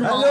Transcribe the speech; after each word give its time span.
Tout 0.00 0.06
le 0.06 0.12
monde. 0.12 0.24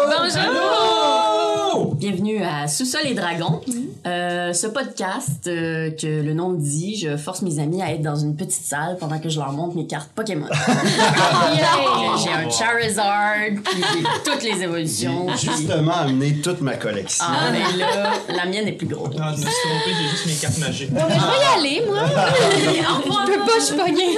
Bonjour! 1.73 1.93
Bienvenue 1.95 2.41
à 2.43 2.67
Sous-sol 2.67 3.01
et 3.05 3.13
Dragons. 3.13 3.61
Euh, 4.05 4.53
ce 4.53 4.67
podcast 4.67 5.47
euh, 5.47 5.91
que 5.91 6.07
le 6.07 6.33
nom 6.33 6.51
le 6.51 6.57
dit, 6.57 6.95
je 6.97 7.17
force 7.17 7.41
mes 7.41 7.59
amis 7.59 7.81
à 7.81 7.91
être 7.91 8.01
dans 8.01 8.15
une 8.15 8.35
petite 8.35 8.63
salle 8.65 8.97
pendant 8.99 9.19
que 9.19 9.29
je 9.29 9.37
leur 9.39 9.51
montre 9.51 9.75
mes 9.75 9.87
cartes 9.87 10.09
Pokémon. 10.15 10.47
j'ai 12.23 12.29
un 12.31 12.49
Charizard, 12.49 13.35
puis 13.63 13.83
j'ai 13.93 14.03
toutes 14.31 14.43
les 14.43 14.63
évolutions. 14.63 15.27
J'ai 15.35 15.47
puis- 15.47 15.57
justement 15.57 15.93
amené 15.93 16.35
toute 16.41 16.61
ma 16.61 16.75
collection. 16.75 17.25
Ah, 17.27 17.51
mais 17.51 17.77
là, 17.77 18.11
la 18.29 18.45
mienne 18.45 18.67
est 18.67 18.73
plus 18.73 18.87
grosse. 18.87 19.15
Ah, 19.19 19.33
je 19.35 19.41
me 19.41 19.45
suis 19.49 19.69
trompé, 19.69 19.91
j'ai 20.01 20.09
juste 20.09 20.25
mes 20.27 20.33
cartes 20.35 20.57
magiques. 20.59 20.89
Mais 20.91 21.01
je 21.01 21.07
vais 21.07 21.15
y 21.15 21.79
aller, 21.79 21.85
moi. 21.85 21.99
Je 23.29 23.33
peux 23.35 23.39
pas, 23.45 23.59
je 23.59 23.63
suis 23.63 23.75
pognée. 23.75 24.17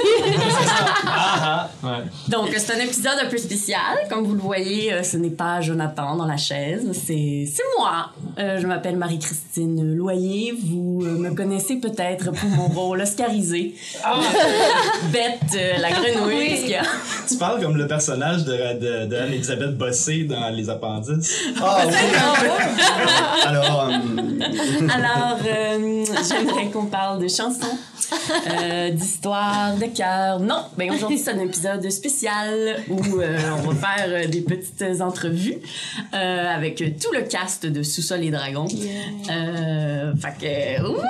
Ah, 1.06 1.68
ah, 1.82 1.86
ouais. 1.86 2.04
Donc, 2.28 2.48
c'est 2.56 2.72
un 2.74 2.78
épisode 2.80 3.14
un 3.22 3.28
peu 3.28 3.36
spécial. 3.36 3.80
Comme 4.08 4.24
vous 4.24 4.34
le 4.34 4.40
voyez, 4.40 4.92
euh, 4.92 5.02
ce 5.02 5.16
n'est 5.16 5.30
pas 5.30 5.60
Jonathan 5.60 6.16
dans 6.16 6.26
la 6.26 6.36
chaise, 6.36 6.86
c'est 6.92 7.46
c'est 7.52 7.62
moi. 7.78 8.10
Euh, 8.38 8.58
je 8.60 8.66
m'appelle 8.66 8.96
Marie-Christine 8.96 9.71
Loyer. 9.80 10.52
Vous 10.64 11.00
euh, 11.04 11.18
me 11.18 11.34
connaissez 11.34 11.76
peut-être 11.76 12.30
pour 12.32 12.48
mon 12.50 12.68
rôle 12.74 13.00
oscarisé. 13.00 13.74
Bête, 15.12 15.40
euh, 15.54 15.78
la 15.80 15.90
grenouille, 15.90 16.34
Oui. 16.38 16.48
qu'est-ce 16.48 16.60
qu'il 16.62 16.70
y 16.70 16.74
a? 16.76 16.82
Tu 17.28 17.36
parles 17.36 17.60
comme 17.62 17.76
le 17.76 17.86
personnage 17.86 18.44
de, 18.44 18.52
de, 18.78 19.06
de 19.06 19.16
Anne-Elisabeth 19.16 19.76
Bossé 19.76 20.24
dans 20.24 20.48
Les 20.50 20.68
Appendices. 20.70 21.42
Ah, 21.60 21.84
oui. 21.86 21.94
Alors, 23.46 23.88
euh, 23.88 24.88
Alors, 24.94 25.38
euh, 25.46 26.04
j'aimerais 26.28 26.66
qu'on 26.70 26.86
parle 26.86 27.22
de 27.22 27.28
chansons, 27.28 27.76
euh, 28.50 28.90
d'histoires, 28.90 29.76
de 29.76 29.86
cœur. 29.86 30.40
Non, 30.40 30.64
ben 30.76 30.90
aujourd'hui 30.92 31.18
c'est 31.18 31.30
un 31.30 31.38
épisode 31.40 31.88
spécial 31.90 32.76
où 32.88 33.20
euh, 33.20 33.38
on 33.64 33.70
va 33.70 33.88
faire 33.88 34.06
euh, 34.08 34.26
des 34.26 34.40
petites 34.42 35.00
entrevues 35.00 35.56
euh, 36.14 36.54
avec 36.54 36.76
tout 37.00 37.12
le 37.12 37.22
cast 37.22 37.66
de 37.66 37.82
Sous-sol 37.82 38.22
et 38.24 38.30
Dragons. 38.30 38.66
Euh, 39.62 40.14
fait 40.16 40.78
que, 40.80 40.88
ouh! 40.88 41.00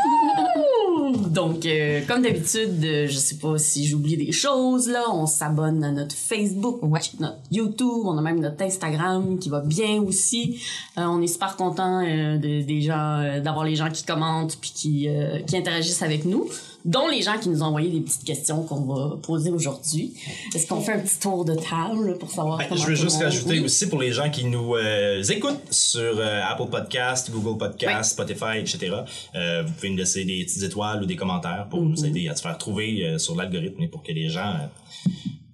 donc 1.28 1.66
euh, 1.66 2.00
comme 2.06 2.22
d'habitude, 2.22 2.82
euh, 2.84 3.06
je 3.06 3.16
sais 3.16 3.36
pas 3.36 3.58
si 3.58 3.86
j'oublie 3.86 4.16
des 4.16 4.32
choses 4.32 4.88
là, 4.88 5.02
on 5.12 5.26
s'abonne 5.26 5.82
à 5.84 5.90
notre 5.90 6.14
Facebook, 6.14 6.80
notre 6.82 7.36
YouTube, 7.50 8.04
on 8.04 8.16
a 8.18 8.22
même 8.22 8.40
notre 8.40 8.62
Instagram 8.62 9.38
qui 9.38 9.48
va 9.48 9.60
bien 9.60 10.00
aussi. 10.02 10.62
On 10.96 11.20
est 11.22 11.26
super 11.26 11.56
content 11.56 12.02
de, 12.02 12.62
des 12.62 12.82
gens, 12.82 13.40
d'avoir 13.42 13.64
les 13.64 13.76
gens 13.76 13.90
qui 13.90 14.04
commentent 14.04 14.56
puis 14.60 14.72
qui, 14.74 15.08
qui 15.46 15.56
interagissent 15.56 16.02
avec 16.02 16.24
nous, 16.24 16.48
dont 16.84 17.08
les 17.08 17.22
gens 17.22 17.38
qui 17.38 17.48
nous 17.48 17.62
ont 17.62 17.66
envoyé 17.66 17.90
des 17.90 18.00
petites 18.00 18.24
questions 18.24 18.62
qu'on 18.64 18.80
va 18.82 19.16
poser 19.22 19.50
aujourd'hui. 19.50 20.14
Est-ce 20.54 20.66
qu'on 20.66 20.80
fait 20.80 20.94
un 20.94 20.98
petit 21.00 21.18
tour 21.18 21.44
de 21.44 21.54
table 21.54 22.18
pour 22.18 22.30
savoir 22.30 22.58
Ben, 22.58 22.66
comment 22.68 22.80
je 22.80 22.86
veux 22.88 22.94
juste 22.94 23.14
monde- 23.16 23.24
rajouter 23.24 23.50
Oui. 23.50 23.60
aussi 23.60 23.88
pour 23.88 24.00
les 24.00 24.12
gens 24.12 24.30
qui 24.30 24.44
nous 24.44 24.74
euh, 24.74 25.22
écoutent 25.22 25.60
sur 25.72 26.18
euh, 26.18 26.40
Apple 26.48 26.66
Podcast, 26.70 27.30
Google 27.30 27.56
Podcast, 27.58 28.12
Spotify, 28.12 28.58
etc. 28.58 28.96
euh, 29.34 29.62
vous 29.64 29.72
pouvez 29.74 29.90
nous 29.90 29.96
laisser 29.96 30.24
des 30.24 30.44
petites 30.44 30.62
étoiles 30.62 31.02
ou 31.02 31.06
des 31.06 31.16
commentaires 31.16 31.66
pour 31.70 31.80
Mm-hmm. 31.82 31.88
nous 31.88 32.04
aider 32.06 32.28
à 32.28 32.34
se 32.36 32.42
faire 32.42 32.58
trouver 32.58 33.16
sur 33.18 33.36
l'algorithme 33.36 33.82
et 33.82 33.88
pour 33.88 34.02
que 34.02 34.12
les 34.12 34.28
gens 34.28 34.54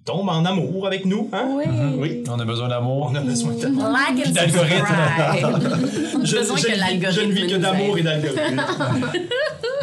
tombent 0.09 0.29
en 0.29 0.43
amour 0.45 0.87
avec 0.87 1.05
nous. 1.05 1.29
Hein? 1.33 1.45
Oui. 1.57 1.63
Oui. 1.97 2.23
On 2.29 2.39
a 2.39 2.45
besoin 2.45 2.67
d'amour. 2.69 3.09
On 3.11 3.15
a 3.15 3.21
besoin 3.21 3.53
de... 3.53 3.65
Like 3.67 4.27
and 4.27 4.31
d'algorithme. 4.31 4.87
subscribe. 4.87 5.45
On 6.15 6.21
a 6.21 6.25
Je, 6.25 6.37
besoin 6.37 6.57
je 6.57 6.63
que 6.63 6.69
ne 6.69 6.73
vis- 6.73 6.79
l'algorithme 6.79 7.21
je 7.21 7.25
ne 7.27 7.31
vis 7.31 7.47
que 7.47 7.55
d'amour 7.57 7.97
et 7.97 8.01
d'algorithme. 8.01 8.61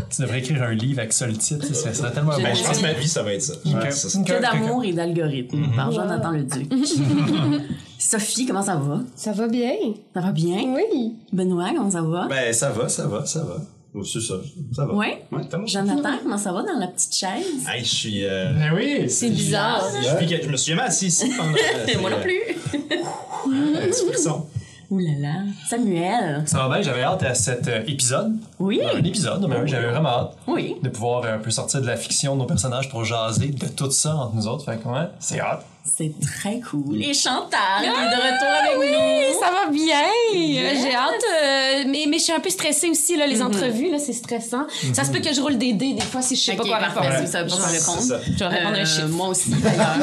Tu 0.08 0.22
devrais 0.22 0.38
écrire 0.38 0.62
un 0.62 0.72
livre 0.72 1.00
avec 1.00 1.12
le 1.20 1.32
titre. 1.36 1.66
Ça 1.74 1.92
serait 1.92 2.12
tellement 2.12 2.30
Je- 2.32 2.36
bon. 2.38 2.42
ben, 2.44 2.54
je 2.54 2.62
pense 2.62 2.78
que 2.78 2.82
ma 2.82 2.92
vie, 2.92 3.08
ça 3.08 3.22
va 3.24 3.32
être 3.34 3.42
ça. 3.42 3.54
Ça. 3.90 4.18
Que 4.22 4.40
d'amour 4.40 4.84
et 4.84 4.92
d'algorithme 4.92 5.58
par 5.74 5.90
Jonathan 5.90 6.30
Leduc. 6.30 6.72
Sophie, 7.98 8.46
comment 8.46 8.62
ça 8.62 8.76
va? 8.76 9.00
Ça 9.16 9.32
va 9.32 9.48
bien? 9.48 9.74
Ça 10.14 10.20
va 10.20 10.30
bien? 10.32 10.58
Oui. 10.74 11.14
Benoît, 11.32 11.70
comment 11.76 11.90
ça 11.90 12.02
va? 12.02 12.28
ben, 12.28 12.52
ça 12.52 12.70
va, 12.70 12.88
ça 12.88 13.06
va, 13.08 13.26
ça 13.26 13.40
va. 13.42 13.56
Oh, 13.98 14.04
C'est 14.04 14.20
ça, 14.20 14.34
ça 14.74 14.84
va. 14.84 14.94
Ouais? 14.94 15.24
Ouais. 15.32 15.40
Jonathan, 15.66 16.18
comment 16.22 16.36
ça 16.36 16.52
va 16.52 16.62
dans 16.62 16.78
la 16.78 16.88
petite 16.88 17.14
chaise? 17.14 17.66
Hey, 17.66 17.82
je 17.82 17.88
suis. 17.88 18.24
euh, 18.26 18.52
Ben 18.52 18.74
oui, 18.74 19.08
C'est 19.08 19.30
bizarre. 19.30 19.82
je, 19.96 20.26
suis- 20.26 20.42
je 20.42 20.48
me 20.50 20.56
suis 20.58 20.72
jamais 20.72 20.86
assis 20.86 21.06
ici 21.06 21.30
pendant. 21.36 21.52
euh, 21.88 22.00
Moi 22.00 22.10
non 22.10 22.20
plus. 22.20 22.40
Un 22.74 23.86
petit 23.88 24.06
frisson. 24.06 24.46
Ouh 24.90 24.98
là 24.98 25.12
là. 25.18 25.34
Samuel. 25.68 26.42
Ça 26.46 26.58
va 26.58 26.74
bien, 26.74 26.82
j'avais 26.82 27.02
hâte 27.02 27.22
à 27.22 27.34
cet 27.34 27.66
euh, 27.68 27.82
épisode. 27.88 28.36
Oui? 28.58 28.80
Un 28.94 29.04
épisode, 29.04 29.46
mais 29.48 29.56
oui, 29.56 29.68
j'avais 29.68 29.88
vraiment 29.88 30.08
hâte 30.08 30.32
Oui. 30.46 30.76
de 30.82 30.88
pouvoir 30.88 31.24
euh, 31.24 31.34
un 31.34 31.38
peu 31.38 31.50
sortir 31.50 31.82
de 31.82 31.86
la 31.86 31.96
fiction 31.96 32.34
de 32.34 32.40
nos 32.40 32.46
personnages 32.46 32.88
pour 32.88 33.04
jaser 33.04 33.48
de 33.48 33.66
tout 33.68 33.90
ça 33.90 34.14
entre 34.16 34.34
nous 34.34 34.46
autres. 34.48 34.64
Fait 34.64 34.78
que 34.82 34.88
ouais, 34.88 35.08
c'est 35.18 35.38
hâte. 35.40 35.62
C'est 35.84 36.12
très 36.20 36.58
cool. 36.68 37.00
Et 37.00 37.14
Chantal 37.14 37.80
est 37.80 37.86
de 37.86 38.16
retour 38.16 38.48
avec 38.48 38.76
nous. 38.90 39.38
Ça 39.40 39.52
va 39.52 39.66
bien. 39.70 40.02
J'ai 40.34 40.94
hâte. 40.96 41.12
euh, 41.44 41.84
mais, 41.86 42.06
mais 42.08 42.18
je 42.18 42.24
suis 42.24 42.32
un 42.32 42.40
peu 42.40 42.50
stressée 42.50 42.90
aussi, 42.90 43.16
là, 43.16 43.24
les 43.28 43.40
entrevues, 43.40 43.92
là, 43.92 44.00
c'est 44.00 44.12
stressant. 44.12 44.66
Ça 44.92 45.04
se 45.04 45.12
peut 45.12 45.20
que 45.20 45.32
je 45.32 45.40
roule 45.40 45.58
des 45.58 45.74
dés 45.74 45.92
des 45.94 46.00
fois 46.00 46.22
si 46.22 46.34
je 46.34 46.40
sais 46.42 46.52
Ok, 46.54 46.62
pas 46.62 46.64
quoi 46.64 46.78
parfait. 46.78 47.00
répondre. 47.02 47.20
Oui, 47.20 47.26
ça, 47.28 47.46
je 47.46 47.54
vais 47.54 47.78
répondre. 47.78 48.00
C'est. 48.00 48.20
Je 48.32 48.38
vais 48.38 48.46
répondre 48.48 48.74
un 48.76 48.80
Euh, 48.80 48.84
chiffre. 48.84 49.08
Moi 49.10 49.28
aussi, 49.28 49.50
d'ailleurs. 49.62 49.96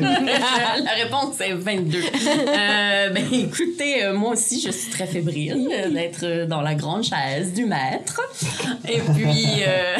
La 0.84 0.92
réponse 1.04 1.40
est 1.40 1.52
22. 1.54 1.98
Euh, 1.98 3.10
ben, 3.10 3.24
écoutez, 3.32 4.04
euh, 4.04 4.14
moi 4.14 4.32
aussi, 4.32 4.60
je 4.60 4.70
suis 4.70 4.90
très 4.90 5.06
fébrile 5.06 5.68
d'être 5.92 6.46
dans 6.46 6.60
la 6.62 6.74
grande 6.74 6.99
chaise 7.02 7.52
du 7.52 7.66
maître. 7.66 8.20
Et 8.88 9.00
puis, 9.00 9.62
euh, 9.66 9.96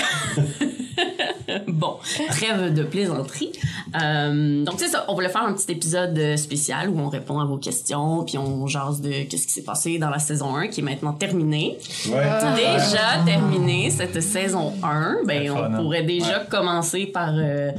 bon, 1.68 1.96
trêve 2.28 2.72
de 2.74 2.82
plaisanterie. 2.82 3.52
Euh, 4.00 4.64
donc, 4.64 4.74
c'est 4.78 4.88
ça. 4.88 5.04
On 5.08 5.14
voulait 5.14 5.28
faire 5.28 5.42
un 5.42 5.52
petit 5.52 5.72
épisode 5.72 6.36
spécial 6.36 6.88
où 6.88 6.98
on 6.98 7.08
répond 7.08 7.40
à 7.40 7.44
vos 7.44 7.56
questions, 7.56 8.24
puis 8.24 8.38
on 8.38 8.66
jase 8.66 9.00
de 9.00 9.24
qu'est-ce 9.24 9.46
qui 9.46 9.52
s'est 9.52 9.64
passé 9.64 9.98
dans 9.98 10.10
la 10.10 10.18
saison 10.18 10.54
1 10.56 10.68
qui 10.68 10.80
est 10.80 10.84
maintenant 10.84 11.12
terminée. 11.12 11.78
Ouais. 12.08 12.28
Déjà 12.56 13.22
terminée 13.24 13.90
cette 13.90 14.20
saison 14.22 14.72
1, 14.82 15.18
ben, 15.26 15.50
on 15.50 15.64
hein? 15.64 15.70
pourrait 15.76 16.04
déjà 16.04 16.40
commencer 16.40 17.06
par 17.06 17.32
euh, 17.34 17.70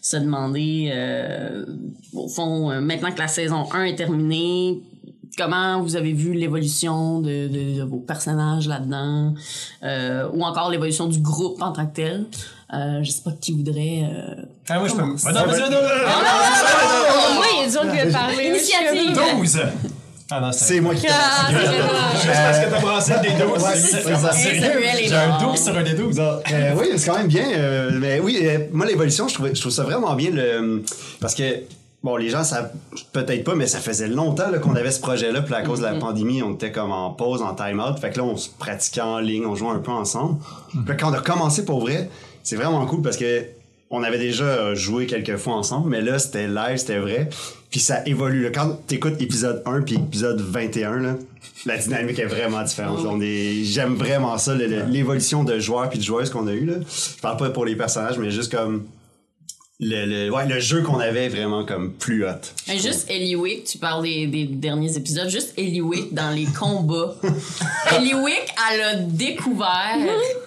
se 0.00 0.16
demander, 0.16 0.90
euh, 0.92 1.64
au 2.14 2.28
fond, 2.28 2.80
maintenant 2.80 3.12
que 3.12 3.18
la 3.18 3.28
saison 3.28 3.66
1 3.72 3.84
est 3.84 3.96
terminée, 3.96 4.80
comment 5.38 5.80
vous 5.80 5.94
avez 5.96 6.12
vu 6.12 6.32
l'évolution 6.34 7.20
de, 7.20 7.46
de- 7.48 7.78
de 7.78 7.82
vos 7.84 7.98
personnages 7.98 8.66
là-dedans, 8.68 9.34
euh, 9.84 10.28
ou 10.34 10.42
encore 10.42 10.70
l'évolution 10.70 11.06
du 11.06 11.20
groupe 11.20 11.62
en 11.62 11.72
tant 11.72 11.86
que 11.86 11.94
tel. 11.94 12.26
Euh, 12.74 13.02
je 13.02 13.10
sais 13.10 13.22
pas 13.24 13.30
qui 13.40 13.52
voudrait. 13.52 14.02
euh, 14.04 14.42
Ah, 14.68 14.78
moi, 14.78 14.88
je 14.88 14.92
peux. 14.94 14.98
Comment 14.98 15.14
Ah, 15.24 15.32
non, 15.32 15.46
vas-y, 15.46 15.60
vas-y, 15.60 15.74
Au 17.30 17.34
moins, 17.34 17.44
il 17.54 17.60
y 17.60 17.62
a 17.62 17.66
des 17.66 17.72
gens 17.72 17.80
qui 17.90 18.02
veulent 18.02 18.12
parler. 18.12 18.44
Initiative. 18.48 19.14
vas-y. 19.16 19.36
12! 19.40 19.60
Ah 20.30 20.40
non, 20.42 20.52
C'est 20.52 20.80
moi 20.80 20.94
qui 20.94 21.06
Ah, 21.08 21.46
c'est 21.48 21.54
commence. 21.54 21.68
vraiment- 21.68 22.10
Juste 22.12 22.26
parce 22.26 22.58
que 22.58 22.70
t'as 22.70 22.80
brassé 22.80 23.12
des 23.22 23.30
dos. 23.42 23.50
Ouais, 23.50 23.58
c'est 23.74 23.78
c'est 23.78 23.96
lui 23.96 24.02
qui 24.02 24.08
ça. 24.08 24.14
commence. 24.28 24.44
Et 24.44 24.60
Samuel 24.60 24.98
est 25.00 25.08
J'ai 25.08 25.14
un 25.14 25.28
mort. 25.28 25.42
12 25.54 25.64
sur 25.64 25.78
un 25.78 25.82
des 25.82 25.94
12. 25.94 26.16
Non, 26.18 26.24
euh, 26.52 26.74
oui, 26.78 26.86
c'est 26.98 27.08
quand 27.10 27.16
même 27.16 27.28
bien. 27.28 27.46
euh, 27.54 27.90
mais 27.94 28.20
oui, 28.20 28.38
euh, 28.42 28.58
moi, 28.70 28.84
l'évolution, 28.84 29.26
je 29.28 29.32
trouve, 29.34 29.48
je 29.54 29.58
trouve 29.58 29.72
ça 29.72 29.84
vraiment 29.84 30.14
bien. 30.14 30.30
Le, 30.30 30.84
parce 31.18 31.34
que, 31.34 31.44
bon, 32.02 32.16
les 32.16 32.28
gens 32.28 32.44
savent 32.44 32.70
peut-être 33.12 33.44
pas, 33.44 33.54
mais 33.54 33.66
ça 33.66 33.78
faisait 33.78 34.08
longtemps 34.08 34.50
qu'on 34.62 34.76
avait 34.76 34.90
ce 34.90 35.00
projet-là. 35.00 35.42
Puis 35.42 35.54
à 35.54 35.62
cause 35.62 35.80
de 35.80 35.84
la 35.84 35.94
pandémie, 35.94 36.42
on 36.42 36.54
était 36.54 36.72
comme 36.72 36.92
en 36.92 37.10
pause, 37.10 37.42
en 37.42 37.54
time-out. 37.54 37.98
Fait 37.98 38.10
que 38.10 38.18
là, 38.18 38.24
on 38.24 38.36
se 38.36 38.48
pratiquait 38.50 39.00
en 39.00 39.18
ligne, 39.18 39.46
on 39.46 39.54
jouait 39.54 39.70
un 39.70 39.78
peu 39.78 39.90
ensemble. 39.90 40.40
Puis 40.70 40.80
là, 40.86 40.94
quand 40.94 41.10
on 41.10 41.14
a 41.14 41.20
commencé 41.20 41.64
pour 41.64 41.80
vrai, 41.80 42.08
c'est 42.42 42.56
vraiment 42.56 42.84
cool 42.86 43.02
parce 43.02 43.16
que 43.16 43.44
on 43.90 44.02
avait 44.02 44.18
déjà 44.18 44.74
joué 44.74 45.06
quelques 45.06 45.36
fois 45.36 45.54
ensemble, 45.54 45.88
mais 45.88 46.02
là, 46.02 46.18
c'était 46.18 46.46
live, 46.46 46.76
c'était 46.76 46.98
vrai. 46.98 47.30
Puis 47.70 47.80
ça 47.80 48.02
évolue. 48.06 48.50
Quand 48.52 48.78
t'écoutes 48.86 49.20
épisode 49.20 49.62
1 49.64 49.80
puis 49.82 49.96
épisode 49.96 50.40
21, 50.40 51.00
là, 51.00 51.14
la 51.66 51.78
dynamique 51.78 52.18
est 52.18 52.26
vraiment 52.26 52.62
différente. 52.62 53.00
On 53.06 53.20
est, 53.20 53.64
j'aime 53.64 53.94
vraiment 53.94 54.36
ça, 54.38 54.54
l'évolution 54.54 55.42
de 55.42 55.58
joueurs 55.58 55.88
puis 55.88 55.98
de 55.98 56.04
joueuses 56.04 56.30
qu'on 56.30 56.46
a 56.46 56.52
eu 56.52 56.66
là. 56.66 56.74
Je 56.80 57.20
parle 57.20 57.38
pas 57.38 57.50
pour 57.50 57.64
les 57.64 57.76
personnages, 57.76 58.18
mais 58.18 58.30
juste 58.30 58.54
comme 58.54 58.84
le, 59.80 60.06
le, 60.06 60.30
ouais, 60.34 60.44
le 60.46 60.58
jeu 60.58 60.82
qu'on 60.82 60.98
avait 60.98 61.28
vraiment 61.28 61.64
comme 61.64 61.92
plus 61.92 62.26
hot. 62.26 62.30
Mais 62.66 62.78
juste 62.78 63.08
Eliwick, 63.08 63.62
tu 63.62 63.78
parles 63.78 64.02
des, 64.02 64.26
des 64.26 64.44
derniers 64.46 64.96
épisodes, 64.96 65.28
juste 65.28 65.54
Eliwick 65.56 66.12
dans 66.12 66.30
les 66.30 66.46
combats. 66.46 67.14
Eliwick, 67.96 68.42
elle 68.72 68.80
a 68.80 68.94
découvert 68.96 69.96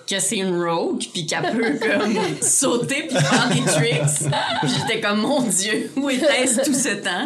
que 0.05 0.19
c'est 0.19 0.37
une 0.39 0.61
rogue, 0.61 1.01
puis 1.13 1.25
qu'elle 1.25 1.43
peut 1.43 1.79
comme 1.79 2.13
sauter 2.41 3.07
puis 3.07 3.17
faire 3.17 3.49
des 3.49 3.61
tricks. 3.71 4.29
J'étais 4.63 4.99
comme, 4.99 5.21
mon 5.21 5.41
Dieu, 5.43 5.89
où 5.95 6.09
était-ce 6.09 6.65
tout 6.65 6.73
ce 6.73 6.95
temps? 7.01 7.25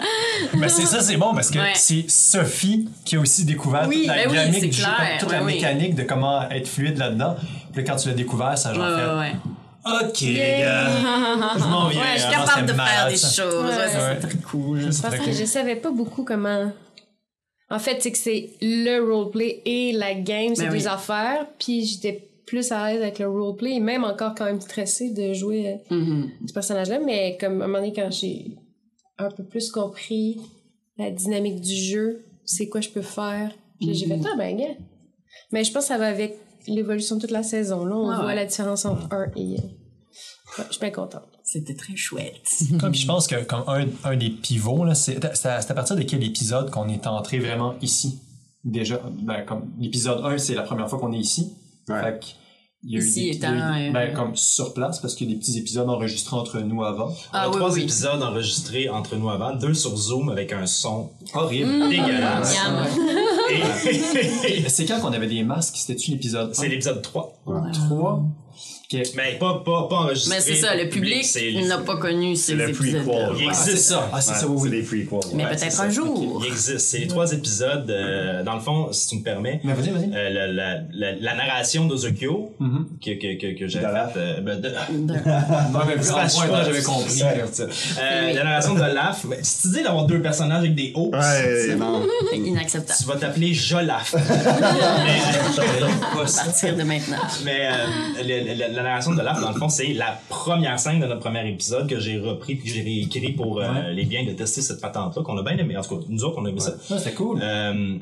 Mais 0.59 0.69
c'est 0.69 0.85
ça, 0.85 1.01
c'est 1.01 1.17
bon 1.17 1.33
parce 1.33 1.49
que 1.49 1.57
Ouais. 1.57 1.71
c'est 1.73 2.05
Sophie 2.07 2.87
qui 3.03 3.15
a 3.15 3.19
aussi 3.19 3.45
découvert 3.45 3.87
Oui, 3.87 4.01
toute 4.01 4.07
la 4.07 4.13
ben 4.15 4.23
oui, 4.29 4.37
dynamique 4.37 4.59
c'est 4.61 4.67
du 4.67 4.77
jeu, 4.81 4.87
toute 5.19 5.31
la 5.31 5.43
oui. 5.43 5.55
mécanique 5.55 5.95
de 5.95 6.03
comment 6.03 6.47
être 6.51 6.67
fluide 6.67 6.97
là-dedans. 6.99 7.35
Puis 7.73 7.83
quand 7.83 7.95
tu 7.95 8.09
l'as 8.09 8.13
découvert, 8.13 8.55
ça 8.57 8.69
a 8.69 8.73
genre 8.75 8.83
Ouais, 8.85 8.95
fait 9.01 9.07
ouais, 9.09 9.19
ouais. 9.19 9.31
OK, 9.85 10.21
les 10.21 10.33
gars. 10.35 10.89
Je 11.57 11.63
m'en 11.69 11.87
viens. 11.89 12.01
Ouais, 12.01 12.07
je 12.15 12.21
suis 12.21 12.27
non, 12.35 12.45
capable 12.45 12.67
de 12.67 12.73
faire 12.73 13.07
des 13.09 13.17
ça. 13.17 13.43
choses. 13.43 13.65
Ouais, 13.65 13.87
ça, 13.87 14.09
Ouais. 14.09 14.17
c'est 14.21 14.27
très 14.27 14.37
cool. 14.39 14.79
C'est 14.93 15.01
Parce 15.01 15.15
très 15.15 15.17
que 15.25 15.29
cool. 15.29 15.33
je 15.39 15.45
savais 15.45 15.75
pas 15.75 15.91
beaucoup 15.91 16.23
comment. 16.23 16.71
En 17.69 17.79
fait, 17.79 18.01
c'est 18.01 18.11
que 18.11 18.17
c'est 18.17 18.51
le 18.61 18.99
roleplay 18.99 19.61
et 19.65 19.91
la 19.91 20.13
game, 20.15 20.55
c'est 20.55 20.63
Ben 20.65 20.71
deux 20.71 20.77
oui. 20.85 20.87
affaires. 20.87 21.47
Puis 21.59 21.85
j'étais 21.85 22.29
plus 22.45 22.71
à 22.71 22.87
l'aise 22.91 23.01
avec 23.01 23.17
le 23.19 23.27
roleplay, 23.27 23.73
et 23.75 23.79
même 23.79 24.03
encore 24.03 24.35
quand 24.35 24.45
même 24.45 24.61
stressée 24.61 25.09
de 25.11 25.33
jouer 25.33 25.79
euh, 25.91 25.95
Mhm. 25.95 26.29
ce 26.47 26.53
personnage-là. 26.53 26.99
Mais 26.99 27.37
comme 27.39 27.61
à 27.61 27.65
un 27.65 27.67
moment 27.67 27.79
donné, 27.79 27.93
quand 27.93 28.11
j'ai 28.11 28.55
un 29.17 29.29
peu 29.31 29.43
plus 29.43 29.71
compris 29.71 30.37
la 30.97 31.09
dynamique 31.09 31.59
du 31.61 31.75
jeu, 31.75 32.23
c'est 32.43 32.69
quoi 32.69 32.81
je 32.81 32.89
peux 32.89 33.01
faire. 33.01 33.51
Puis 33.79 33.93
j'ai 33.95 34.05
fait, 34.07 34.19
ah 34.31 34.35
ben, 34.37 34.55
gars. 34.57 34.75
Mais 35.51 35.63
je 35.63 35.71
pense 35.71 35.83
que 35.83 35.87
ça 35.89 35.97
va 35.97 36.07
avec 36.07 36.37
l'évolution 36.67 37.15
de 37.17 37.21
toute 37.21 37.31
la 37.31 37.43
saison. 37.43 37.85
Là, 37.85 37.95
on 37.95 38.09
Ah 38.09 38.17
voit 38.17 38.25
ouais. 38.27 38.35
la 38.35 38.45
différence 38.45 38.85
entre 38.85 39.07
un 39.13 39.27
et. 39.35 39.55
ouais, 39.57 39.59
je 40.67 40.71
suis 40.71 40.79
bien 40.79 40.91
contente. 40.91 41.23
C'était 41.43 41.75
très 41.75 41.95
chouette. 41.95 42.41
Comme, 42.79 42.91
puis 42.91 43.01
je 43.01 43.07
pense 43.07 43.27
que 43.27 43.43
comme 43.43 43.63
un, 43.67 43.85
un 44.03 44.15
des 44.17 44.29
pivots, 44.31 44.83
là, 44.83 44.95
c'est 44.95 45.23
à, 45.25 45.35
c'est 45.35 45.47
à 45.47 45.73
partir 45.73 45.95
de 45.95 46.01
quel 46.03 46.23
épisode 46.23 46.71
qu'on 46.71 46.87
est 46.89 47.05
entré 47.07 47.39
vraiment 47.39 47.75
ici? 47.81 48.19
Déjà, 48.63 48.99
ben, 49.21 49.43
comme 49.45 49.71
l'épisode 49.77 50.25
1, 50.25 50.39
c'est 50.39 50.55
la 50.55 50.63
première 50.63 50.89
fois 50.89 50.97
qu'on 50.97 51.13
est 51.13 51.19
ici. 51.19 51.53
Ouais. 51.87 52.01
Fait 52.01 52.19
que, 52.19 52.25
il 52.87 52.93
y 52.93 52.97
a 52.97 53.03
eu 53.03 53.11
des- 53.13 53.37
étant, 53.37 53.51
des- 53.51 53.87
euh, 53.89 53.91
ben, 53.91 54.13
comme 54.13 54.35
sur 54.35 54.73
place, 54.73 54.99
parce 54.99 55.15
qu'il 55.15 55.27
y 55.27 55.31
a 55.31 55.33
des 55.33 55.39
petits 55.39 55.57
épisodes 55.57 55.89
enregistrés 55.89 56.35
entre 56.35 56.59
nous 56.59 56.83
avant. 56.83 57.11
Ah 57.33 57.45
On 57.47 57.51
a 57.51 57.53
oui, 57.53 57.55
trois 57.57 57.73
oui. 57.73 57.81
épisodes 57.83 58.21
enregistrés 58.21 58.89
entre 58.89 59.15
nous 59.15 59.29
avant, 59.29 59.55
deux 59.55 59.73
sur 59.73 59.95
Zoom 59.97 60.29
avec 60.29 60.53
un 60.53 60.65
son 60.67 61.09
Horrible. 61.33 61.89
dégueulasse. 61.89 62.55
Miam. 62.55 62.85
Et- 63.49 64.59
Et 64.65 64.69
C'est 64.69 64.85
quand 64.85 64.99
qu'on 65.01 65.13
avait 65.13 65.27
des 65.27 65.43
masques? 65.43 65.75
C'était-tu 65.77 66.11
l'épisode 66.11 66.53
C'est 66.53 66.67
l'épisode 66.67 67.01
3. 67.01 67.33
3? 67.87 68.23
Mais 69.15 69.37
pas, 69.39 69.61
pas, 69.65 69.87
pas 69.89 69.95
enregistré. 69.95 70.35
Mais 70.35 70.41
c'est 70.41 70.55
ça, 70.55 70.75
le 70.75 70.87
public 70.89 71.23
c'est- 71.25 71.51
n'a 71.67 71.79
pas 71.79 71.97
connu 71.97 72.35
ces 72.35 72.53
le 72.53 72.69
épisodes. 72.69 73.03
prequel. 73.03 73.29
Il 73.39 73.47
Ah, 73.49 73.53
c'est 73.53 73.71
existe. 73.71 73.89
ça. 73.89 74.09
Ah, 74.13 74.21
c'est 74.21 74.31
Ouais, 74.33 74.37
ça, 74.37 74.47
oui, 74.47 74.59
C'est 74.63 74.69
des 74.69 74.81
prequels. 74.83 75.31
Mais 75.33 75.43
ouais. 75.43 75.49
peut-être 75.49 75.59
c'est 75.71 75.81
un 75.81 75.89
ça. 75.89 75.89
jour. 75.89 76.41
Il 76.45 76.51
existe. 76.51 76.79
C'est 76.79 76.99
les 76.99 77.07
trois 77.07 77.31
épisodes. 77.33 77.89
euh, 77.89 78.43
dans 78.43 78.53
le 78.55 78.59
fond, 78.61 78.89
si 78.91 79.07
tu 79.09 79.15
me 79.17 79.23
permets, 79.23 79.59
Mais 79.63 79.73
vas-y, 79.73 79.89
vas-y. 79.89 80.11
euh, 80.15 80.29
la, 80.29 80.47
la, 80.47 80.79
la, 80.93 81.11
la 81.19 81.33
narration 81.35 81.85
d'Ozokyo 81.85 82.53
Mhm. 82.59 82.87
que, 83.03 83.11
que, 83.11 83.39
que, 83.39 83.59
que 83.59 83.67
j'ai 83.67 83.79
faite. 83.79 84.17
euh, 84.17 84.41
ben, 84.41 84.59
de- 84.61 84.69
Non, 85.71 85.79
mais 85.87 85.95
C'est 86.01 86.11
en 86.11 86.15
pas 86.15 86.27
point, 86.27 86.63
j'avais 86.65 86.81
compris. 86.83 87.09
c'est 87.09 87.19
ça. 87.53 87.63
Euh, 88.01 88.33
la 88.33 88.43
narration 88.43 88.73
de 88.75 88.79
Laf. 88.81 89.23
mais 89.27 89.39
C'est 89.41 89.69
idée 89.69 89.83
d'avoir 89.83 90.05
deux 90.05 90.21
personnages 90.21 90.59
avec 90.59 90.75
des 90.75 90.91
hauts. 90.95 91.11
Ouais, 91.13 91.75
non. 91.75 92.03
Inacceptable. 92.33 92.97
Tu 92.99 93.05
vas 93.07 93.15
t'appeler 93.15 93.53
Jolaf. 93.53 94.13
Pas 95.55 96.41
À 96.41 96.45
partir 96.45 96.75
de 96.75 96.83
maintenant. 96.83 97.17
Mais 97.43 97.67
la 98.75 98.83
narration 98.83 99.13
de 99.13 99.21
Laf, 99.21 99.39
dans 99.41 99.51
le 99.51 99.57
fond, 99.57 99.69
c'est 99.69 99.93
la 99.93 100.17
première 100.29 100.79
scène 100.79 100.99
de 100.99 101.05
notre 101.05 101.21
premier 101.21 101.47
épisode 101.49 101.87
que 101.89 101.99
j'ai 101.99 102.19
repris 102.19 102.55
puis 102.55 102.69
que 102.69 102.75
j'ai 102.75 102.81
réécrit 102.83 103.31
pour 103.33 103.59
euh, 103.59 103.65
Ouais. 103.71 103.93
les 103.93 104.05
biens 104.05 104.23
de 104.25 104.31
tester 104.31 104.61
cette 104.61 104.81
patente-là, 104.81 105.21
qu'on 105.23 105.37
a 105.37 105.43
bien 105.43 105.57
aimé. 105.57 105.75
En 105.77 105.81
tout 105.81 105.97
cas, 105.97 106.05
nous 106.09 106.23
autres, 106.23 106.37
on 106.39 106.45
a 106.45 106.49
aimé 106.49 106.59
ça. 106.59 106.73
C'était 106.97 107.13
cool. 107.13 107.39
Euh, 107.41 107.97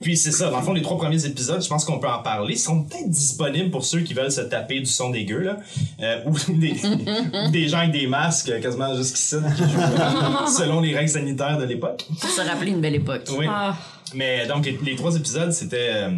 puis 0.00 0.16
c'est 0.16 0.30
ça, 0.30 0.50
dans 0.50 0.58
le 0.58 0.62
fond, 0.62 0.74
les 0.74 0.82
trois 0.82 0.98
premiers 0.98 1.24
épisodes, 1.24 1.62
je 1.62 1.68
pense 1.68 1.84
qu'on 1.84 1.98
peut 1.98 2.08
en 2.08 2.22
parler. 2.22 2.54
Ils 2.54 2.58
sont 2.58 2.82
peut-être 2.84 3.08
disponibles 3.08 3.70
pour 3.70 3.84
ceux 3.84 4.00
qui 4.00 4.12
veulent 4.14 4.30
se 4.30 4.42
taper 4.42 4.78
du 4.80 4.86
son 4.86 5.08
dégueu, 5.10 5.38
là. 5.40 5.56
Euh, 6.02 6.20
ou, 6.26 6.32
des, 6.52 6.74
ou 7.46 7.50
des 7.50 7.66
gens 7.68 7.78
avec 7.78 7.92
des 7.92 8.06
masques 8.06 8.60
quasiment 8.60 8.94
jusqu'ici, 8.94 9.36
selon 10.56 10.80
les 10.80 10.94
règles 10.94 11.08
sanitaires 11.08 11.58
de 11.58 11.64
l'époque. 11.64 12.06
Pour 12.20 12.30
se 12.30 12.40
rappeler 12.42 12.72
une 12.72 12.80
belle 12.80 12.94
époque. 12.96 13.22
Oui. 13.38 13.46
Ah, 13.48 13.74
Mais 14.14 14.46
donc, 14.46 14.66
les, 14.66 14.78
les 14.84 14.96
trois 14.96 15.16
épisodes, 15.16 15.50
c'était 15.52 15.90
euh, 15.92 16.10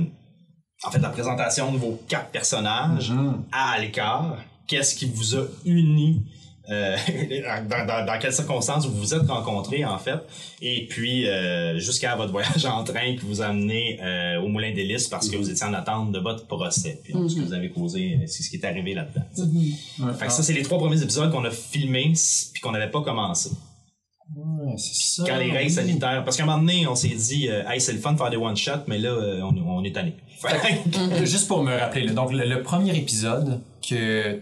en 0.85 0.91
fait 0.91 0.99
la 1.01 1.09
présentation 1.11 1.73
de 1.73 1.79
vos 1.79 2.01
quatre 2.09 2.31
personnages 2.31 3.11
Mhm. 3.11 3.45
à 3.53 3.79
l'écart. 3.81 4.37
Qu'est-ce 4.67 4.95
qui 4.95 5.07
vous 5.07 5.35
a 5.37 5.43
uni 5.65 6.23
euh, 6.71 6.95
dans, 7.71 7.87
dans, 7.87 8.05
dans 8.05 8.19
quelles 8.19 8.33
circonstances 8.35 8.87
vous 8.87 8.99
vous 8.99 9.15
êtes 9.15 9.27
rencontrés, 9.27 9.87
en 9.87 9.97
fait. 9.97 10.19
Et 10.61 10.87
puis, 10.87 11.27
euh, 11.27 11.79
jusqu'à 11.79 12.15
votre 12.15 12.31
voyage 12.31 12.67
en 12.67 12.85
train 12.85 13.17
qui 13.17 13.25
vous 13.25 13.41
a 13.41 13.47
amené 13.47 13.99
euh, 14.03 14.39
au 14.43 14.49
Moulin 14.49 14.75
d'Hélice 14.75 15.09
parce 15.09 15.31
que 15.31 15.39
vous 15.39 15.49
étiez 15.49 15.65
en 15.65 15.73
attente 15.73 16.13
de 16.13 16.19
votre 16.19 16.47
procès. 16.47 17.01
Puis, 17.03 17.15
ce 17.31 17.37
que 17.37 17.41
vous 17.41 17.55
avez 17.55 17.71
causé, 17.71 18.21
c'est 18.27 18.43
ce 18.43 18.51
qui 18.51 18.57
est 18.57 18.67
arrivé 18.67 18.93
là-dedans. 18.93 19.25
Ouais. 19.39 20.13
Fait 20.19 20.27
que 20.27 20.33
ça, 20.33 20.43
c'est 20.43 20.53
les 20.53 20.63
trois 20.63 20.77
premiers 20.77 21.01
épisodes 21.03 21.33
qu'on 21.33 21.45
a 21.47 21.51
filmés 21.51 22.13
puis 22.53 22.61
qu'on 22.61 22.73
n'avait 22.73 22.91
pas 22.91 23.01
commencé. 23.01 23.49
Ouais, 24.37 24.75
c'est 24.77 25.23
ça. 25.23 25.25
Quand 25.27 25.39
les 25.39 25.51
règles 25.51 25.71
sanitaires. 25.71 26.23
Parce 26.25 26.37
qu'à 26.37 26.43
un 26.43 26.47
moment 26.47 26.59
donné, 26.59 26.87
on 26.87 26.95
s'est 26.95 27.09
dit, 27.09 27.49
euh, 27.49 27.69
hey, 27.69 27.81
c'est 27.81 27.93
le 27.93 27.99
fun 27.99 28.13
de 28.13 28.19
faire 28.19 28.31
des 28.31 28.37
one-shots, 28.37 28.85
mais 28.87 28.99
là, 28.99 29.11
euh, 29.11 29.41
on, 29.43 29.57
on 29.57 29.85
est 29.85 29.93
tanné. 29.93 30.15
Juste 31.25 31.49
pour 31.49 31.63
me 31.63 31.75
rappeler, 31.77 32.05
là, 32.05 32.13
donc 32.13 32.33
le, 32.33 32.45
le 32.45 32.63
premier 32.63 32.97
épisode 32.97 33.61
que 33.87 34.41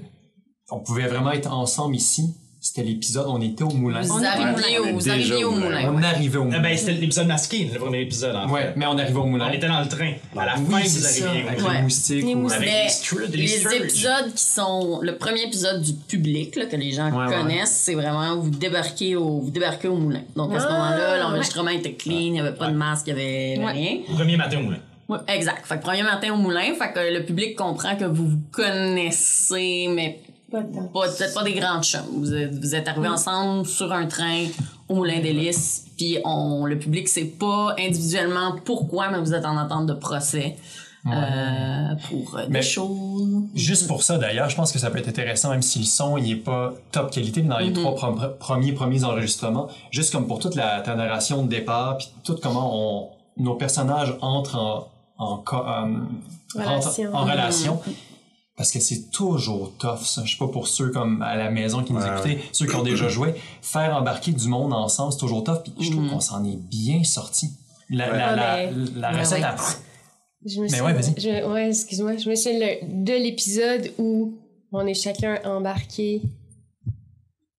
on 0.70 0.80
pouvait 0.80 1.06
vraiment 1.06 1.30
être 1.30 1.52
ensemble 1.52 1.94
ici, 1.94 2.34
c'était 2.66 2.82
l'épisode 2.82 3.26
on 3.28 3.40
était 3.40 3.62
au 3.62 3.70
moulin. 3.70 4.00
Vous 4.02 4.20
est- 4.22 4.26
arriviez 4.26 4.78
au, 4.80 4.92
vous 4.94 5.08
arriviez 5.08 5.44
au 5.44 5.52
moulin. 5.52 5.92
On 5.94 6.02
arrivait 6.02 6.38
au 6.38 6.42
Eh 6.42 6.44
moulin. 6.46 6.60
ben, 6.60 6.76
c'était 6.76 6.92
l'épisode 6.92 7.26
masqué, 7.28 7.70
le 7.72 7.78
premier 7.78 8.00
épisode, 8.02 8.34
en 8.34 8.48
ouais, 8.50 8.62
fait. 8.62 8.72
mais 8.76 8.86
on 8.86 8.98
arrivait 8.98 9.18
au 9.18 9.24
moulin. 9.26 9.46
On 9.50 9.52
était 9.52 9.68
dans 9.68 9.80
le 9.80 9.88
train. 9.88 10.12
À 10.36 10.46
la 10.46 10.54
oui, 10.58 10.64
fin, 10.72 10.80
vous 10.80 10.86
ça, 10.88 11.24
arriviez. 11.26 11.46
avec 11.48 11.58
oui. 11.60 11.64
Ouais. 11.66 11.74
les 11.76 11.82
moustiques. 11.82 12.24
Les 12.24 12.34
moustiques. 12.34 12.62
Avec 12.62 12.82
les 12.84 12.88
Sturge, 12.88 13.30
les 13.32 13.76
épisodes 13.76 14.34
qui 14.34 14.44
sont 14.44 14.98
le 15.02 15.16
premier 15.16 15.42
épisode 15.44 15.80
du 15.82 15.92
public 15.94 16.56
là, 16.56 16.66
que 16.66 16.76
les 16.76 16.92
gens 16.92 17.10
Ouais, 17.12 17.26
ouais. 17.26 17.36
connaissent, 17.42 17.70
c'est 17.84 17.94
vraiment 17.94 18.36
vous 18.36 18.50
débarquez 18.50 19.14
au 19.16 19.40
vous 19.40 19.50
débarquez 19.50 19.88
au 19.88 19.96
moulin. 19.96 20.22
Donc 20.34 20.52
à 20.54 20.58
ce 20.60 20.66
Ah, 20.68 20.72
moment-là, 20.72 21.18
l'enregistrement 21.18 21.70
était 21.70 21.92
clean, 21.94 22.14
il 22.18 22.32
n'y 22.32 22.40
avait 22.40 22.54
pas 22.56 22.68
de 22.68 22.76
masque, 22.76 23.06
il 23.06 23.14
n'y 23.14 23.20
avait 23.20 23.58
Ouais. 23.64 23.72
rien. 23.72 23.98
Premier 24.14 24.36
matin 24.36 24.58
au 24.58 24.62
moulin. 24.62 24.78
Ouais, 25.08 25.18
exact. 25.28 25.64
Fait 25.64 25.76
que 25.76 25.82
premier 25.82 26.02
matin 26.02 26.32
au 26.32 26.36
moulin, 26.36 26.74
fait 26.76 26.92
que 26.92 27.16
le 27.16 27.24
public 27.24 27.54
comprend 27.54 27.94
que 27.94 28.06
vous 28.06 28.26
vous 28.28 28.40
connaissez, 28.50 29.86
mais 29.88 30.18
pas 30.56 30.62
de 30.62 30.74
temps. 30.74 30.88
pas, 30.92 31.08
peut-être 31.08 31.34
pas 31.34 31.42
des 31.44 31.54
grands 31.54 31.82
chums. 31.82 32.00
Vous 32.16 32.32
êtes, 32.34 32.54
vous 32.54 32.74
êtes 32.74 32.88
arrivés 32.88 33.08
ensemble 33.08 33.66
sur 33.66 33.92
un 33.92 34.06
train 34.06 34.44
au 34.88 34.94
Moulin 34.96 35.20
des 35.20 35.32
Lys, 35.32 35.84
puis 35.96 36.18
on, 36.24 36.64
le 36.64 36.78
public 36.78 37.08
sait 37.08 37.24
pas 37.24 37.74
individuellement 37.78 38.54
pourquoi, 38.64 39.10
mais 39.10 39.18
vous 39.18 39.34
êtes 39.34 39.44
en 39.44 39.56
attente 39.56 39.86
de 39.86 39.94
procès 39.94 40.56
euh, 41.06 41.94
pour 42.08 42.36
euh, 42.36 42.46
des 42.46 42.52
Mais- 42.52 42.62
choses. 42.62 43.28
Juste 43.54 43.86
pour 43.88 44.02
ça, 44.02 44.18
d'ailleurs, 44.18 44.48
je 44.48 44.56
pense 44.56 44.72
que 44.72 44.78
ça 44.78 44.90
peut 44.90 44.98
être 44.98 45.08
intéressant, 45.08 45.50
même 45.50 45.62
si 45.62 45.78
le 45.80 45.84
son 45.84 46.16
il 46.16 46.30
est 46.32 46.36
pas 46.36 46.72
top 46.92 47.10
qualité, 47.10 47.42
mais 47.42 47.48
dans 47.48 47.58
les 47.58 47.72
trois 47.72 47.94
prom- 47.94 48.36
premiers 48.38 48.72
premiers 48.72 49.04
enregistrements, 49.04 49.68
juste 49.90 50.12
comme 50.12 50.26
pour 50.26 50.38
toute 50.40 50.54
la 50.56 50.80
ta 50.80 50.94
narration 50.94 51.42
de 51.44 51.48
départ, 51.48 51.96
puis 51.98 52.08
tout 52.24 52.36
comment 52.42 52.70
on, 52.72 53.08
nos 53.42 53.54
personnages 53.54 54.16
entrent 54.20 54.56
en, 54.58 54.88
en, 55.24 55.36
co- 55.38 55.56
euh, 55.56 55.96
Relation. 56.54 57.04
rentrent 57.12 57.14
en 57.14 57.24
relation. 57.24 57.80
Parce 58.56 58.72
que 58.72 58.80
c'est 58.80 59.10
toujours 59.10 59.72
tough, 59.78 60.00
ça. 60.04 60.22
Je 60.24 60.32
sais 60.32 60.38
pas 60.38 60.48
pour 60.48 60.66
ceux 60.66 60.90
comme 60.90 61.20
à 61.20 61.36
la 61.36 61.50
maison 61.50 61.82
qui 61.82 61.92
nous 61.92 62.00
Ouais, 62.00 62.08
écoutaient, 62.14 62.38
ceux 62.52 62.66
qui 62.66 62.74
ont 62.74 62.82
déjà 62.82 63.08
joué, 63.08 63.34
faire 63.62 63.94
embarquer 63.94 64.32
du 64.32 64.48
monde 64.48 64.72
ensemble, 64.72 65.12
c'est 65.12 65.18
toujours 65.18 65.44
tough. 65.44 65.62
Puis 65.62 65.86
je 65.86 65.90
trouve 65.92 66.08
qu'on 66.08 66.20
s'en 66.20 66.42
est 66.44 66.56
bien 66.56 67.04
sorti. 67.04 67.50
La, 67.90 68.06
la, 68.06 68.12
Ouais, 68.12 68.18
la, 68.18 68.56
mais- 68.72 69.00
la 69.00 69.12
Ouais, 69.12 69.20
recette, 69.20 69.38
ouais. 69.40 69.44
a- 69.44 69.56
Je 70.46 70.56
me 70.58 70.62
Mais 70.62 70.68
suis- 70.70 70.80
ouais, 70.80 70.92
vas-y. 70.92 71.14
je- 71.20 71.46
ouais, 71.52 71.68
excuse-moi. 71.68 72.16
Je 72.16 72.30
me 72.30 72.34
souviens 72.34 72.58
le- 72.60 73.04
de 73.04 73.12
l'épisode 73.12 73.92
où 73.98 74.34
on 74.72 74.86
est 74.86 74.94
chacun 74.94 75.38
embarqué 75.44 76.22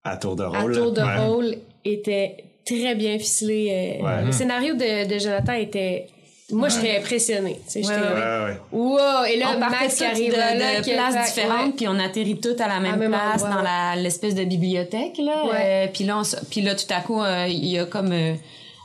À 0.04 0.18
tour 0.18 0.36
de 0.36 0.44
à 0.44 0.50
rôle. 0.62 0.74
tour 0.76 0.92
de 0.94 1.02
ouais. 1.02 1.18
rôle 1.28 1.56
était 1.86 2.44
très 2.66 2.96
bien 2.96 3.18
ficelé. 3.20 4.00
euh, 4.02 4.04
Ouais. 4.06 4.26
Le 4.26 4.32
scénario 4.32 4.74
de, 4.76 5.08
de 5.14 5.20
Jonathan 5.20 5.54
était. 5.54 6.08
Moi, 6.50 6.70
j'étais 6.70 6.98
impressionnée. 6.98 7.60
tu 7.66 7.72
sais, 7.72 7.82
J'étais. 7.84 7.94
Ouais, 7.96 8.46
ouais. 8.46 8.58
Wow! 8.72 9.26
Et 9.30 9.38
là, 9.38 9.48
on 9.56 9.60
partait 9.60 9.80
Max 9.82 10.02
arrive 10.02 10.32
de, 10.32 10.38
là, 10.38 10.54
de 10.80 10.84
places 10.84 11.16
attaque, 11.16 11.26
différentes, 11.28 11.66
ouais. 11.66 11.74
puis 11.76 11.88
on 11.90 12.00
atterrit 12.00 12.40
toutes 12.40 12.62
à 12.62 12.68
la 12.70 12.80
même, 12.80 12.96
même 12.98 13.12
place 13.12 13.44
endroit, 13.44 13.58
dans 13.58 13.62
la- 13.64 13.96
l'espèce 13.98 14.34
de 14.34 14.46
bibliothèque. 14.46 15.18
Là. 15.18 15.46
Ouais. 15.46 15.52
Euh, 15.56 15.88
puis, 15.94 16.06
là, 16.06 16.20
on 16.20 16.46
puis 16.50 16.62
là, 16.62 16.74
tout 16.76 16.86
à 16.90 17.02
coup, 17.02 17.22
euh, 17.22 17.48
il 17.50 17.66
y 17.66 17.78
a 17.78 17.86
comme 17.86 18.12
euh, 18.14 18.34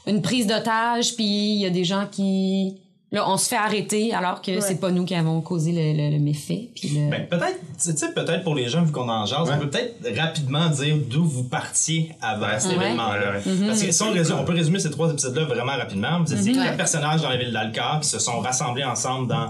une 0.09 0.23
prise 0.23 0.49
d'otage, 0.49 1.15
puis 1.15 1.25
il 1.25 1.61
y 1.61 1.67
a 1.67 1.71
des 1.71 1.85
gens 1.85 2.07
qui... 2.11 2.79
Là, 3.13 3.29
on 3.29 3.37
se 3.37 3.49
fait 3.51 3.57
arrêter 3.57 4.15
alors 4.15 4.41
que 4.41 4.61
c'est 4.61 4.81
pas 4.81 4.91
nous 4.91 5.05
qui 5.05 5.15
avons 5.15 5.41
causé 5.43 5.71
le, 5.73 5.93
le- 6.03 6.11
le 6.17 6.19
méfait. 6.19 6.71
Puis 6.75 6.89
le... 6.89 7.11
Ben, 7.11 7.27
peut-être, 7.29 7.59
tu 7.83 7.93
sais, 7.97 8.13
peut-être 8.15 8.43
pour 8.43 8.55
les 8.55 8.69
gens, 8.71 8.83
vu 8.83 8.91
qu'on 8.91 9.09
en 9.09 9.27
jase, 9.27 9.51
on 9.53 9.59
peut 9.59 9.69
peut-être 9.69 10.19
rapidement 10.19 10.69
dire 10.71 10.97
d'où 11.11 11.25
vous 11.25 11.45
partiez 11.45 12.13
avant 12.23 12.47
cet 12.59 12.71
Ouais. 12.79 12.87
événement-là. 12.87 13.33
Ouais, 13.45 13.53
ouais. 13.61 13.67
Parce 13.67 13.83
que 13.83 13.93
si 13.93 14.03
on, 14.03 14.13
résume- 14.15 14.39
on 14.41 14.45
peut 14.45 14.55
résumer 14.55 14.79
ces 14.79 14.91
trois 14.91 15.11
épisodes-là 15.13 15.45
vraiment 15.45 15.73
rapidement. 15.77 16.21
Vous 16.25 16.33
étiez 16.33 16.53
Mhm. 16.55 16.65
quatre 16.65 16.77
personnages 16.79 17.21
dans 17.21 17.29
la 17.29 17.37
ville 17.37 17.53
d'Alcar 17.53 18.01
qui 18.01 18.09
se 18.09 18.19
sont 18.19 18.41
rassemblés 18.41 18.85
ensemble 18.85 19.29
dans 19.29 19.49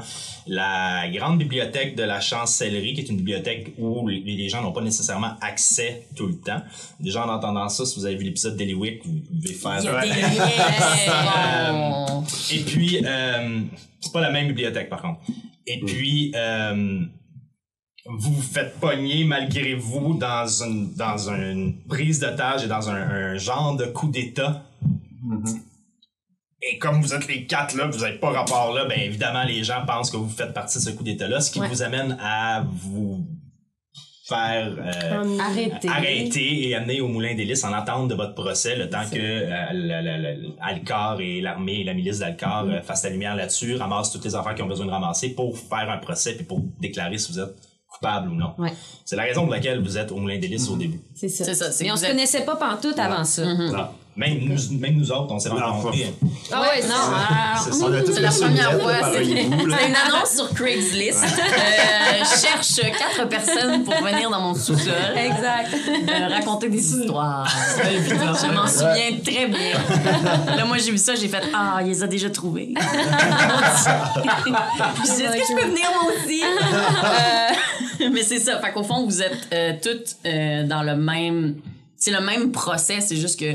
la 0.49 1.09
grande 1.09 1.39
bibliothèque 1.39 1.95
de 1.95 2.03
la 2.03 2.21
chancellerie, 2.21 2.95
qui 2.95 3.03
est 3.03 3.09
une 3.09 3.19
bibliothèque 3.19 3.75
où 3.79 4.09
les 4.09 4.19
les 4.23 4.49
gens 4.49 4.61
n'ont 4.61 4.73
pas 4.73 4.81
nécessairement 4.81 5.35
accès 5.41 6.07
tout 6.17 6.27
le 6.27 6.35
temps. 6.35 6.61
Déjà, 6.99 7.25
en 7.25 7.29
entendant 7.33 7.69
ça, 7.69 7.85
si 7.87 7.97
vous 7.97 8.07
avez 8.07 8.17
vu 8.17 8.25
l'épisode 8.25 8.57
d'Eliwick, 8.57 9.03
vous 9.05 9.13
pouvez 9.41 9.55
faire... 9.55 9.79
Il 9.79 9.85
y 9.85 9.89
a 9.89 9.95
Ouais. 9.95 10.03
des 10.03 10.09
liens. 10.37 12.25
Et 12.53 12.59
puis, 12.61 13.01
euh, 13.05 13.52
c'est 14.01 14.13
pas 14.13 14.21
la 14.21 14.31
même 14.31 14.49
bibliothèque 14.49 14.89
par 14.89 15.03
contre. 15.03 15.21
Et 15.67 15.81
puis, 15.81 16.33
euh, 16.35 17.01
vous 18.07 18.33
vous 18.33 18.43
faites 18.43 18.79
pogner 18.81 19.25
malgré 19.25 19.75
vous 19.75 20.15
dans 20.19 20.47
une, 20.65 20.93
dans 20.95 21.31
une 21.31 21.77
prise 21.89 22.19
d'otage 22.21 22.65
et 22.65 22.69
dans 22.69 22.91
un, 22.91 22.95
un 22.97 23.37
genre 23.39 23.77
de 23.77 23.85
coup 23.87 24.09
d'État. 24.09 24.65
Et 26.65 26.79
comme 26.79 27.01
vous 27.01 27.13
êtes 27.15 27.27
les 27.29 27.45
quatre 27.47 27.77
là, 27.77 27.87
vous 27.89 28.01
n'avez 28.01 28.19
pas 28.19 28.31
rapport 28.31 28.73
là, 28.73 28.85
ben 28.85 28.99
évidemment 29.01 29.45
les 29.45 29.65
gens 29.65 29.85
pensent 29.87 30.11
que 30.11 30.17
vous 30.17 30.29
faites 30.29 30.53
partie 30.55 30.79
de 30.79 30.83
ce 30.85 30.91
coup 30.91 31.03
d'État 31.03 31.29
là, 31.29 31.41
ce 31.41 31.51
qui 31.51 31.61
Ouais. 31.61 31.69
vous 31.69 31.83
amène 31.83 32.17
à 32.21 32.65
vous 32.69 33.27
faire 34.25 34.73
euh, 34.79 35.39
Arrêtez. 35.41 35.89
arrêter 35.89 36.69
et 36.69 36.75
amener 36.77 37.01
au 37.01 37.09
moulin 37.09 37.35
d'hélice 37.35 37.65
en 37.65 37.73
attente 37.73 38.07
de 38.09 38.15
votre 38.15 38.35
procès 38.35 38.77
le 38.77 38.89
temps 38.89 39.03
que 39.11 39.19
euh, 39.19 39.51
et 41.21 41.41
l'armée 41.41 41.81
et 41.81 41.85
la 41.85 41.95
milice 41.95 42.21
d'Alcar 42.21 42.65
euh, 42.67 42.81
fassent 42.83 43.05
la 43.05 43.11
lumière 43.11 43.35
là-dessus, 43.35 43.77
ramassent 43.77 44.13
toutes 44.13 44.25
les 44.25 44.35
affaires 44.35 44.55
qu'ils 44.55 44.65
ont 44.65 44.69
besoin 44.69 44.87
de 44.87 44.91
ramasser 44.93 45.31
pour 45.31 45.57
faire 45.59 45.91
un 45.91 45.99
procès 45.99 46.35
puis 46.35 46.45
pour 46.45 46.61
déclarer 46.81 47.19
si 47.19 47.33
vous 47.33 47.41
êtes 47.41 47.55
coupable 47.89 48.31
ou 48.31 48.35
non. 48.35 48.53
Ouais. 48.59 48.73
C'est 49.05 49.17
la 49.17 49.25
raison 49.25 49.43
pour 49.43 49.51
laquelle 49.53 49.83
vous 49.83 49.99
êtes 49.99 50.13
au 50.13 50.17
moulin 50.17 50.39
d'hélice 50.39 50.69
au 50.71 50.77
début. 50.77 51.01
C'est 51.15 51.29
ça. 51.29 51.45
C'est 51.45 51.55
ça, 51.55 51.71
Mais 51.85 51.91
on 51.91 51.95
que 51.95 52.01
se 52.01 52.05
êtes- 52.07 52.11
connaissait 52.13 52.45
pas 52.45 52.57
pantoute 52.57 52.99
avant 52.99 53.25
ça. 53.25 53.45
Mhm. 53.45 53.73
Non. 53.73 53.87
Même 54.15 54.41
nous, 54.41 54.79
même 54.79 54.97
nous 54.97 55.11
autres, 55.11 55.33
on 55.33 55.39
s'est 55.39 55.49
Ah, 55.59 55.69
rencontrés. 55.71 56.13
Ah 56.53 56.61
ouais, 56.61 56.83
non. 56.87 56.95
C'est 57.65 57.73
ça, 57.73 57.87
on 57.87 57.93
a 57.95 58.03
tous 58.03 58.13
c'est 58.13 58.21
la 58.21 58.31
première 58.31 58.79
fois. 58.79 58.93
C'est 59.15 59.25
une 59.25 59.65
annonce 59.65 60.35
sur 60.37 60.53
Craigslist. 60.53 61.25
Euh, 61.25 62.19
cherche 62.23 62.77
quatre 62.99 63.27
personnes 63.31 63.85
pour 63.85 63.95
venir 63.95 64.29
dans 64.29 64.41
mon 64.43 64.55
sous-sol. 64.55 64.93
Exact. 65.17 65.71
euh, 65.75 66.29
raconter 66.29 66.69
des 66.69 66.79
histoires. 66.95 67.49
Je 67.83 68.53
m'en 68.55 68.67
souviens 68.67 69.19
très 69.25 69.47
bien. 69.47 70.57
Là, 70.57 70.65
moi, 70.67 70.77
j'ai 70.77 70.91
vu 70.93 70.99
ça, 70.99 71.15
j'ai 71.15 71.29
fait 71.29 71.43
Ah, 71.55 71.79
il 71.81 71.87
les 71.89 72.03
a 72.03 72.07
déjà 72.07 72.29
trouvés. 72.29 72.75
Est-ce 75.03 75.21
que 75.21 75.25
je 75.39 75.55
peux 75.59 75.69
venir 75.69 75.89
moi 76.03 76.13
aussi? 76.13 76.43
Euh, 76.43 78.09
Mais 78.13 78.23
c'est 78.23 78.39
ça. 78.39 78.59
Fait 78.61 78.73
qu'au 78.73 78.83
fond, 78.83 79.05
vous 79.07 79.23
êtes 79.23 79.49
euh, 79.55 79.73
toutes 79.83 80.17
euh, 80.27 80.67
dans 80.67 80.83
le 80.83 80.97
même. 80.97 81.57
C'est 81.97 82.11
le 82.11 82.21
même 82.21 82.53
procès, 82.53 83.01
c'est 83.01 83.17
juste 83.17 83.39
que. 83.41 83.53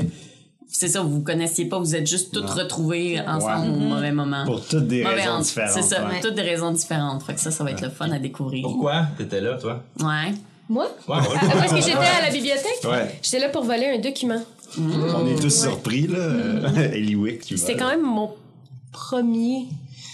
C'est 0.70 0.88
ça, 0.88 1.00
vous 1.00 1.10
vous 1.10 1.20
connaissiez 1.22 1.64
pas, 1.64 1.78
vous 1.78 1.96
êtes 1.96 2.06
juste 2.06 2.32
toutes 2.32 2.50
retrouvées 2.50 3.20
ensemble 3.20 3.70
au 3.72 3.78
mauvais 3.78 4.12
moment. 4.12 4.44
Pour 4.44 4.64
toutes 4.64 4.86
des 4.86 5.02
Mauvais 5.02 5.16
raisons 5.22 5.30
en- 5.32 5.40
différentes. 5.40 5.70
C'est 5.72 5.82
ça, 5.82 6.04
ouais. 6.06 6.20
toutes 6.20 6.34
des 6.34 6.42
raisons 6.42 6.70
différentes. 6.72 7.22
Fait 7.22 7.34
que 7.34 7.40
ça, 7.40 7.50
ça 7.50 7.64
va 7.64 7.70
être 7.72 7.80
le 7.80 7.88
fun 7.90 8.10
à 8.10 8.18
découvrir. 8.18 8.62
Pourquoi 8.62 9.06
t'étais 9.16 9.40
là, 9.40 9.54
toi? 9.54 9.82
Ouais. 10.00 10.32
Moi? 10.68 10.86
Ouais, 11.08 11.16
ouais. 11.16 11.22
Ah, 11.40 11.64
est-ce 11.64 11.74
que 11.74 11.80
j'étais 11.80 11.92
à 11.96 12.22
la 12.26 12.30
bibliothèque? 12.30 12.84
Ouais. 12.84 13.18
J'étais 13.22 13.38
là 13.40 13.48
pour 13.48 13.64
voler 13.64 13.86
un 13.96 13.98
document. 13.98 14.40
On 14.78 15.26
est 15.26 15.40
tous 15.40 15.48
surpris, 15.62 16.06
là. 16.06 16.18
Eliwick, 16.92 17.46
tu 17.46 17.54
vois. 17.54 17.66
C'était 17.66 17.78
quand 17.78 17.88
même 17.88 18.02
mon 18.02 18.30
premier 18.92 19.66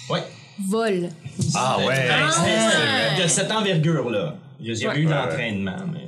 Ouais. 0.08 0.22
vol. 0.68 1.08
Ah 1.54 1.78
ouais. 1.84 2.06
C'était- 2.30 3.22
De 3.24 3.28
cette 3.28 3.50
envergure-là. 3.50 4.36
Il 4.60 4.72
y 4.72 4.86
a 4.86 4.90
Ouais. 4.90 5.00
eu 5.00 5.04
l'entraînement, 5.04 5.76
mais. 5.92 6.06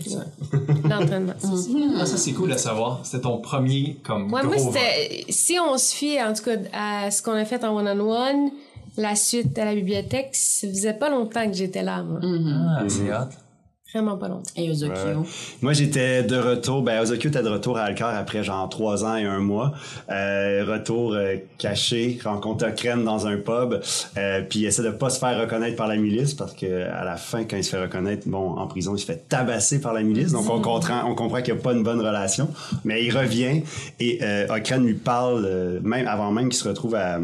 L'entraînement. 0.88 1.32
c'est 1.38 1.46
ça. 1.46 1.78
Ah, 2.00 2.06
ça, 2.06 2.16
c'est 2.16 2.32
cool 2.32 2.50
de 2.52 2.56
savoir. 2.56 3.00
C'était 3.04 3.22
ton 3.22 3.38
premier, 3.38 3.98
comme, 4.04 4.32
Ouais, 4.32 4.42
gros 4.42 4.50
moi, 4.52 4.58
c'était. 4.58 5.24
Si 5.28 5.56
on 5.58 5.76
se 5.78 5.94
fie, 5.94 6.20
en 6.22 6.32
tout 6.32 6.44
cas, 6.44 6.56
à 6.72 7.10
ce 7.10 7.22
qu'on 7.22 7.32
a 7.32 7.44
fait 7.44 7.64
en 7.64 7.76
one-on-one, 7.76 8.50
la 8.96 9.14
suite 9.14 9.58
à 9.58 9.64
la 9.64 9.74
bibliothèque, 9.74 10.30
ça 10.32 10.66
faisait 10.68 10.94
pas 10.94 11.10
longtemps 11.10 11.46
que 11.46 11.52
j'étais 11.54 11.82
là, 11.82 12.02
moi. 12.02 12.20
Ah, 12.22 12.84
c'est 12.88 13.12
hot. 13.12 13.28
Vraiment 13.92 14.16
pas 14.16 14.28
longtemps. 14.28 14.50
Et 14.56 14.68
Ozokyo. 14.68 15.20
Ouais. 15.20 15.26
Moi, 15.62 15.72
j'étais 15.72 16.24
de 16.24 16.36
retour. 16.36 16.82
Ben, 16.82 17.00
Ozokyo 17.00 17.28
était 17.28 17.42
de 17.42 17.48
retour 17.48 17.78
à 17.78 17.82
Alcar 17.82 18.14
après 18.14 18.42
genre 18.42 18.68
trois 18.68 19.04
ans 19.04 19.14
et 19.16 19.24
un 19.24 19.38
mois. 19.38 19.74
Euh, 20.10 20.64
retour 20.66 21.14
euh, 21.14 21.36
caché, 21.56 22.18
rencontre 22.24 22.66
Okren 22.66 23.04
dans 23.04 23.26
un 23.28 23.36
pub, 23.36 23.80
euh, 24.18 24.42
puis 24.48 24.60
il 24.60 24.66
essaie 24.66 24.82
de 24.82 24.90
pas 24.90 25.08
se 25.08 25.18
faire 25.20 25.40
reconnaître 25.40 25.76
par 25.76 25.86
la 25.86 25.96
milice 25.96 26.34
parce 26.34 26.52
que 26.52 26.82
à 26.90 27.04
la 27.04 27.16
fin, 27.16 27.44
quand 27.44 27.56
il 27.56 27.64
se 27.64 27.70
fait 27.70 27.80
reconnaître, 27.80 28.28
bon, 28.28 28.56
en 28.56 28.66
prison, 28.66 28.96
il 28.96 28.98
se 28.98 29.06
fait 29.06 29.28
tabasser 29.28 29.80
par 29.80 29.92
la 29.92 30.02
milice. 30.02 30.32
Donc 30.32 30.50
on 30.50 30.60
comprend, 30.60 31.02
on 31.06 31.14
comprend 31.14 31.40
qu'il 31.40 31.54
n'y 31.54 31.60
a 31.60 31.62
pas 31.62 31.72
une 31.72 31.84
bonne 31.84 32.00
relation. 32.00 32.48
Mais 32.84 33.04
il 33.04 33.16
revient 33.16 33.62
et 34.00 34.18
euh, 34.22 34.46
Okren 34.48 34.84
lui 34.84 34.94
parle 34.94 35.44
euh, 35.46 35.80
même 35.82 36.08
avant 36.08 36.32
même 36.32 36.48
qu'il 36.48 36.58
se 36.58 36.68
retrouve 36.68 36.96
à 36.96 37.18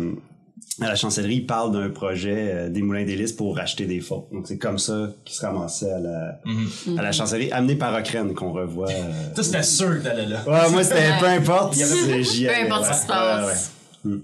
à 0.81 0.89
la 0.89 0.95
chancellerie, 0.97 1.37
il 1.37 1.47
parle 1.47 1.73
d'un 1.73 1.91
projet 1.91 2.51
euh, 2.55 2.69
des 2.71 2.81
moulins 2.83 3.05
d'hélice 3.05 3.33
pour 3.33 3.57
racheter 3.57 3.85
des 3.87 4.01
fonds. 4.01 4.27
Donc 4.33 4.47
c'est 4.47 4.59
comme 4.59 4.79
ça 4.79 5.11
qu'il 5.25 5.35
se 5.37 5.45
ramassait 5.45 5.93
à 5.93 5.99
la, 5.99 6.41
à 6.99 7.03
la 7.03 7.13
chancellerie, 7.13 7.53
amené 7.53 7.77
par 7.77 7.95
Ochrane 7.95 8.33
qu'on 8.35 8.53
revoit. 8.53 8.89
euh. 8.91 9.35
Toi, 9.35 9.45
c'était 9.45 9.63
sûr 9.63 9.99
que 9.99 10.05
t'allais 10.05 10.27
là. 10.27 10.43
Ouais, 10.47 10.71
moi 10.71 10.83
c'était 10.83 11.19
peu 11.21 11.27
importe. 11.27 11.77
Il 11.77 11.81
y 11.81 11.83
avait- 11.83 12.65
Peu 12.67 12.73
importe 12.73 12.87
ce 12.87 12.91
qui 12.93 12.99
se 13.01 13.07
passe. 13.07 13.73
Ouais, 14.05 14.13
ouais. 14.13 14.19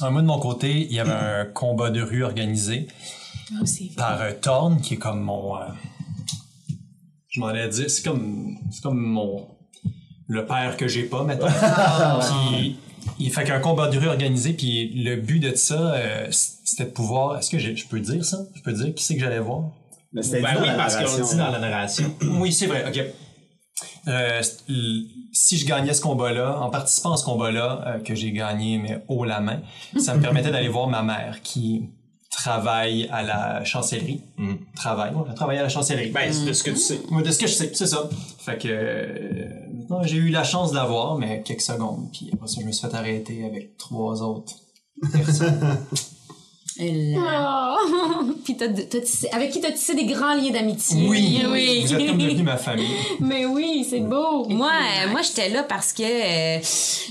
Ah, 0.00 0.10
moi, 0.10 0.20
de 0.22 0.26
mon 0.26 0.38
côté, 0.38 0.70
il 0.88 0.92
y 0.92 0.98
avait 1.00 1.10
un 1.12 1.44
combat 1.46 1.90
de 1.90 2.02
rue 2.02 2.22
organisé 2.24 2.86
par 3.96 4.20
euh, 4.22 4.32
Thorne, 4.40 4.80
qui 4.80 4.94
est 4.94 4.98
comme 4.98 5.20
mon. 5.20 5.56
euh, 5.56 5.60
je 7.28 7.40
m'en 7.40 7.46
allais 7.48 7.68
dire, 7.68 7.90
c'est 7.90 8.02
comme, 8.04 8.56
c'est 8.70 8.82
comme 8.82 8.98
mon. 9.00 9.48
Le 10.28 10.44
père 10.44 10.76
que 10.76 10.88
j'ai 10.88 11.04
pas, 11.04 11.22
maintenant. 11.22 11.46
puis, 12.48 12.76
il 13.18 13.32
fait 13.32 13.44
qu'un 13.44 13.60
combat 13.60 13.88
de 13.88 13.98
rue 13.98 14.08
organisé, 14.08 14.52
puis 14.52 14.92
le 14.94 15.16
but 15.16 15.40
de 15.40 15.54
ça, 15.54 15.94
euh, 15.94 16.26
c'était 16.30 16.84
de 16.84 16.90
pouvoir. 16.90 17.38
Est-ce 17.38 17.50
que 17.50 17.58
j'ai- 17.58 17.76
je 17.76 17.86
peux 17.86 18.00
dire 18.00 18.24
ça? 18.24 18.38
Je 18.54 18.62
peux 18.62 18.72
dire 18.72 18.94
qui 18.94 19.04
c'est 19.04 19.14
que 19.14 19.20
j'allais 19.20 19.38
voir? 19.40 19.64
Ben 20.12 20.22
dit 20.22 20.30
dans 20.30 20.38
oui, 20.38 20.68
parce 20.76 20.96
qu'on 20.96 21.24
dit 21.24 21.36
dans 21.36 21.50
la 21.50 21.58
narration. 21.58 22.14
Oui, 22.40 22.52
c'est 22.52 22.66
vrai, 22.66 22.84
ok. 22.88 23.04
Euh, 24.08 24.40
si 25.32 25.58
je 25.58 25.66
gagnais 25.66 25.92
ce 25.92 26.00
combat-là, 26.00 26.58
en 26.60 26.70
participant 26.70 27.12
à 27.12 27.16
ce 27.16 27.24
combat-là, 27.24 27.82
euh, 27.86 27.98
que 27.98 28.14
j'ai 28.14 28.32
gagné, 28.32 28.78
mais 28.78 29.02
haut 29.08 29.24
la 29.24 29.40
main, 29.40 29.60
ça 29.98 30.14
me 30.14 30.22
permettait 30.22 30.50
d'aller 30.50 30.68
voir 30.68 30.86
ma 30.88 31.02
mère 31.02 31.40
qui 31.42 31.90
travaille 32.30 33.08
à 33.12 33.22
la 33.22 33.64
chancellerie. 33.64 34.20
Mm. 34.36 34.54
Travaille, 34.76 35.12
ouais, 35.14 35.34
travaille 35.34 35.58
à 35.58 35.62
la 35.62 35.68
chancellerie. 35.68 36.10
Ben, 36.10 36.32
c'est 36.32 36.44
de 36.46 36.52
ce 36.52 36.62
que 36.62 36.70
tu 36.70 36.76
sais. 36.76 37.00
Ouais, 37.10 37.22
de 37.22 37.30
ce 37.30 37.38
que 37.38 37.46
je 37.46 37.52
sais, 37.52 37.70
c'est 37.74 37.86
ça. 37.86 38.08
Fait 38.38 38.56
que 38.58 38.68
euh, 38.70 39.48
non, 39.90 40.02
j'ai 40.02 40.16
eu 40.16 40.28
la 40.30 40.44
chance 40.44 40.70
de 40.70 40.76
la 40.76 40.84
voir, 40.84 41.16
mais 41.18 41.42
quelques 41.42 41.60
secondes, 41.62 42.08
puis 42.12 42.30
après 42.32 42.46
ça, 42.48 42.60
je 42.60 42.66
me 42.66 42.72
suis 42.72 42.86
fait 42.88 42.94
arrêter 42.94 43.44
avec 43.44 43.76
trois 43.78 44.22
autres 44.22 44.54
personnes. 45.12 45.78
Et 46.78 47.14
là- 47.14 47.74
Oh. 47.88 48.32
Puis 48.44 48.56
t'as, 48.56 48.68
t'as 48.68 49.00
tissé- 49.00 49.28
avec 49.32 49.50
qui 49.50 49.60
t'as 49.62 49.72
tissé 49.72 49.94
des 49.94 50.04
grands 50.04 50.34
liens 50.34 50.50
d'amitié. 50.50 51.08
oui, 51.08 51.42
oui. 51.50 51.82
vous 51.86 51.94
êtes 51.94 52.06
comme 52.06 52.18
devenu 52.18 52.42
ma 52.42 52.56
famille. 52.58 52.86
Mais 53.20 53.46
oui, 53.46 53.86
c'est 53.88 54.00
beau. 54.00 54.46
Moi, 54.48 54.70
euh, 54.70 55.10
moi 55.10 55.22
j'étais 55.22 55.48
là 55.48 55.62
parce 55.62 55.92
que 55.94 56.02
euh, 56.02 56.60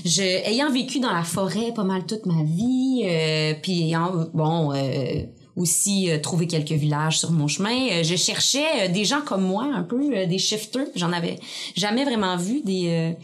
je, 0.04 0.22
ayant 0.22 0.70
vécu 0.70 1.00
dans 1.00 1.12
la 1.12 1.24
forêt 1.24 1.72
pas 1.74 1.82
mal 1.82 2.06
toute 2.06 2.26
ma 2.26 2.42
vie, 2.44 3.02
euh, 3.06 3.54
puis 3.60 3.82
ayant 3.88 4.12
bon 4.34 4.72
euh, 4.72 5.22
aussi 5.56 6.10
euh, 6.10 6.18
quelques 6.46 6.72
villages 6.72 7.18
sur 7.18 7.32
mon 7.32 7.48
chemin, 7.48 7.88
euh, 7.90 8.02
je 8.02 8.14
cherchais 8.14 8.64
euh, 8.82 8.88
des 8.88 9.04
gens 9.04 9.22
comme 9.22 9.42
moi, 9.42 9.68
un 9.74 9.82
peu 9.82 10.14
euh, 10.14 10.26
des 10.26 10.38
shifters. 10.38 10.88
J'en 10.94 11.12
avais 11.12 11.38
jamais 11.74 12.04
vraiment 12.04 12.36
vu 12.36 12.60
des 12.62 13.14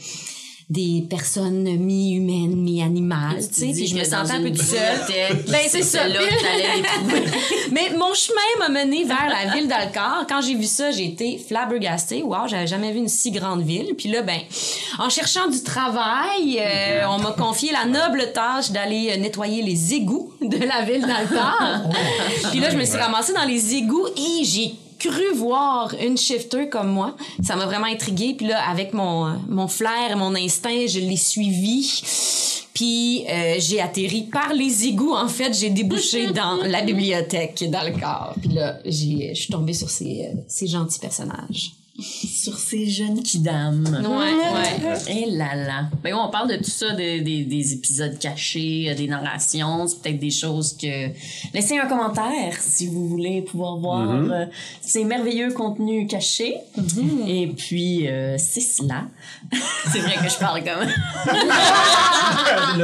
des 0.73 1.05
personnes 1.09 1.65
mi-humaines, 1.65 2.57
mi-animales, 2.57 3.47
tu 3.47 3.61
sais, 3.61 3.73
puis 3.75 3.87
je 3.87 3.95
me 3.95 4.05
sentais 4.05 4.33
un 4.33 4.43
peu 4.43 4.51
toute 4.51 4.63
seule. 4.63 5.43
Ben, 5.49 5.61
c'est 5.69 5.83
ça. 5.83 6.09
là. 6.09 6.21
Mais 7.73 7.91
mon 7.91 8.15
chemin 8.15 8.41
m'a 8.59 8.69
mené 8.71 9.05
vers 9.05 9.29
la 9.29 9.55
ville 9.55 9.69
d'Alcar. 9.69 10.25
Quand 10.27 10.41
j'ai 10.41 10.55
vu 10.55 10.65
ça, 10.65 10.91
j'ai 10.91 11.05
été 11.07 11.37
flabbergastée. 11.37 12.23
Wow, 12.23 12.49
j'avais 12.49 12.67
jamais 12.67 12.91
vu 12.91 12.99
une 12.99 13.09
si 13.09 13.31
grande 13.31 13.63
ville. 13.63 13.95
Puis 13.99 14.09
là, 14.09 14.23
ben, 14.23 14.39
en 14.99 15.11
cherchant 15.11 15.49
du 15.49 15.63
travail, 15.63 16.59
euh, 16.59 17.07
on 17.09 17.19
m'a 17.19 17.33
confié 17.33 17.71
la 17.73 17.85
noble 17.85 18.33
tâche 18.33 18.71
d'aller 18.71 19.11
euh, 19.11 19.17
nettoyer 19.19 19.63
les 19.63 19.95
égouts 19.95 20.33
de 20.41 20.59
la 20.59 20.83
ville 20.83 21.03
d'Alcar. 21.03 21.83
Puis 22.51 22.61
là, 22.61 22.71
je 22.71 22.77
me 22.79 22.85
suis 22.85 22.97
ramassée 22.97 23.35
dans 23.35 23.45
les 23.45 23.75
égouts 23.75 24.07
et 24.17 24.45
j'ai 24.45 24.75
cru 25.03 25.35
voir 25.35 25.95
une 26.01 26.17
shifter 26.17 26.69
comme 26.69 26.91
moi. 26.91 27.17
Ça 27.43 27.57
m'a 27.57 27.67
vraiment 27.67 27.87
intriguée. 27.87 28.35
Puis 28.35 28.47
là, 28.47 28.69
avec 28.69 28.95
mon, 28.95 29.27
euh, 29.27 29.31
mon 29.49 29.69
flair 29.69 30.11
et 30.11 30.15
mon 30.15 30.35
instinct, 30.35 30.87
je 30.87 31.01
l'ai 31.01 31.17
suivi. 31.17 32.03
Puis 32.75 33.25
euh, 33.29 33.57
j'ai 33.59 33.81
atterri 33.81 34.23
par 34.23 34.53
les 34.53 34.87
égouts. 34.87 35.15
En 35.15 35.29
fait, 35.29 35.53
j'ai 35.55 35.71
débouché 35.71 36.27
dans 36.33 36.57
la 36.65 36.83
bibliothèque 36.83 37.65
dans 37.69 37.83
le 37.83 37.99
corps. 37.99 38.35
Puis 38.41 38.51
là, 38.51 38.79
j'ai, 38.85 39.35
je 39.35 39.41
suis 39.43 39.53
tombée 39.53 39.75
sur 39.75 39.91
ces, 39.91 40.27
euh, 40.27 40.39
ces 40.47 40.67
gentils 40.67 41.01
personnages. 41.01 41.73
Sur 42.01 42.59
ces 42.59 42.89
jeunes 42.89 43.23
kidam. 43.23 43.85
Ouais, 44.03 44.89
ouais. 44.89 45.13
Et 45.15 45.31
là 45.31 45.55
là. 45.55 45.85
Ben, 46.03 46.15
on 46.15 46.31
parle 46.31 46.49
de 46.49 46.57
tout 46.57 46.71
ça, 46.71 46.93
de- 46.93 47.21
des- 47.23 47.45
des 47.45 47.73
épisodes 47.75 48.19
cachés, 48.19 48.87
euh, 48.89 48.95
des 48.95 49.07
narrations. 49.07 49.87
C'est 49.87 50.01
peut-être 50.01 50.19
des 50.19 50.31
choses 50.31 50.75
que. 50.77 51.09
Laissez 51.53 51.79
un 51.79 51.87
commentaire 51.87 52.55
si 52.59 52.87
vous 52.87 53.07
voulez 53.09 53.43
pouvoir 53.43 53.77
voir 53.77 54.09
euh, 54.11 54.47
ces 54.81 55.05
merveilleux 55.05 55.53
contenus 55.53 56.09
cachés. 56.11 56.57
Et 57.29 57.49
puis, 57.49 58.09
euh, 58.09 58.37
c'est 58.39 58.61
cela. 58.63 59.05
c'est 59.93 59.99
vrai 60.01 60.15
que 60.25 60.31
je 60.33 60.39
parle 60.39 60.65
comme. 60.65 60.89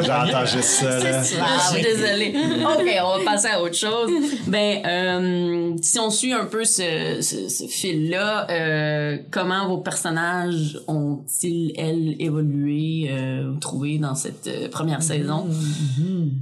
J'entends 0.04 0.44
juste 0.46 0.64
ça, 0.64 0.98
là. 0.98 1.22
Je 1.22 1.72
suis 1.74 1.82
désolée. 1.82 2.34
OK, 2.62 2.90
on 3.02 3.18
va 3.18 3.24
passer 3.24 3.48
à 3.48 3.62
autre 3.62 3.74
chose. 3.76 4.10
Ben, 4.46 4.82
euh, 4.84 5.72
si 5.82 5.98
on 5.98 6.10
suit 6.10 6.34
un 6.34 6.44
peu 6.44 6.64
ce, 6.64 7.20
ce, 7.22 7.48
ce 7.48 7.64
fil-là, 7.66 8.46
euh, 8.50 8.96
comment 9.30 9.68
vos 9.68 9.78
personnages 9.78 10.78
ont-ils, 10.88 11.72
elles, 11.76 12.16
évolué, 12.20 13.08
euh, 13.10 13.52
trouvé 13.60 13.98
dans 13.98 14.14
cette 14.14 14.46
euh, 14.46 14.68
première 14.68 15.02
saison? 15.02 15.46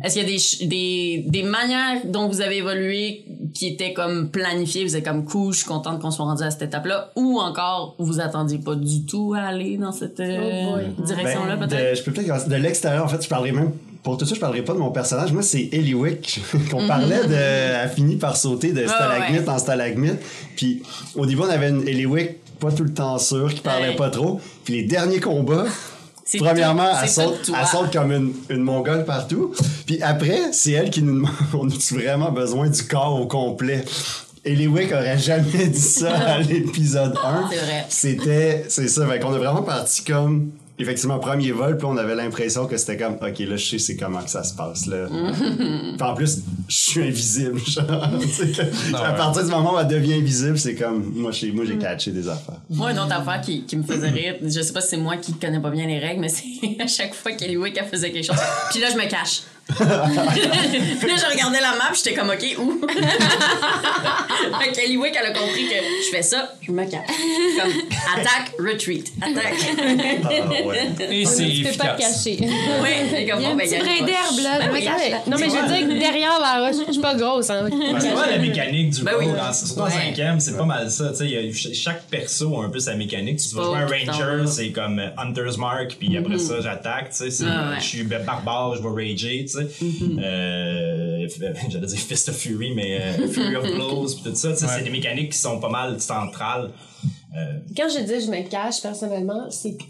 Est-ce 0.02 0.14
qu'il 0.14 0.22
y 0.22 0.26
a 0.26 0.28
des, 0.28 0.38
ch- 0.38 0.68
des, 0.68 1.24
des 1.28 1.42
manières 1.42 2.02
dont 2.06 2.28
vous 2.28 2.40
avez 2.40 2.58
évolué 2.58 3.24
qui 3.54 3.66
étaient 3.68 3.92
comme 3.92 4.30
planifiées? 4.30 4.84
Vous 4.84 4.96
êtes 4.96 5.04
comme 5.04 5.24
cool, 5.24 5.52
je 5.52 5.58
suis 5.58 5.66
contente 5.66 6.00
qu'on 6.00 6.10
soit 6.10 6.24
rendu 6.24 6.42
à 6.42 6.50
cette 6.50 6.62
étape-là. 6.62 7.10
Ou 7.16 7.38
encore, 7.40 7.94
vous 7.98 8.20
attendiez 8.20 8.58
pas 8.58 8.74
du 8.74 9.04
tout 9.06 9.34
à 9.36 9.42
aller 9.42 9.76
dans 9.76 9.92
cette 9.92 10.20
euh, 10.20 10.66
Oh 10.68 10.74
boy. 10.76 11.06
direction-là, 11.06 11.56
Ben, 11.56 11.68
peut-être? 11.68 11.90
de- 11.90 11.96
je 11.96 12.02
peux 12.02 12.12
peut-être 12.12 12.26
commencer- 12.28 12.48
de 12.50 12.56
l'extérieur, 12.56 13.04
en 13.04 13.08
fait, 13.08 13.22
je 13.22 13.28
parlerai 13.28 13.52
même. 13.52 13.72
Pour 14.02 14.16
tout 14.16 14.24
ça, 14.24 14.36
je 14.36 14.40
parlerai 14.40 14.62
pas 14.62 14.72
de 14.72 14.78
mon 14.78 14.92
personnage. 14.92 15.32
Moi, 15.32 15.42
c'est 15.42 15.68
Eliwick 15.72 16.40
qu'on 16.70 16.86
parlait 16.86 17.26
de. 17.26 17.34
Elle 17.34 17.88
finit 17.90 18.14
par 18.14 18.36
sauter 18.36 18.72
de 18.72 18.86
stalagmite 18.86 19.40
ouais. 19.42 19.48
en 19.48 19.58
stalagmite. 19.58 20.18
Puis 20.54 20.82
au 21.16 21.26
début, 21.26 21.40
on 21.40 21.48
avait 21.50 21.70
une 21.70 21.86
Eliwick 21.88 22.36
pas 22.58 22.72
tout 22.72 22.84
le 22.84 22.92
temps 22.94 23.18
sûre, 23.18 23.52
qui 23.54 23.60
parlait 23.60 23.88
Ouais. 23.90 23.96
pas 23.96 24.10
trop. 24.10 24.40
Puis 24.64 24.74
les 24.74 24.82
derniers 24.84 25.20
combats. 25.20 25.66
Premièrement, 26.38 26.88
tout- 26.90 26.96
elle 27.04 27.08
saute, 27.08 27.50
elle 27.60 27.66
saute 27.66 27.92
comme 27.92 28.10
une, 28.10 28.32
une 28.50 28.62
mongole 28.62 29.04
partout. 29.04 29.52
Puis 29.86 30.02
après, 30.02 30.52
c'est 30.52 30.72
elle 30.72 30.90
qui 30.90 31.02
nous 31.02 31.14
demande 31.14 31.30
on 31.54 31.68
a-tu 31.68 31.94
vraiment 31.94 32.32
besoin 32.32 32.68
du 32.68 32.82
corps 32.82 33.20
au 33.20 33.26
complet? 33.26 33.84
Eliwick 34.44 34.92
aurait 34.92 35.18
jamais 35.18 35.66
dit 35.68 35.80
ça 35.80 36.12
à 36.16 36.38
l'épisode 36.40 37.14
1. 37.24 37.48
C'est 37.50 37.56
vrai. 37.58 37.86
C'était, 37.88 38.64
c'est 38.68 38.88
ça. 38.88 39.06
Fait 39.06 39.18
qu'on 39.20 39.34
est 39.34 39.38
vraiment 39.38 39.62
parti 39.62 40.02
comme 40.04 40.50
effectivement, 40.78 41.18
premier 41.18 41.52
vol, 41.52 41.76
puis 41.76 41.86
on 41.86 41.96
avait 41.96 42.14
l'impression 42.14 42.66
que 42.66 42.76
c'était 42.76 42.96
comme, 42.96 43.14
OK, 43.14 43.38
là, 43.40 43.56
je 43.56 43.64
sais 43.64 43.78
c'est 43.78 43.96
comment 43.96 44.22
que 44.22 44.30
ça 44.30 44.42
se 44.44 44.54
passe, 44.54 44.86
là. 44.86 45.06
puis 45.08 46.02
en 46.02 46.14
plus, 46.14 46.38
je 46.68 46.74
suis 46.74 47.02
invisible, 47.02 47.60
genre. 47.66 47.86
Tu 48.20 48.28
sais, 48.28 48.48
que- 48.52 48.94
à 48.96 49.12
partir 49.12 49.44
du 49.44 49.50
moment 49.50 49.74
où 49.74 49.78
elle 49.78 49.86
devient 49.88 50.14
invisible, 50.14 50.58
c'est 50.58 50.74
comme, 50.74 51.12
moi, 51.14 51.30
j'ai, 51.32 51.52
moi, 51.52 51.64
j'ai 51.66 51.78
catché 51.78 52.10
des 52.10 52.28
affaires. 52.28 52.60
Moi, 52.70 52.92
une 52.92 52.98
autre 52.98 53.12
affaire 53.14 53.40
qui, 53.40 53.64
qui 53.64 53.76
me 53.76 53.82
faisait 53.82 54.08
rire, 54.10 54.34
je 54.42 54.60
sais 54.60 54.72
pas 54.72 54.80
si 54.80 54.88
c'est 54.88 54.96
moi 54.96 55.16
qui 55.16 55.32
connais 55.34 55.60
pas 55.60 55.70
bien 55.70 55.86
les 55.86 55.98
règles, 55.98 56.20
mais 56.20 56.28
c'est 56.28 56.44
à 56.80 56.86
chaque 56.86 57.14
fois 57.14 57.32
qu'Ellie 57.32 57.56
Wick 57.56 57.76
elle 57.80 57.86
faisait 57.88 58.10
quelque 58.10 58.26
chose. 58.26 58.36
Puis 58.70 58.80
là, 58.80 58.88
je 58.90 58.96
me 58.96 59.08
cache. 59.08 59.42
Puis 59.68 61.08
là, 61.08 61.16
je 61.16 61.30
regardais 61.32 61.60
la 61.60 61.72
map, 61.76 61.92
j'étais 61.94 62.14
comme, 62.14 62.30
OK, 62.30 62.56
où? 62.58 62.80
fait 64.60 64.72
qu'Ellie 64.72 64.96
Wick, 64.96 65.14
elle 65.18 65.26
a 65.26 65.32
compris 65.32 65.64
que 65.66 65.74
je 66.04 66.10
fais 66.16 66.22
ça, 66.22 66.54
je 66.62 66.70
me 66.70 66.84
cache. 66.84 67.06
Comme, 67.60 67.72
attaque, 68.16 68.52
retreat, 68.58 69.12
attaque. 69.20 69.54
Ah, 70.24 70.66
ouais. 70.66 70.88
Et 71.10 71.24
c'est 71.24 71.48
Tu 71.48 71.64
peux 71.64 71.76
pas 71.76 71.88
te 71.94 72.00
cacher. 72.00 72.38
ouais, 72.82 73.06
c'est 73.10 73.26
comme, 73.26 73.40
Il 73.40 73.42
y 73.42 73.46
a 73.46 73.48
bon, 73.48 73.54
un 73.54 73.56
ben, 73.56 73.64
petit 73.68 73.74
y 73.74 73.76
a 73.76 73.82
brin 73.82 73.96
une 73.98 74.06
d'herbe, 74.06 74.38
là. 74.42 74.58
Ben 74.60 74.70
oui. 74.72 74.84
Non, 75.26 75.36
mais 75.38 75.46
je 75.46 75.50
veux 75.50 75.68
dire 75.68 75.88
que 75.88 75.98
derrière 75.98 76.38
la 76.40 76.66
roche, 76.66 76.76
je 76.86 76.92
suis 76.92 77.00
pas 77.02 77.14
grosse, 77.14 77.50
hein. 77.50 77.68
Ouais, 77.70 78.00
c'est 78.00 78.14
pas 78.14 78.30
la 78.30 78.38
mécanique 78.38 78.90
du 78.90 79.02
Ben 79.02 79.12
oui. 79.18 79.26
dans- 79.26 79.52
surtout 79.52 79.80
en 79.80 79.90
cinquième, 79.90 80.38
c'est 80.40 80.56
pas 80.56 80.64
mal 80.64 80.90
ça. 80.90 81.10
tu 81.16 81.28
sais, 81.52 81.74
chaque 81.74 82.04
perso 82.04 82.60
a 82.60 82.64
un 82.66 82.68
peu 82.70 82.78
sa 82.78 82.94
mécanique. 82.94 83.38
Tu 83.38 83.54
vas 83.56 83.64
jouer 83.86 84.04
un 84.06 84.12
ranger, 84.12 84.46
c'est 84.46 84.70
comme 84.70 84.98
euh, 84.98 85.08
Hunter's 85.18 85.58
Mark, 85.58 85.96
puis 85.98 86.16
après 86.16 86.38
ça, 86.38 86.60
j'attaque. 86.60 87.10
tu 87.16 87.30
sais, 87.30 87.44
Ah 87.48 87.70
ouais. 87.70 87.76
Je 87.80 87.84
suis 87.84 88.02
barbare, 88.04 88.76
je 88.76 88.82
vais 88.82 88.88
rager. 89.10 89.44
tu 89.50 89.55
sais. 89.56 89.68
Euh, 90.18 91.28
J'allais 91.70 91.86
dire 91.86 91.98
Fist 91.98 92.28
of 92.28 92.36
Fury, 92.36 92.72
mais 92.74 93.00
euh, 93.00 93.28
Fury 93.32 93.56
of 93.56 93.64
Blows, 93.74 94.06
puis 94.14 94.30
tout 94.30 94.34
ça. 94.36 94.50
Ouais. 94.50 94.56
C'est 94.56 94.84
des 94.84 94.90
mécaniques 94.90 95.32
qui 95.32 95.38
sont 95.38 95.58
pas 95.60 95.68
mal 95.68 96.00
centrales. 96.00 96.70
Euh, 97.36 97.58
Quand 97.76 97.88
je 97.88 98.00
dis 98.04 98.24
je 98.24 98.30
me 98.30 98.48
cache, 98.48 98.80
personnellement, 98.80 99.50
c'est 99.50 99.76
que 99.76 99.82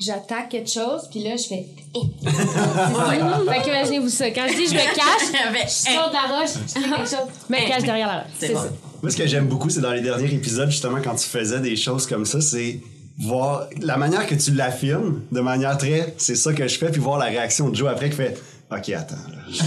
j'attaque 0.00 0.48
quelque 0.50 0.70
chose, 0.70 1.08
puis 1.10 1.22
là, 1.22 1.36
je 1.36 1.44
fais. 1.44 1.66
Eh. 1.94 2.26
fait 2.26 3.62
qu'imaginez-vous 3.62 4.08
ça. 4.08 4.30
Quand 4.30 4.46
je 4.48 4.54
dis 4.56 4.66
je 4.66 4.74
me 4.74 4.94
cache, 4.94 5.64
je 5.66 5.70
saute 5.70 6.12
la 6.12 6.36
roche, 6.36 6.50
je 6.66 6.80
fais 6.80 6.88
quelque 6.88 7.08
chose, 7.10 7.28
je 7.48 7.54
me 7.54 7.68
cache 7.68 7.82
derrière 7.84 8.06
la 8.08 8.18
roche. 8.20 8.26
C'est 8.38 8.46
C'est 8.48 8.54
bon. 8.54 8.60
ça. 8.60 8.68
Moi, 9.02 9.10
ce 9.10 9.16
que 9.16 9.26
j'aime 9.26 9.46
beaucoup, 9.46 9.70
c'est 9.70 9.80
dans 9.80 9.92
les 9.92 10.02
derniers 10.02 10.32
épisodes, 10.34 10.70
justement, 10.70 10.98
quand 11.02 11.14
tu 11.14 11.26
faisais 11.26 11.60
des 11.60 11.76
choses 11.76 12.06
comme 12.06 12.26
ça, 12.26 12.40
c'est 12.42 12.80
voir 13.18 13.66
la 13.80 13.96
manière 13.96 14.26
que 14.26 14.34
tu 14.34 14.52
l'affirmes, 14.52 15.22
de 15.30 15.40
manière 15.40 15.76
très, 15.78 16.14
c'est 16.18 16.34
ça 16.36 16.52
que 16.52 16.66
je 16.68 16.78
fais, 16.78 16.90
puis 16.90 17.00
voir 17.00 17.18
la 17.18 17.26
réaction 17.26 17.68
de 17.70 17.76
Joe 17.76 17.88
après 17.90 18.10
qui 18.10 18.16
fait, 18.16 18.38
OK, 18.70 18.88
attends, 18.90 19.16
là. 19.34 19.39
Ça 19.52 19.64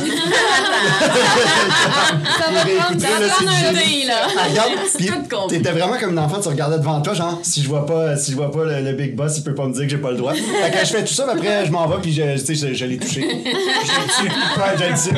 va 2.52 2.62
prendre, 2.66 3.02
ça 3.02 3.08
va 3.20 3.28
prendre 3.28 3.52
un 3.52 3.74
dé, 3.74 4.06
là. 4.06 4.14
Ah, 4.38 4.48
regarde, 4.50 5.48
t'étais 5.50 5.72
vraiment 5.72 5.98
comme 6.00 6.12
une 6.12 6.20
enfant, 6.20 6.40
tu 6.42 6.48
regardais 6.50 6.78
devant 6.78 7.02
toi, 7.02 7.14
genre, 7.14 7.40
si 7.44 7.62
je 7.64 7.68
vois 7.70 7.86
pas, 7.86 8.16
si 8.18 8.32
je 8.32 8.36
vois 8.38 8.52
pas 8.52 8.64
le, 8.64 8.82
le 8.82 8.94
big 8.94 9.16
boss, 9.16 9.38
il 9.38 9.44
peut 9.44 9.56
pas 9.56 9.66
me 9.66 9.74
dire 9.74 9.84
que 9.84 9.90
j'ai 9.90 9.98
pas 9.98 10.12
le 10.12 10.18
droit. 10.18 10.34
Fait 10.34 10.72
que 10.72 10.80
je 10.80 10.92
fais 10.92 11.04
tout 11.04 11.14
ça, 11.14 11.26
mais 11.26 11.34
après, 11.34 11.66
je 11.66 11.72
m'en 11.72 11.88
vais, 11.88 11.98
puis 12.02 12.14
je, 12.14 12.22
tu 12.44 12.56
sais, 12.56 12.70
je, 12.70 12.74
je 12.74 12.86
l'ai 12.86 12.98
touché. 12.98 13.22
Je 13.22 13.28
l'ai 13.28 14.30
tué. 14.30 14.36
Ouais, 14.58 14.76
je 14.78 14.84
l'ai 14.84 14.94
tué. 14.94 15.12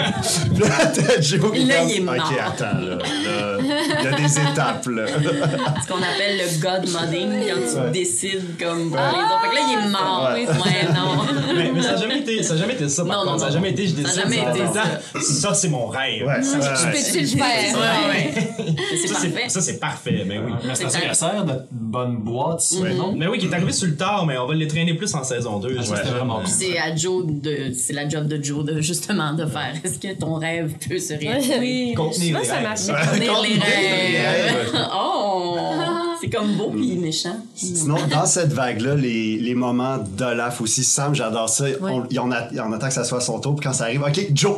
Puis 0.54 0.60
là, 0.64 1.22
Joe 1.22 1.52
qui 1.52 1.66
Là, 1.66 1.84
il 1.84 1.98
est 1.98 2.00
mort. 2.00 2.16
OK, 2.16 2.38
attends, 2.40 2.78
là. 2.80 2.96
là, 2.96 3.58
Il 4.00 4.04
y 4.04 4.08
a 4.08 4.12
des 4.14 4.40
étapes, 4.40 4.86
là. 4.88 5.04
ce 5.08 5.88
qu'on 5.88 5.98
appelle 6.00 6.38
le 6.38 6.60
god 6.62 6.90
modding 6.90 7.32
quand 7.48 7.60
tu 7.72 7.76
Ouais. 7.76 7.92
décides 7.92 8.58
comme 8.60 8.90
pour 8.90 8.98
les 9.00 9.04
autres. 9.04 9.42
Fait 9.42 9.50
que 9.50 9.56
là, 9.56 9.62
il 9.68 9.74
est 9.86 9.90
mort. 9.92 10.30
Ouais. 10.34 10.46
Ouais, 10.46 10.94
non. 10.94 11.54
mais, 11.56 11.72
mais 11.74 11.82
ça 11.82 11.92
n'a 11.94 11.98
jamais 11.98 12.20
été, 12.20 12.42
ça 12.44 12.54
a 12.54 12.58
jamais 12.58 12.74
été 12.74 12.88
ça. 12.90 13.04
Par 13.04 13.18
Non, 13.18 13.32
contre, 13.32 13.32
non, 13.34 13.40
ça 13.40 13.46
a 13.46 13.48
non. 13.50 13.54
jamais 13.56 13.70
été. 13.72 13.88
Je 13.88 13.96
Ça 13.96 14.02
décide. 14.02 14.16
jamais 14.16 14.38
ça, 14.74 15.20
Ça, 15.22 15.54
c'est 15.54 15.70
mon 15.70 15.88
rêve. 15.88 16.26
Ouais, 16.26 16.42
Ça, 16.44 16.58
ouais. 16.58 16.92
Peux-tu 16.92 17.20
le 17.22 17.28
faire? 17.28 17.76
Ouais, 17.78 18.10
ouais. 18.10 18.34
C'est 18.92 19.08
ça, 19.08 19.14
parfait. 19.14 19.32
c'est- 19.44 19.50
ça, 19.50 19.62
c'est 19.62 19.80
parfait. 19.80 20.24
Mais 20.26 20.38
oui. 20.40 20.52
Mais 20.66 20.76
c'est 20.76 20.86
à 20.86 20.90
ça 20.90 20.98
C'est 21.00 21.06
qu'elle 21.06 21.16
sert, 21.16 21.46
notre 21.46 21.66
bonne 21.72 22.18
boîte, 22.18 22.62
ça, 22.62 22.78
non? 22.96 23.14
Mais 23.16 23.28
oui, 23.28 23.38
qui 23.38 23.46
est 23.48 23.54
arrivé 23.54 23.72
sur 23.72 23.88
le 23.88 23.96
tard, 23.96 24.26
mais 24.26 24.38
on 24.38 24.48
va 24.48 24.54
les 24.56 24.68
traîner 24.68 24.94
plus 24.94 25.14
en 25.16 25.24
saison 25.24 25.60
2. 25.60 25.76
Ah, 25.80 25.84
c'était 25.84 26.10
vraiment 26.10 26.38
cool. 26.38 26.48
C'est 26.48 26.78
à 26.78 26.96
Joe 26.96 27.26
de, 27.28 27.72
c'est 27.74 27.94
la 27.94 28.08
job 28.08 28.28
de 28.28 28.42
Joe 28.44 28.64
de 28.66 28.82
justement 28.82 29.34
de 29.34 29.46
faire. 29.46 29.74
Est-ce 29.84 30.00
que 30.00 30.14
ton 30.18 30.36
rêve 30.36 30.74
peut 30.88 31.00
se 31.00 31.14
réaliser? 31.14 31.94
Contenir 31.96 32.32
Moi, 32.34 32.42
les 32.42 32.48
ça 32.48 32.56
rêves. 32.56 32.64
marche. 32.64 32.88
Contenir 33.12 33.42
les 33.42 33.60
rêves. 33.60 34.72
Oh! 34.94 35.58
C'est 36.26 36.38
comme 36.38 36.56
beau 36.56 36.72
pis 36.72 36.98
méchant. 36.98 37.38
Sinon, 37.56 37.98
dans 38.10 38.26
cette 38.26 38.52
vague-là, 38.54 38.96
les, 38.96 39.38
les 39.38 39.56
moments 39.56 39.98
d'Olaf 39.98 40.62
aussi, 40.62 40.84
Sam, 40.84 41.14
j'adore 41.16 41.50
ça. 41.50 41.66
On, 41.82 42.04
il 42.10 42.20
en 42.20 42.32
a- 42.32 42.48
il 42.52 42.60
en 42.62 42.72
attend 42.74 42.88
que 42.88 42.94
ça 42.94 43.04
soit 43.04 43.22
son 43.22 43.40
tour, 43.40 43.56
puis 43.56 43.66
quand 43.68 43.74
ça 43.74 43.86
arrive, 43.86 44.02
OK, 44.04 44.28
Joe! 44.34 44.58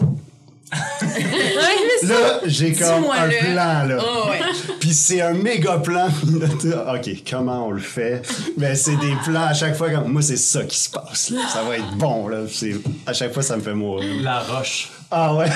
là, 2.04 2.40
j'ai 2.46 2.74
comme 2.74 3.06
un 3.06 3.26
le. 3.28 3.38
plan, 3.54 3.84
là. 3.86 3.98
Oh, 4.02 4.30
ouais. 4.30 4.40
Puis 4.82 4.94
c'est 4.94 5.22
un 5.22 5.34
méga 5.34 5.78
plan. 5.78 6.08
OK, 6.94 7.10
comment 7.30 7.68
on 7.68 7.72
le 7.72 7.80
fait? 7.82 8.22
Ben, 8.58 8.76
c'est 8.76 8.98
des 8.98 9.14
plans 9.24 9.46
à 9.48 9.54
chaque 9.54 9.76
fois. 9.76 9.90
Comme, 9.90 10.12
moi, 10.12 10.22
c'est 10.22 10.36
ça 10.38 10.64
qui 10.64 10.78
se 10.78 10.90
passe. 10.90 11.30
là. 11.30 11.40
Ça 11.52 11.64
va 11.64 11.78
être 11.78 11.96
bon. 11.96 12.28
Là. 12.28 12.40
C'est- 12.52 12.76
À 13.06 13.14
chaque 13.14 13.34
fois, 13.34 13.44
ça 13.44 13.56
me 13.56 13.62
fait 13.62 13.74
mourir. 13.74 14.22
La 14.22 14.40
roche. 14.42 14.90
Ah 15.10 15.34
ouais? 15.36 15.48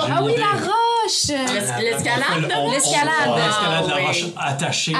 Ah 0.00 0.22
oui, 0.24 0.32
la 0.38 0.52
roche! 0.66 0.72
L'es- 1.28 1.82
L'escalade? 1.90 2.52
On- 2.56 2.66
on- 2.68 2.70
L'escalade. 2.70 3.08
on- 3.28 3.36
L'escalade 3.36 3.84
de 3.84 3.88
la 3.90 3.96
Ah, 3.96 4.06
roche 4.06 4.24
attachée 4.36 4.94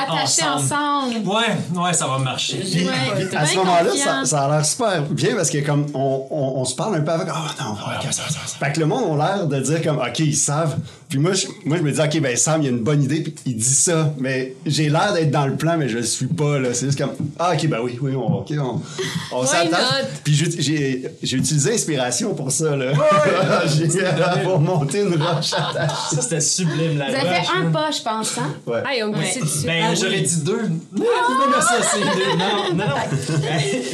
ensemble. 0.44 1.12
ensemble. 1.14 1.28
Ouais, 1.28 1.82
ouais, 1.82 1.92
ça 1.92 2.06
va 2.06 2.18
marcher. 2.18 2.58
Ouais, 2.58 3.36
à 3.36 3.46
ce 3.46 3.56
moment-là, 3.56 3.90
ça, 3.96 4.24
ça 4.24 4.44
a 4.44 4.50
l'air 4.56 4.64
super 4.64 5.02
bien 5.02 5.34
parce 5.36 5.50
que 5.50 5.58
comme 5.64 5.86
on, 5.94 6.26
on, 6.30 6.60
on 6.60 6.64
se 6.64 6.74
parle 6.74 6.96
un 6.96 7.00
peu 7.02 7.12
avec. 7.12 7.28
Ah 7.30 7.46
non, 7.62 7.72
ok, 7.72 8.04
ça, 8.12 8.22
ça, 8.22 8.30
ça. 8.46 8.56
Fait 8.58 8.72
que 8.72 8.80
le 8.80 8.86
monde 8.86 9.20
a 9.20 9.36
l'air 9.36 9.46
de 9.46 9.60
dire 9.60 9.82
comme 9.82 9.98
OK, 9.98 10.18
ils 10.20 10.36
savent. 10.36 10.76
Puis 11.08 11.18
moi, 11.18 11.32
je, 11.32 11.46
moi, 11.64 11.78
je 11.78 11.82
me 11.82 11.90
dis 11.90 12.00
OK, 12.00 12.20
ben 12.20 12.36
Sam, 12.36 12.60
il 12.62 12.66
a 12.66 12.70
une 12.70 12.80
bonne 12.82 13.02
idée, 13.02 13.22
puis 13.22 13.34
il 13.46 13.56
dit 13.56 13.64
ça. 13.64 14.12
Mais 14.18 14.54
j'ai 14.66 14.90
l'air 14.90 15.12
d'être 15.14 15.30
dans 15.30 15.46
le 15.46 15.56
plan, 15.56 15.76
mais 15.78 15.88
je 15.88 15.96
le 15.98 16.02
suis 16.04 16.26
pas. 16.26 16.58
là. 16.58 16.74
C'est 16.74 16.86
juste 16.86 16.98
comme 16.98 17.12
Ah, 17.38 17.52
OK, 17.54 17.66
ben 17.66 17.78
oui, 17.82 17.98
oui, 18.02 18.12
on, 18.14 18.40
OK, 18.40 18.52
on, 18.60 18.80
on 19.32 19.46
s'attache. 19.46 19.70
not? 19.70 20.08
Puis 20.22 20.34
j'ai- 20.34 21.36
utilisé 21.36 21.72
inspiration 21.74 22.34
pour 22.34 22.50
ça. 22.52 22.76
Là. 22.76 22.92
j'ai 23.66 23.88
pour 24.44 24.60
monter 24.60 25.00
une 25.00 25.14
roche 25.22 25.52
attachée. 25.54 26.16
Ça, 26.16 26.20
c'était 26.22 26.40
sublime, 26.40 26.98
la 26.98 27.08
Vous 27.08 27.14
avez 27.14 27.22
fait 27.44 27.46
un 27.58 27.64
là. 27.64 27.70
pas, 27.70 27.90
je 27.90 28.02
pense, 28.02 28.38
hein? 28.38 28.54
Ouais. 28.66 28.82
Ah, 28.84 29.18
dessus. 29.42 29.66
Ben, 29.66 29.84
Ah, 29.86 29.90
oui. 29.92 29.96
J'aurais 30.00 30.20
dit 30.20 30.42
deux. 30.42 30.62
Non, 30.92 31.04
non, 31.04 31.60
ça, 31.60 31.76
c'est 31.82 32.00
deux. 32.00 32.36
Non, 32.36 32.74
non, 32.74 32.84
non. 32.84 32.94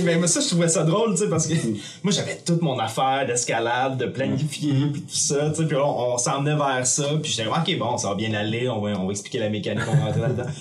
mais, 0.04 0.16
mais 0.16 0.26
ça, 0.26 0.40
je 0.40 0.48
trouvais 0.48 0.68
ça 0.68 0.82
drôle, 0.82 1.12
tu 1.12 1.18
sais, 1.22 1.28
parce 1.28 1.46
que 1.46 1.54
moi, 2.02 2.12
j'avais 2.12 2.36
toute 2.44 2.60
mon 2.62 2.78
affaire 2.78 3.24
d'escalade, 3.26 3.96
de 3.98 4.06
planifier, 4.06 4.86
puis 4.92 5.02
tout 5.02 5.16
ça, 5.16 5.50
tu 5.50 5.62
sais, 5.62 5.68
puis 5.68 5.76
on, 5.76 6.14
on 6.14 6.18
s'emmenait 6.18 6.56
vers 6.56 6.84
ça, 6.86 7.03
puis 7.22 7.32
j'étais, 7.32 7.48
ok, 7.48 7.78
bon, 7.78 7.96
ça 7.98 8.08
va 8.08 8.14
bien 8.14 8.32
aller, 8.34 8.68
on 8.68 8.80
va, 8.80 8.90
on 8.98 9.06
va 9.06 9.10
expliquer 9.12 9.38
la 9.38 9.48
mécanique, 9.48 9.84
on 9.88 9.96
va 9.96 10.04
rentrer 10.06 10.20
là-dedans. 10.22 10.44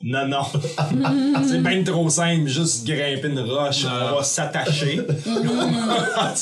Non, 0.00 0.28
non. 0.28 0.42
c'est 1.48 1.60
bien 1.60 1.82
trop 1.82 2.08
simple, 2.08 2.46
juste 2.46 2.86
grimper 2.86 3.26
une 3.26 3.40
roche, 3.40 3.84
on 3.84 4.14
va 4.18 4.22
s'attacher. 4.22 5.00
Ah, 6.16 6.32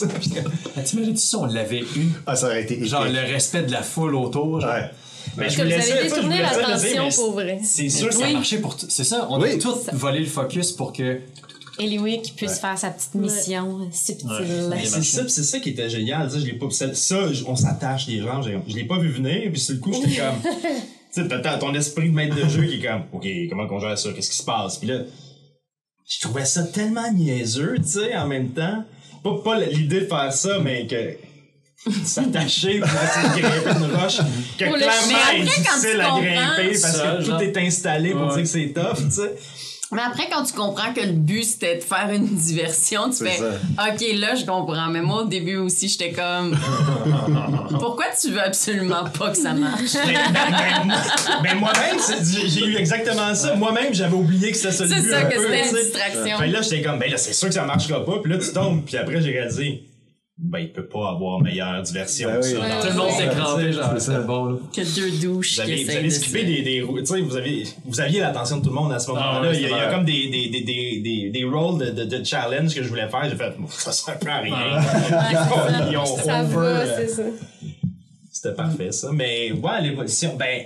T'imagines 0.84 1.16
si 1.16 1.36
on 1.36 1.46
l'avait 1.46 1.80
eu? 1.80 2.08
Ah, 2.26 2.36
ça 2.36 2.46
aurait 2.48 2.62
été 2.64 2.74
épique. 2.74 2.88
Genre 2.90 3.04
le 3.06 3.32
respect 3.32 3.62
de 3.62 3.72
la 3.72 3.82
foule 3.82 4.14
autour. 4.14 4.60
genre. 4.60 4.70
Ouais. 4.70 4.90
Mais 5.38 5.46
que 5.48 5.54
vous 5.54 5.60
avez 5.60 6.02
détourné 6.08 6.42
l'attention 6.42 7.08
pour 7.10 7.32
vrai. 7.32 7.58
C'est 7.64 7.88
sûr 7.88 8.08
que 8.08 8.14
ça 8.14 8.26
a 8.26 8.32
marché 8.32 8.58
pour 8.58 8.76
tout. 8.76 8.86
C'est 8.90 9.04
ça, 9.04 9.26
on 9.30 9.40
Oui. 9.40 9.52
a 9.52 9.58
tout 9.58 9.74
volé 9.92 10.20
le 10.20 10.26
focus 10.26 10.72
pour 10.72 10.92
que. 10.92 11.20
Eliwick 11.78 12.34
puisse 12.36 12.58
faire 12.58 12.78
sa 12.78 12.90
petite 12.90 13.14
mission 13.14 13.80
euh, 13.80 13.84
subtile. 13.92 14.30
Ouais. 14.70 14.84
C'est 14.84 15.02
ça, 15.02 15.28
c'est 15.28 15.44
ça 15.44 15.60
qui 15.60 15.70
était 15.70 15.90
génial. 15.90 16.28
tu 16.28 16.34
sais, 16.34 16.40
Je 16.40 16.46
l'ai 16.46 16.54
pas, 16.58 16.70
ça, 16.70 16.94
ça, 16.94 17.28
on 17.46 17.56
s'attache 17.56 18.06
les 18.06 18.20
gens. 18.20 18.40
Je 18.42 18.74
l'ai 18.74 18.84
pas 18.84 18.98
vu 18.98 19.08
venir, 19.10 19.50
puis 19.52 19.60
sur 19.60 19.74
le 19.74 19.80
coup, 19.80 19.92
j'étais 19.92 20.20
comme. 20.20 20.40
tu 21.14 21.22
sais, 21.22 21.58
ton 21.60 21.74
esprit 21.74 22.08
de 22.10 22.14
maître 22.14 22.34
de 22.36 22.48
jeu 22.48 22.64
qui 22.64 22.74
est 22.76 22.86
comme, 22.86 23.02
ok, 23.12 23.26
comment 23.50 23.66
qu'on 23.66 23.80
gère 23.80 23.98
ça, 23.98 24.10
qu'est-ce 24.12 24.30
qui 24.30 24.36
se 24.36 24.44
passe, 24.44 24.78
puis 24.78 24.88
là, 24.88 25.00
je 26.08 26.20
trouvais 26.20 26.44
ça 26.44 26.62
tellement 26.62 27.10
niaiseux, 27.12 27.76
tu 27.78 27.88
sais, 27.88 28.16
en 28.16 28.26
même 28.26 28.50
temps. 28.50 28.84
Pas, 29.24 29.38
pas 29.42 29.58
l'idée 29.60 30.02
de 30.02 30.06
faire 30.06 30.32
ça, 30.32 30.58
mais 30.60 30.86
que 30.86 31.16
s'attacher 32.04 32.80
pour 32.80 32.88
essayer 32.88 33.28
de 33.28 33.40
grimper 33.40 33.84
une 33.84 33.94
roche 33.94 34.18
que 34.58 34.64
Pour 34.64 34.74
clairement 34.76 34.96
Mais 35.32 35.38
est 35.38 35.42
après, 35.42 35.62
quand 35.64 35.74
tu 35.74 35.80
difficile 35.80 36.00
à 36.00 36.10
grimper 36.10 36.68
parce 36.80 36.96
ça, 36.96 37.16
que 37.18 37.22
genre- 37.24 37.38
tout 37.38 37.44
est 37.44 37.56
installé 37.58 38.10
pour 38.12 38.22
Ouais. 38.22 38.34
dire 38.34 38.42
que 38.42 38.48
c'est 38.48 38.72
tough, 38.72 39.04
tu 39.08 39.10
sais. 39.10 39.32
Mais 39.92 40.02
après, 40.02 40.28
quand 40.30 40.42
tu 40.42 40.52
comprends 40.52 40.92
que 40.92 41.00
le 41.00 41.12
but, 41.12 41.44
c'était 41.44 41.76
de 41.76 41.80
faire 41.80 42.10
une 42.12 42.26
diversion, 42.26 43.08
tu 43.10 43.18
C'est 43.18 43.24
fais 43.30 43.38
ça. 43.38 43.50
OK, 43.86 44.04
là, 44.18 44.34
je 44.34 44.44
comprends. 44.44 44.88
Mais 44.88 45.00
moi, 45.00 45.22
au 45.22 45.26
début 45.26 45.56
aussi, 45.56 45.88
j'étais 45.88 46.10
comme 46.12 46.56
Pourquoi 47.78 48.06
tu 48.20 48.30
veux 48.30 48.42
absolument 48.42 49.04
pas 49.16 49.30
que 49.30 49.36
ça 49.36 49.52
marche? 49.52 49.92
Ben, 51.42 51.58
moi-même, 51.58 51.98
c'est- 51.98 52.48
j'ai 52.48 52.66
eu 52.66 52.76
exactement 52.76 53.34
ça. 53.34 53.54
Moi-même, 53.54 53.94
j'avais 53.94 54.14
oublié 54.16 54.50
que 54.50 54.56
c'était 54.56 54.72
ça 54.72 54.84
le 54.84 54.90
C'est 54.90 55.00
but 55.02 55.10
ça, 55.10 55.18
un 55.18 55.24
que 55.24 55.36
peu, 55.36 55.42
c'était 55.42 55.68
une 55.68 55.76
distraction. 55.84 56.38
Fait 56.38 56.46
que 56.48 56.52
là, 56.52 56.62
j'étais 56.62 56.82
comme, 56.82 56.98
ben 56.98 57.10
là, 57.10 57.16
c'est 57.16 57.32
sûr 57.32 57.48
que 57.48 57.54
ça 57.54 57.64
marchera 57.64 58.04
pas. 58.04 58.18
Puis 58.22 58.32
là, 58.32 58.38
tu 58.38 58.52
tombes. 58.52 58.82
Puis 58.84 58.96
après, 58.96 59.20
j'ai 59.20 59.30
réalisé, 59.32 59.82
ben, 60.38 60.58
il 60.58 60.70
peut 60.70 60.86
pas 60.86 61.10
avoir 61.10 61.40
meilleure 61.40 61.80
diversion 61.82 62.28
Ben 62.28 62.40
que 62.40 62.46
oui. 62.46 62.52
ça. 62.52 62.60
Ouais, 62.60 62.80
Tout 62.80 62.86
le 62.88 62.94
monde 62.94 63.10
s'est 63.10 63.28
crampé, 63.28 63.72
genre, 63.72 63.94
c'est 63.98 64.26
bon, 64.26 64.44
là. 64.44 64.56
Que 64.74 64.94
deux 64.94 65.10
douches 65.26 65.54
Vous 65.54 65.60
avez, 65.62 65.74
vous 65.76 65.80
essayent 65.82 65.96
avez 65.96 66.08
de 66.08 66.10
skippé 66.12 66.44
des, 66.44 66.62
des 66.62 66.84
tu 66.86 67.06
sais, 67.06 67.20
vous 67.22 67.36
avez, 67.36 67.62
vous 67.86 68.00
aviez 68.00 68.20
l'attention 68.20 68.58
de 68.58 68.62
tout 68.62 68.68
le 68.68 68.74
monde 68.74 68.92
à 68.92 68.98
ce 68.98 69.08
moment-là. 69.08 69.32
Ah 69.34 69.40
ouais, 69.40 69.56
il, 69.56 69.62
y 69.62 69.64
a, 69.64 69.68
il 69.68 69.70
y 69.70 69.74
a 69.74 69.78
c'était 69.84 69.94
comme 69.94 70.04
des, 70.04 70.28
des, 70.28 70.48
des, 70.50 70.60
des, 70.60 71.00
des, 71.00 71.30
des 71.30 71.44
rôles 71.44 71.78
de, 71.78 71.90
de, 71.90 72.04
de 72.18 72.24
challenge 72.24 72.74
que 72.74 72.82
je 72.82 72.88
voulais 72.88 73.08
faire. 73.08 73.28
J'ai 73.30 73.36
fait, 73.36 73.54
ça 73.70 73.92
sert 73.92 74.18
plus 74.18 74.30
à 74.30 74.38
rien. 74.38 74.56
Ils 75.90 75.96
ont 75.96 76.04
Ça 76.04 76.42
over, 76.42 76.54
va, 76.54 76.60
euh, 76.60 76.96
c'est 76.98 77.08
ça. 77.08 77.22
C'était 78.30 78.54
parfait, 78.54 78.92
ça. 78.92 79.08
Mais, 79.14 79.52
ouais, 79.52 79.80
l'évolution, 79.80 80.36
ben, 80.38 80.64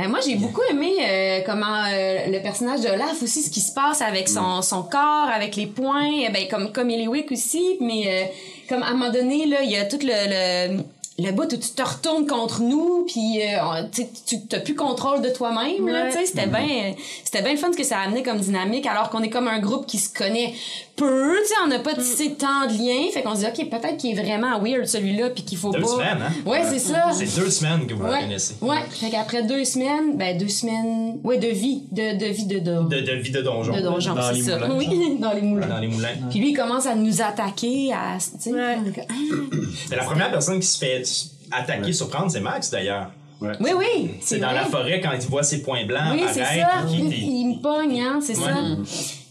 Ben 0.00 0.08
moi 0.08 0.20
j'ai 0.26 0.36
beaucoup 0.36 0.62
aimé 0.70 0.96
euh, 1.02 1.40
comment 1.44 1.84
euh, 1.84 2.26
le 2.28 2.40
personnage 2.40 2.80
de 2.80 2.88
Olaf 2.88 3.22
aussi 3.22 3.42
ce 3.42 3.50
qui 3.50 3.60
se 3.60 3.74
passe 3.74 4.00
avec 4.00 4.30
son, 4.30 4.62
son 4.62 4.82
corps, 4.82 5.28
avec 5.30 5.56
les 5.56 5.66
poings, 5.66 6.24
euh, 6.24 6.30
ben 6.32 6.48
comme 6.50 6.72
comme 6.72 6.88
Eliwick 6.88 7.30
aussi, 7.30 7.76
mais 7.82 8.04
euh, 8.06 8.24
comme 8.66 8.82
à 8.82 8.86
un 8.86 8.92
moment 8.92 9.12
donné 9.12 9.44
là, 9.44 9.58
il 9.62 9.70
y 9.70 9.76
a 9.76 9.84
tout 9.84 9.98
le, 10.00 10.08
le 10.08 10.82
le 11.20 11.32
bout 11.32 11.44
où 11.52 11.56
tu 11.56 11.68
te 11.70 11.82
retournes 11.82 12.26
contre 12.26 12.62
nous 12.62 13.04
puis 13.06 13.40
euh, 13.42 13.82
tu 14.26 14.40
t'as 14.48 14.60
plus 14.60 14.74
contrôle 14.74 15.22
de 15.22 15.28
toi-même 15.30 15.86
là, 15.88 16.04
Ouais. 16.04 16.10
tu 16.12 16.18
sais, 16.18 16.26
c'était 16.26 16.46
bien 16.46 16.94
c'était 17.24 17.42
bien 17.42 17.52
le 17.52 17.58
fun 17.58 17.72
ce 17.72 17.76
que 17.76 17.84
ça 17.84 17.98
amenait 17.98 18.22
comme 18.22 18.38
dynamique 18.38 18.86
alors 18.86 19.10
qu'on 19.10 19.22
est 19.22 19.30
comme 19.30 19.48
un 19.48 19.58
groupe 19.60 19.86
qui 19.86 19.98
se 19.98 20.12
connaît 20.12 20.54
peu, 20.96 21.34
tu 21.42 21.48
sais, 21.48 21.54
on 21.64 21.68
n'a 21.68 21.78
pas 21.78 21.94
tissé 21.94 22.34
tant 22.34 22.66
de 22.66 22.72
liens, 22.76 23.10
fait 23.10 23.22
qu'on 23.22 23.34
se 23.34 23.40
dit 23.40 23.46
OK, 23.46 23.70
peut-être 23.70 23.96
qu'il 23.96 24.10
est 24.18 24.22
vraiment 24.22 24.60
weird 24.60 24.84
celui-là 24.86 25.30
puis 25.30 25.44
qu'il 25.44 25.56
faut 25.56 25.70
Deux 25.72 25.80
pas 25.80 25.86
semaines, 25.86 26.18
hein? 26.20 26.32
Ouais, 26.44 26.60
c'est 26.68 26.78
ça. 26.78 27.10
C'est 27.12 27.40
deux 27.40 27.48
semaines 27.48 27.86
que 27.86 27.94
vous 27.94 28.04
Ouais. 28.04 28.20
connaissez. 28.20 28.56
Ouais. 28.60 28.76
Fait 28.90 29.08
qu'après 29.08 29.42
deux 29.44 29.64
semaines, 29.64 30.18
ben 30.18 30.36
deux 30.36 30.48
semaines, 30.48 31.18
ouais, 31.24 31.38
de 31.38 31.46
vie, 31.48 31.84
de, 31.90 32.18
de 32.18 32.26
vie 32.26 32.44
de, 32.44 32.58
de, 32.58 32.82
De, 32.82 33.00
de 33.00 33.12
vie 33.12 33.30
de 33.30 33.40
donjon. 33.40 33.72
de 33.74 33.80
donjon, 33.80 34.14
Dans 34.14 34.22
c'est 34.28 34.34
les 34.34 34.42
ça. 34.42 34.58
moulins. 34.58 34.76
Oui, 34.76 35.16
dans 35.18 35.32
les 35.32 35.40
moulins. 35.40 35.66
Dans 35.68 35.78
les 35.78 35.88
moulins. 35.88 36.08
Puis 36.28 36.38
lui, 36.38 36.50
il 36.50 36.54
commence 36.56 36.84
à 36.84 36.94
nous 36.94 37.22
attaquer, 37.22 37.94
à, 37.94 38.18
tu 38.18 38.26
sais, 38.38 38.52
Ouais. 38.52 38.76
comme, 38.94 39.04
ah. 39.08 39.94
La 39.96 40.04
première 40.04 40.30
personne 40.30 40.60
qui 40.60 40.66
se 40.66 40.76
fait 40.76 41.02
attaquer, 41.50 41.92
surprendre, 41.92 42.30
c'est 42.30 42.40
Max 42.40 42.70
d'ailleurs. 42.70 43.10
Ouais. 43.40 43.52
Oui, 43.60 43.70
oui. 43.76 44.10
C'est 44.20 44.38
dans 44.38 44.52
la 44.52 44.64
forêt 44.66 45.00
quand 45.00 45.12
il 45.12 45.26
voit 45.26 45.42
ses 45.42 45.62
points 45.62 45.86
blancs 45.86 46.12
Oui, 46.12 46.22
c'est 46.30 46.44
ça. 46.44 46.84
puis 46.86 46.98
Il, 46.98 47.56
me 47.56 47.62
pogne, 47.62 48.00
hein, 48.00 48.20
c'est 48.22 48.34
ça. 48.34 48.54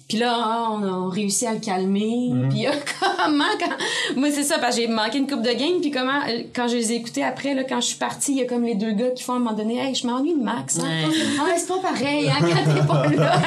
Puis 0.09 0.17
là, 0.17 0.33
ah, 0.35 0.69
on 0.71 0.81
a 0.83 1.09
réussi 1.13 1.45
à 1.45 1.53
le 1.53 1.59
calmer. 1.59 2.31
Puis 2.49 2.65
euh, 2.67 2.71
comment, 2.99 3.43
quand... 3.59 4.17
Moi, 4.19 4.29
c'est 4.33 4.41
ça, 4.43 4.57
parce 4.57 4.75
que 4.75 4.81
j'ai 4.81 4.87
manqué 4.87 5.19
une 5.19 5.27
coupe 5.27 5.43
de 5.43 5.51
game. 5.51 5.79
Puis 5.81 5.91
comment, 5.91 6.21
euh, 6.27 6.41
quand 6.55 6.67
je 6.67 6.77
les 6.77 6.91
ai 6.91 6.95
écoutés 6.95 7.23
après, 7.23 7.53
là, 7.53 7.63
quand 7.63 7.79
je 7.79 7.85
suis 7.89 7.97
partie, 7.97 8.31
il 8.31 8.39
y 8.39 8.41
a 8.41 8.45
comme 8.45 8.63
les 8.63 8.73
deux 8.73 8.91
gars 8.93 9.11
qui 9.11 9.21
font 9.23 9.33
à 9.33 9.35
un 9.35 9.39
moment 9.39 9.53
donné, 9.55 9.77
«Hey, 9.79 9.93
je 9.93 10.07
m'ennuie 10.07 10.33
de 10.33 10.43
Max. 10.43 10.79
Hein? 10.79 11.07
Ouais. 11.07 11.15
Ah, 11.39 11.53
c'est 11.55 11.67
pas 11.67 11.77
pareil, 11.77 12.27
hein, 12.27 12.39
quand 12.41 12.73
t'es 12.73 12.87
pas 12.87 13.07
là. 13.23 13.41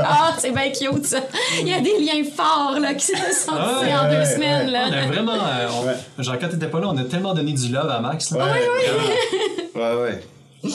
ah, 0.02 0.34
c'est 0.38 0.50
bien 0.50 0.70
cute, 0.70 1.04
ça. 1.04 1.18
Il 1.60 1.68
y 1.68 1.74
a 1.74 1.80
des 1.80 1.98
liens 1.98 2.24
forts, 2.34 2.78
là, 2.80 2.94
qui 2.94 3.04
se 3.04 3.12
sont 3.12 3.52
Ah, 3.52 3.82
en 4.06 4.10
deux 4.10 4.16
ouais, 4.16 4.24
semaines, 4.24 4.68
On 4.68 4.72
là. 4.72 4.84
a 4.86 5.06
vraiment. 5.08 5.32
euh, 5.34 5.68
on- 6.16 6.22
Genre, 6.22 6.38
quand 6.40 6.48
t'étais 6.48 6.68
pas 6.68 6.80
là, 6.80 6.88
on 6.88 6.96
a 6.96 7.04
tellement 7.04 7.34
donné 7.34 7.52
du 7.52 7.68
love 7.70 7.90
à 7.90 8.00
Max. 8.00 8.30
Là. 8.30 8.46
Ouais, 8.46 9.74
ouais, 9.78 10.02
ouais. 10.02 10.70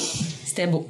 C'était 0.46 0.68
beau. 0.68 0.88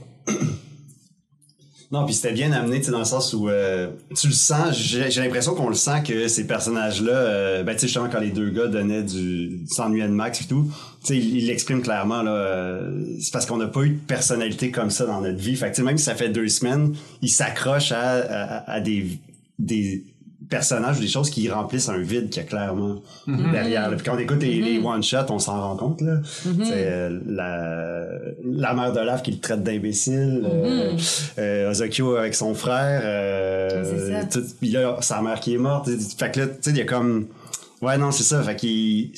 Non, 1.94 2.06
puis 2.06 2.16
c'était 2.16 2.34
bien 2.34 2.52
amené, 2.54 2.80
tu 2.80 2.86
sais, 2.86 2.92
dans 2.92 2.98
le 2.98 3.06
sens 3.06 3.34
où 3.34 3.50
euh, 3.50 3.92
tu 4.16 4.26
le 4.26 4.34
sens, 4.34 4.76
j'ai 4.76 5.22
l'impression 5.22 5.54
qu'on 5.54 5.70
le 5.70 5.76
sent 5.76 6.02
que 6.04 6.28
ces 6.28 6.48
personnages-là, 6.48 7.12
euh, 7.14 7.64
ben 7.64 7.74
tu 7.74 7.82
sais, 7.82 7.88
justement, 7.88 8.10
quand 8.12 8.20
les 8.20 8.32
deux 8.32 8.50
gars 8.50 8.66
donnaient 8.66 9.04
du, 9.04 9.50
du 9.50 9.66
de 9.68 10.08
Max 10.08 10.42
et 10.42 10.46
tout, 10.46 10.72
tu 11.04 11.08
sais, 11.14 11.18
ils 11.20 11.46
l'expriment 11.46 11.84
clairement, 11.84 12.24
là, 12.24 12.32
euh, 12.32 13.06
c'est 13.22 13.32
parce 13.32 13.46
qu'on 13.46 13.58
n'a 13.58 13.68
pas 13.68 13.82
eu 13.82 13.90
de 13.90 14.00
personnalité 14.00 14.72
comme 14.72 14.90
ça 14.90 15.06
dans 15.06 15.22
notre 15.22 15.38
vie. 15.38 15.56
Fait 15.56 15.72
que, 15.72 15.80
même 15.84 16.00
si 16.00 16.06
ça 16.06 16.16
fait 16.16 16.30
deux 16.30 16.48
semaines, 16.48 16.96
ils 17.22 17.30
s'accrochent 17.30 17.92
à, 17.92 18.22
à, 18.22 18.72
à 18.72 18.80
des, 18.80 19.06
des 19.60 20.04
personnages 20.58 20.98
ou 20.98 21.02
des 21.02 21.08
choses 21.08 21.30
qui 21.30 21.50
remplissent 21.50 21.90
un 21.90 21.98
vide 21.98 22.30
qu'il 22.30 22.42
y 22.44 22.46
a 22.46 22.48
clairement 22.50 23.02
derrière. 23.28 23.90
là. 23.90 23.96
Puis 23.98 24.06
quand 24.06 24.16
on 24.16 24.20
écoute 24.20 24.42
les, 24.42 24.62
les 24.62 24.80
one-shots, 24.80 25.30
on 25.30 25.40
s'en 25.40 25.60
rend 25.62 25.76
compte, 25.78 26.02
là. 26.02 26.16
Euh, 26.72 27.20
la, 27.26 28.08
la 28.44 28.74
mère 28.74 28.92
d'Olaf 28.94 29.24
qui 29.24 29.32
le 29.32 29.40
traite 29.40 29.64
d'imbécile, 29.64 30.44
euh, 30.46 30.96
euh, 31.40 31.72
Ozokyo 31.72 32.16
avec 32.16 32.36
son 32.36 32.54
frère, 32.54 33.02
euh, 33.04 34.24
tout- 34.32 34.44
puis 34.60 34.70
là, 34.72 34.98
sa 35.02 35.22
mère 35.22 35.40
qui 35.40 35.54
est 35.56 35.58
morte. 35.58 35.90
Fait 36.18 36.32
que 36.32 36.40
là, 36.42 36.48
tu 36.48 36.54
sais, 36.62 36.70
il 36.72 36.78
y 36.78 36.82
a 36.82 36.86
comme... 36.86 37.28
Ouais, 37.82 37.98
non, 37.98 38.12
c'est 38.12 38.24
ça. 38.24 38.42
Fait 38.44 38.56
qu'il... 38.56 39.12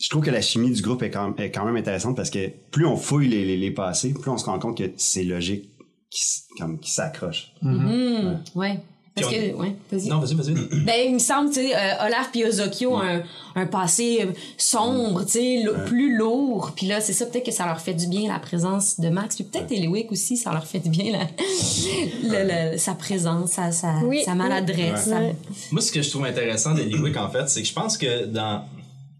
Je 0.00 0.10
trouve 0.10 0.22
que 0.22 0.30
la 0.30 0.42
chimie 0.42 0.70
du 0.70 0.82
groupe 0.82 1.02
est 1.02 1.10
quand, 1.10 1.38
est 1.40 1.50
quand 1.50 1.64
même 1.64 1.76
intéressante 1.76 2.14
parce 2.16 2.28
que 2.28 2.50
plus 2.70 2.84
on 2.84 2.96
fouille 2.96 3.28
les, 3.28 3.44
les, 3.44 3.56
les 3.56 3.70
passés, 3.70 4.12
plus 4.12 4.30
on 4.30 4.36
se 4.36 4.44
rend 4.44 4.58
compte 4.58 4.76
que 4.76 4.84
c'est 4.98 5.24
logique 5.24 5.70
qui, 6.10 6.22
comme, 6.58 6.78
qui 6.78 6.90
s'accroche. 6.90 7.52
Hum, 7.62 8.38
ouais. 8.54 8.80
Parce 9.16 9.28
que, 9.32 9.54
ouais, 9.54 9.76
vas-y. 9.92 10.08
Non, 10.08 10.18
vas-y, 10.18 10.34
vas-y. 10.34 10.54
Ben, 10.84 10.94
il 11.06 11.14
me 11.14 11.18
semble, 11.20 11.48
tu 11.50 11.60
sais, 11.60 11.72
euh, 11.74 12.06
Olaf 12.06 12.30
puis 12.32 12.44
Ozokyo 12.44 12.94
ont 12.96 13.00
un, 13.00 13.22
un 13.54 13.66
passé 13.66 14.22
euh, 14.22 14.32
sombre, 14.58 15.24
tu 15.24 15.32
sais, 15.32 15.62
lo- 15.62 15.84
plus 15.86 16.16
lourd. 16.16 16.72
Puis 16.74 16.86
là, 16.88 17.00
c'est 17.00 17.12
ça, 17.12 17.24
peut-être 17.26 17.46
que 17.46 17.52
ça 17.52 17.64
leur 17.64 17.80
fait 17.80 17.94
du 17.94 18.08
bien, 18.08 18.32
la 18.32 18.40
présence 18.40 18.98
de 18.98 19.08
Max. 19.10 19.36
Puis 19.36 19.44
peut-être 19.44 19.70
Eliwick 19.70 20.10
aussi, 20.10 20.36
ça 20.36 20.50
leur 20.52 20.66
fait 20.66 20.80
du 20.80 20.88
bien, 20.88 21.12
la, 21.12 21.20
le- 22.24 22.72
le- 22.72 22.78
sa 22.78 22.94
présence, 22.94 23.52
sa, 23.52 23.70
sa, 23.70 23.98
Oui, 24.04 24.22
sa 24.24 24.34
maladresse. 24.34 25.06
Ouais. 25.06 25.36
Moi, 25.70 25.80
ce 25.80 25.92
que 25.92 26.02
je 26.02 26.10
trouve 26.10 26.24
intéressant 26.24 26.74
de 26.74 26.82
Liwick, 26.82 27.16
en 27.16 27.30
fait, 27.30 27.48
c'est 27.48 27.62
que 27.62 27.68
je 27.68 27.72
pense 27.72 27.96
que 27.96 28.24
dans. 28.26 28.64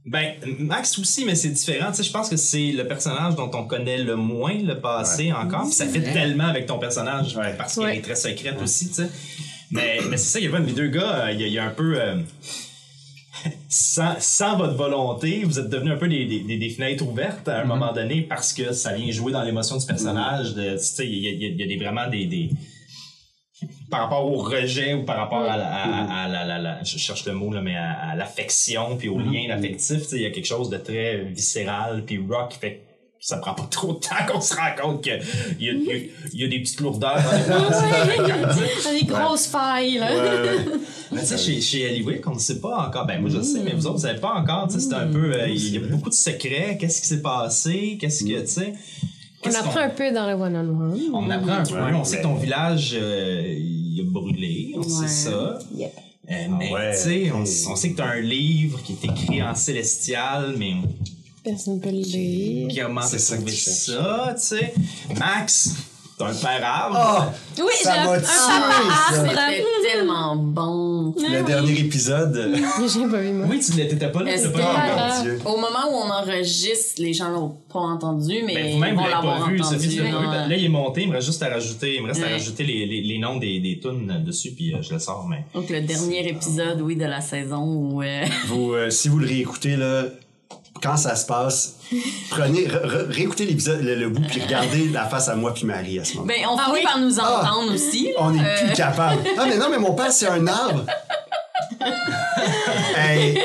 Ben, 0.07 0.33
Max 0.59 0.98
aussi, 0.98 1.24
mais 1.24 1.35
c'est 1.35 1.48
différent. 1.48 1.90
Tu 1.90 1.98
sais, 1.98 2.02
je 2.02 2.12
pense 2.12 2.28
que 2.28 2.37
c'est 2.37 2.72
le 2.72 2.87
personnage 2.87 3.37
dont 3.37 3.50
on 3.54 3.64
connaît 3.64 3.96
le 3.96 4.16
moins 4.16 4.52
le 4.52 4.78
passé 4.78 5.33
encore. 5.33 5.62
Puis 5.62 5.72
ça 5.72 5.87
fait 5.87 6.02
tellement 6.12 6.44
avec 6.44 6.66
ton 6.66 6.78
personnage 6.78 7.35
Ouais. 7.37 7.54
parce 7.57 7.76
qu'elle 7.76 7.96
est 7.96 8.02
très 8.02 8.14
secrète 8.14 8.61
aussi, 8.62 8.88
tu 8.88 8.94
sais. 8.96 9.09
Mais, 9.74 9.98
mais 10.08 10.16
c'est 10.16 10.32
ça, 10.32 10.38
il 10.38 10.44
y 10.44 10.54
a 10.54 10.58
les 10.66 10.72
deux 10.72 10.88
gars, 10.88 11.26
euh, 11.26 11.32
il 11.32 11.40
y, 11.40 11.44
a- 11.44 11.46
il 11.48 11.52
y 11.52 11.58
a 11.58 11.64
un 11.64 11.70
peu. 11.70 12.00
euh, 12.00 12.16
sans, 13.68 14.14
sans 14.20 14.56
votre 14.56 14.74
volonté, 14.76 15.42
vous 15.44 15.58
êtes 15.58 15.68
devenus 15.68 15.92
un 15.94 15.96
peu 15.96 16.08
des, 16.08 16.24
des, 16.26 16.70
fenêtres 16.70 17.04
ouvertes 17.06 17.48
à 17.48 17.60
un 17.60 17.64
moment 17.64 17.92
donné 17.92 18.22
parce 18.22 18.52
que 18.52 18.72
ça 18.72 18.94
vient 18.94 19.10
jouer 19.10 19.32
dans 19.32 19.42
l'émotion 19.42 19.76
du 19.76 19.84
personnage. 19.84 20.54
il 20.56 20.62
y 20.62 20.68
a, 20.68 20.70
y 20.70 21.44
a- 21.44 21.48
il 21.48 21.60
y 21.60 21.62
a 21.62 21.66
des, 21.66 21.76
vraiment 21.76 22.08
des, 22.08 22.26
des, 22.26 22.50
par 23.90 24.02
rapport 24.02 24.24
au 24.30 24.37
rejet 24.37 24.94
ou 24.94 25.04
par 25.04 25.16
rapport 25.16 25.42
à, 25.42 25.56
la, 25.56 25.66
à- 25.66 26.24
à 26.24 26.28
la, 26.28 26.44
la- 26.44 26.58
la- 26.58 26.82
je 26.84 26.96
cherche 26.98 27.26
le 27.26 27.32
mot 27.34 27.52
là, 27.52 27.60
mais 27.60 27.74
à, 27.76 27.92
à 28.10 28.14
l'affection 28.16 28.96
puis 28.96 29.08
au 29.08 29.18
lien 29.18 29.50
affectif, 29.50 30.02
il 30.12 30.20
y 30.22 30.26
a 30.26 30.30
quelque 30.30 30.46
chose 30.46 30.70
de 30.70 30.76
très 30.78 31.24
viscéral 31.24 32.04
puis 32.06 32.18
rock 32.18 32.56
fait 32.60 32.82
ça 33.26 33.38
prend 33.38 33.54
pas 33.54 33.66
trop 33.70 33.94
de 33.94 33.98
temps 34.00 34.14
qu'on 34.30 34.40
se 34.42 34.54
rend 34.54 34.74
compte 34.78 35.02
qu'il 35.02 35.12
y, 35.12 35.16
a- 35.16 35.72
il 35.72 35.82
y, 35.82 35.90
a- 35.92 35.96
il 36.34 36.40
y 36.40 36.44
a 36.44 36.48
des 36.48 36.60
petites 36.60 36.80
lourdeurs 36.80 37.22
dans 37.22 37.32
les 37.32 38.20
Ouais, 38.87 39.00
des 39.00 39.06
grosses 39.06 39.46
failles, 39.46 39.94
là. 39.98 40.10
Mais 41.12 41.20
tu 41.20 41.26
sais, 41.28 41.38
chez, 41.38 41.60
chez 41.62 41.80
Eliwick, 41.82 42.26
on 42.28 42.34
ne 42.34 42.38
sait 42.38 42.60
pas 42.60 42.87
encore. 42.87 43.06
Ben, 43.06 43.20
moi, 43.22 43.30
je 43.30 43.38
le 43.38 43.42
sais, 43.42 43.60
mais 43.60 43.72
vous 43.72 43.87
autres, 43.87 43.96
vous 43.96 44.02
savez 44.02 44.20
pas 44.20 44.34
encore. 44.34 44.68
Tu 44.68 44.74
sais, 44.74 44.80
c'est 44.88 44.94
un 44.94 45.06
peu. 45.06 45.32
euh, 45.32 45.48
Il 45.48 45.70
y 45.74 45.76
a 45.76 45.80
beaucoup 45.80 46.10
de 46.10 46.14
secrets. 46.14 46.76
Qu'est-ce 46.78 47.00
qui 47.00 47.08
s'est 47.08 47.22
passé? 47.22 47.96
Qu'est-ce 48.00 48.24
que, 48.24 48.40
tu 48.40 48.46
sais? 48.46 48.74
On 49.46 49.50
apprend 49.54 49.80
un 49.80 49.90
peu 49.90 50.10
dans 50.12 50.26
le 50.26 50.34
one-on-one. 50.34 51.00
On 51.14 51.30
apprend 51.30 51.52
un 51.52 51.62
peu. 51.64 51.74
Ouais, 51.76 51.92
on 51.94 52.04
sait 52.04 52.18
que 52.18 52.22
ton 52.24 52.34
village, 52.34 52.94
euh, 52.98 53.42
il 53.46 54.00
a 54.06 54.10
brûlé. 54.10 54.74
On 54.76 54.82
sait 54.82 55.08
ça. 55.08 55.58
Yep. 55.74 55.92
Euh, 56.30 56.34
mais, 56.58 56.72
ouais. 56.72 56.90
tu 56.92 56.98
sais, 56.98 57.30
on, 57.32 57.42
on 57.72 57.76
sait 57.76 57.90
que 57.92 57.96
t'as 57.98 58.06
un 58.06 58.20
livre 58.20 58.82
qui 58.82 58.92
est 58.94 59.04
écrit 59.04 59.42
en 59.42 59.54
célestial, 59.54 60.54
mais 60.58 60.72
Personne 61.44 61.78
peut 61.80 61.90
le 61.90 61.96
lire. 61.98 62.85
comment 62.85 63.02
C'est 63.02 63.18
ça 63.18 63.37
que 63.37 63.50
ça, 63.50 64.35
tu 64.35 64.40
sais? 64.42 64.72
Max, 65.18 65.74
t'as 66.18 66.28
un 66.28 66.35
père 66.35 66.64
arbre. 66.64 67.33
Oui, 67.59 67.64
j'ai 67.83 67.90
un, 67.90 68.18
tué, 68.18 68.26
papa. 68.26 69.12
C'était 69.12 69.64
tellement 69.92 70.37
bon. 70.37 71.14
Le 71.18 71.44
dernier 71.44 71.78
épisode... 71.80 72.50
J'ai 72.90 73.07
pas 73.07 73.18
vu, 73.18 73.33
moi. 73.33 73.46
Oui, 73.50 73.61
tu 73.61 73.76
n'étais 73.76 73.96
pas 74.11 74.22
là. 74.22 74.33
Pas 74.52 75.20
Dieu. 75.22 75.38
Au 75.44 75.57
moment 75.59 75.85
où 75.90 75.96
on 75.96 76.11
enregistre, 76.11 77.02
les 77.02 77.12
gens 77.12 77.28
l'ont 77.28 77.57
pas 77.70 77.80
entendu, 77.80 78.42
mais 78.46 78.54
Ben, 78.54 78.66
ils 78.66 78.72
vous-même, 78.74 78.94
vous 78.94 79.00
l'avez 79.02 79.12
pas 79.12 79.46
vu, 79.46 79.61
entendu. 79.61 79.74
Sophie, 79.74 79.88
tu 79.96 80.02
l'as 80.02 80.11
pas 80.12 80.20
vu. 80.20 80.26
ouais. 80.28 80.48
Là, 80.48 80.57
il 80.57 80.64
est 80.64 80.68
monté, 80.68 81.02
il 81.02 81.09
me 81.09 81.14
reste 81.14 81.26
juste 81.26 81.42
à 81.42 81.48
rajouter, 81.50 81.96
il 81.96 82.02
me 82.02 82.09
reste 82.09 82.22
à 82.22 82.28
rajouter 82.28 82.64
les, 82.64 82.87
les, 82.87 83.02
les 83.02 83.18
noms 83.18 83.37
des, 83.37 83.61
des 83.61 83.78
tunes 83.80 84.22
dessus, 84.26 84.52
puis 84.52 84.72
euh, 84.74 84.78
je 84.80 84.94
le 84.94 84.98
sors, 84.98 85.26
mais. 85.28 85.44
Donc, 85.52 85.68
le 85.68 85.83
dernier 85.83 86.26
épisode, 86.26 86.80
oui, 86.80 86.96
de 86.96 87.04
la 87.04 87.20
saison 87.20 87.64
où... 87.64 88.02
euh, 88.02 88.24
Vous, 88.46 88.72
euh, 88.72 88.88
si 88.88 89.09
vous 89.11 89.18
le 89.18 89.26
réécoutez, 89.26 89.76
là, 89.76 90.04
quand 90.84 90.96
ça 90.98 91.16
se 91.16 91.26
passe, 91.26 91.76
prenez, 92.30 92.66
re- 92.68 92.84
re- 92.86 93.08
réécoutez 93.10 93.46
l'épisode, 93.46 93.80
le, 93.82 93.94
le 93.96 94.08
bout, 94.10 94.22
puis 94.28 94.40
regardez 94.42 94.88
la 94.90 95.06
face 95.06 95.28
à 95.28 95.34
moi 95.34 95.52
puis 95.54 95.64
Marie 95.64 95.98
à 95.98 96.04
ce 96.04 96.14
moment. 96.14 96.26
Ben, 96.26 96.36
on 96.48 96.56
finit 96.74 96.84
par 96.84 96.98
nous 97.00 97.18
entendre 97.18 97.74
aussi. 97.74 98.10
On 98.18 98.30
n'est 98.30 98.40
Euh, 98.44 98.66
plus 98.66 98.74
capable. 98.76 99.22
Non, 99.36 99.46
mais 99.48 99.56
non, 99.56 99.66
mais 99.70 99.78
mon 99.78 99.94
père, 99.94 100.12
c'est 100.12 100.28
un 100.28 100.46
arbre. 100.46 100.84
hey, 102.96 103.38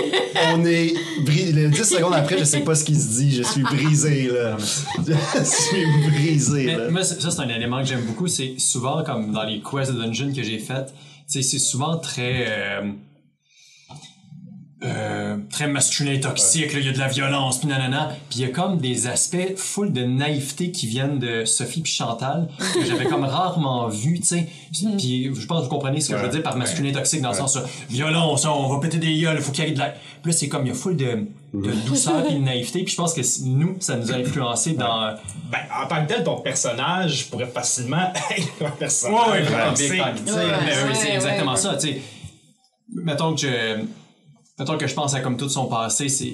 on 0.53 0.65
est 0.65 0.93
brisé. 1.23 1.67
10 1.69 1.83
secondes 1.83 2.13
après, 2.13 2.37
je 2.37 2.43
sais 2.43 2.59
pas 2.61 2.75
ce 2.75 2.83
qu'il 2.83 2.99
se 2.99 3.07
dit. 3.19 3.35
Je 3.35 3.43
suis 3.43 3.61
brisé, 3.63 4.29
là. 4.31 4.57
Je 4.97 5.43
suis 5.43 5.85
brisé, 6.09 6.63
Mais 6.65 6.75
là. 6.77 6.89
moi, 6.89 7.03
ça, 7.03 7.15
c'est 7.31 7.39
un 7.41 7.49
élément 7.49 7.79
que 7.79 7.85
j'aime 7.87 8.01
beaucoup. 8.01 8.27
C'est 8.27 8.55
souvent, 8.57 9.03
comme 9.03 9.31
dans 9.31 9.43
les 9.43 9.61
quests 9.61 9.91
de 9.93 10.01
dungeon 10.01 10.33
que 10.33 10.43
j'ai 10.43 10.59
faites, 10.59 10.93
c'est 11.27 11.41
souvent 11.43 11.97
très. 11.97 12.45
euh, 12.47 12.91
euh, 14.81 15.35
très 15.49 15.67
masculin 15.67 16.13
et 16.13 16.19
toxique, 16.21 16.71
là, 16.73 16.79
il 16.79 16.85
y 16.85 16.89
a 16.89 16.93
de 16.93 16.99
la 16.99 17.09
violence, 17.09 17.59
puis 17.59 17.67
nanana. 17.67 18.15
Puis 18.29 18.39
il 18.39 18.41
y 18.43 18.45
a 18.45 18.49
comme 18.49 18.77
des 18.77 19.07
aspects 19.07 19.57
full 19.57 19.91
de 19.91 20.03
naïveté 20.05 20.71
qui 20.71 20.87
viennent 20.87 21.19
de 21.19 21.43
Sophie 21.43 21.81
puis 21.81 21.91
Chantal, 21.91 22.47
que 22.73 22.85
j'avais 22.85 23.03
comme 23.05 23.23
rarement 23.25 23.87
vu, 23.89 24.19
tu 24.21 24.27
sais. 24.27 24.47
Puis 24.97 25.31
je 25.35 25.45
pense 25.47 25.59
que 25.59 25.63
vous 25.65 25.69
comprenez 25.69 25.99
ce 25.99 26.09
que 26.09 26.13
je 26.15 26.19
veux 26.21 26.27
Ouais. 26.27 26.33
dire 26.33 26.43
par 26.43 26.55
masculin 26.55 26.89
et 26.89 26.93
toxique, 26.93 27.21
dans 27.21 27.31
le 27.31 27.35
sens, 27.35 27.57
euh, 27.57 27.61
violence, 27.89 28.45
on 28.45 28.69
va 28.69 28.79
péter 28.79 28.99
des 28.99 29.19
gueules, 29.19 29.35
il 29.37 29.41
faut 29.43 29.51
qu'il 29.51 29.65
y 29.65 29.67
ait 29.67 29.71
de 29.71 29.79
la... 29.79 29.89
Puis 30.21 30.31
là, 30.31 30.37
c'est 30.37 30.47
comme, 30.47 30.65
il 30.65 30.69
y 30.69 30.71
a 30.71 30.75
full 30.75 30.95
de, 30.95 31.27
de 31.53 31.71
douceur 31.85 32.23
et 32.29 32.33
de 32.35 32.39
naïveté, 32.43 32.83
puis 32.83 32.91
je 32.91 32.97
pense 32.97 33.13
que 33.13 33.21
nous, 33.45 33.75
ça 33.81 33.97
nous 33.97 34.11
a 34.13 34.15
influencé 34.15 34.73
dans... 34.73 35.13
Ben, 35.51 35.59
en 35.83 35.87
tant 35.87 36.05
que 36.05 36.13
tel, 36.13 36.23
ton 36.23 36.37
personnage 36.39 37.29
pourrait 37.29 37.47
facilement 37.47 38.13
être 38.31 38.47
un 38.61 38.65
Ouais, 38.65 38.71
personnage. 38.79 39.17
ouais, 39.27 39.41
Ouais, 39.41 40.43
oui, 40.87 40.93
c'est 40.93 41.07
ouais, 41.09 41.15
exactement 41.15 41.51
ouais. 41.51 41.57
ça, 41.57 41.75
tu 41.75 41.87
sais. 41.87 42.01
Mettons 42.91 43.35
que 43.35 43.41
je, 43.41 43.47
mettons 44.59 44.77
que 44.77 44.87
je 44.87 44.93
pense 44.93 45.13
à 45.13 45.21
comme 45.21 45.37
tout 45.37 45.49
son 45.49 45.65
passé, 45.67 46.09
c'est, 46.09 46.33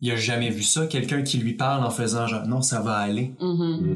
il 0.00 0.10
a 0.10 0.16
jamais 0.16 0.50
vu 0.50 0.62
ça. 0.62 0.86
Quelqu'un 0.86 1.22
qui 1.22 1.38
lui 1.38 1.54
parle 1.54 1.84
en 1.84 1.90
faisant 1.90 2.26
genre, 2.26 2.46
non, 2.46 2.60
ça 2.62 2.80
va 2.80 2.96
aller. 2.96 3.32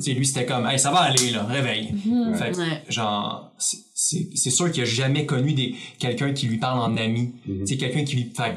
Sais, 0.00 0.12
lui, 0.12 0.24
c'était 0.26 0.46
comme, 0.46 0.66
hey, 0.66 0.78
ça 0.78 0.90
va 0.90 0.98
aller, 1.00 1.30
là, 1.30 1.44
réveille. 1.44 1.94
Fait 2.36 2.52
que, 2.52 2.58
Ouais. 2.58 2.82
genre, 2.88 3.52
c'est- 3.58 3.78
c'est 3.94 4.28
c'est 4.34 4.50
sûr 4.50 4.70
qu'il 4.70 4.82
a 4.82 4.86
jamais 4.86 5.26
connu 5.26 5.52
des, 5.54 5.74
quelqu'un 5.98 6.32
qui 6.32 6.46
lui 6.46 6.58
parle 6.58 6.78
en 6.80 6.96
ami. 6.96 7.32
Tu 7.44 7.66
sais, 7.66 7.76
quelqu'un 7.76 8.04
qui 8.04 8.16
lui, 8.16 8.32
fait 8.36 8.56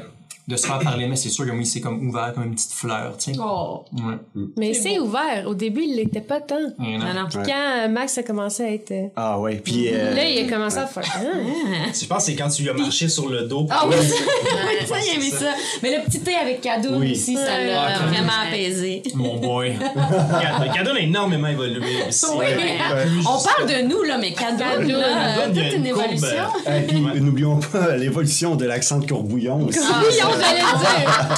de 0.50 0.56
se 0.56 0.66
faire 0.66 0.78
parler, 0.80 1.06
mais 1.06 1.16
c'est 1.16 1.28
sûr 1.28 1.46
que 1.46 1.50
oui, 1.52 1.64
c'est 1.64 1.80
comme 1.80 2.08
ouvert 2.08 2.32
comme 2.34 2.44
une 2.44 2.54
petite 2.54 2.72
fleur, 2.72 3.16
tu 3.16 3.32
sais. 3.32 3.38
Oh. 3.42 3.84
Ouais. 3.94 4.42
Mais 4.58 4.74
c'est 4.74 4.98
ouvert. 4.98 5.44
Au 5.46 5.54
début, 5.54 5.82
il 5.84 5.96
l'était 5.96 6.20
pas 6.20 6.40
tant. 6.40 6.56
Et 6.84 6.98
non. 6.98 7.06
Non, 7.06 7.14
non. 7.14 7.26
Puis 7.30 7.38
quand 7.46 7.84
euh, 7.84 7.88
Max 7.88 8.18
a 8.18 8.22
commencé 8.22 8.62
à 8.64 8.72
être. 8.72 8.90
euh, 8.90 9.06
Ah 9.16 9.38
ouais, 9.38 9.56
puis... 9.64 9.88
euh, 9.92 10.14
Là, 10.14 10.28
il 10.28 10.44
a 10.46 10.50
commencé 10.50 10.78
à 10.78 10.86
faire. 10.86 11.04
Ah. 11.14 11.20
Je 11.98 12.06
pense 12.06 12.18
que 12.18 12.22
c'est 12.24 12.34
quand 12.36 12.48
tu 12.48 12.62
lui 12.62 12.70
as 12.70 12.74
marché 12.74 13.08
sur 13.08 13.28
le 13.28 13.42
dos. 13.42 13.66
Ah 13.70 13.84
oui, 13.88 13.94
Ouais. 13.96 14.86
ça, 14.86 14.96
il 15.00 15.16
aimait 15.16 15.30
ça. 15.30 15.52
Mais 15.82 15.96
le 15.96 16.04
petit 16.04 16.20
thé 16.20 16.34
avec 16.34 16.60
cadeau 16.60 16.96
Oui. 16.98 17.12
aussi, 17.12 17.36
ça 17.36 17.42
Ouais. 17.42 17.66
l'a 17.68 17.82
Ah, 17.96 18.06
vraiment 18.06 18.32
apaisé. 18.48 19.02
Mon 19.14 19.36
boy. 19.36 19.74
Cadeau 20.74 20.90
a 20.92 21.00
énormément 21.00 21.48
évolué 21.48 22.02
aussi. 22.08 22.26
Oui. 22.36 22.46
Euh, 22.92 23.04
On 23.20 23.42
parle 23.42 23.68
de 23.68 23.88
nous, 23.88 24.02
là, 24.02 24.18
mais 24.18 24.32
cadeau, 24.32 24.58
Cadeau, 24.58 24.88
là, 24.98 25.46
toute 25.48 25.56
une 25.56 25.90
courbe, 25.92 26.04
évolution. 26.06 26.44
euh, 26.66 26.78
et 26.78 26.82
puis, 26.82 27.00
n'oublions 27.00 27.58
pas 27.60 27.96
l'évolution 27.96 28.56
de 28.56 28.64
l'accent 28.64 28.98
de 28.98 29.06
Courbouillon 29.06 29.66
aussi. 29.66 29.78
Oui, 29.78 30.14
le 30.40 30.78
dire. 30.78 31.28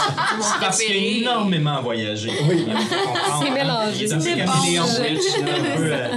Parce 0.60 0.78
qu'il 0.78 0.92
a 0.92 0.96
énormément 0.96 1.80
voyagé. 1.82 2.30
Oui. 2.48 2.64
C'est 3.42 3.50
mélangé. 3.50 4.08
C'est 4.08 4.36
caméléon, 4.36 4.84
bon. 4.84 5.02
Rich, 5.02 5.44
là, 5.44 5.52
un 5.56 5.76
peu, 5.76 5.92
euh, 5.92 6.08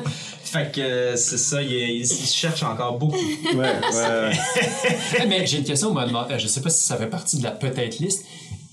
Fait 0.44 0.72
que 0.74 0.82
euh, 0.82 1.16
c'est 1.16 1.38
ça, 1.38 1.62
il, 1.62 1.72
il- 1.72 2.02
il 2.02 2.28
cherche 2.28 2.64
encore 2.64 2.98
beaucoup. 2.98 3.16
Ouais, 3.18 3.58
ouais, 3.58 3.94
ouais. 3.94 4.32
Eh, 5.22 5.26
mais 5.28 5.46
j'ai 5.46 5.58
une 5.58 5.64
question, 5.66 5.92
moi, 5.92 6.06
demande- 6.06 6.28
je 6.38 6.48
sais 6.48 6.62
pas 6.62 6.70
si 6.70 6.84
ça 6.84 6.96
fait 6.98 7.08
partie 7.08 7.38
de 7.38 7.44
la 7.44 7.52
peut-être 7.52 8.00
liste, 8.00 8.26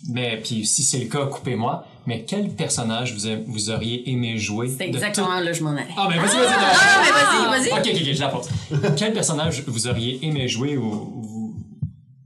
mais 0.08 0.40
puis 0.42 0.64
si 0.66 0.82
c'est 0.82 0.98
le 0.98 1.06
cas, 1.06 1.26
coupez-moi. 1.26 1.86
Mais 2.04 2.24
quel 2.26 2.48
personnage 2.48 3.14
vous, 3.46 3.70
auriez 3.70 4.10
aimé 4.10 4.36
jouer 4.36 4.68
C'est 4.76 4.86
exactement 4.88 5.38
là 5.38 5.52
que 5.52 5.56
je 5.56 5.62
m'en 5.62 5.70
allais. 5.70 5.82
tout- 5.84 5.92
Ah, 5.96 6.08
mais 6.10 6.16
vas-y, 6.18 6.36
vas-y. 6.36 6.46
Ah, 6.48 7.00
mais 7.00 7.50
vas-y, 7.60 7.70
vas-y. 7.70 7.78
Ok, 7.78 7.86
ok, 7.94 8.00
ok, 8.08 8.12
je 8.14 8.20
la 8.20 8.28
pose. 8.28 8.48
Quel 8.96 9.12
personnage 9.12 9.62
vous 9.68 9.86
auriez 9.86 10.18
aimé 10.26 10.48
jouer 10.48 10.76
ou 10.76 10.90
vous... 10.90 11.41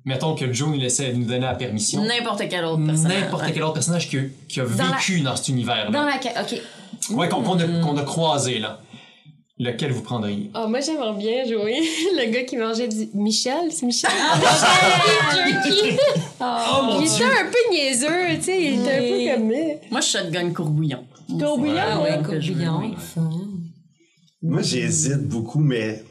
Mettons 0.07 0.35
que 0.37 0.53
Joe 0.53 0.69
nous 0.69 0.79
laissait 0.79 1.12
nous 1.12 1.25
donner 1.25 1.40
la 1.40 1.55
permission. 1.57 2.03
N'importe 2.05 2.42
quel 2.49 2.64
autre 2.64 2.85
personnage. 2.87 3.23
N'importe 3.23 3.45
quel 3.53 3.62
autre 3.64 3.75
personnage 3.75 4.09
qui 4.09 4.19
a, 4.19 4.21
qui 4.49 4.61
a 4.61 4.64
Dans 4.64 4.85
vécu 4.95 5.21
dans 5.21 5.35
cet 5.37 5.49
univers-là. 5.49 5.90
Dans 5.90 6.05
la 6.05 6.21
ca- 6.23 6.42
OK. 6.42 6.61
Ouais, 7.16 7.29
qu'on 7.29 7.42
qu'on 7.42 7.97
a, 7.97 8.03
croisé, 8.05 8.61
là. 8.61 8.81
Lequel 9.59 9.90
vous 9.90 10.03
prendriez? 10.03 10.51
Oh, 10.55 10.69
moi, 10.69 10.81
j'aimerais 10.81 11.14
bien 11.19 11.45
jouer 11.45 11.81
le 12.16 12.31
gars 12.31 12.45
qui 12.45 12.57
mangeait 12.57 12.87
du. 12.88 13.09
Michel, 13.14 13.73
c'est 13.73 13.87
Michel? 13.87 14.11
Jerky! 15.35 15.97
mon 16.40 17.01
il 17.01 17.07
était 17.07 17.25
un 17.25 17.51
peu 17.51 17.73
niaiseux, 17.75 18.37
tu 18.37 18.42
sais, 18.42 18.62
il 18.62 18.81
était 18.81 18.92
un 18.92 19.01
peu 19.01 19.40
comme. 19.40 19.51
euh, 19.51 19.75
Moi, 19.90 20.01
je 20.03 20.07
shotgun 20.07 20.53
courbouillon. 20.53 21.05
Courbouillon, 21.40 21.75
Ah 21.79 22.01
ouais. 22.03 22.19
Courbouillon. 22.23 22.81
oui. 22.81 22.95
Moi, 24.42 24.62
j'hésite 24.62 25.27
beaucoup, 25.27 25.59
mais 25.61 26.05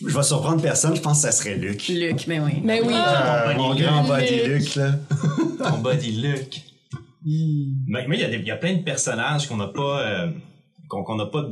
je, 0.00 0.08
je 0.08 0.16
vais 0.16 0.22
surprendre 0.22 0.60
personne. 0.62 0.94
Je 0.96 1.00
pense 1.00 1.18
que 1.22 1.30
ça 1.30 1.32
serait 1.32 1.56
Luc. 1.56 1.88
Luc, 1.88 2.26
mais 2.26 2.40
oui. 2.40 2.52
Mais 2.62 2.80
oui. 2.80 2.94
Euh, 2.94 3.54
mon 3.56 3.74
grand 3.74 4.04
body 4.04 4.42
Luc, 4.46 4.74
là. 4.76 4.92
Ton 5.70 5.78
body 5.78 6.12
look. 6.22 6.48
Mais 7.24 8.06
mais 8.08 8.16
il 8.18 8.20
y, 8.20 8.24
a 8.24 8.36
y 8.36 8.50
a 8.50 8.56
plein 8.56 8.74
de 8.74 8.82
personnages 8.82 9.46
qu'on 9.46 9.56
n'a 9.56 9.68
pas. 9.68 10.00
euh, 10.06 10.30
qu'on 10.88 11.04
qu'on 11.04 11.14
n'a 11.16 11.26
pas 11.26 11.44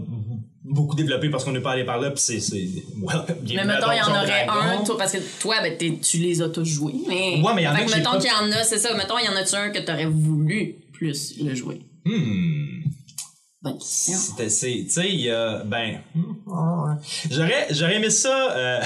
beaucoup 0.64 0.94
développé 0.94 1.30
parce 1.30 1.44
qu'on 1.44 1.52
n'est 1.52 1.60
pas 1.60 1.72
allé 1.72 1.84
par 1.84 1.98
là 1.98 2.10
puis 2.10 2.20
c'est 2.20 2.36
well, 3.00 3.22
Mais 3.54 3.64
mettons, 3.64 3.90
il 3.92 3.98
y 3.98 4.02
en 4.02 4.10
aurait 4.10 4.46
un, 4.48 4.84
toi, 4.84 4.98
parce 4.98 5.12
que 5.12 5.18
toi, 5.40 5.56
ben, 5.62 5.76
t'es- 5.78 5.98
tu 6.02 6.18
les 6.18 6.42
as 6.42 6.48
tous 6.50 6.64
joués. 6.66 6.92
Mais. 7.08 7.40
Ouais, 7.42 7.52
mais 7.54 7.62
il 7.62 7.64
y 7.64 7.68
en 7.68 7.74
a 7.74 7.80
que 7.82 7.90
mettons 7.96 8.10
pas- 8.12 8.18
qu'il 8.18 8.30
y 8.30 8.32
en 8.32 8.52
a, 8.52 8.62
c'est 8.62 8.78
ça. 8.78 8.94
Mettons, 8.96 9.14
il 9.18 9.24
y 9.24 9.28
en 9.28 9.36
a-tu 9.36 9.54
un 9.54 9.70
que 9.70 9.78
t'aurais 9.78 10.04
voulu 10.06 10.76
plus 10.92 11.34
le 11.42 11.54
jouer? 11.54 11.80
Hmm. 12.04 12.69
Bonne 13.62 13.76
question. 13.78 14.16
C'était, 14.16 14.48
c'est, 14.48 14.72
tu 14.84 14.90
sais, 14.90 15.08
il 15.10 15.20
y 15.20 15.30
a, 15.30 15.62
ben, 15.66 15.98
j'aurais, 17.30 17.66
j'aurais 17.70 17.96
aimé 17.96 18.08
ça, 18.08 18.52
euh, 18.52 18.80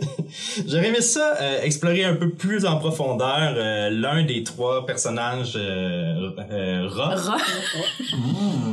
j'aurais 0.66 0.88
aimé 0.90 1.00
ça 1.00 1.34
euh, 1.40 1.62
explorer 1.62 2.04
un 2.04 2.14
peu 2.14 2.30
plus 2.30 2.64
en 2.66 2.76
profondeur 2.76 3.54
euh, 3.56 3.90
l'un 3.90 4.22
des 4.24 4.44
trois 4.44 4.86
personnages 4.86 5.54
euh, 5.56 6.30
euh, 6.52 6.86
rats, 6.88 7.16
Ra- 7.16 7.36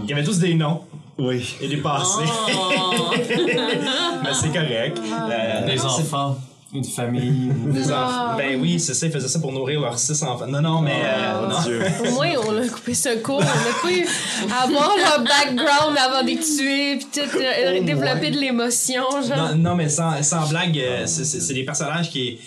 qui 0.06 0.14
avaient 0.14 0.24
tous 0.24 0.38
des 0.38 0.54
noms 0.54 0.82
Oui. 1.18 1.56
et 1.62 1.68
des 1.68 1.78
passés, 1.78 2.26
Oh. 2.56 3.12
mais 4.24 4.34
c'est 4.40 4.52
correct. 4.54 5.00
Euh, 5.00 5.66
Des 5.66 5.78
c'est- 5.78 5.86
enfants, 5.86 6.38
une 6.74 6.84
famille. 6.84 7.52
Des 7.68 7.92
enfants. 7.92 8.36
Ben 8.38 8.60
oui, 8.60 8.80
c'est 8.80 8.94
ça, 8.94 9.06
ils 9.06 9.12
faisaient 9.12 9.28
ça 9.28 9.40
pour 9.40 9.52
nourrir 9.52 9.80
leurs 9.82 10.00
six 10.00 10.22
enfants. 10.24 10.48
Non, 10.48 10.62
non, 10.62 10.82
mais 10.82 11.02
euh, 11.06 11.48
non. 11.48 11.62
Dieu. 11.62 11.82
Au 12.08 12.12
moins, 12.12 12.30
on 12.48 12.58
a 12.58 12.68
coupé 12.68 12.94
ce 12.94 13.18
cours. 13.22 13.40
On 13.40 13.42
a 13.42 13.82
pas 13.82 13.92
eu 13.92 14.06
à 14.52 14.64
avoir 14.64 14.92
leur 14.98 15.24
background 15.24 15.98
avant 15.98 16.26
les 16.26 16.38
tuer, 16.38 16.98
puis 16.98 17.08
tout, 17.14 17.38
euh, 17.38 17.80
Au 17.80 17.84
développer 17.84 18.20
moins. 18.20 18.32
de 18.32 18.40
l'émotion, 18.40 19.04
genre. 19.28 19.50
Non, 19.50 19.56
non, 19.56 19.76
mais 19.76 19.90
sans, 19.90 20.22
sans 20.24 20.48
blague, 20.50 20.78
euh, 20.80 21.06
c'est 21.06 21.54
des 21.54 21.64
personnages 21.64 22.10
qui, 22.10 22.40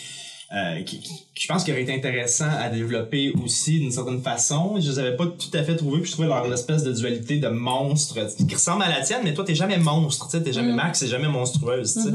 euh, 0.54 0.82
qui, 0.82 1.00
qui- 1.00 1.09
qui 1.35 1.42
je 1.42 1.48
pense 1.48 1.64
qu'ils 1.64 1.74
auraient 1.74 1.82
été 1.82 1.92
intéressants 1.94 2.48
à 2.61 2.68
développer 2.68 3.32
aussi 3.44 3.78
d'une 3.80 3.90
certaine 3.90 4.22
façon. 4.22 4.76
Je 4.80 4.88
les 4.90 4.98
avais 5.00 5.16
pas 5.16 5.26
tout 5.26 5.50
à 5.54 5.62
fait 5.62 5.76
trouvés, 5.76 5.98
puis 6.00 6.06
je 6.09 6.12
trouvais 6.12 6.28
leur 6.28 6.50
espèce 6.52 6.82
de 6.85 6.92
dualité 6.92 7.38
de 7.38 7.48
monstre 7.48 8.14
qui 8.46 8.54
ressemble 8.54 8.82
à 8.85 8.88
la 8.88 9.00
tienne, 9.02 9.20
mais 9.24 9.35
toi 9.35 9.44
t'es 9.44 9.54
jamais 9.54 9.76
monstre, 9.78 10.26
tu 10.26 10.37
sais, 10.38 10.42
t'es 10.42 10.52
jamais 10.52 10.72
Max, 10.72 11.00
c'est 11.00 11.09
jamais 11.09 11.28
monstrueuse, 11.28 11.94
tu 11.94 12.00
sais. 12.02 12.09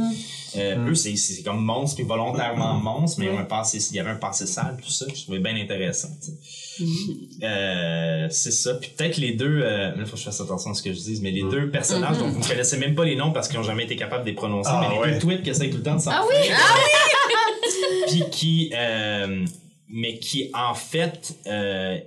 Euh, 0.58 0.90
Eux 0.90 0.96
c'est 0.96 1.16
c'est 1.16 1.44
comme 1.44 1.64
monstre 1.64 1.96
puis 1.98 2.04
volontairement 2.06 2.74
monstre, 2.76 3.20
mais 3.20 3.28
ils 3.28 3.32
ont 3.32 3.40
un 3.40 3.44
passé, 3.46 3.78
il 3.92 3.96
y 3.96 4.00
avait 4.00 4.10
un 4.10 4.16
passé 4.16 4.46
sale, 4.48 4.78
tout 4.84 4.90
ça, 4.92 5.06
que 5.06 5.16
je 5.16 5.22
trouvais 5.24 5.40
bien 5.40 5.56
intéressant. 5.56 6.10
tu 6.22 6.32
sais. 6.32 6.86
Euh, 7.44 8.28
c'est 8.30 8.52
ça. 8.52 8.74
Puis 8.76 8.90
peut-être 8.98 9.18
les 9.18 9.34
deux, 9.34 9.62
euh, 9.64 9.96
là, 9.96 10.06
faut 10.06 10.14
que 10.14 10.18
je 10.18 10.24
fasse 10.24 10.42
attention 10.42 10.72
à 10.72 10.74
ce 10.74 10.82
que 10.82 10.92
je 10.94 11.00
dise, 11.00 11.22
mais 11.22 11.32
les 11.32 11.44
deux 11.44 11.70
personnages 11.70 12.18
dont 12.18 12.28
vous 12.30 12.40
ne 12.40 12.44
connaissez 12.48 12.78
même 12.78 12.96
pas 12.96 13.06
les 13.06 13.16
noms 13.16 13.32
parce 13.32 13.48
qu'ils 13.48 13.58
n'ont 13.58 13.64
jamais 13.64 13.84
été 13.84 13.96
capables 13.96 14.24
de 14.24 14.30
les 14.30 14.36
prononcer, 14.36 14.70
Ah, 14.74 14.88
mais 14.90 14.96
les 14.96 15.02
ouais. 15.02 15.12
deux 15.14 15.20
tweets 15.20 15.44
qui 15.44 15.50
essayent 15.52 15.70
tout 15.70 15.78
le 15.78 15.84
temps 15.84 15.96
de 15.96 16.02
s'en 16.02 16.12
Ah 16.12 16.24
oui! 16.28 16.50
Puis 18.08 18.24
qui, 18.32 18.72
euh, 18.76 19.46
mais 19.90 20.18
qui 20.20 20.50
en 20.54 20.74
fait 20.74 21.36
euh, 21.48 21.98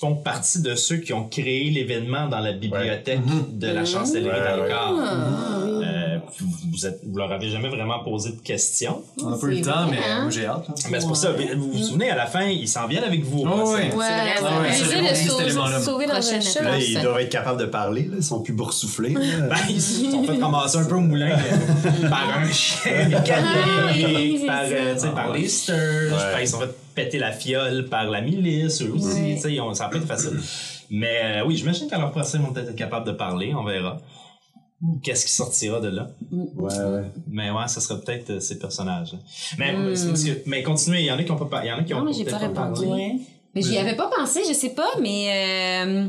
font 0.00 0.16
partie 0.16 0.60
de 0.62 0.74
ceux 0.74 0.96
qui 0.96 1.12
ont 1.12 1.28
créé 1.28 1.70
l'événement 1.70 2.28
dans 2.28 2.40
la 2.40 2.52
bibliothèque 2.52 3.20
de 3.52 3.66
la 3.68 3.84
chancellerie 3.84 4.28
Ouais, 4.28 4.60
ouais. 4.60 4.68
d'Alcor. 4.68 5.73
Vous, 6.38 6.46
vous, 6.72 6.86
êtes- 6.86 7.00
vous 7.04 7.16
leur 7.18 7.30
avez 7.32 7.48
jamais 7.50 7.68
vraiment 7.68 8.00
posé 8.02 8.30
de 8.30 8.40
questions. 8.40 9.02
On 9.22 9.32
a 9.32 9.38
pas 9.38 9.46
eu 9.46 9.56
le 9.56 9.60
temps, 9.62 9.86
mais 9.90 9.98
moi 10.22 10.30
j'ai 10.30 10.46
hâte. 10.46 10.66
Mais 10.90 11.00
c'est 11.00 11.06
pour 11.06 11.16
ça, 11.16 11.32
vous 11.56 11.72
vous 11.72 11.82
souvenez, 11.82 12.10
à 12.10 12.16
la 12.16 12.26
fin, 12.26 12.44
ils 12.44 12.68
s'en 12.68 12.86
viennent 12.86 13.04
avec 13.04 13.24
vous. 13.24 13.40
au 13.42 13.48
Oh, 13.48 13.74
oui. 13.74 13.82
Ouais, 13.96 13.96
Ouais, 13.96 14.74
sauver, 15.14 16.04
un 16.06 16.08
Prochaine. 16.08 16.64
Là, 16.64 16.78
ils 16.78 17.00
doivent 17.00 17.20
être 17.20 17.30
capables 17.30 17.60
de 17.60 17.66
parler, 17.66 18.02
là. 18.04 18.16
Ils 18.18 18.22
sont 18.24 18.40
plus 18.40 18.52
boursouflés. 18.52 19.14
Ben, 19.14 19.50
ils 19.68 19.80
se 19.80 20.10
sont 20.10 20.24
fait 20.24 20.38
ramasser 20.40 20.78
un 20.78 20.84
peu 20.84 20.94
au 20.96 21.00
moulin 21.00 21.30
euh, 21.32 22.08
par 22.08 22.38
un 22.38 22.50
chien 22.52 23.08
mécanique, 23.08 24.06
oui, 24.16 24.44
par, 24.46 24.62
euh, 24.64 24.94
par 25.14 25.32
les 25.32 25.48
Sturges, 25.48 26.12
Ouais. 26.12 26.42
ils 26.42 26.46
se 26.46 26.52
sont 26.52 26.60
fait 26.60 26.74
péter 26.94 27.18
la 27.18 27.32
fiole 27.32 27.86
par 27.88 28.04
la 28.04 28.20
milice, 28.20 28.82
eux 28.82 28.92
aussi. 28.94 29.36
Ouais. 29.44 29.74
ça 29.74 29.84
a 29.86 29.88
pas 29.88 29.96
été 29.96 30.06
facile. 30.06 30.38
Mais 30.90 31.20
euh, 31.40 31.44
oui, 31.46 31.56
j'imagine 31.56 31.88
qu'à 31.88 31.98
leur 31.98 32.10
procès, 32.10 32.38
ils 32.38 32.44
vont 32.44 32.52
peut-être 32.52 32.70
être 32.70 32.76
capables 32.76 33.06
de 33.06 33.12
parler, 33.12 33.52
on 33.54 33.64
verra. 33.64 33.98
Qu'est-ce 35.02 35.24
qui 35.24 35.32
sortira 35.32 35.80
de 35.80 35.88
là? 35.88 36.10
Ouais, 36.32 36.44
ouais. 36.74 37.02
Mais 37.28 37.50
ouais, 37.50 37.68
ça 37.68 37.80
sera 37.80 37.98
peut-être 38.00 38.30
euh, 38.30 38.40
ces 38.40 38.58
personnages. 38.58 39.14
Mais, 39.58 39.72
que- 39.72 40.42
mais 40.46 40.62
continuez, 40.62 41.00
il 41.00 41.06
y 41.06 41.10
en 41.10 41.18
a 41.18 41.22
qui 41.24 41.30
ont 41.30 41.36
pas 41.36 41.64
il 41.64 41.68
y 41.68 41.72
en 41.72 41.78
a 41.78 41.82
qui 41.84 41.94
ont 41.94 42.00
Non, 42.00 42.04
mais 42.06 42.12
j'ai 42.12 42.24
peut-être 42.24 42.52
pas 42.52 42.68
répondu. 42.68 42.86
Mais 43.54 43.62
j'y 43.62 43.78
avais 43.78 43.94
pas 43.96 44.10
pensé, 44.14 44.40
je 44.48 44.52
sais 44.52 44.70
pas, 44.70 44.88
mais 45.00 45.84
euh, 45.86 46.06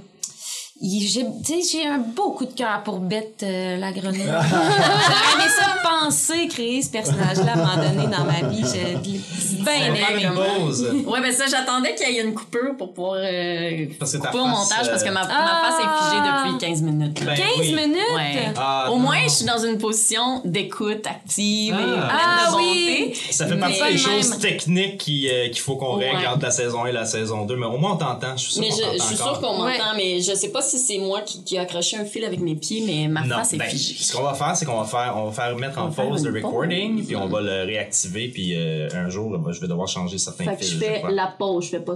j'ai 0.81 1.87
un 1.87 1.99
beau 1.99 2.31
coup 2.31 2.45
de 2.45 2.51
cœur 2.53 2.81
pour 2.83 2.99
Bette 2.99 3.41
euh, 3.43 3.77
la 3.77 3.91
grenouille. 3.93 4.19
J'aurais 4.25 4.35
aimé 4.35 5.49
ça 5.49 5.77
penser 5.89 6.47
créer 6.49 6.81
ce 6.81 6.89
personnage-là 6.89 7.53
à 7.53 7.53
un 7.53 7.57
moment 7.57 7.77
donné 7.77 8.07
dans 8.15 8.25
ma 8.25 8.49
vie. 8.49 8.61
J'ai 8.73 8.95
On 8.95 9.63
bien 9.63 9.89
va 9.89 9.95
faire 9.95 10.11
aimé. 10.11 10.23
une 10.25 10.33
pause. 10.65 10.93
Ouais, 11.07 11.21
ben 11.21 11.31
ça, 11.33 11.45
j'attendais 11.49 11.95
qu'il 11.95 12.13
y 12.13 12.17
ait 12.19 12.23
une 12.23 12.33
coupure 12.33 12.75
pour 12.77 12.93
pouvoir 12.93 13.15
euh, 13.23 13.85
Parce 13.97 14.17
couper 14.17 14.37
au 14.37 14.45
montage 14.47 14.89
parce 14.89 15.01
que 15.03 15.09
ma, 15.09 15.23
euh, 15.23 15.27
ma 15.27 15.71
face 15.71 15.79
est 15.79 16.03
figée 16.03 16.21
Ah! 16.23 16.43
depuis 16.45 16.67
15 16.67 16.81
minutes. 16.81 17.19
là. 17.21 17.25
Ben 17.33 17.35
15 17.37 17.47
oui. 17.59 17.73
minutes? 17.73 17.97
Ouais. 18.15 18.53
Ah, 18.57 18.87
Au 18.91 18.95
non. 18.95 18.99
moins, 19.01 19.23
je 19.23 19.29
suis 19.29 19.45
dans 19.45 19.57
une 19.57 19.77
position 19.77 20.41
d'écoute 20.43 21.07
active 21.07 21.73
et 21.73 21.99
Ah 21.99 22.49
de 22.51 22.55
oui! 22.57 23.05
bonté. 23.13 23.17
Ça 23.31 23.47
fait 23.47 23.57
partie 23.57 23.79
Mais- 23.81 23.91
des 23.93 23.97
choses 23.97 24.29
même. 24.31 24.39
techniques 24.39 24.97
qui, 24.97 25.29
euh, 25.29 25.47
qu'il 25.47 25.61
faut 25.61 25.77
qu'on 25.77 25.93
règle 25.95 26.17
Ouais. 26.17 26.27
entre 26.27 26.43
la 26.43 26.51
saison 26.51 26.83
1 26.83 26.87
et 26.87 26.91
la 26.91 27.05
saison 27.05 27.45
2. 27.45 27.55
Mais 27.55 27.65
au 27.65 27.77
moins, 27.77 27.93
on 27.93 27.97
t'entend. 27.97 28.35
Je 28.35 28.43
suis 28.43 28.53
sûr 28.53 28.61
qu'on 28.63 28.71
je, 28.71 29.57
je 29.57 29.79
m'entend, 29.79 29.95
mais 29.95 30.21
je 30.21 30.33
sais 30.35 30.49
pas 30.49 30.61
si 30.65 30.77
c'est 30.79 30.97
moi 30.97 31.21
qui, 31.21 31.43
qui 31.43 31.55
ai 31.55 31.59
accroché 31.59 31.97
un 31.97 32.05
fil 32.05 32.25
avec 32.25 32.39
mes 32.39 32.55
pieds, 32.55 32.83
mais 32.85 33.07
ma 33.07 33.21
Non, 33.25 33.35
face 33.37 33.53
est 33.53 33.57
ben, 33.57 33.69
figée. 33.69 33.95
ce 34.03 34.13
qu'on 34.15 34.23
va 34.23 34.33
faire, 34.33 34.55
c'est 34.55 34.65
qu'on 34.65 34.79
va 34.81 34.85
faire, 34.85 35.13
on 35.17 35.25
va 35.29 35.31
faire 35.31 35.55
mettre 35.57 35.79
en 35.79 35.87
On 35.87 35.91
pause 35.91 36.25
le 36.25 36.33
pause. 36.33 36.43
recording, 36.43 37.05
puis 37.05 37.15
on 37.15 37.27
va 37.27 37.41
le 37.41 37.63
réactiver, 37.63 38.27
puis 38.29 38.55
euh, 38.55 38.89
un 38.93 39.09
jour, 39.09 39.39
je 39.51 39.59
vais 39.61 39.67
devoir 39.67 39.87
changer 39.87 40.17
certains 40.17 40.43
Fait 40.45 40.51
que 40.55 40.57
fils. 40.57 40.69
je 40.71 40.73
je 40.75 40.79
fais 40.79 41.01
la 41.09 41.27
pause, 41.27 41.65
je 41.65 41.69
fais 41.69 41.79
pas 41.79 41.95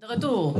De 0.00 0.06
retour 0.06 0.54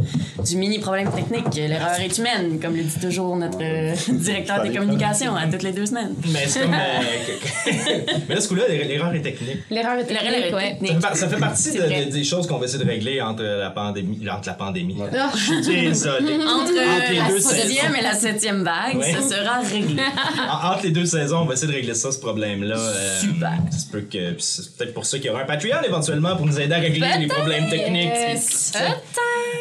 du 0.47 0.57
mini 0.57 0.79
problème 0.81 1.11
technique, 1.11 1.55
l'erreur 1.55 1.99
est 1.99 2.19
humaine, 2.19 2.61
comme 2.61 2.77
le 2.77 2.83
dit 2.83 3.01
toujours 3.01 3.37
notre 3.37 3.57
euh, 3.63 3.95
directeur 4.09 4.63
des 4.63 4.71
communications 4.71 5.35
à 5.35 5.47
toutes 5.47 5.63
les 5.63 5.73
deux 5.73 5.87
semaines. 5.87 6.15
Mais 6.29 6.47
c'est 6.47 6.61
comme. 6.61 6.75
euh, 6.75 6.77
que- 7.65 8.21
mais 8.29 8.35
là, 8.35 8.41
ce 8.43 8.49
coup-là, 8.49 8.65
l'erreur 8.69 9.15
est 9.15 9.23
technique. 9.23 9.57
L'erreur 9.71 9.99
est 9.99 10.11
L'erreur 10.11 10.53
technique, 10.53 10.55
ouais. 10.55 10.77
Ça 10.89 10.95
fait, 10.95 11.01
par- 11.01 11.17
ça 11.17 11.29
fait 11.29 11.37
partie 11.39 11.73
de- 11.73 12.05
de- 12.07 12.11
des 12.13 12.25
choses 12.25 12.47
qu'on 12.47 12.59
va 12.59 12.67
essayer 12.67 12.85
de 12.85 12.89
régler 12.89 13.23
entre 13.23 13.43
la 13.43 13.71
pandémie. 13.71 14.19
Entre 14.31 14.49
la 14.49 14.55
pandémie. 14.55 14.97
Je 15.35 15.39
suis 15.63 15.63
désolé. 15.63 16.35
Entre 16.35 16.47
Entre 16.47 16.73
les 17.11 17.17
la 17.19 17.29
deux 17.29 17.41
sixième 17.41 17.97
et 17.97 18.03
la 18.03 18.13
septième 18.15 18.63
vague, 18.63 18.97
Ouais. 18.99 19.13
ça 19.13 19.23
sera 19.37 19.61
réglé. 19.61 20.03
En- 20.51 20.73
Entre 20.73 20.83
les 20.85 20.91
deux 20.91 21.07
saisons, 21.07 21.39
on 21.39 21.45
va 21.47 21.55
essayer 21.55 21.69
de 21.73 21.77
régler 21.77 21.95
ça, 21.95 22.13
ce 22.13 22.19
problème-là. 22.19 22.77
Euh, 22.79 23.21
Super. 23.21 23.53
Ça 23.71 23.79
se 23.79 23.87
peut 23.87 24.01
que. 24.03 24.33
puis 24.33 24.43
C'est 24.43 24.77
peut-être 24.77 24.93
pour 24.93 25.07
ça 25.07 25.17
qu'il 25.19 25.29
y 25.29 25.31
aura 25.31 25.43
un 25.43 25.47
Patreon 25.47 25.79
éventuellement 25.87 26.37
pour 26.37 26.45
nous 26.45 26.61
aider 26.61 26.75
à 26.75 26.79
régler 26.79 27.09
les 27.21 27.27
problèmes 27.27 27.71
techniques. 27.71 28.05
Yes. 28.15 28.73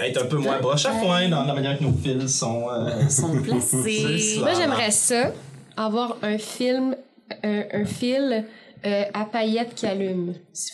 Être 0.06 0.24
un 0.24 0.26
peu 0.28 0.38
moins 0.38 0.60
broche 0.60 0.86
à 0.86 0.92
foin 0.92 1.28
dans 1.30 1.44
la 1.44 1.54
manière 1.54 1.78
que 1.78 1.84
nos 1.84 1.94
fils 1.94 2.38
sont. 2.40 2.68
euh, 2.72 3.08
sont 3.10 3.42
placés. 3.42 4.38
Moi, 4.40 4.54
j'aimerais 4.56 4.92
ça, 4.92 5.32
avoir 5.76 6.18
un 6.22 6.38
film, 6.38 6.96
un, 7.44 7.64
un 7.74 7.86
fil 7.86 8.46
euh, 8.86 9.04
à 9.14 9.26
paillettes 9.26 9.76
qui 9.76 9.86
allume. 9.86 10.34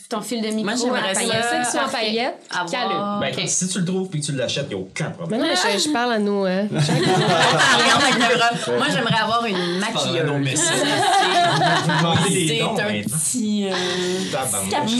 Ton 0.09 0.21
fil 0.21 0.41
de 0.41 0.47
micro 0.49 0.63
Moi, 0.63 0.75
j'aimerais 0.75 1.09
à 1.09 1.13
ça. 1.13 1.19
paillettes. 1.21 1.45
Ça 1.49 1.57
qui 1.59 1.65
soit 1.71 1.79
en 1.79 1.83
parfait. 1.83 1.97
paillettes 2.05 2.39
qui 2.67 2.75
allume. 2.75 3.19
Ben, 3.19 3.27
écoute, 3.27 3.47
si 3.49 3.67
tu 3.67 3.79
le 3.79 3.85
trouves 3.85 4.09
puis 4.09 4.21
que 4.21 4.25
tu 4.27 4.31
l'achètes, 4.33 4.67
il 4.69 4.75
n'y 4.77 4.81
a 4.81 4.85
aucun 4.85 5.09
problème. 5.11 5.41
Mais 5.41 5.47
non, 5.47 5.53
mais 5.65 5.79
je, 5.79 5.83
je 5.85 5.89
parle 5.91 6.13
à 6.13 6.19
nous, 6.19 6.45
hein. 6.45 6.67
Ah, 6.71 7.77
regarde 7.77 8.01
la 8.01 8.11
caméra. 8.27 8.49
Moi, 8.77 8.87
j'aimerais 8.93 9.19
avoir 9.21 9.45
une 9.45 9.55
à 9.55 9.79
maquilleuse. 9.79 10.59
C'est 10.59 12.61
un 12.61 12.65
maintenant. 12.79 13.17
petit... 13.17 13.67
euh. 13.69 13.73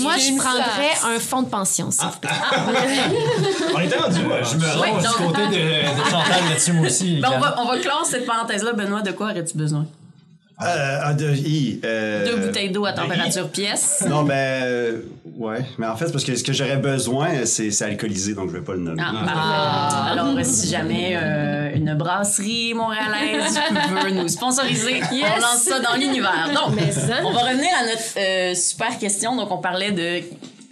Moi, 0.01 0.13
je 0.17 0.35
prendrais 0.37 0.95
un 1.15 1.19
fonds 1.19 1.41
de 1.43 1.49
pension, 1.49 1.91
s'il 1.91 2.07
vous 2.07 2.19
plaît. 2.19 2.29
On 3.75 3.79
était 3.79 3.97
rendu 3.97 4.19
où? 4.19 4.29
Je 4.43 4.55
me 4.57 4.79
rends 4.79 4.97
du 4.99 5.07
côté 5.07 5.47
de, 5.47 6.03
de 6.03 6.09
Chantal 6.09 6.43
là-dessus, 6.49 6.73
moi 6.73 6.87
aussi. 6.87 7.19
Ben, 7.21 7.29
on, 7.29 7.31
Yann. 7.33 7.41
va, 7.41 7.55
on 7.59 7.65
va 7.65 7.77
clore 7.77 8.05
cette 8.05 8.25
parenthèse-là. 8.25 8.73
Benoît, 8.73 9.01
de 9.01 9.11
quoi 9.11 9.31
aurais-tu 9.31 9.57
besoin? 9.57 9.85
Euh, 10.63 10.99
ah, 11.03 11.13
de, 11.13 11.31
hi, 11.31 11.81
euh, 11.83 12.25
Deux 12.25 12.45
bouteilles 12.47 12.69
d'eau 12.69 12.85
à 12.85 12.93
température 12.93 13.49
pièce. 13.49 14.05
Non, 14.09 14.23
ben, 14.23 14.63
euh, 14.63 15.01
ouais. 15.37 15.65
Mais 15.77 15.85
en 15.85 15.97
fait, 15.97 16.09
parce 16.11 16.23
que 16.23 16.33
ce 16.33 16.43
que 16.43 16.53
j'aurais 16.53 16.77
besoin, 16.77 17.45
c'est 17.45 17.81
alcoolisé, 17.81 18.33
donc 18.33 18.51
je 18.51 18.57
vais 18.57 18.63
pas 18.63 18.73
le 18.73 18.79
nommer. 18.79 19.03
Ah, 19.05 19.25
parfait. 19.25 20.11
Alors, 20.11 20.45
si 20.45 20.69
jamais 20.69 21.17
euh, 21.21 21.75
une 21.75 21.93
brasserie 21.95 22.73
montréalaise 22.73 23.59
veut 24.03 24.11
nous 24.11 24.27
sponsoriser, 24.29 25.01
on 25.11 25.41
lance 25.41 25.63
ça 25.63 25.79
dans 25.79 25.95
l'univers. 25.95 26.49
Donc, 26.53 26.75
Mais 26.75 26.91
ça. 26.91 27.17
on 27.25 27.31
va 27.33 27.39
revenir 27.39 27.69
à 27.77 27.85
notre 27.85 28.17
euh, 28.17 28.55
super 28.55 28.97
question. 28.97 29.35
Donc, 29.35 29.51
on 29.51 29.57
parlait 29.57 29.91
de 29.91 30.21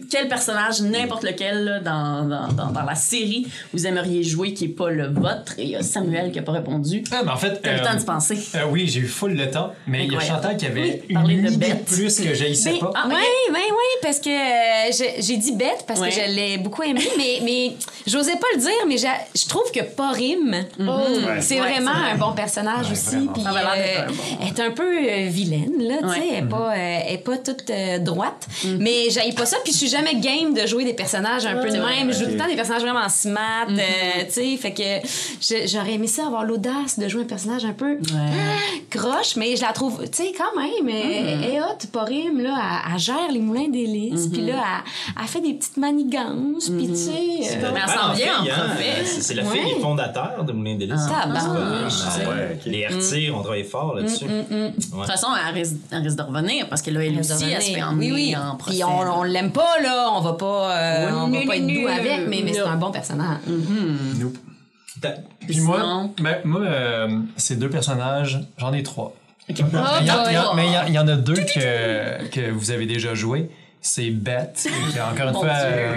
quel 0.10 0.28
personnage, 0.28 0.82
n'importe 0.82 1.24
lequel, 1.24 1.64
là, 1.64 1.80
dans, 1.80 2.24
dans, 2.24 2.48
dans, 2.54 2.72
dans 2.72 2.84
la 2.84 2.96
série, 2.96 3.48
vous 3.74 3.86
aimeriez 3.88 4.24
jouer 4.24 4.54
qui 4.54 4.68
n'est 4.68 4.74
pas 4.74 4.90
le 4.90 5.08
vôtre? 5.08 5.54
Et 5.58 5.64
il 5.64 5.70
y 5.70 5.76
a 5.76 5.84
Samuel 5.84 6.32
qui 6.32 6.38
n'a 6.38 6.44
pas 6.44 6.52
répondu. 6.54 7.04
Ah, 7.12 7.22
mais 7.26 7.32
en 7.32 7.38
fait. 7.38 7.60
T'as 7.62 7.72
eu 7.72 7.76
le 7.76 7.82
euh, 7.82 7.84
temps 7.86 7.96
d'y 7.96 8.06
penser. 8.06 8.38
euh, 8.56 8.66
oui, 8.70 8.88
j'ai 8.88 9.00
eu 9.02 9.08
full 9.08 9.34
le 9.34 9.50
temps, 9.52 9.74
mais 9.88 10.06
il 10.06 10.14
y 10.14 10.16
a. 10.16 10.20
Chantal 10.20 10.58
qui 10.58 10.66
avait 10.66 11.04
Oui, 11.10 11.34
une 11.34 11.44
de 11.44 11.52
idée 11.52 11.68
bête. 11.68 11.86
plus 11.86 12.20
que 12.20 12.34
j'haïssais 12.34 12.72
Ben, 12.74 12.80
pas. 12.80 12.92
Ah, 12.96 13.04
oui, 13.08 13.16
oui, 13.52 13.60
oui, 13.70 13.98
parce 14.02 14.20
que 14.20 14.30
euh, 14.30 14.92
j'ai 14.98 15.22
j'ai 15.22 15.38
dit 15.38 15.52
bête 15.54 15.84
parce 15.88 16.00
Ouais. 16.00 16.10
que 16.10 16.16
je 16.16 16.34
l'ai 16.36 16.58
beaucoup 16.58 16.82
aimé, 16.84 17.02
mais, 17.18 17.40
mais 17.44 17.74
j'osais 18.08 18.34
pas 18.38 18.48
le 18.56 18.60
dire, 18.62 18.72
mais 18.88 18.98
je 18.98 19.48
trouve 19.48 19.70
que 19.74 19.82
Porim. 19.82 20.54
Ouais. 20.80 21.42
c'est 21.42 21.60
Ouais, 21.62 21.72
vraiment 21.74 21.92
vrai. 21.94 22.12
un 22.14 22.18
bon 22.18 22.32
personnage 22.34 22.92
aussi. 22.92 23.28
Puis 23.34 23.44
euh, 23.46 24.08
bon. 24.08 24.46
est 24.48 24.60
un 24.60 24.72
peu 24.72 24.84
euh, 24.98 25.28
vilaine, 25.30 25.74
là, 25.80 25.96
tu 26.02 26.10
sais, 26.20 26.28
elle 26.32 26.44
est 26.46 26.48
pas, 26.50 26.74
euh, 26.76 27.18
pas 27.24 27.38
toute 27.38 27.70
euh, 27.70 28.00
droite, 28.00 28.48
Mhm. 28.66 28.78
mais 28.80 29.10
j'aille 29.10 29.34
pas 29.34 29.46
ça, 29.46 29.58
puis 29.64 29.72
je 29.74 29.78
suis 29.78 29.88
jamais 29.94 30.16
game 30.16 30.54
de 30.54 30.66
jouer 30.68 30.84
des 30.86 30.94
personnages 30.94 31.46
un 31.46 31.56
peu 31.62 31.70
de 31.70 31.78
vrai. 31.78 31.96
même. 32.04 32.12
Je 32.14 32.20
joue 32.20 32.26
tout 32.26 32.32
le 32.32 32.38
temps 32.38 32.48
des 32.48 32.56
personnages 32.56 32.82
vraiment 32.84 33.08
smart, 33.10 33.68
Mhm. 33.70 33.80
euh, 33.80 34.24
tu 34.26 34.32
sais, 34.34 34.58
fait 34.58 34.74
que 34.74 35.64
j'aurais 35.68 35.94
aimé 35.94 36.08
ça 36.08 36.26
avoir 36.28 36.44
l'audace 36.44 37.00
de 37.00 37.08
jouer 37.08 37.22
un 37.24 37.26
personnage 37.26 37.64
un 37.66 37.74
peu 37.74 37.98
croche, 38.90 39.36
mais 39.36 39.56
je 39.56 39.62
la 39.62 39.72
trouve, 39.74 40.02
tu 40.10 40.24
sais, 40.24 40.32
quand 40.38 40.60
même, 40.60 40.88
elle 40.90 41.44
est 41.44 41.62
hot, 41.62 41.88
Porim, 41.92 42.40
là, 42.42 42.82
elle, 42.94 43.00
gère 43.00 43.32
les 43.32 43.40
moulins 43.40 43.70
d'hélice, 43.70 44.28
puis 44.28 44.42
là, 44.42 44.54
elle, 44.56 44.92
elle 45.22 45.28
fait 45.28 45.42
des 45.42 45.54
petites 45.54 45.78
manigances, 45.78 46.70
puis 46.70 46.88
tu 46.88 46.96
sais... 46.96 47.12
euh, 47.12 47.72
elle 47.76 47.82
Ah, 47.86 47.88
s'en 47.88 48.10
en 48.10 48.14
vient 48.14 48.40
en 48.40 48.46
hein. 48.46 48.76
C'est 49.06 49.34
la 49.34 49.44
Ouais. 49.44 49.50
fille 49.60 49.82
fondateur 49.82 50.44
de 50.46 50.54
Moulin 50.54 50.76
des 50.76 50.86
Lys. 50.86 51.02
tabarnouche, 51.08 51.94
Ah, 52.06 52.30
ouais, 52.30 52.56
ok. 52.56 52.62
Les 52.66 52.80
Hertiers 52.82 53.32
ont 53.32 53.42
travaillé 53.42 53.64
fort 53.64 53.96
là-dessus. 53.96 54.26
De 54.26 54.72
toute 54.82 55.06
façon, 55.06 55.28
elle 55.48 55.54
risque, 55.56 55.74
de 55.92 56.22
revenir 56.22 56.68
parce 56.70 56.82
que 56.82 56.92
là, 56.92 57.04
elle 57.04 57.20
aussi, 57.20 57.32
elle 57.52 57.62
se 57.62 57.72
fait 57.72 57.82
oui, 57.98 58.12
oui. 58.14 58.36
en 58.36 58.56
procès. 58.56 58.76
Puis 58.78 58.84
on, 58.84 59.20
on 59.20 59.24
l'aime 59.24 59.52
pas, 59.52 59.80
là. 59.84 60.10
On 60.14 60.22
va 60.22 60.34
pas, 60.34 60.78
euh, 60.78 61.12
on 61.14 61.28
va 61.30 61.40
pas 61.46 61.56
être 61.58 61.68
doux 61.68 61.88
avec, 61.88 62.28
mais, 62.28 62.42
mais 62.44 62.54
c'est 62.54 62.60
un 62.62 62.78
bon 62.78 62.92
personnage. 62.92 63.40
Nope. 64.20 64.38
T'as- 65.02 65.16
Puis 65.42 65.60
moi, 65.60 66.10
ben, 66.22 66.38
moi 66.46 66.62
euh, 66.62 67.20
ces 67.36 67.56
deux 67.56 67.70
personnages, 67.70 68.40
j'en 68.58 68.72
ai 68.74 68.84
trois. 68.84 69.14
Oh 69.50 69.52
Il 69.52 69.58
y 69.58 69.62
y 69.62 69.66
mais 70.56 70.68
il 70.68 70.74
y 70.74 70.78
en- 70.78 70.86
il 70.88 70.94
y, 70.94 71.00
en 71.00 71.08
a 71.08 71.16
deux 71.16 71.34
que, 71.36 72.28
que 72.30 72.50
vous 72.52 72.72
avez 72.72 72.86
déjà 72.86 73.14
joué. 73.14 73.50
C'est 73.86 74.04
que, 74.12 75.12
encore 75.12 75.28
une 75.28 75.34
fois, 75.34 75.44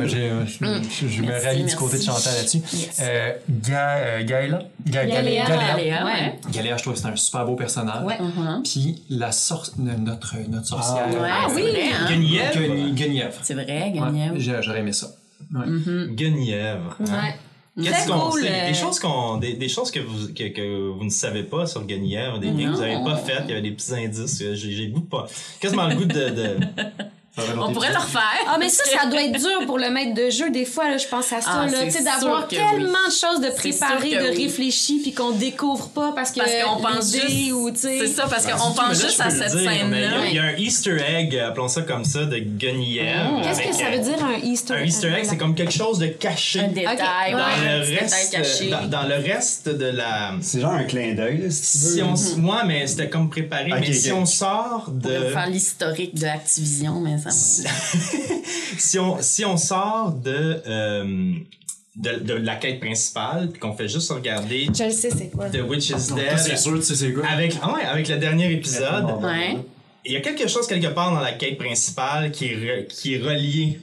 Dieu. 0.07 0.18
euh, 0.18 0.44
j'ai- 0.46 0.46
je, 0.46 1.07
je 1.09 1.22
me 1.22 1.27
Merci, 1.29 1.46
rallie 1.46 1.64
du 1.64 1.77
côté 1.77 1.99
de 1.99 2.03
Chantal 2.03 2.35
là-dessus. 2.35 2.59
Yes. 2.72 2.99
Euh, 3.01 3.33
Ga, 3.49 3.96
euh, 3.99 4.25
Gaëla. 4.25 4.59
Ga- 4.87 5.07
Galéa. 5.07 5.44
Galéa. 5.46 5.77
Léa, 5.77 6.05
ouais. 6.05 6.35
Galéa, 6.53 6.77
je 6.77 6.83
trouve 6.83 6.94
que 6.94 6.99
c'est 7.01 7.07
un 7.07 7.14
super 7.16 7.44
beau 7.46 7.55
personnage. 7.55 8.05
Ouais. 8.05 8.18
Mhm. 8.20 8.62
Puis 8.64 9.03
la 9.09 9.31
sor- 9.33 9.70
notre, 9.79 10.35
notre 10.49 10.66
sorcière. 10.66 11.07
Ouais, 11.11 11.29
Ah 11.31 11.46
c'est 11.49 11.55
oui. 11.62 11.70
vrai, 11.70 11.83
hein? 11.92 12.07
Guenièvre. 12.11 12.55
Guen- 12.59 12.94
Guenièvre. 12.94 13.38
C'est 13.42 13.55
vrai, 13.55 13.66
Ouais, 13.66 13.92
Guenièvre. 13.92 14.62
J'aurais 14.62 14.81
aimé 14.81 14.92
ça. 14.92 15.07
Ouais. 15.55 15.66
Guenièvre. 16.11 16.96
hein? 17.01 17.05
Ouais. 17.05 17.85
Qu'est-ce 17.85 18.09
qu'on 18.09 18.31
cool, 18.31 18.40
euh, 18.46 18.68
Des 18.68 18.75
choses, 18.75 18.99
qu'on, 18.99 19.37
des, 19.37 19.53
des 19.53 19.68
choses 19.68 19.90
que, 19.90 20.01
vous, 20.01 20.29
que, 20.29 20.49
que 20.49 20.88
vous 20.96 21.05
ne 21.05 21.11
savez 21.11 21.42
pas 21.42 21.66
sur 21.66 21.85
Guenièvre, 21.85 22.38
des 22.38 22.51
liens 22.51 22.70
que 22.70 22.77
vous 22.77 22.81
n'avez 22.81 23.05
pas 23.05 23.16
fait, 23.16 23.42
il 23.44 23.51
y 23.51 23.53
avait 23.53 23.61
des 23.61 23.72
petits 23.72 23.94
indices. 23.94 24.40
euh, 24.40 24.55
J'ai, 24.55 24.72
j'ai 24.72 24.87
le 24.87 24.92
goût 24.94 25.01
de 25.01 25.07
pas. 25.07 25.27
Quasiment 25.61 25.87
le 25.87 25.94
goût 25.94 26.05
de. 26.07 26.31
de... 26.31 26.57
On 27.38 27.72
pourrait 27.72 27.90
le 27.92 27.99
refaire. 27.99 28.22
Ah, 28.49 28.57
mais 28.59 28.68
ça, 28.70 28.83
ça 28.85 29.07
doit 29.07 29.22
être 29.22 29.38
dur 29.38 29.66
pour 29.66 29.79
le 29.79 29.90
maître 29.90 30.14
de 30.14 30.31
jeu. 30.31 30.51
Des 30.51 30.64
fois, 30.64 30.88
là, 30.88 30.96
je 30.96 31.07
pense 31.07 31.33
à 31.33 31.40
ça, 31.42 31.51
Ah, 31.53 31.66
Tu 31.68 31.90
sais, 31.90 32.03
d'avoir 32.03 32.49
tellement 32.49 32.70
oui. 32.72 33.09
de 33.09 33.12
choses 33.12 33.40
de 33.40 33.51
préparer, 33.55 34.11
de 34.31 34.31
oui. 34.37 34.44
réfléchir, 34.44 35.01
puis 35.03 35.12
qu'on 35.12 35.33
découvre 35.33 35.88
pas 35.90 36.12
parce 36.14 36.31
que. 36.33 36.38
Parce 36.40 36.51
qu'on 36.64 36.81
pense 36.83 37.12
juste. 37.12 37.53
ou, 37.53 37.70
tu 37.70 37.77
sais. 37.81 37.99
C'est 37.99 38.07
ça, 38.07 38.27
parce 38.29 38.46
qu'on 38.46 38.70
Mais 38.70 38.75
pense 38.75 39.01
juste 39.03 39.20
à 39.20 39.29
cette 39.31 39.51
scène-là. 39.51 40.27
il 40.29 40.35
y, 40.35 40.38
a 40.38 40.44
un 40.44 40.57
Easter 40.57 40.96
egg, 40.96 41.37
appelons 41.37 41.68
ça 41.68 41.83
comme 41.83 42.05
ça, 42.05 42.25
de 42.25 42.38
Guenièvre. 42.38 43.42
Qu'est-ce 43.42 43.62
que 43.68 43.75
ça 43.75 43.87
euh, 43.87 43.96
veut 43.96 44.03
dire, 44.03 44.25
un 44.25 44.38
Easter 44.46 44.75
Un 44.75 44.85
Easter 44.85 45.09
egg, 45.09 45.27
c'est 45.29 45.37
comme 45.37 45.55
quelque 45.55 45.72
chose 45.75 45.99
de 45.99 46.07
caché. 46.07 46.61
Un 46.61 46.68
détail, 46.68 47.33
dans, 47.33 47.37
ouais, 47.38 47.42
un 47.68 47.79
le 47.81 47.99
reste, 48.01 48.33
caché. 48.33 48.70
dans, 48.70 48.87
dans 48.87 49.03
le 49.07 49.16
reste 49.16 49.68
de 49.68 49.87
la. 49.87 50.33
C'est 50.40 50.61
genre 50.61 50.72
un 50.72 50.85
clin 50.85 51.14
d'œil, 51.14 51.38
là, 51.42 51.51
si 51.51 51.79
tu 51.79 51.85
veux. 52.01 52.16
Si 52.16 52.35
on, 52.35 52.40
moi, 52.40 52.64
mais 52.64 52.87
c'était 52.87 53.09
comme 53.11 53.29
préparé. 53.29 53.70
Mais 53.79 53.92
si 53.92 54.11
on 54.12 54.25
sort 54.27 54.87
On 54.88 54.92
de. 54.92 55.29
faire 55.33 55.49
l'historique 55.49 56.14
de 56.18 56.27
Activision, 56.27 57.01
mais 57.01 57.16
si 58.79 58.99
on 58.99 59.21
si 59.21 59.45
on 59.45 59.57
sort 59.57 60.12
de 60.12 60.62
euh, 60.67 61.33
de, 61.97 62.19
de 62.19 62.35
la 62.35 62.57
quête 62.57 62.79
principale 62.81 63.49
puis 63.51 63.59
qu'on 63.61 63.73
fait 63.73 63.89
juste 63.89 64.11
regarder 64.12 64.67
Je 64.77 64.85
le 64.85 64.91
sais, 64.91 65.11
c'est 65.11 65.31
quoi? 65.31 65.49
The 65.49 65.62
Witch 65.67 65.89
is 65.91 66.09
Donc, 66.11 66.25
toi, 66.27 66.37
c'est 66.37 66.51
Dead 66.51 66.59
sûr, 66.59 66.75
tu 66.77 66.83
sais 66.83 66.95
c'est 66.95 67.12
quoi? 67.12 67.27
avec 67.27 67.55
ah 67.62 67.73
ouais, 67.75 67.83
avec 67.85 68.09
le 68.09 68.17
dernier 68.19 68.53
épisode 68.53 69.07
Ouais. 69.23 69.57
il 70.05 70.12
y 70.12 70.17
a 70.17 70.21
quelque 70.21 70.47
chose 70.47 70.67
quelque 70.67 70.89
part 70.89 71.12
dans 71.15 71.21
la 71.21 71.33
quête 71.33 71.57
principale 71.59 72.31
qui 72.33 72.47
est 72.47 72.57
re- 72.57 72.87
qui 72.87 73.15
est 73.15 73.19
relié 73.19 73.81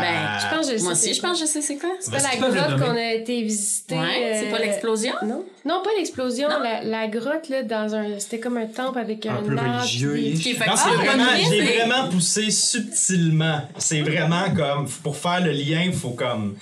Ben, 0.00 0.38
Je 0.40 0.54
pense 0.56 0.70
que 0.70 0.76
je 0.78 0.82
Moi 0.84 0.94
sais. 0.94 1.06
aussi, 1.10 1.14
je 1.14 1.22
pense 1.22 1.40
que 1.40 1.46
je 1.46 1.50
sais 1.50 1.60
c'est 1.62 1.76
quoi? 1.76 1.90
C'est 2.00 2.10
pas 2.10 2.18
la 2.18 2.36
grotte 2.50 2.80
qu'on 2.80 2.96
a 2.96 3.12
été 3.12 3.42
visiter. 3.42 3.94
Ouais, 3.96 4.38
c'est 4.40 4.50
pas 4.50 4.56
euh, 4.56 4.64
l'explosion? 4.64 5.12
Non? 5.24 5.44
Non, 5.64 5.82
pas 5.82 5.90
l'explosion. 5.96 6.48
La, 6.48 6.82
la 6.82 7.08
grotte, 7.08 7.48
là, 7.48 7.62
dans 7.62 7.94
un. 7.94 8.18
C'était 8.18 8.38
comme 8.40 8.56
un 8.56 8.66
temple 8.66 8.98
avec 8.98 9.24
un, 9.26 9.36
Un 9.36 9.42
peu 9.42 9.56
arbre, 9.56 9.80
religieux, 9.80 10.14
Qui 10.14 10.50
est 10.50 10.54
fait 10.54 10.64
c'est 10.76 10.88
vraiment, 10.90 11.24
bonne 11.24 11.44
je 11.44 11.50
l'ai 11.50 11.56
idée. 11.58 11.78
vraiment 11.78 12.08
poussé 12.08 12.50
subtilement. 12.50 13.60
C'est 13.78 14.02
vraiment 14.02 14.44
comme, 14.54 14.88
pour 15.02 15.16
faire 15.16 15.40
le 15.44 15.52
lien, 15.52 15.90
faut 15.92 16.10
comme, 16.10 16.56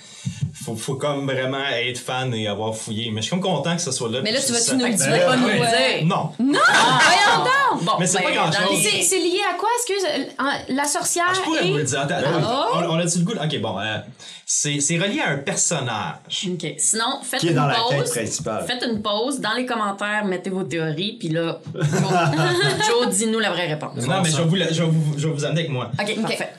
faut, 0.63 0.75
faut 0.75 0.95
comme 0.95 1.25
vraiment 1.29 1.63
être 1.71 1.99
fan 1.99 2.33
et 2.33 2.47
avoir 2.47 2.75
fouillé. 2.75 3.09
Mais 3.11 3.21
je 3.21 3.27
suis 3.27 3.29
comme 3.31 3.41
content 3.41 3.75
que 3.75 3.81
ce 3.81 3.91
soit 3.91 4.09
là. 4.09 4.19
Mais 4.23 4.31
là, 4.31 4.39
tu 4.45 4.51
vas-tu 4.51 4.75
nous 4.75 4.85
le 4.85 4.93
dire? 4.93 5.25
Pas 5.25 5.35
nous 5.37 5.47
le 5.47 5.53
dire? 5.53 6.05
Non. 6.05 6.31
Voyons 6.39 7.43
donc! 7.43 7.83
Bon, 7.83 7.91
Mais 7.99 8.07
c'est 8.07 8.21
pas 8.21 8.29
ben, 8.29 8.35
grand-chose. 8.35 8.79
C'est 9.01 9.19
lié 9.19 9.39
à 9.49 9.53
quoi, 9.57 9.69
excuse? 9.77 10.03
Euh, 10.09 10.73
La 10.75 10.85
sorcière 10.85 11.25
Ah, 11.29 11.33
je 11.35 11.41
pourrais 11.41 11.67
et... 11.67 11.71
vous 11.71 11.77
le 11.77 11.83
dire. 11.83 12.05
Ben 12.07 12.15
attends, 12.15 12.69
on, 12.75 12.95
on 12.95 12.99
a-tu 12.99 13.19
le 13.19 13.25
goût? 13.25 13.33
Ok, 13.33 13.59
bon. 13.61 13.79
euh, 13.79 13.97
c'est 14.45 14.79
c'est 14.79 14.97
relié 14.97 15.19
à 15.19 15.31
un 15.31 15.37
personnage. 15.37 16.47
OK. 16.53 16.73
Sinon, 16.77 17.19
faites 17.21 17.39
Qui 17.41 17.47
est 17.47 17.49
une 17.51 17.55
dans 17.57 17.67
la 17.67 17.75
pause. 17.75 18.09
principale. 18.11 18.65
Faites 18.65 18.83
une 18.89 19.01
pause. 19.01 19.39
Dans 19.41 19.53
les 19.53 19.65
commentaires, 19.65 20.23
mettez 20.25 20.49
vos 20.49 20.63
théories. 20.63 21.17
Puis 21.19 21.29
là, 21.29 21.59
Joe, 21.75 21.83
Joe, 22.87 23.09
dis-nous 23.15 23.39
la 23.39 23.51
vraie 23.51 23.67
réponse. 23.67 24.05
Non, 24.07 24.21
mais 24.23 24.29
je 24.29 24.37
vais, 24.37 24.43
vous, 24.43 24.55
la- 24.55 24.71
je, 24.71 24.83
vais 24.83 24.89
vous, 24.89 25.13
je 25.17 25.27
vais 25.27 25.33
vous 25.33 25.45
amener 25.45 25.61
avec 25.61 25.71
moi. 25.71 25.91
OK, 26.01 26.21
parfait. 26.21 26.49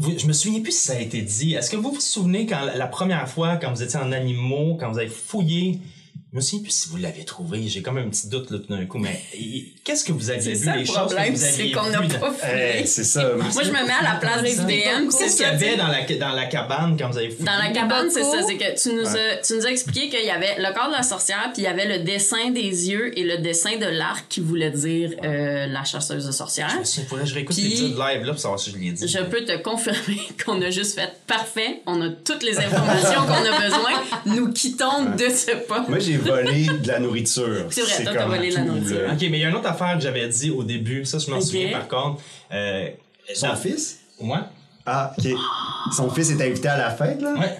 Je 0.00 0.26
me 0.26 0.32
souviens 0.32 0.60
plus 0.60 0.72
si 0.72 0.86
ça 0.86 0.92
a 0.94 1.00
été 1.00 1.22
dit. 1.22 1.54
Est-ce 1.54 1.70
que 1.70 1.76
vous 1.76 1.90
vous 1.92 2.00
souvenez 2.00 2.46
quand 2.46 2.60
la 2.74 2.86
première 2.86 3.28
fois, 3.28 3.56
quand 3.56 3.72
vous 3.72 3.82
étiez 3.82 3.98
en 3.98 4.12
animaux, 4.12 4.76
quand 4.78 4.90
vous 4.92 4.98
avez 4.98 5.08
fouillé 5.08 5.80
Je 6.30 6.36
me 6.36 6.42
souviens 6.42 6.62
plus 6.62 6.72
si 6.72 6.88
vous 6.90 6.98
l'avez 6.98 7.24
trouvé. 7.24 7.66
J'ai 7.68 7.80
comme 7.80 7.96
un 7.96 8.06
petit 8.10 8.28
doute 8.28 8.50
là, 8.50 8.58
tout 8.58 8.66
d'un 8.76 8.84
coup. 8.84 8.98
Mais 8.98 9.18
qu'est-ce 9.82 10.04
que 10.04 10.12
vous 10.12 10.28
aviez 10.28 10.42
C'est 10.54 10.58
vu, 10.60 10.64
ça 10.66 10.72
les 10.74 10.80
le 10.80 10.84
choses 10.84 10.94
que 10.96 11.00
problème, 11.04 11.32
vous 11.32 11.40
c'est 11.40 11.48
aviez 11.62 11.72
qu'on 11.72 11.88
n'a 11.88 12.00
pas 12.02 12.06
dans- 12.06 12.32
Eh, 12.42 12.70
fouillé. 12.72 12.86
c'est 12.86 13.04
ça. 13.04 13.32
Moi, 13.34 13.62
je 13.64 13.68
me 13.70 13.86
mets 13.86 13.92
à 13.98 14.02
la 14.02 14.20
place 14.20 14.42
du 14.42 14.56
DM. 14.66 15.08
Qu'est-ce 15.08 15.36
qu'il 15.38 15.46
y 15.46 15.48
avait 15.48 15.76
dans 15.78 15.88
la, 15.88 16.02
dans 16.04 16.32
la 16.34 16.44
cabane 16.44 16.98
quand 16.98 17.08
vous 17.08 17.16
avez 17.16 17.30
fouillé? 17.30 17.46
Dans 17.46 17.56
la 17.56 17.70
cabane, 17.70 18.10
c'est 18.10 18.24
ça. 18.24 18.42
C'est 18.46 18.58
que 18.58 18.78
tu 18.78 18.94
nous, 18.94 19.06
as, 19.08 19.36
tu 19.42 19.54
nous 19.54 19.64
as 19.66 19.70
expliqué 19.70 20.10
qu'il 20.10 20.26
y 20.26 20.30
avait 20.30 20.56
le 20.58 20.74
corps 20.74 20.88
de 20.88 20.96
la 20.96 21.02
sorcière, 21.02 21.48
puis 21.54 21.62
il 21.62 21.64
y 21.64 21.66
avait 21.66 21.86
le 21.98 22.04
dessin 22.04 22.50
des 22.50 22.60
yeux 22.90 23.18
et 23.18 23.24
le 23.24 23.38
dessin 23.38 23.78
de 23.78 23.86
l'arc 23.86 24.26
qui 24.28 24.40
voulait 24.40 24.70
dire 24.70 25.12
euh, 25.24 25.66
la 25.66 25.84
chasseuse 25.84 26.26
de 26.26 26.32
sorcières. 26.32 26.76
Il 26.98 27.04
faudrait 27.06 27.24
que 27.24 27.30
je 27.30 27.34
réécoute 27.36 27.56
Puis- 27.56 27.64
l'épisode 27.64 27.92
live 27.98 28.24
là 28.26 28.32
pour 28.32 28.38
savoir 28.40 28.60
si 28.60 28.70
je 28.70 28.76
l'ai 28.76 28.90
dit. 28.90 29.08
Je 29.08 29.20
peux 29.20 29.46
te 29.46 29.56
confirmer 29.62 30.20
qu'on 30.44 30.60
a 30.60 30.68
juste 30.68 30.94
fait 30.94 31.10
parfait. 31.26 31.80
On 31.86 32.02
a 32.02 32.10
toutes 32.10 32.42
les 32.42 32.58
informations 32.58 33.22
qu'on 33.22 33.32
a 33.32 33.60
besoin. 33.62 34.02
Nous 34.26 34.52
quittons 34.52 35.04
de 35.16 35.26
ce 35.30 35.52
pas. 35.66 35.86
Moi, 35.88 35.98
j'ai 36.00 36.17
volé 36.18 36.66
de 36.82 36.88
la 36.88 36.98
nourriture. 37.00 37.66
C'est 37.70 37.82
vrai, 37.82 38.04
toi, 38.04 38.12
t'as 38.14 38.22
comme 38.22 38.34
volé 38.34 38.50
de 38.50 38.54
la 38.54 38.60
tout, 38.62 38.66
nourriture. 38.68 39.02
là. 39.06 39.12
Ok, 39.14 39.20
mais 39.22 39.26
il 39.26 39.38
y 39.40 39.44
a 39.44 39.48
une 39.48 39.54
autre 39.56 39.68
affaire 39.68 39.94
que 39.96 40.02
j'avais 40.02 40.28
dit 40.28 40.50
au 40.50 40.62
début, 40.64 41.04
ça 41.04 41.18
je 41.18 41.30
m'en 41.30 41.36
Ok. 41.38 41.42
souviens 41.42 41.70
par 41.70 41.88
contre. 41.88 42.22
Euh, 42.52 42.88
Son 43.34 43.48
dans- 43.48 43.56
fils? 43.56 44.00
Moi? 44.20 44.46
Ah, 44.86 45.12
ok. 45.18 45.26
Son 45.96 46.10
fils 46.10 46.30
est 46.30 46.42
invité 46.44 46.68
à 46.68 46.78
la 46.78 46.90
fête, 46.90 47.20
là? 47.20 47.34
Ouais. 47.34 47.58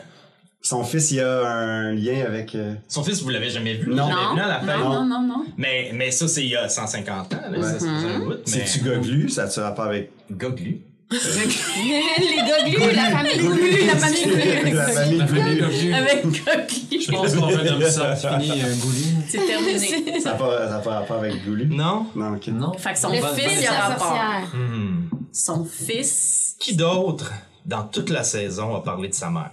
Son 0.60 0.82
fils, 0.82 1.12
il 1.12 1.20
a 1.20 1.46
un 1.46 1.92
lien 1.92 2.24
avec. 2.26 2.54
euh, 2.54 2.74
Son 2.88 3.04
fils, 3.04 3.22
vous 3.22 3.28
l'avez 3.28 3.48
jamais 3.48 3.74
vu? 3.74 3.88
Non. 3.90 4.08
L'avez 4.08 4.12
Non, 4.12 4.34
vu 4.34 4.40
à 4.40 4.48
la 4.48 4.60
fête? 4.60 4.76
non, 4.78 4.88
non, 4.90 5.04
non, 5.04 5.22
non. 5.28 5.44
Mais, 5.56 5.90
mais 5.94 6.10
ça, 6.10 6.26
c'est 6.26 6.42
il 6.42 6.50
y 6.50 6.56
a 6.56 6.68
150 6.68 7.32
ans, 7.34 7.36
là, 7.50 7.62
ça, 7.62 7.78
c'est 7.78 7.86
un 7.86 8.18
bout. 8.18 8.30
Mais... 8.30 8.36
C'est-tu 8.66 8.80
goglu? 8.84 9.28
Ça 9.28 9.44
a-tu 9.44 9.60
rapport 9.60 9.84
avec. 9.84 10.10
Goglu? 10.30 10.80
Les 11.10 12.42
goglus, 12.76 12.94
la 12.94 13.10
famille 13.10 13.38
goglus, 13.38 13.86
la 13.86 13.96
famille 13.96 14.24
goglus. 14.26 14.72
La 14.74 14.86
famille. 14.88 15.92
Avec 15.94 16.22
Coquille. 16.22 17.00
Je 17.02 17.10
pense 17.10 17.34
qu'on 17.34 17.46
va 17.46 17.64
nommer 17.64 17.90
ça. 17.90 18.14
C'est 18.16 18.28
fini, 18.28 18.60
gouli. 18.80 19.14
C'est 19.28 19.38
terminé. 19.46 20.20
Ça 20.20 20.32
n'a 20.32 20.36
pas, 20.36 20.78
pas 20.80 20.90
rapport 21.00 21.16
avec 21.18 21.44
Goulu? 21.44 21.66
Non? 21.66 22.06
Non, 22.14 22.34
ok. 22.34 22.48
Non. 22.48 22.72
Fait 22.74 22.92
que 22.92 22.98
son 22.98 23.08
Le 23.10 23.16
fils, 23.34 23.60
il 23.60 23.66
a 23.66 23.88
rapport. 23.88 24.18
Hmm. 24.54 25.08
Son 25.32 25.64
fils. 25.64 26.56
Qui 26.60 26.74
d'autre, 26.76 27.32
dans 27.64 27.84
toute 27.84 28.10
la 28.10 28.24
saison, 28.24 28.74
a 28.74 28.82
parlé 28.82 29.08
de 29.08 29.14
sa 29.14 29.30
mère? 29.30 29.50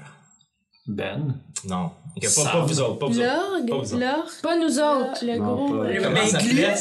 Ben. 0.88 1.36
Non. 1.68 1.91
Pas, 2.22 2.51
pas 2.51 2.62
vous 2.66 2.80
autres, 2.80 2.99
pas 2.99 3.08
vous 3.08 3.20
autres. 3.20 3.28
Pas 3.28 3.58
L'orgue, 3.60 3.70
vous 3.86 3.93
autres. 3.93 3.99
l'orgue, 3.99 4.41
Pas 4.41 4.56
nous 4.58 4.80
autres. 4.80 5.26
le 5.26 5.39
gros. 5.39 5.68
pas- 5.70 6.03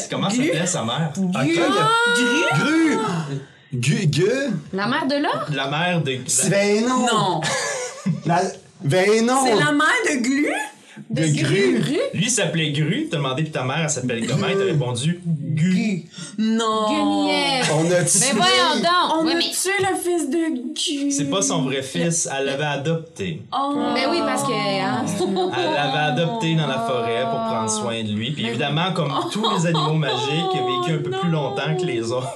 Comment 0.09 0.27
Ben, 0.29 0.35
s'appelait 0.35 0.65
sa 0.65 0.83
mère? 0.85 1.11
Ah, 1.33 1.43
Gru! 1.45 1.55
Gru! 2.59 2.97
Gu, 3.75 4.07
gu? 4.07 4.29
La 4.73 4.87
mère 4.87 5.05
de 5.07 5.15
l'or? 5.21 5.45
La 5.53 5.67
mère 5.69 6.01
de... 6.01 6.17
Ben 6.49 6.85
non! 6.87 7.05
Non. 7.05 7.41
La- 8.25 8.41
Ben 8.83 9.25
non! 9.25 9.43
C'est 9.45 9.55
la 9.55 9.71
mère 9.71 10.01
de 10.09 10.15
Glu? 10.21 10.47
De 11.09 11.25
Gru! 11.27 11.83
Lui 12.13 12.29
s'appelait 12.29 12.71
Gru, 12.71 13.07
t'as 13.09 13.17
demandé 13.17 13.43
puis 13.43 13.51
ta 13.51 13.63
mère 13.63 13.79
elle 13.83 13.89
s'appelle 13.89 14.25
comment? 14.27 14.47
Elle 14.49 14.57
t'a 14.57 14.63
répondu 14.65 15.19
Gu. 15.25 16.03
Non. 16.37 16.87
Guenièvre. 16.89 17.75
On 17.77 17.91
a 17.91 18.03
tué! 18.03 18.19
Mais 18.21 18.31
voyons 18.33 18.75
donc. 18.81 19.17
On 19.19 19.25
Ouais, 19.25 19.33
a 19.33 19.35
mais... 19.35 19.43
tué 19.43 19.71
le 19.79 19.95
fils 19.95 20.29
de 20.29 20.37
Gu. 20.73 21.11
C'est 21.11 21.29
pas 21.29 21.41
son 21.41 21.63
vrai 21.63 21.81
fils, 21.81 22.27
elle 22.37 22.45
l'avait 22.45 22.63
adopté. 22.65 23.41
Oh. 23.53 23.73
Ben 23.93 24.09
oui, 24.11 24.19
parce 24.25 24.43
que. 24.43 24.51
Hein, 24.51 25.05
Elle 25.57 25.73
l'avait 25.73 26.21
adopté 26.21 26.55
dans 26.55 26.67
la 26.67 26.79
forêt 26.79 27.21
pour 27.23 27.39
prendre 27.39 27.69
soin 27.69 28.03
de 28.03 28.11
lui. 28.11 28.31
Puis 28.31 28.45
évidemment, 28.47 28.91
comme 28.93 29.11
tous 29.31 29.43
les 29.57 29.65
animaux 29.67 29.93
magiques, 29.93 30.19
il 30.53 30.59
a 30.59 30.63
vécu 30.63 30.99
un 30.99 31.03
peu 31.03 31.11
plus 31.19 31.29
longtemps 31.29 31.75
que 31.79 31.85
les 31.85 32.11
autres. 32.11 32.35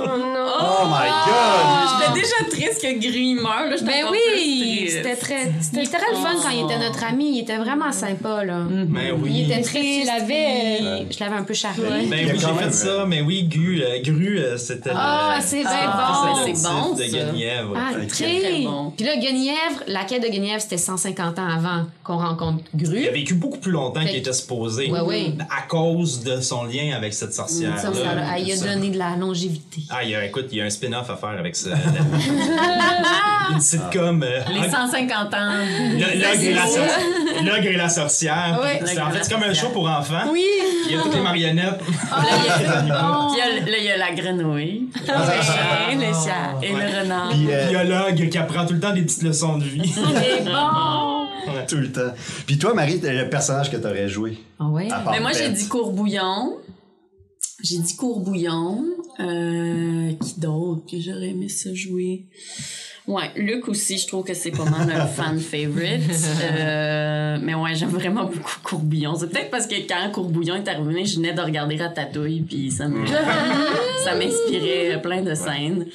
Oh 0.00 0.84
my 0.86 1.08
god! 1.26 1.88
J'étais 1.88 2.20
déjà 2.20 2.50
triste 2.50 2.82
que 2.82 2.98
Gru 2.98 3.40
meure. 3.42 3.66
Là, 3.70 3.76
j'étais 3.76 3.84
Ben 3.84 4.04
oui, 4.10 4.86
c'était 4.90 5.16
très, 5.16 5.52
c'était 5.60 5.84
très 5.86 6.10
le 6.10 6.16
fun 6.16 6.34
quand 6.42 6.50
il 6.50 6.64
était 6.64 6.78
notre 6.78 7.04
ami. 7.08 7.36
Il 7.36 7.40
était 7.40 7.56
vraiment 7.58 7.92
sympa, 7.92 8.44
là. 8.44 8.60
Ben 8.68 9.12
oui. 9.20 9.30
Il 9.34 9.50
était 9.52 9.62
très. 9.62 9.80
Tu 9.80 10.06
l'avais, 10.06 10.78
euh, 10.82 11.02
Je 11.10 11.18
l'avais 11.24 11.36
un 11.36 11.42
peu 11.42 11.54
charmé. 11.54 11.82
Ben 12.08 12.28
oui, 12.32 12.38
j'ai 12.38 12.64
fait 12.64 12.72
ça, 12.72 13.04
mais 13.06 13.20
oui, 13.22 13.44
Gru, 13.44 13.80
euh, 13.82 14.00
Gru 14.02 14.38
euh, 14.38 14.56
c'était 14.56 14.90
Ah, 14.94 15.36
le- 15.38 15.42
c'est 15.44 15.60
bien 15.60 15.68
Ah, 15.70 16.22
bon. 16.24 16.34
c'est 16.44 16.52
le 16.52 16.56
bon, 16.62 16.94
titre 16.94 17.08
de 17.12 17.18
ça. 17.18 17.24
Guenièvre. 17.32 17.74
Ah, 17.76 17.92
Très, 17.94 18.06
très 18.06 18.40
très 18.40 18.60
bon. 18.62 18.92
Puis 18.96 19.06
là, 19.06 19.16
Guenièvre, 19.16 19.82
la 19.86 20.04
quête 20.04 20.22
de 20.22 20.28
Guenièvre, 20.28 20.60
c'était 20.60 20.78
150 20.78 21.38
ans 21.38 21.48
avant 21.48 21.84
qu'on 22.04 22.18
rencontre 22.18 22.62
Gru. 22.74 22.98
Il 23.00 23.08
a 23.08 23.12
vécu 23.12 23.34
beaucoup 23.34 23.58
plus 23.58 23.72
longtemps 23.72 24.00
qu'il 24.04 24.16
était 24.16 24.32
supposé. 24.32 24.90
Ouais, 24.90 25.00
ouais. 25.00 25.32
À 25.50 25.62
cause 25.68 26.22
de 26.22 26.40
son 26.40 26.64
lien 26.64 26.94
avec 26.96 27.14
cette 27.14 27.34
sorcière. 27.34 27.78
Ça, 27.78 27.92
ça, 27.92 28.14
là, 28.14 28.38
il 28.38 28.50
a 28.52 28.56
donné 28.74 28.90
de 28.90 28.98
la 28.98 29.16
longévité. 29.16 29.82
Ah, 29.90 30.02
il 30.04 30.10
y 30.10 30.14
a, 30.14 30.24
écoute, 30.24 30.46
il 30.52 30.58
y 30.58 30.60
a 30.60 30.64
un 30.64 30.70
spin-off 30.70 31.08
à 31.10 31.16
faire 31.16 31.36
avec 31.38 31.56
ça. 31.56 31.70
Une 33.50 33.60
sitcom. 33.60 34.22
euh, 34.22 34.40
Les 34.52 34.68
150 34.70 35.34
ans. 35.34 35.38
Le- 35.38 36.20
L'ogre 36.20 36.42
et, 36.42 36.52
la 36.54 36.66
sor- 36.66 36.84
L'ogre 37.44 37.66
et 37.66 37.76
la 37.76 37.88
sorcière. 37.88 38.58
Ouais. 38.62 38.80
C'est 38.84 39.00
en 39.00 39.10
fait 39.10 39.24
c'est 39.24 39.32
comme 39.32 39.42
un 39.42 39.54
show 39.54 39.68
pour 39.70 39.88
enfants. 39.88 40.30
Oui! 40.32 40.44
Il 40.86 40.92
y 40.92 40.98
a 40.98 41.02
toutes 41.02 41.14
les 41.14 41.20
marionnettes. 41.20 41.80
Là, 42.10 42.24
il 42.60 42.64
y 42.64 42.66
a, 42.66 42.82
Puis 42.82 43.36
il 43.36 43.38
y 43.38 43.40
a- 43.40 43.70
là, 43.70 43.78
il 43.78 43.84
y 43.84 43.90
a 43.90 43.96
la 43.96 44.12
grenouille. 44.12 44.88
le 44.94 45.42
chien, 45.42 45.94
le 45.94 46.12
chat. 46.12 46.58
Et 46.62 46.72
le 46.72 47.00
renard. 47.02 47.28
Puis, 47.30 47.46
euh, 47.52 47.66
il 47.68 47.72
y 47.72 47.76
a 47.76 47.84
l'ogre 47.84 48.28
qui 48.30 48.38
apprend 48.38 48.66
tout 48.66 48.74
le 48.74 48.80
temps 48.80 48.92
des 48.94 49.02
petites 49.02 49.22
leçons 49.22 49.58
de 49.58 49.64
vie. 49.64 49.88
C'est 49.94 50.44
bon! 50.44 51.26
tout 51.66 51.76
le 51.76 51.90
temps. 51.90 52.12
Puis 52.46 52.58
toi, 52.58 52.74
Marie, 52.74 53.00
t'es 53.00 53.12
le 53.12 53.28
personnage 53.30 53.70
que 53.70 53.76
t'aurais 53.76 54.08
joué? 54.08 54.38
Ah 54.60 54.66
ouais? 54.68 54.88
Mais 55.10 55.20
moi, 55.20 55.32
j'ai 55.32 55.48
Bette. 55.48 55.54
dit 55.54 55.68
courbouillon. 55.68 56.56
J'ai 57.62 57.78
dit 57.78 57.96
courbouillon. 57.96 58.84
Euh, 59.20 60.12
qui 60.22 60.38
d'autre 60.38 60.82
que 60.90 60.96
j'aurais 61.00 61.30
aimé 61.30 61.48
ça 61.48 61.70
jouer? 61.74 62.26
Ouais, 63.08 63.30
Luc 63.36 63.66
aussi, 63.68 63.96
je 63.98 64.06
trouve 64.06 64.22
que 64.24 64.34
c'est 64.34 64.50
pas 64.50 64.64
mal 64.66 64.88
un 64.90 65.06
fan 65.06 65.38
favorite. 65.52 66.02
Euh, 66.42 67.38
mais 67.42 67.54
ouais, 67.54 67.74
j'aime 67.74 67.88
vraiment 67.88 68.24
beaucoup 68.24 68.58
Courbouillon. 68.62 69.14
C'est 69.18 69.28
peut-être 69.30 69.50
parce 69.50 69.66
que 69.66 69.74
quand 69.88 70.10
Courbouillon 70.12 70.56
est 70.56 70.68
arrivé, 70.68 71.04
je 71.06 71.16
venais 71.16 71.32
de 71.32 71.40
regarder 71.40 71.76
Ratatouille, 71.76 72.42
puis 72.42 72.70
ça 72.70 72.86
me- 72.86 73.06
ça 74.04 74.14
m'inspirait 74.14 75.00
plein 75.02 75.22
de 75.22 75.34
scènes. 75.34 75.86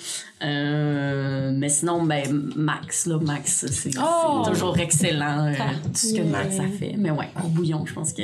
Euh, 0.43 1.51
mais 1.53 1.69
sinon, 1.69 2.03
ben, 2.03 2.49
Max, 2.55 3.05
là, 3.05 3.17
Max, 3.21 3.65
c'est 3.69 3.91
Oh! 3.99 4.43
toujours 4.47 4.77
excellent, 4.77 5.47
euh, 5.47 5.53
tout 5.85 5.89
ce 5.93 6.13
que 6.15 6.21
Max 6.23 6.59
a 6.59 6.67
fait. 6.67 6.95
Mais 6.97 7.11
ouais, 7.11 7.29
Courbouillon, 7.39 7.85
je 7.85 7.93
pense 7.93 8.11
que. 8.13 8.23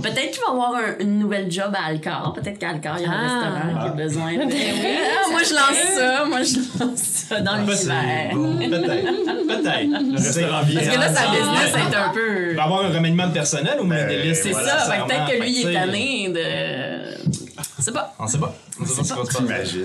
Peut-être 0.00 0.30
qu'il 0.30 0.40
va 0.46 0.52
avoir 0.52 0.74
un- 0.76 0.98
une 1.00 1.18
nouvelle 1.18 1.50
job 1.52 1.70
à 1.74 1.88
Alcar. 1.88 2.32
Peut-être 2.32 2.58
qu'à 2.58 2.70
Alcar, 2.70 2.96
il 2.98 3.02
y 3.02 3.06
a 3.06 3.10
un 3.10 3.14
Ah. 3.14 3.22
restaurant 3.22 3.80
qui 3.82 3.88
a 3.88 3.90
besoin 3.92 4.32
de. 4.32 4.38
Ah, 5.24 5.30
moi, 5.30 5.40
je 5.42 5.54
lance 5.54 5.82
ça. 5.96 6.24
Moi, 6.24 6.42
je 6.42 6.82
lance 6.82 6.98
ça 6.98 7.40
dans 7.40 7.56
l'univers. 7.56 8.30
Peut-être. 8.30 9.46
Peut-être. 9.46 9.88
Le 9.90 10.16
restaurant 10.16 10.60
Parce 10.60 10.88
que 10.88 10.98
là, 10.98 11.12
sa 11.12 11.20
Ah, 11.28 11.30
business 11.30 11.74
est 11.74 11.96
un 11.96 12.06
Il 12.08 12.14
peu. 12.14 12.54
va 12.54 12.62
avoir 12.64 12.84
un 12.84 12.88
remaniement 12.88 13.26
de 13.26 13.32
personnel 13.34 13.78
ou 13.80 13.84
mettre 13.84 14.08
des 14.08 14.22
listes. 14.22 14.42
C'est 14.44 14.50
voilà, 14.50 14.78
ça. 14.78 14.92
Peut-être 15.06 15.26
que 15.30 15.42
lui, 15.42 15.60
il 15.62 15.68
est 15.68 15.72
tanné 15.74 16.28
de. 16.30 17.32
Sais 17.78 17.92
pas. 17.92 18.14
On 18.18 18.26
sait 18.26 18.38
pas. 18.38 18.54
On 18.80 18.84
sait 18.86 19.14
pas 19.14 19.24
ce 19.64 19.78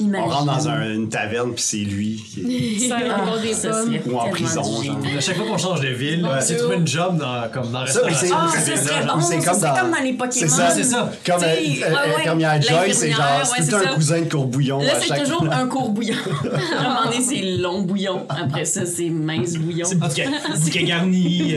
On 0.00 0.26
rentre 0.26 0.44
dans 0.46 0.68
un- 0.68 0.90
une 0.94 1.08
taverne, 1.08 1.52
puis 1.52 1.62
c'est 1.62 1.76
lui. 1.78 2.16
Qui... 2.34 2.80
Ça, 2.88 2.96
Ah, 2.98 3.38
des 3.40 3.52
ça 3.54 3.68
pommes. 3.70 3.94
Ou 4.06 4.16
en 4.16 4.22
tellement 4.24 4.30
prison, 4.30 4.62
du 4.62 4.86
genre. 4.86 5.02
génie. 5.02 5.16
À 5.16 5.20
chaque 5.20 5.36
fois 5.36 5.46
qu'on 5.46 5.58
change 5.58 5.80
de 5.80 5.88
ville, 5.88 6.24
Ouais. 6.24 6.40
c'est 6.40 6.56
trouver 6.56 6.76
une 6.76 6.86
job 6.88 7.18
dans, 7.18 7.48
comme 7.52 7.70
dans 7.70 7.80
la 7.82 7.86
Ça, 7.86 8.00
mais 8.04 8.12
c'est- 8.14 8.20
restauration. 8.22 8.36
Ah, 8.58 8.62
c'est- 8.64 8.76
ce 8.76 8.82
serait 8.84 9.00
c'est- 9.00 9.06
bon. 9.06 9.20
c'est 9.20 9.40
ça 9.40 9.50
comme 9.52 9.60
dans- 9.60 9.74
comme 9.80 9.90
dans 9.92 10.02
les 10.02 10.12
Pokémon. 10.14 10.30
C'est 10.32 10.48
ça, 10.48 10.70
c'est 10.70 10.82
ça. 10.84 11.12
Comme 11.24 11.42
euh, 11.42 11.46
ouais, 11.46 11.80
euh, 11.84 11.90
ouais. 11.92 12.14
infirmière 12.18 12.60
Joy, 12.62 12.94
c'est 12.94 13.10
genre, 13.10 13.18
L'infirmière, 13.20 13.46
c'est 13.46 13.52
ouais, 13.52 13.58
tout 13.58 13.64
c'est 13.70 13.74
un 13.74 13.82
ça. 13.82 13.94
cousin 13.94 14.20
de 14.22 14.28
courbouillon 14.30 14.78
Là, 14.82 14.92
à 14.96 15.00
c'est 15.00 15.08
chaque 15.08 15.24
toujours 15.24 15.46
un 15.52 15.66
court 15.68 15.90
bouillon. 15.90 16.14
À 16.76 16.80
un 16.80 16.88
moment 16.88 17.04
donné, 17.10 17.20
c'est 17.22 17.42
long 17.60 17.82
bouillon. 17.82 18.26
Après 18.28 18.64
ça, 18.64 18.84
c'est 18.86 19.08
mince 19.10 19.54
bouillon. 19.54 19.86
C'est 19.88 19.98
bouquet, 19.98 20.26
bouquet 20.64 20.84
garni. 20.84 21.56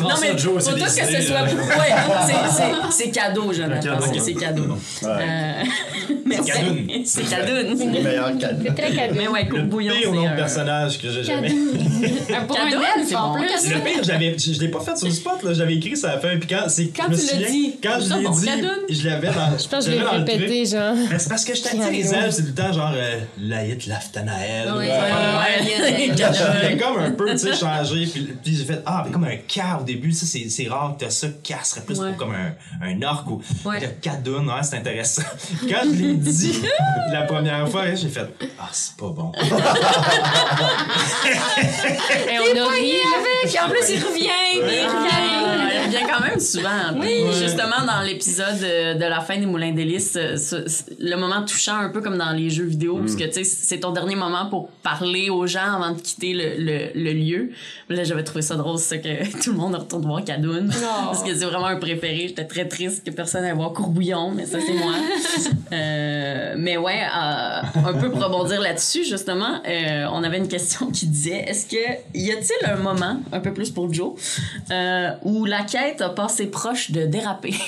Non, 0.00 0.08
mais 0.20 0.38
Joe, 0.38 0.62
c'est 0.62 0.72
que 0.74 0.88
ce 0.88 1.22
soit. 1.22 1.34
là. 1.40 1.44
Ouais, 1.44 1.50
c'est- 2.26 2.56
c'est- 2.56 2.90
c'est 3.04 3.10
cadeau, 3.10 3.52
Jonathan. 3.52 3.80
cadeau. 3.96 4.04
C'est- 4.12 4.20
C'est 4.20 4.34
cadeau. 4.34 4.64
Euh, 5.04 5.52
C'est 7.04 7.22
cadoune. 7.22 7.54
ouais, 7.54 7.64
C'est 7.76 7.84
cadoune. 7.84 7.94
le 7.94 8.02
meilleur 8.02 8.38
cadeau. 8.38 8.64
C'est 8.66 8.74
très 8.74 8.94
cadeau. 8.96 9.14
Mais 9.16 9.28
ouais, 9.28 9.48
Le 9.50 9.62
bouillon. 9.62 9.92
pire 9.94 10.02
c'est 10.04 10.16
nom 10.16 10.22
de 10.22 10.28
un- 10.28 10.36
personnage 10.36 10.98
que 11.00 11.10
j'ai 11.10 11.24
jamais. 11.24 11.48
Pour 12.48 12.58
un 12.58 12.70
Cadeau, 12.70 12.82
elfe, 12.96 13.06
c'est 13.08 13.14
en 13.16 13.32
bon. 13.34 13.38
plus. 13.40 13.70
Le 13.72 13.80
pire, 13.80 14.02
j'avais, 14.02 14.36
je, 14.38 14.60
l'ai 14.60 14.68
pas 14.68 14.80
fait 14.80 14.96
sur 14.96 15.06
le 15.06 15.12
spot, 15.12 15.42
là. 15.44 15.52
J'avais 15.54 15.74
écrit 15.76 15.96
ça 15.96 16.10
à 16.10 16.14
la 16.14 16.20
fin. 16.20 16.36
Puis 16.38 16.48
quand, 16.48 16.68
c'est, 16.68 16.88
Quand 16.88 17.04
je 17.04 17.10
me 17.10 17.16
tu 17.16 17.22
l'as 17.26 17.32
souviens, 17.32 17.48
dit, 17.48 17.74
quand 17.82 17.98
je 18.00 18.14
l'ai 18.14 18.28
dit, 18.88 19.00
je 19.00 19.08
l'avais 19.08 19.28
dans. 19.28 19.58
Je 19.58 19.68
pense 19.68 19.84
que 19.86 19.92
je 19.92 19.96
l'ai 19.96 20.02
répété, 20.02 20.66
genre. 20.66 20.94
Mais 21.10 21.18
c'est 21.18 21.28
parce 21.28 21.44
que 21.44 21.54
je 21.54 21.62
t'ai 21.62 21.76
les 21.92 22.12
elfes, 22.14 22.30
c'est 22.34 22.42
tout 22.42 22.48
le 22.48 22.54
temps 22.54 22.72
genre 22.72 22.92
euh, 22.94 23.18
Laït 23.40 23.86
Laftanael. 23.86 24.68
J'avais 26.16 26.76
comme 26.76 26.98
un 26.98 27.10
peu, 27.12 27.30
tu 27.32 27.38
sais, 27.38 27.54
changé. 27.54 28.06
Puis, 28.42 28.56
j'ai 28.56 28.64
fait, 28.64 28.82
ah, 28.86 29.02
mais 29.06 29.12
comme 29.12 29.24
un 29.24 29.36
K 29.36 29.80
au 29.80 29.84
début, 29.84 30.12
ça, 30.12 30.26
c'est, 30.26 30.48
c'est 30.48 30.68
rare 30.68 30.96
que 30.98 31.04
t'as 31.04 31.10
ça. 31.10 31.28
K 31.28 31.54
serait 31.64 31.80
plus 31.82 31.98
Ouais. 32.00 32.08
pour 32.10 32.16
comme 32.16 32.34
un, 32.34 32.52
un 32.86 33.02
orc 33.02 33.24
ou 33.30 33.40
Cadoun, 34.00 34.46
ouais, 34.48 34.54
c'est 34.62 34.76
intéressant. 34.76 35.22
Quand 35.68 35.82
je 35.84 36.02
l'ai 36.02 36.14
dit, 36.14 36.58
la 37.12 37.22
première 37.22 37.68
fois, 37.68 37.94
j'ai 37.94 38.08
fait 38.08 38.26
Ah, 38.60 38.68
c'est 38.72 38.96
pas 38.96 39.08
bon. 39.08 39.32
Et 42.30 42.38
on 42.38 42.60
a 42.60 42.68
ri. 42.70 42.92
Puis 43.44 43.58
en 43.58 43.68
plus, 43.68 43.90
il 43.90 44.02
revient, 44.04 44.28
il 44.54 44.62
revient. 44.62 44.86
Ah, 44.88 45.68
il 45.74 45.86
revient 45.86 46.06
quand 46.10 46.20
même 46.24 46.40
souvent. 46.40 47.00
Puis 47.00 47.32
Justement, 47.38 47.84
dans 47.86 48.02
l'épisode 48.02 48.58
de, 48.60 48.94
de 48.98 49.04
la 49.04 49.20
fin 49.20 49.38
des 49.38 49.46
Moulins 49.46 49.72
d'Hélice, 49.72 50.12
ce- 50.12 50.36
ce- 50.68 50.84
le 50.98 51.16
moment 51.16 51.42
touchant, 51.44 51.76
un 51.76 51.88
peu 51.90 52.00
comme 52.00 52.16
dans 52.18 52.30
les 52.32 52.50
jeux 52.50 52.64
vidéo, 52.64 52.98
parce 52.98 53.16
que 53.16 53.24
tu 53.24 53.32
sais, 53.32 53.44
c'est 53.44 53.80
ton 53.80 53.90
dernier 53.90 54.14
moment 54.14 54.46
pour 54.46 54.68
parler 54.82 55.28
aux 55.30 55.46
gens 55.46 55.74
avant 55.82 55.90
de 55.92 56.00
quitter 56.00 56.32
le, 56.32 56.54
le, 56.58 56.90
le 56.94 57.12
lieu. 57.12 57.50
Là, 57.88 58.04
j'avais 58.04 58.24
trouvé 58.24 58.42
ça 58.42 58.54
drôle, 58.56 58.78
c'est 58.78 58.96
ça 58.96 58.98
que 58.98 59.38
tout 59.42 59.52
le 59.52 59.58
monde 59.58 59.74
retourne 59.74 60.04
voir 60.06 60.24
Cadoun. 60.24 60.70
Parce 61.06 61.22
que 61.22 61.34
c'est 61.34 61.44
vraiment 61.44 61.66
un 61.66 61.76
préféré. 61.76 62.26
J'étais 62.28 62.44
très 62.46 62.66
triste 62.68 63.04
que 63.04 63.10
personne 63.10 63.42
n'aille 63.42 63.54
voir 63.54 63.72
Courbouillon, 63.72 64.30
mais 64.30 64.46
ça, 64.46 64.58
c'est 64.64 64.72
moi. 64.74 64.92
Euh, 65.72 66.54
mais 66.62 66.76
ouais, 66.76 67.00
euh, 67.02 67.60
un 67.88 67.92
peu 67.94 68.10
pour 68.10 68.22
rebondir 68.22 68.60
là-dessus, 68.60 69.04
justement, 69.04 69.60
euh, 69.66 70.06
on 70.12 70.22
avait 70.22 70.38
une 70.38 70.48
question 70.48 70.86
qui 70.90 71.06
disait 71.06 71.44
est-ce 71.48 71.66
que 71.66 71.76
y 72.14 72.30
a-t-il 72.30 72.70
un 72.70 72.76
moment, 72.76 73.18
un 73.32 73.40
peu 73.40 73.52
plus 73.52 73.70
pour 73.70 73.92
Joe, 73.92 74.12
euh, 74.70 75.10
où 75.22 75.44
la 75.44 75.62
quête 75.62 76.00
a 76.00 76.08
passé 76.10 76.46
proche 76.46 76.90
de 76.92 77.04
déraper? 77.06 77.54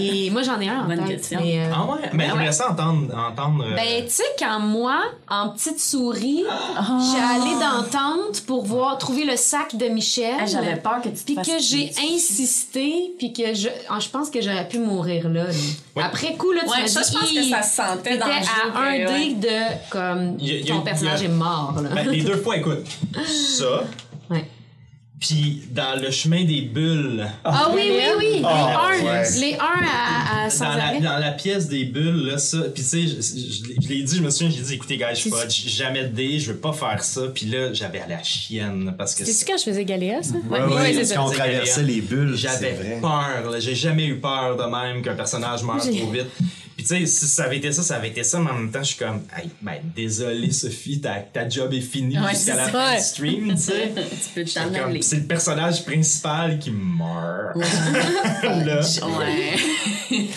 Et 0.00 0.30
moi, 0.30 0.42
j'en 0.42 0.58
ai 0.58 0.68
un 0.70 0.80
en 0.80 0.86
Bonne 0.86 1.04
tête, 1.04 1.18
question. 1.18 1.38
mais, 1.42 1.60
euh, 1.60 1.70
Ah 1.72 1.84
ouais? 1.84 2.08
Mais 2.14 2.26
j'aimerais 2.28 2.50
ça 2.50 2.70
entendre. 2.72 3.14
entendre 3.14 3.62
euh, 3.62 3.76
Ben, 3.76 4.04
tu 4.04 4.10
sais, 4.10 4.22
quand 4.38 4.58
moi, 4.58 5.02
en 5.28 5.50
petite 5.50 5.78
souris, 5.78 6.44
j'ai 6.44 7.20
allé 7.22 7.52
dans 7.60 7.82
tente 7.90 8.40
pour 8.46 8.64
voir, 8.64 8.96
trouver 8.96 9.24
le 9.26 9.36
sac 9.36 9.76
de 9.76 9.86
Michel. 9.88 10.34
Ah, 10.40 10.46
J'avais 10.46 10.76
peur 10.76 11.02
que 11.02 11.10
tu 11.10 11.22
Puis 11.24 11.36
que 11.36 11.58
j'ai 11.60 11.90
insisté, 12.14 13.14
puis 13.18 13.34
que 13.34 13.52
je, 13.52 13.68
ah, 13.90 13.98
je 14.00 14.08
pense 14.08 14.30
que 14.30 14.40
j'aurais 14.40 14.66
pu 14.66 14.78
mourir 14.78 15.28
là. 15.28 15.44
là. 15.44 15.50
Ouais. 15.94 16.02
Après 16.02 16.34
coup, 16.36 16.52
là, 16.52 16.62
tu 16.64 16.70
Ouais, 16.70 16.80
m'as 16.82 16.88
ça, 17.02 17.12
je 17.12 17.18
pense 17.18 17.32
que 17.32 17.42
ça 17.44 17.62
se 17.62 17.76
sentait 17.76 18.18
dans 18.18 18.26
le 18.26 18.32
jeu. 18.32 18.74
à 18.74 18.80
un 18.80 19.18
dé 19.18 19.34
de, 19.34 19.88
comme, 19.90 20.36
Il 20.40 20.46
y 20.48 20.50
a- 20.52 20.54
il 20.60 20.66
y 20.66 20.70
a- 20.70 20.74
ton 20.74 20.80
personnage 20.82 21.20
il 21.20 21.24
y 21.24 21.26
a- 21.26 21.30
est 21.30 21.34
mort, 21.34 21.74
là. 21.82 21.90
ben, 21.94 22.08
les 22.10 22.22
deux 22.22 22.36
fois, 22.36 22.56
écoute. 22.56 22.84
Ça. 23.58 23.84
Ouais. 24.30 24.44
Puis 25.18 25.62
dans 25.70 25.98
le 25.98 26.10
chemin 26.10 26.44
des 26.44 26.60
bulles. 26.60 27.26
Ah 27.42 27.70
oui, 27.74 27.90
oui, 27.90 28.02
oui! 28.18 28.42
Ah, 28.44 28.90
les 28.92 29.00
1, 29.00 29.10
ouais. 29.12 29.30
les 29.40 29.54
1 29.54 29.58
à, 29.58 30.44
à 30.44 30.50
sans 30.50 30.66
dans, 30.66 30.74
la, 30.74 30.84
arrêt. 30.88 31.00
dans 31.00 31.16
la 31.16 31.30
pièce 31.32 31.68
des 31.68 31.84
bulles, 31.86 32.26
là, 32.26 32.36
ça. 32.36 32.58
Puis, 32.74 32.82
tu 32.82 32.88
sais, 32.88 33.00
je, 33.06 33.14
je- 33.22 33.80
je 33.82 33.88
l'ai 33.88 34.02
dit, 34.02 34.14
je 34.18 34.22
me 34.22 34.28
souviens, 34.28 34.50
j'ai 34.54 34.60
dit, 34.62 34.74
écoutez, 34.74 34.98
gars, 34.98 35.14
je 35.14 35.30
pas 35.30 35.48
jamais 35.48 36.02
de 36.02 36.08
dés, 36.08 36.38
je 36.38 36.52
veux 36.52 36.58
pas 36.58 36.74
faire 36.74 37.02
ça. 37.02 37.22
Puis 37.34 37.46
là, 37.46 37.72
j'avais 37.72 38.00
à 38.00 38.06
la 38.08 38.22
chienne. 38.22 38.94
Parce 38.98 39.14
que 39.14 39.24
C'est-tu 39.24 39.50
quand 39.50 39.56
je 39.56 39.64
faisais 39.64 39.86
Galéa, 39.86 40.22
ça? 40.22 40.34
Ouais, 40.50 40.60
ouais, 40.60 40.92
c'est 40.92 40.96
parce 40.96 41.08
ça. 41.08 41.16
qu'on 41.16 41.30
traversait 41.30 41.82
les 41.82 42.02
bulles, 42.02 42.34
c'est 42.36 42.48
j'avais 42.48 42.72
vrai. 42.74 42.98
peur. 43.00 43.50
là. 43.50 43.58
J'ai 43.58 43.74
jamais 43.74 44.04
eu 44.04 44.20
peur 44.20 44.54
de 44.58 44.64
même 44.64 45.02
qu'un 45.02 45.14
personnage 45.14 45.62
meure 45.62 45.80
J'ai- 45.82 45.98
trop 45.98 46.10
vite. 46.10 46.26
Puis, 46.76 46.84
tu 46.84 46.94
sais, 46.94 47.06
si 47.06 47.26
ça 47.26 47.44
avait 47.44 47.56
été 47.56 47.72
ça, 47.72 47.82
ça 47.82 47.96
avait 47.96 48.08
été 48.08 48.22
ça, 48.22 48.38
mais 48.38 48.50
en 48.50 48.54
même 48.58 48.70
temps, 48.70 48.82
je 48.82 48.88
suis 48.88 48.96
comme, 48.98 49.22
hey, 49.34 49.48
ben, 49.62 49.76
désolé, 49.96 50.52
Sophie, 50.52 51.00
ta, 51.00 51.14
ta 51.20 51.48
job 51.48 51.72
est 51.72 51.80
finie 51.80 52.18
Ouais, 52.18 52.30
jusqu'à 52.34 52.54
la 52.54 52.68
fin 52.68 52.96
du 52.96 53.02
stream, 53.02 53.54
tu 53.54 53.62
sais. 53.62 53.92
tu 53.94 54.28
peux 54.34 54.44
t'en 54.44 54.74
aller. 54.84 55.00
C'est 55.00 55.16
le 55.16 55.22
personnage 55.22 55.84
principal 55.86 56.58
qui 56.58 56.70
meurt. 56.70 57.56
là, 58.42 58.80
Ouais. 58.80 59.56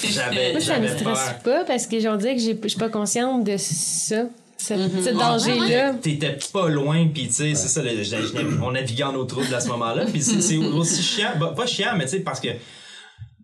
j'avais, 0.10 0.52
Moi, 0.54 0.62
ça 0.62 0.80
me 0.80 0.88
stresse 0.88 1.04
peur. 1.04 1.40
pas 1.44 1.64
parce 1.66 1.88
que 1.88 2.00
j'en 2.00 2.16
dis 2.16 2.34
que 2.36 2.40
j'ai- 2.42 2.60
je 2.64 2.68
suis 2.70 2.80
pas 2.80 2.90
consciente 2.90 3.44
de 3.44 3.58
ça, 3.58 4.24
ce, 4.58 4.74
ce 4.74 5.10
danger-là. 5.14 5.94
T'étais 6.02 6.38
pas 6.54 6.70
loin, 6.70 7.08
puis 7.14 7.28
tu 7.28 7.34
sais, 7.34 7.54
c'est 7.56 7.68
ça, 7.68 7.82
le- 7.82 8.64
on 8.64 8.72
naviguait 8.72 9.04
en 9.04 9.16
eau 9.16 9.26
trouble 9.26 9.54
à 9.54 9.60
ce 9.60 9.68
moment-là, 9.68 10.06
puis 10.06 10.22
c'est 10.22 10.42
c'est 10.42 10.58
aussi 10.58 11.02
chiant, 11.04 11.32
bah, 11.40 11.54
pas 11.56 11.66
chiant, 11.66 11.96
mais 11.98 12.06
tu 12.06 12.12
sais, 12.12 12.20
parce 12.22 12.40
que 12.40 12.50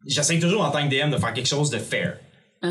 j'essaie 0.06 0.40
toujours 0.40 0.64
en 0.64 0.72
tant 0.72 0.88
que 0.88 0.90
DM 0.94 1.12
de 1.12 1.18
faire 1.18 1.34
quelque 1.34 1.48
chose 1.50 1.70
de 1.70 1.78
fair. 1.78 2.18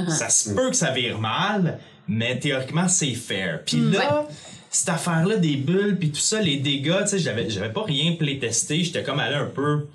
Ça 0.09 0.29
se 0.29 0.51
peut 0.51 0.71
que 0.71 0.77
ça 0.77 0.91
vire 0.91 1.19
mal, 1.19 1.79
mais 2.09 2.39
théoriquement, 2.39 2.89
c'est 2.89 3.15
fair. 3.15 3.61
Puis 3.65 3.79
là, 3.81 4.27
cette 4.71 4.89
affaire-là 4.89 5.37
des 5.37 5.55
bulles, 5.55 5.97
puis 5.99 6.11
tout 6.11 6.19
ça, 6.21 6.41
les 6.41 6.57
dégâts, 6.57 7.03
tu 7.03 7.11
sais, 7.11 7.19
j'avais 7.21 7.49
j'avais 7.49 7.69
pas 7.73 7.85
rien 7.85 8.13
playtesté, 8.19 8.83
j'étais 8.83 9.05
comme 9.05 9.21
allé 9.21 9.37
un 9.37 9.47
peu. 9.47 9.87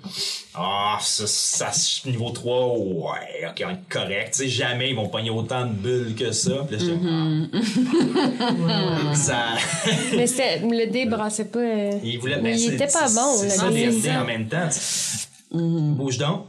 Ah, 0.54 0.96
ça, 1.02 1.24
ça, 1.26 1.70
niveau 2.08 2.30
3, 2.30 2.78
ouais, 2.78 3.46
ok, 3.50 3.62
on 3.66 3.70
est 3.70 3.88
correct. 3.90 4.30
Tu 4.32 4.38
sais, 4.44 4.48
jamais 4.48 4.90
ils 4.90 4.96
vont 4.96 5.08
pogner 5.08 5.28
autant 5.30 5.66
de 5.66 5.72
bulles 5.72 6.14
que 6.14 6.32
ça. 6.32 6.66
Puis 6.66 6.76
là, 6.78 6.82
j'étais 6.82 6.98
ah. 8.68 9.14
ça. 9.14 9.44
Mais 10.16 10.26
c'était- 10.26 10.60
le 10.60 10.90
dé 10.90 11.04
brassait 11.06 11.44
pas. 11.44 11.58
euh, 11.58 11.92
Il 12.02 12.18
voulait 12.18 12.36
Mais 12.36 12.52
ben, 12.52 12.58
il 12.58 12.68
c'est- 12.68 12.74
était 12.74 12.86
pas 12.86 13.08
bon, 13.08 13.36
C'est 13.38 13.44
le 13.44 13.50
ça, 13.50 13.70
dé. 13.70 14.10
en 14.16 14.24
même 14.24 14.48
temps. 14.48 14.68
tu- 14.72 15.56
Bouge 15.56 16.16
donc. 16.18 16.46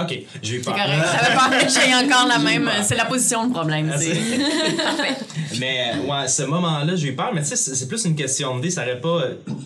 Ok, 0.00 0.18
j'ai 0.42 0.56
eu 0.56 0.60
peur. 0.60 0.74
Correct. 0.74 1.02
J'avais 1.12 1.34
peur 1.34 1.50
que 1.66 1.72
j'ai 1.72 1.94
encore 1.94 2.26
la 2.28 2.38
même. 2.38 2.70
C'est 2.82 2.96
la 2.96 3.04
position 3.06 3.44
le 3.46 3.50
problème. 3.52 3.90
Ah, 3.92 3.98
c'est-. 3.98 5.58
Mais 5.58 5.92
ouais, 6.08 6.28
ce 6.28 6.42
moment-là, 6.44 6.94
j'ai 6.96 7.08
eu 7.08 7.16
peur, 7.16 7.30
mais 7.34 7.42
tu 7.42 7.48
sais, 7.48 7.56
c'est 7.56 7.74
c'est 7.74 7.88
plus 7.88 8.04
une 8.04 8.14
question 8.14 8.56
de 8.56 8.62
dé, 8.62 8.70
ça 8.70 8.82
aurait 8.82 9.00
pas. 9.00 9.22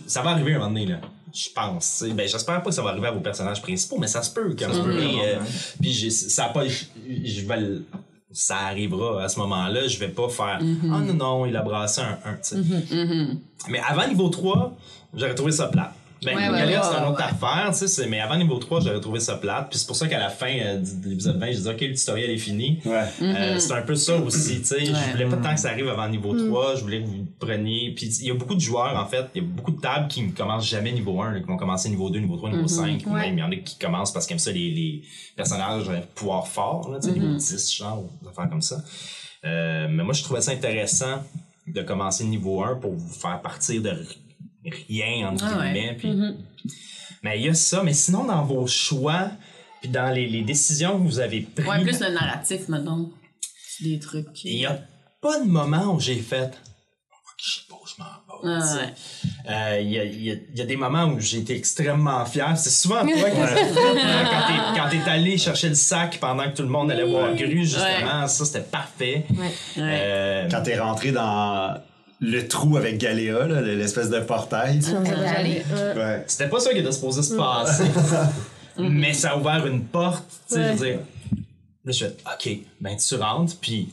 Ça 0.07 0.23
va 0.23 0.31
arriver 0.31 0.55
un 0.55 0.59
moment 0.59 0.71
donné, 0.71 0.87
là. 0.87 0.97
Je 1.35 1.49
pense. 1.55 2.05
Ben, 2.15 2.29
j'espère 2.29 2.63
pas 2.63 2.69
que 2.71 2.75
ça 2.75 2.83
va 2.83 2.91
arriver 2.91 3.09
à 3.09 3.11
vos 3.13 3.21
personnages 3.21 3.63
principaux, 3.63 3.97
mais 3.99 4.07
ça 4.07 4.23
se 4.23 4.31
peut 4.33 4.55
quand 4.59 4.69
même. 4.69 4.99
Euh, 4.99 5.39
Puis 5.81 6.11
ça 6.11 6.45
a 6.47 6.49
pas. 6.51 6.65
Je 6.67 7.47
vais 7.47 7.57
le- 7.61 7.85
Ça 8.35 8.57
arrivera 8.67 9.23
à 9.25 9.29
ce 9.29 9.39
moment-là, 9.41 9.87
je 9.89 9.99
vais 9.99 10.09
pas 10.09 10.29
faire 10.29 10.59
Ah 10.61 10.99
non, 11.01 11.15
non, 11.15 11.47
il 11.47 11.55
a 11.57 11.63
brassé 11.63 12.01
un 12.01 12.19
1, 12.25 12.35
tu 12.35 12.39
sais. 12.43 12.57
Mais 13.69 13.81
avant 13.87 14.07
niveau 14.09 14.29
3, 14.31 14.75
j'aurais 15.15 15.35
trouvé 15.35 15.53
ça 15.53 15.67
plate. 15.69 15.93
Ben, 16.25 16.37
Ouais, 16.37 16.49
ouais, 16.51 16.59
Galia, 16.59 16.81
ouais, 16.81 16.87
c'est 16.93 16.99
une 17.03 17.09
autre 17.11 17.19
ouais. 17.19 17.25
affaire, 17.25 17.69
tu 17.73 17.79
sais, 17.79 17.89
c'est- 17.89 18.07
mais 18.07 18.21
avant 18.21 18.37
niveau 18.37 18.57
3, 18.59 18.81
j'aurais 18.81 19.01
trouvé 19.01 19.19
ça 19.21 19.37
plate. 19.37 19.69
Puis 19.71 19.79
c'est 19.81 19.87
pour 19.87 19.97
ça 19.97 20.07
qu'à 20.07 20.19
la 20.21 20.29
fin 20.31 20.53
euh, 20.57 20.79
de 20.79 21.09
l'épisode 21.09 21.39
20, 21.39 21.47
j'ai 21.53 21.61
dit, 21.61 21.69
OK, 21.69 21.81
le 21.81 21.95
tutoriel 21.95 22.31
est 22.31 22.37
fini. 22.39 22.81
Ouais. 22.85 23.05
Euh, 23.23 23.59
c'est 23.59 23.73
un 23.73 23.83
peu 23.83 23.95
ça 23.97 24.17
aussi, 24.17 24.59
tu 24.61 24.67
sais. 24.67 24.85
Je 24.85 24.93
Mm-hmm. 24.93 25.11
Voulais 25.13 25.27
pas 25.27 25.37
tant 25.39 25.55
que 25.55 25.61
ça 25.61 25.71
arrive 25.71 25.89
avant 25.89 26.09
niveau 26.09 26.33
3, 26.35 26.77
je 26.77 26.83
voulais 26.83 27.03
que 27.03 27.07
vous 27.09 27.27
preniez. 27.41 27.93
Puis 27.97 28.07
il 28.21 28.27
y 28.27 28.31
a 28.31 28.35
beaucoup 28.35 28.55
de 28.55 28.61
joueurs, 28.61 28.97
en 28.97 29.07
fait, 29.07 29.27
il 29.35 29.43
y 29.43 29.45
a 29.45 29.49
beaucoup 29.49 29.73
de 29.73 29.81
tables 29.81 30.07
qui 30.09 30.23
ne 30.23 30.31
commencent 30.33 30.69
jamais 30.69 30.93
niveau 30.93 31.21
1, 31.21 31.33
là, 31.33 31.41
qui 31.41 31.47
vont 31.47 31.57
commencer 31.57 31.89
niveau 31.89 32.09
2, 32.09 32.21
niveau 32.21 32.37
3, 32.37 32.51
niveau 32.51 32.65
Mm-hmm. 32.67 33.01
5. 33.01 33.03
ou 33.07 33.11
Même, 33.15 33.39
il 33.39 33.41
y 33.41 33.43
en 33.43 33.51
a 33.51 33.57
qui 33.57 33.79
commencent 33.79 34.13
parce 34.13 34.27
qu'ils 34.27 34.35
aiment 34.35 34.39
ça, 34.39 34.53
les, 34.53 34.71
les 34.71 35.03
personnages 35.37 35.89
euh, 35.89 36.01
pouvoir 36.15 36.47
fort, 36.47 36.89
là, 36.91 36.99
tu 37.01 37.09
sais, 37.09 37.15
Mm-hmm. 37.15 37.21
niveau 37.21 37.35
10, 37.37 37.75
genre, 37.75 37.99
ou 38.05 38.11
des 38.23 38.29
affaires 38.29 38.49
comme 38.49 38.63
ça. 38.63 38.77
Euh, 39.45 39.89
mais 39.91 40.05
moi, 40.05 40.13
je 40.15 40.23
trouvais 40.23 40.41
ça 40.41 40.53
intéressant 40.53 41.23
de 41.67 41.83
commencer 41.83 42.25
niveau 42.25 42.63
1 42.63 42.77
pour 42.77 42.93
vous 42.93 43.09
faire 43.13 43.41
partir 43.41 43.81
de 43.83 43.91
rien, 44.89 45.29
entre 45.29 45.45
Ah 45.47 45.59
ouais. 45.59 45.73
guillemets. 45.73 45.97
Puis... 45.99 46.73
Mais 47.23 47.39
il 47.41 47.47
y 47.47 47.49
a 47.49 47.55
ça, 47.55 47.83
mais 47.83 47.93
sinon, 47.93 48.25
dans 48.25 48.45
vos 48.45 48.67
choix, 48.67 49.31
puis 49.81 49.91
dans 49.91 50.13
les, 50.15 50.29
les 50.29 50.43
décisions 50.43 50.99
que 50.99 51.05
vous 51.05 51.21
avez 51.21 51.41
prises, 51.43 51.67
Ouais, 51.69 51.83
plus 51.83 52.01
le 52.01 52.11
narratif, 52.11 52.69
maintenant. 52.69 53.11
Des 53.81 53.99
trucs. 53.99 54.45
il 54.45 54.57
n'y 54.57 54.67
a 54.67 54.79
pas 55.21 55.41
de 55.41 55.45
moment 55.49 55.95
où 55.95 56.01
j'ai 56.01 56.17
fait 56.17 56.53
je 57.45 57.55
sais 57.55 57.61
pas 57.69 57.75
je 57.85 58.01
m'en 58.01 58.77
vais. 58.77 58.93
Euh, 59.51 59.81
Il 59.81 60.23
y, 60.23 60.61
a, 60.61 60.65
des 60.65 60.77
moments 60.77 61.07
où 61.07 61.19
j'ai 61.19 61.39
été 61.39 61.57
extrêmement 61.57 62.25
fier. 62.25 62.57
C'est 62.57 62.71
souvent 62.71 63.01
toi 63.05 63.31
qui 63.31 63.37
Euh, 63.41 64.25
quand 64.31 64.47
t'es- 64.47 64.79
quand 64.81 64.89
t'es 64.91 65.11
allé 65.11 65.37
chercher 65.39 65.69
le 65.69 65.75
sac 65.75 66.19
pendant 66.21 66.45
que 66.49 66.55
tout 66.57 66.63
le 66.63 66.69
monde 66.69 66.93
allait 66.93 67.05
voir 67.05 67.35
Gru, 67.35 67.65
justement, 67.65 68.29
ça 68.29 68.45
c'était 68.45 68.61
parfait. 68.61 69.27
Euh, 69.79 70.49
Quand 70.49 70.63
t'es 70.63 70.79
rentré 70.79 71.11
dans 71.11 71.77
le 72.25 72.47
trou 72.47 72.77
avec 72.77 72.99
Galéa, 72.99 73.47
là, 73.49 73.61
l'espèce 73.61 74.09
de 74.09 74.21
portail. 74.21 74.79
Ouais. 75.97 76.25
C'était 76.29 76.49
pas 76.49 76.61
ça 76.61 76.73
qui 76.73 76.79
était 76.79 76.93
supposé 76.93 77.21
se 77.23 77.35
passer. 77.35 77.85
mais 78.79 79.13
ça 79.13 79.33
a 79.33 79.37
ouvert 79.39 79.67
une 79.67 79.83
porte, 79.85 80.25
tu 80.49 80.55
sais, 80.55 80.69
je 80.69 80.73
veux 80.79 80.87
dire. 80.87 80.99
Là, 81.85 81.93
je 81.93 82.05
fais, 82.05 82.17
OK, 82.27 82.59
ben 82.81 82.97
tu 82.97 83.17
rentres, 83.17 83.57
puis 83.61 83.89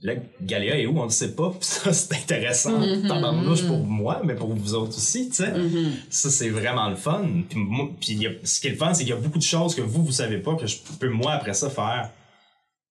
là, 0.00 0.14
Galéa 0.40 0.78
est 0.78 0.86
où? 0.86 0.98
On 0.98 1.04
le 1.04 1.10
sait 1.10 1.32
pas. 1.34 1.50
Puis 1.60 1.68
ça, 1.68 1.92
c'est 1.92 2.14
intéressant. 2.14 2.80
Tabarnouche 3.06 3.66
pour 3.66 3.84
moi, 3.84 4.22
mais 4.24 4.34
pour 4.34 4.54
vous 4.54 4.74
autres 4.74 4.96
aussi, 4.96 5.28
tu 5.28 5.36
sais. 5.36 5.52
Ça, 6.08 6.30
c'est 6.30 6.48
vraiment 6.48 6.88
le 6.88 6.96
fun. 6.96 7.26
Puis, 7.50 7.58
moi, 7.58 7.90
puis 8.00 8.12
il 8.12 8.22
y 8.22 8.26
a- 8.26 8.30
ce 8.42 8.58
qui 8.60 8.68
est 8.68 8.70
le 8.70 8.76
fun, 8.78 8.94
c'est 8.94 9.04
qu'il 9.04 9.10
y 9.12 9.16
a 9.16 9.20
beaucoup 9.20 9.38
de 9.38 9.42
choses 9.42 9.74
que 9.74 9.82
vous, 9.82 10.02
vous 10.02 10.12
savez 10.12 10.38
pas, 10.38 10.54
que 10.56 10.66
je 10.66 10.78
peux, 10.98 11.10
moi, 11.10 11.32
après 11.32 11.52
ça, 11.52 11.68
faire. 11.68 12.08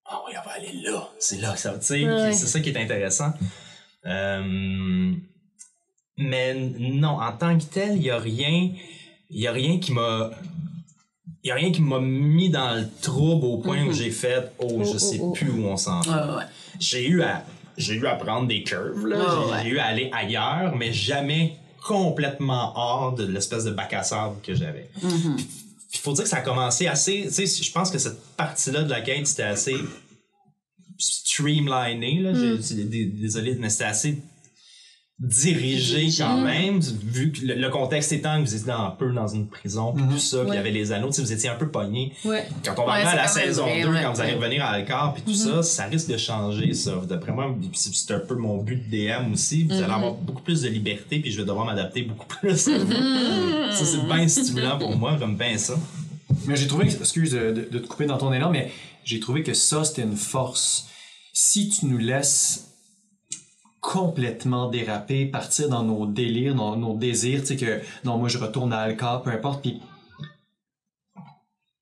Ah 0.06 0.22
oui, 0.28 0.34
on 0.40 0.48
va 0.48 0.56
aller 0.56 0.80
là. 0.84 1.10
C'est 1.18 1.42
là 1.42 1.54
que 1.54 1.60
ça 1.60 1.72
va, 1.72 1.80
tu 1.80 1.86
sais. 1.88 2.06
Ouais. 2.08 2.34
C'est 2.34 2.46
ça 2.46 2.60
qui 2.60 2.70
est 2.70 2.78
intéressant. 2.78 3.32
Euh, 4.08 5.12
mais 6.18 6.54
non, 6.80 7.20
en 7.22 7.32
tant 7.34 7.58
que 7.58 7.64
tel, 7.66 7.98
il 7.98 8.04
y 8.04 8.10
a 8.10 8.18
rien, 8.18 8.72
il 9.30 9.40
y 9.40 9.48
a 9.48 9.52
rien 9.52 9.80
qui 9.80 9.92
m'a, 9.94 10.32
il 11.44 11.52
a 11.52 11.56
rien 11.56 11.72
qui 11.72 11.82
m'a 11.82 12.00
mis 12.00 12.50
dans 12.50 12.76
le 12.76 12.88
trouble 13.02 13.46
au 13.46 13.58
point 13.58 13.84
où 13.86 13.94
j'ai 13.94 14.10
fait, 14.12 14.52
oh, 14.60 14.82
je 14.84 14.92
Oh, 14.92 14.98
sais 14.98 15.20
oh, 15.22 15.28
oh. 15.30 15.32
plus 15.34 15.50
où 15.52 15.66
on 15.66 15.78
s'en 15.78 16.02
va. 16.02 16.38
ouais. 16.38 16.44
J'ai 16.80 17.08
eu 17.08 17.22
à, 17.22 17.44
j'ai 17.78 17.94
eu 17.96 18.08
à 18.08 18.16
prendre 18.16 18.48
des 18.48 18.64
curves, 18.64 19.06
là. 19.08 19.18
Ouais, 19.18 19.24
j'ai, 19.64 19.70
ouais. 19.70 19.76
eu 19.76 19.78
à 19.80 19.86
aller 19.86 20.10
ailleurs, 20.14 20.76
mais 20.76 20.92
jamais 20.92 21.56
complètement 21.86 22.74
hors 22.76 23.14
de 23.14 23.26
l'espèce 23.26 23.64
de 23.64 23.72
bac 23.72 23.94
à 23.94 24.04
sable 24.04 24.36
que 24.42 24.54
j'avais. 24.56 24.90
Il 25.94 26.00
faut 26.00 26.12
dire 26.14 26.24
que 26.24 26.30
ça 26.30 26.38
a 26.38 26.42
commencé 26.42 26.88
assez, 26.88 27.24
tu 27.28 27.48
sais, 27.48 27.64
je 27.64 27.72
pense 27.72 27.90
que 27.92 27.98
cette 27.98 28.20
partie-là 28.36 28.84
de 28.84 28.90
la 28.90 29.02
quête, 29.02 29.26
c'était 29.28 29.44
assez 29.44 29.76
streamliné, 31.42 32.20
là. 32.22 32.34
J'ai- 32.34 32.62
j'ai- 32.76 32.84
dé- 32.84 33.06
Désolé, 33.06 33.56
mais 33.60 33.70
c'était 33.70 33.86
assez 33.86 34.18
dirigé 35.20 36.10
quand 36.16 36.40
même, 36.42 36.80
vu 36.80 37.32
que 37.32 37.44
le, 37.44 37.56
le 37.56 37.70
contexte 37.70 38.12
étant 38.12 38.38
que 38.40 38.48
vous 38.48 38.54
étiez 38.54 38.68
dans, 38.68 38.86
un 38.86 38.92
peu 38.92 39.12
dans 39.12 39.28
une 39.28 39.48
prison, 39.48 39.92
puis 39.92 40.04
tout 40.12 40.20
ça, 40.20 40.42
puis 40.42 40.50
il 40.52 40.54
y 40.54 40.58
avait 40.60 40.70
les 40.70 40.92
anneaux, 40.92 41.12
sais, 41.12 41.24
vous 41.24 41.34
étiez 41.34 41.50
un 41.50 41.56
peu 41.56 41.70
pogné. 41.70 42.14
Ouais. 42.24 42.46
Quand 42.64 42.76
on 42.78 42.86
va 42.86 42.98
Ouais, 43.00 43.04
à 43.04 43.16
la 43.16 43.28
saison 43.28 43.64
vrai, 43.64 43.82
2, 43.82 43.90
ouais. 43.90 44.04
quand 44.04 44.14
vous 44.14 44.22
allez 44.22 44.34
revenir 44.36 44.64
à 44.64 44.70
Alcar, 44.70 45.16
puis 45.16 45.24
tout 45.24 45.34
ça, 45.34 45.64
ça 45.64 45.86
risque 45.86 46.10
de 46.12 46.18
changer, 46.18 46.72
ça. 46.76 47.02
D'après 47.10 47.32
moi, 47.32 47.56
c'est 47.74 48.12
un 48.14 48.20
peu 48.20 48.36
mon 48.36 48.58
but 48.62 48.76
de 48.76 48.92
DM 48.96 49.34
aussi. 49.34 49.64
Vous 49.64 49.74
allez 49.74 49.86
avoir 49.86 50.14
beaucoup 50.14 50.44
plus 50.44 50.62
de 50.62 50.70
liberté, 50.70 51.18
puis 51.20 51.32
je 51.32 51.38
vais 51.38 51.46
devoir 51.48 51.66
m'adapter 51.66 52.04
beaucoup 52.04 52.28
plus. 52.28 52.68
à 52.68 52.78
vous. 52.78 52.92
Ça, 53.72 53.86
c'est 53.86 54.06
bien 54.06 54.28
stimulant 54.28 54.78
pour 54.78 54.96
moi, 54.96 55.18
j'aime 55.20 55.36
bien 55.36 55.58
ça. 55.58 55.80
Mais 56.46 56.56
j'ai 56.56 56.68
trouvé, 56.68 56.86
excuse 56.86 57.32
de, 57.32 57.52
de- 57.54 57.68
de 57.72 57.80
te 57.80 57.88
couper 57.88 58.06
dans 58.06 58.20
ton 58.20 58.32
élan, 58.34 58.52
mais 58.52 58.72
j'ai 59.04 59.20
trouvé 59.20 59.42
que 59.42 59.56
ça, 59.56 59.84
c'était 59.84 60.04
une 60.04 60.16
force. 60.16 60.86
Si 61.40 61.70
tu 61.70 61.86
nous 61.86 62.00
laisses 62.00 62.72
complètement 63.80 64.72
déraper, 64.72 65.28
partir 65.28 65.70
dans 65.70 65.84
nos 65.84 66.08
délires, 66.08 66.56
dans 66.56 66.76
nos 66.76 66.96
désirs, 66.96 67.42
tu 67.42 67.46
sais 67.50 67.56
que 67.58 67.80
non, 68.06 68.18
moi 68.18 68.28
je 68.28 68.40
retourne 68.40 68.74
à 68.74 68.80
Alcar, 68.80 69.22
peu 69.22 69.30
importe, 69.30 69.62
puis 69.62 69.80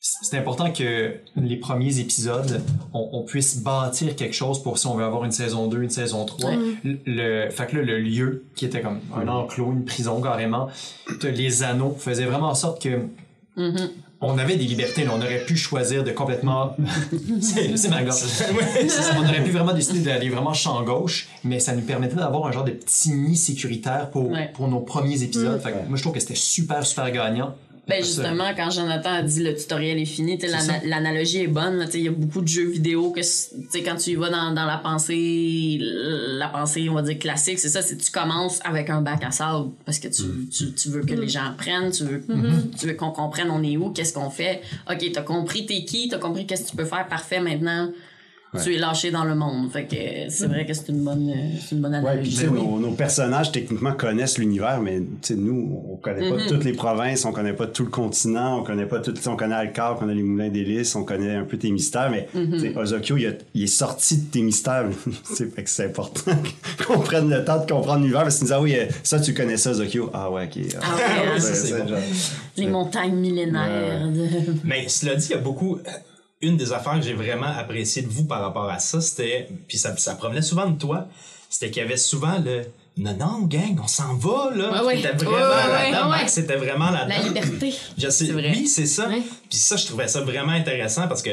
c'est 0.02 0.38
important 0.38 0.74
que 0.74 1.16
les 1.38 1.56
premiers 1.56 2.00
épisodes, 2.00 2.62
on, 2.94 3.10
on 3.14 3.24
puisse 3.24 3.62
bâtir 3.64 4.18
quelque 4.18 4.36
chose 4.36 4.62
pour 4.62 4.78
si 4.78 4.88
on 4.88 4.96
veut 4.96 5.06
avoir 5.06 5.24
une 5.24 5.32
saison 5.32 5.68
2, 5.68 5.84
une 5.84 5.90
saison 5.90 6.26
3. 6.26 6.52
Le, 6.84 7.00
le- 7.06 7.50
fait 7.50 7.68
que 7.68 7.78
là, 7.78 7.82
le 7.82 8.00
lieu, 8.00 8.44
qui 8.58 8.66
était 8.66 8.82
comme 8.82 9.00
un 9.16 9.28
enclos, 9.30 9.72
une 9.72 9.86
prison 9.86 10.22
carrément, 10.22 10.68
les 11.24 11.64
anneaux, 11.64 11.96
faisait 11.98 12.26
vraiment 12.26 12.50
en 12.50 12.56
sorte 12.56 12.82
que 12.84 13.08
on 14.28 14.38
avait 14.38 14.56
des 14.58 14.66
libertés, 14.66 15.04
là. 15.04 15.12
on 15.16 15.22
aurait 15.22 15.44
pu 15.46 15.56
choisir 15.58 16.04
de 16.04 16.12
complètement. 16.12 16.76
c'est 17.42 17.90
ma 17.90 18.04
gorge. 18.04 18.20
On 19.18 19.24
aurait 19.24 19.44
pu 19.44 19.52
vraiment 19.52 19.74
décider 19.74 20.00
d'aller 20.00 20.30
vraiment 20.30 20.54
champ 20.54 20.82
gauche, 20.84 21.28
mais 21.44 21.60
ça 21.60 21.74
nous 21.76 21.82
permettait 21.82 22.16
d'avoir 22.16 22.46
un 22.48 22.52
genre 22.52 22.64
de 22.64 22.72
petit 22.72 23.12
nid 23.12 23.36
sécuritaire 23.38 24.10
pour, 24.12 24.30
Ouais. 24.32 24.52
pour 24.54 24.68
nos 24.68 24.80
premiers 24.80 25.22
épisodes. 25.24 25.62
Fait 25.62 25.72
que 25.72 25.88
moi, 25.88 25.98
je 25.98 26.02
trouve 26.02 26.14
que 26.14 26.20
c'était 26.20 26.36
super, 26.36 26.86
super 26.86 27.10
gagnant. 27.12 27.56
Ben 27.88 28.04
justement, 28.04 28.52
quand 28.56 28.72
Jonathan 28.72 29.12
a 29.12 29.22
dit 29.22 29.44
le 29.44 29.56
tutoriel 29.56 30.00
est 30.00 30.06
fini, 30.06 30.40
l'analogie 30.86 31.42
est 31.44 31.48
bonne. 31.48 31.88
Il 31.94 32.02
y 32.02 32.08
a 32.08 32.12
beaucoup 32.12 32.42
de 32.42 32.48
jeux 32.48 32.68
vidéo 32.70 33.12
que 33.12 33.22
quand 33.84 33.96
tu 33.96 34.12
y 34.12 34.16
vas 34.16 34.30
dans, 34.30 34.52
dans 34.54 34.66
la 34.66 34.78
pensée, 34.78 35.78
la 35.82 36.48
pensée, 36.48 36.90
on 36.90 36.96
va 36.96 37.04
dire 37.04 37.20
classique, 37.20 37.60
c'est 37.60 37.70
ça, 37.70 37.82
c'est 37.82 37.98
tu 37.98 38.12
commences 38.12 38.60
avec 38.64 38.90
un 38.90 39.02
bac 39.02 39.24
à 39.24 39.32
sable 39.32 39.70
parce 39.86 40.00
que 40.00 40.08
tu, 40.08 40.24
tu, 40.50 40.74
tu 40.74 40.90
veux 40.90 41.02
que 41.02 41.14
les 41.14 41.30
gens 41.30 41.46
apprennent, 41.46 41.92
tu 41.92 42.04
veux, 42.06 42.26
tu 42.78 42.88
veux 42.88 42.94
qu'on 42.94 43.12
comprenne 43.12 43.52
on 43.52 43.62
est 43.62 43.78
où, 43.78 43.92
qu'est-ce 43.92 44.14
qu'on 44.14 44.30
fait. 44.30 44.62
Ok, 44.90 45.06
t'as 45.14 45.22
compris 45.22 45.66
t'es 45.66 45.86
qui, 45.86 46.08
t'as 46.08 46.18
compris 46.18 46.48
qu'est-ce 46.48 46.64
que 46.64 46.70
tu 46.72 46.76
peux 46.78 46.86
faire, 46.86 47.08
parfait, 47.08 47.40
maintenant 47.40 47.92
tu 48.64 48.76
es 48.76 48.78
lâché 48.78 49.12
dans 49.12 49.24
le 49.24 49.36
monde. 49.36 49.72
Fait 49.72 49.84
que 49.86 49.96
c'est 50.30 50.48
vrai 50.48 50.66
que 50.66 50.74
c'est 50.74 50.90
une 50.90 51.04
bonne, 51.04 51.30
euh, 51.30 51.58
c'est 51.62 51.76
une 51.76 51.82
bonne 51.82 51.94
Ouais, 51.96 52.02
puis 52.02 52.10
analogie. 52.10 52.32
tu 52.32 52.42
sais, 52.42 52.48
nos, 52.48 52.80
nos 52.80 52.92
personnages 52.92 53.52
techniquement 53.52 53.94
connaissent 53.94 54.38
l'univers, 54.38 54.80
mais 54.82 55.00
tu 55.00 55.06
sais, 55.22 55.36
nous, 55.36 55.82
on 55.92 55.96
connaît 55.98 56.30
pas 56.30 56.38
toutes 56.48 56.64
les 56.64 56.74
provinces, 56.74 57.26
on 57.26 57.32
connaît 57.32 57.54
pas 57.54 57.68
tout 57.68 57.84
le 57.84 57.90
continent, 57.90 58.60
on 58.60 58.64
connaît 58.64 58.86
pas 58.86 59.00
tout, 59.00 59.14
on 59.28 59.36
connaît 59.36 59.56
Alcar, 59.56 59.96
on 59.96 60.00
connaît 60.00 60.14
les 60.16 60.24
moulins 60.24 60.50
d'hélice, 60.50 60.96
on 60.96 61.04
connaît 61.04 61.36
un 61.36 61.44
peu 61.44 61.58
tes 61.58 61.72
mystères, 61.72 62.10
mais 62.12 62.28
sais, 62.60 62.76
Ozokyo, 62.78 63.18
il, 63.18 63.28
a- 63.28 63.32
il 63.54 63.64
est 63.64 63.68
sorti 63.68 64.18
de 64.18 64.24
tes 64.32 64.42
mystères. 64.42 64.86
c'est 65.24 65.54
fait 65.54 65.64
que 65.64 65.70
c'est 65.70 65.86
important 65.86 66.32
qu'on 66.88 67.00
prenne 67.00 67.30
le 67.30 67.44
temps 67.44 67.64
de 67.64 67.72
comprendre 67.72 68.00
l'univers, 68.02 68.24
parce 68.24 68.40
que 68.40 68.46
nous 68.46 68.54
ah 68.54 68.62
oui, 68.62 68.76
euh, 68.76 68.86
ça, 69.04 69.20
tu 69.20 69.34
connais 69.34 69.58
ça, 69.58 69.72
Ozokyo. 69.72 70.10
Ah 70.14 70.30
ouais, 70.32 70.46
ok. 70.46 70.64
Ah 70.82 70.96
ouais, 71.34 71.40
ça, 71.40 71.54
c'est 71.54 71.78
bon. 71.80 71.88
genre- 71.88 71.98
Les 72.58 72.68
montagnes 72.68 73.16
millénaires. 73.16 74.08
de- 74.10 74.54
Mais 74.64 74.88
cela 74.88 75.16
dit, 75.16 75.28
il 75.30 75.32
y 75.32 75.36
a 75.36 75.38
beaucoup. 75.40 75.78
Une 76.48 76.58
des 76.58 76.72
affaires 76.74 76.94
que 76.96 77.02
j'ai 77.02 77.14
vraiment 77.14 77.48
apprécié 77.58 78.02
de 78.02 78.08
vous 78.08 78.26
par 78.26 78.42
rapport 78.42 78.70
à 78.70 78.80
ça, 78.80 79.02
c'était. 79.02 79.48
Puis 79.68 79.78
ça, 79.78 79.96
ça 79.98 80.16
provenait 80.16 80.42
souvent 80.42 80.68
de 80.70 80.78
toi, 80.78 81.08
c'était 81.50 81.72
qu'il 81.72 81.82
y 81.82 81.86
avait 81.86 81.98
souvent 81.98 82.38
le. 82.44 82.64
Non, 82.98 83.14
non, 83.20 83.42
gang, 83.42 83.78
on 83.84 83.88
s'en 83.88 84.14
va, 84.16 84.52
là. 84.56 84.72
Ouais, 84.84 84.88
ouais. 84.88 84.96
C'était 84.98 85.12
vraiment 85.26 85.32
Ouais, 85.36 85.42
ouais, 85.42 85.92
là-dedans. 85.92 86.04
ouais. 86.12 86.18
Max, 86.18 86.34
c'était 86.34 86.56
vraiment 86.56 86.92
là-dedans. 86.92 87.16
La 87.18 87.24
liberté. 87.28 87.74
Je 87.98 88.10
sais, 88.10 88.26
C'est 88.28 88.32
vrai. 88.32 88.52
Oui, 88.56 88.68
c'est 88.68 88.86
ça. 88.86 89.08
Ouais. 89.10 89.22
Puis 89.50 89.58
ça, 89.60 89.76
je 89.76 89.86
trouvais 89.86 90.08
ça 90.08 90.22
vraiment 90.22 90.54
intéressant 90.54 91.08
parce 91.08 91.22
que 91.22 91.32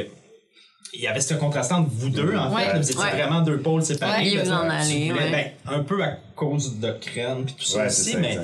il 0.95 1.01
y 1.01 1.07
avait 1.07 1.21
ce 1.21 1.35
contraste 1.35 1.71
entre 1.73 1.89
vous 1.91 2.09
deux, 2.11 2.35
en 2.37 2.53
Ouais. 2.55 2.65
fait. 2.65 2.79
Vous 2.79 2.91
étiez 2.91 3.01
Ouais. 3.01 3.11
vraiment 3.13 3.41
deux 3.43 3.59
pôles 3.61 3.85
séparés. 3.85 4.31
Ouais, 4.31 4.37
là, 4.39 4.43
vous 4.45 4.51
en 4.53 4.69
allez, 4.71 5.11
voulais- 5.13 5.25
ouais. 5.25 5.55
ben, 5.67 5.75
un 5.75 5.83
peu 5.85 6.03
à 6.03 6.19
cause 6.35 6.79
de 6.81 6.91
Crène 7.01 7.45
puis 7.45 7.55
tout 7.59 7.65
ça 7.65 7.87
aussi, 7.87 8.13
ça, 8.13 8.19
mais 8.19 8.39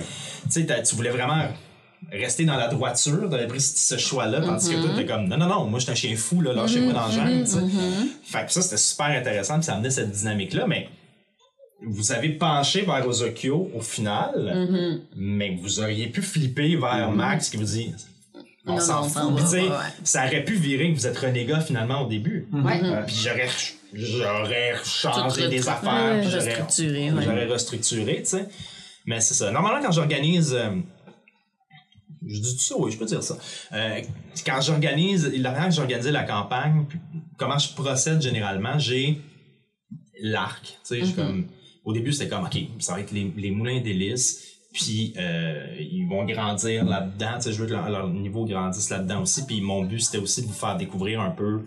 tu 0.49 0.95
voulais 0.97 1.11
vraiment 1.11 1.43
rester 2.13 2.45
dans 2.45 2.57
la 2.57 2.69
droiture, 2.69 3.29
t'avais 3.31 3.47
pris 3.47 3.61
ce 3.61 3.95
ce 3.95 3.99
choix-là, 4.01 4.41
tandis 4.41 4.71
Mm-hmm. 4.71 4.75
que 4.75 4.87
toi, 4.87 4.91
t'es 4.97 5.07
comme, 5.07 5.29
non, 5.29 5.37
non, 5.37 5.47
non, 5.47 5.65
moi, 5.67 5.79
je 5.79 5.85
suis 5.85 5.93
un 5.93 5.95
chien 5.95 6.17
fou, 6.17 6.41
là, 6.41 6.53
lâchez-moi 6.53 6.93
dans 6.93 7.07
le 7.07 7.45
sais. 7.45 7.59
Mm-hmm. 7.59 8.07
Fait 8.25 8.47
que 8.47 8.53
ça, 8.53 8.63
c'était 8.63 8.77
super 8.79 9.07
intéressant, 9.07 9.55
puis 9.57 9.65
ça 9.65 9.75
amenait 9.75 9.91
cette 9.91 10.11
dynamique-là, 10.11 10.67
mais 10.67 10.89
vous 11.87 12.11
avez 12.13 12.31
penché 12.31 12.83
vers 12.83 13.07
Ozokyo 13.07 13.71
au 13.75 13.81
final, 13.81 14.33
Mm-hmm. 14.37 15.01
mais 15.17 15.57
vous 15.61 15.81
auriez 15.81 16.09
pu 16.09 16.23
flipper 16.23 16.77
vers 16.77 17.11
Max 17.13 17.51
qui 17.51 17.57
vous 17.57 17.65
dit 17.65 17.93
on 18.67 18.79
s'en 18.81 19.03
fout. 19.05 19.33
va, 19.39 19.59
ouais. 19.59 19.69
Ça 20.05 20.27
aurait 20.27 20.45
pu 20.45 20.55
virer 20.55 20.91
que 20.93 20.99
vous 20.99 21.07
êtes 21.07 21.17
renégat 21.17 21.61
finalement 21.61 22.03
au 22.05 22.09
début. 22.09 22.49
Ouais. 22.53 22.81
Puis 23.07 23.17
j'aurais 23.23 23.49
j'aurais 23.95 24.75
changé 24.85 25.49
des 25.49 25.61
re- 25.61 25.69
affaires, 25.71 26.23
j'aurais 26.23 26.55
restructuré, 26.61 27.11
j'aurais 27.25 27.47
restructuré, 27.47 28.17
tu 28.19 28.29
sais. 28.31 28.45
Mais 29.07 29.21
c'est 29.21 29.33
ça. 29.35 29.51
Normalement, 29.51 29.81
quand 29.87 29.93
j'organise. 29.93 30.53
euh, 30.55 30.71
je 32.27 32.41
dis 32.41 32.59
ça, 32.59 32.75
oui, 32.79 32.91
je 32.91 32.99
peux 32.99 33.05
dire 33.05 33.23
ça. 33.23 33.37
Euh, 33.73 34.01
quand 34.45 34.61
j'organise, 34.61 35.27
la 35.35 35.53
manière 35.53 35.69
que 35.69 35.75
j'organisais 35.75 36.13
la 36.13 36.25
campagne, 36.25 36.85
puis 36.89 36.99
comment 37.37 37.59
je 37.59 37.73
procède 37.75 38.21
généralement, 38.21 38.79
j'ai 38.79 39.21
l'arc. 40.21 40.79
Tu 40.87 41.07
sais, 41.07 41.13
comme. 41.15 41.47
Au 41.85 41.93
début, 41.95 42.13
c'était 42.13 42.29
comme, 42.29 42.45
OK, 42.45 42.59
ça 42.81 42.95
va 42.95 43.01
être 43.01 43.13
les, 43.13 43.33
les 43.35 43.51
moulins 43.51 43.81
d'hélice, 43.81 44.59
puis 44.75 45.15
euh, 45.17 45.75
ils 45.79 46.07
vont 46.07 46.27
grandir 46.27 46.85
là-dedans. 46.85 47.37
Tu 47.37 47.45
sais, 47.45 47.53
je 47.53 47.61
veux 47.61 47.67
que 47.67 47.73
leur, 47.73 47.89
leur 47.89 48.09
niveau 48.09 48.45
grandisse 48.45 48.91
là-dedans 48.91 49.23
aussi. 49.23 49.47
Puis 49.47 49.63
mon 49.63 49.85
but, 49.85 50.01
c'était 50.01 50.19
aussi 50.19 50.43
de 50.43 50.47
vous 50.49 50.53
faire 50.53 50.77
découvrir 50.77 51.23
un 51.23 51.31
peu 51.31 51.63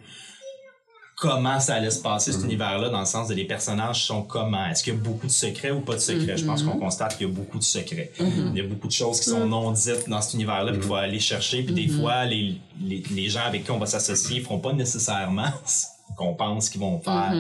comment 1.21 1.59
ça 1.59 1.75
allait 1.75 1.91
se 1.91 2.01
passer 2.01 2.31
cet 2.31 2.43
univers-là, 2.43 2.89
dans 2.89 2.99
le 3.01 3.05
sens 3.05 3.27
de 3.27 3.35
les 3.35 3.45
personnages 3.45 4.05
sont 4.05 4.23
comment? 4.23 4.65
Est-ce 4.65 4.83
qu'il 4.83 4.93
y 4.93 4.97
a 4.97 4.99
beaucoup 4.99 5.27
de 5.27 5.31
secrets 5.31 5.69
ou 5.69 5.81
pas 5.81 5.93
de 5.93 5.99
secrets? 5.99 6.35
Je 6.35 6.43
pense 6.45 6.63
qu'on 6.63 6.79
constate 6.79 7.15
qu'il 7.15 7.27
y 7.27 7.29
a 7.29 7.33
beaucoup 7.33 7.59
de 7.59 7.63
secrets. 7.63 8.11
Il 8.19 8.57
y 8.57 8.59
a 8.59 8.63
beaucoup 8.63 8.87
de 8.87 8.91
choses 8.91 9.19
qui 9.19 9.29
sont 9.29 9.45
non 9.45 9.69
dites 9.71 10.09
dans 10.09 10.19
cet 10.19 10.33
univers-là, 10.33 10.71
puis 10.71 10.79
qu'il 10.79 10.87
faut 10.89 10.95
aller 10.95 11.19
chercher. 11.19 11.61
Puis 11.61 11.75
des 11.75 11.87
fois, 11.89 12.25
les, 12.25 12.55
les, 12.83 13.03
les 13.11 13.29
gens 13.29 13.43
avec 13.45 13.65
qui 13.65 13.69
on 13.71 13.77
va 13.77 13.85
s'associer 13.85 14.41
feront 14.41 14.57
pas 14.57 14.73
nécessairement 14.73 15.51
ce 15.67 15.85
qu'on 16.17 16.33
pense 16.33 16.69
qu'ils 16.69 16.81
vont 16.81 16.99
faire. 16.99 17.31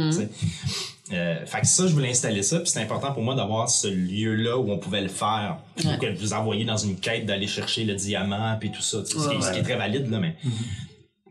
Euh, 1.13 1.45
fait 1.45 1.61
que 1.61 1.67
ça, 1.67 1.87
je 1.87 1.91
voulais 1.93 2.11
installer 2.11 2.43
ça, 2.43 2.59
puis 2.59 2.69
c'est 2.69 2.81
important 2.81 3.11
pour 3.11 3.23
moi 3.23 3.33
d'avoir 3.35 3.67
ce 3.69 3.87
lieu-là 3.87 4.57
où 4.57 4.71
on 4.71 4.77
pouvait 4.77 5.01
le 5.01 5.09
faire. 5.09 5.57
Plutôt 5.75 5.89
Ouais. 5.89 5.97
que 5.97 6.05
de 6.05 6.17
vous 6.17 6.33
envoyer 6.33 6.63
dans 6.65 6.77
une 6.77 6.95
quête 6.97 7.25
d'aller 7.25 7.47
chercher 7.47 7.83
le 7.83 7.95
diamant, 7.95 8.55
puis 8.59 8.71
tout 8.71 8.81
ça. 8.83 8.99
tu 9.01 9.07
sais, 9.17 9.19
ce, 9.19 9.27
qui, 9.29 9.35
est- 9.35 9.41
ce 9.41 9.51
qui 9.51 9.59
est 9.59 9.63
très 9.63 9.75
valide, 9.75 10.09
là, 10.11 10.19
mais. 10.19 10.35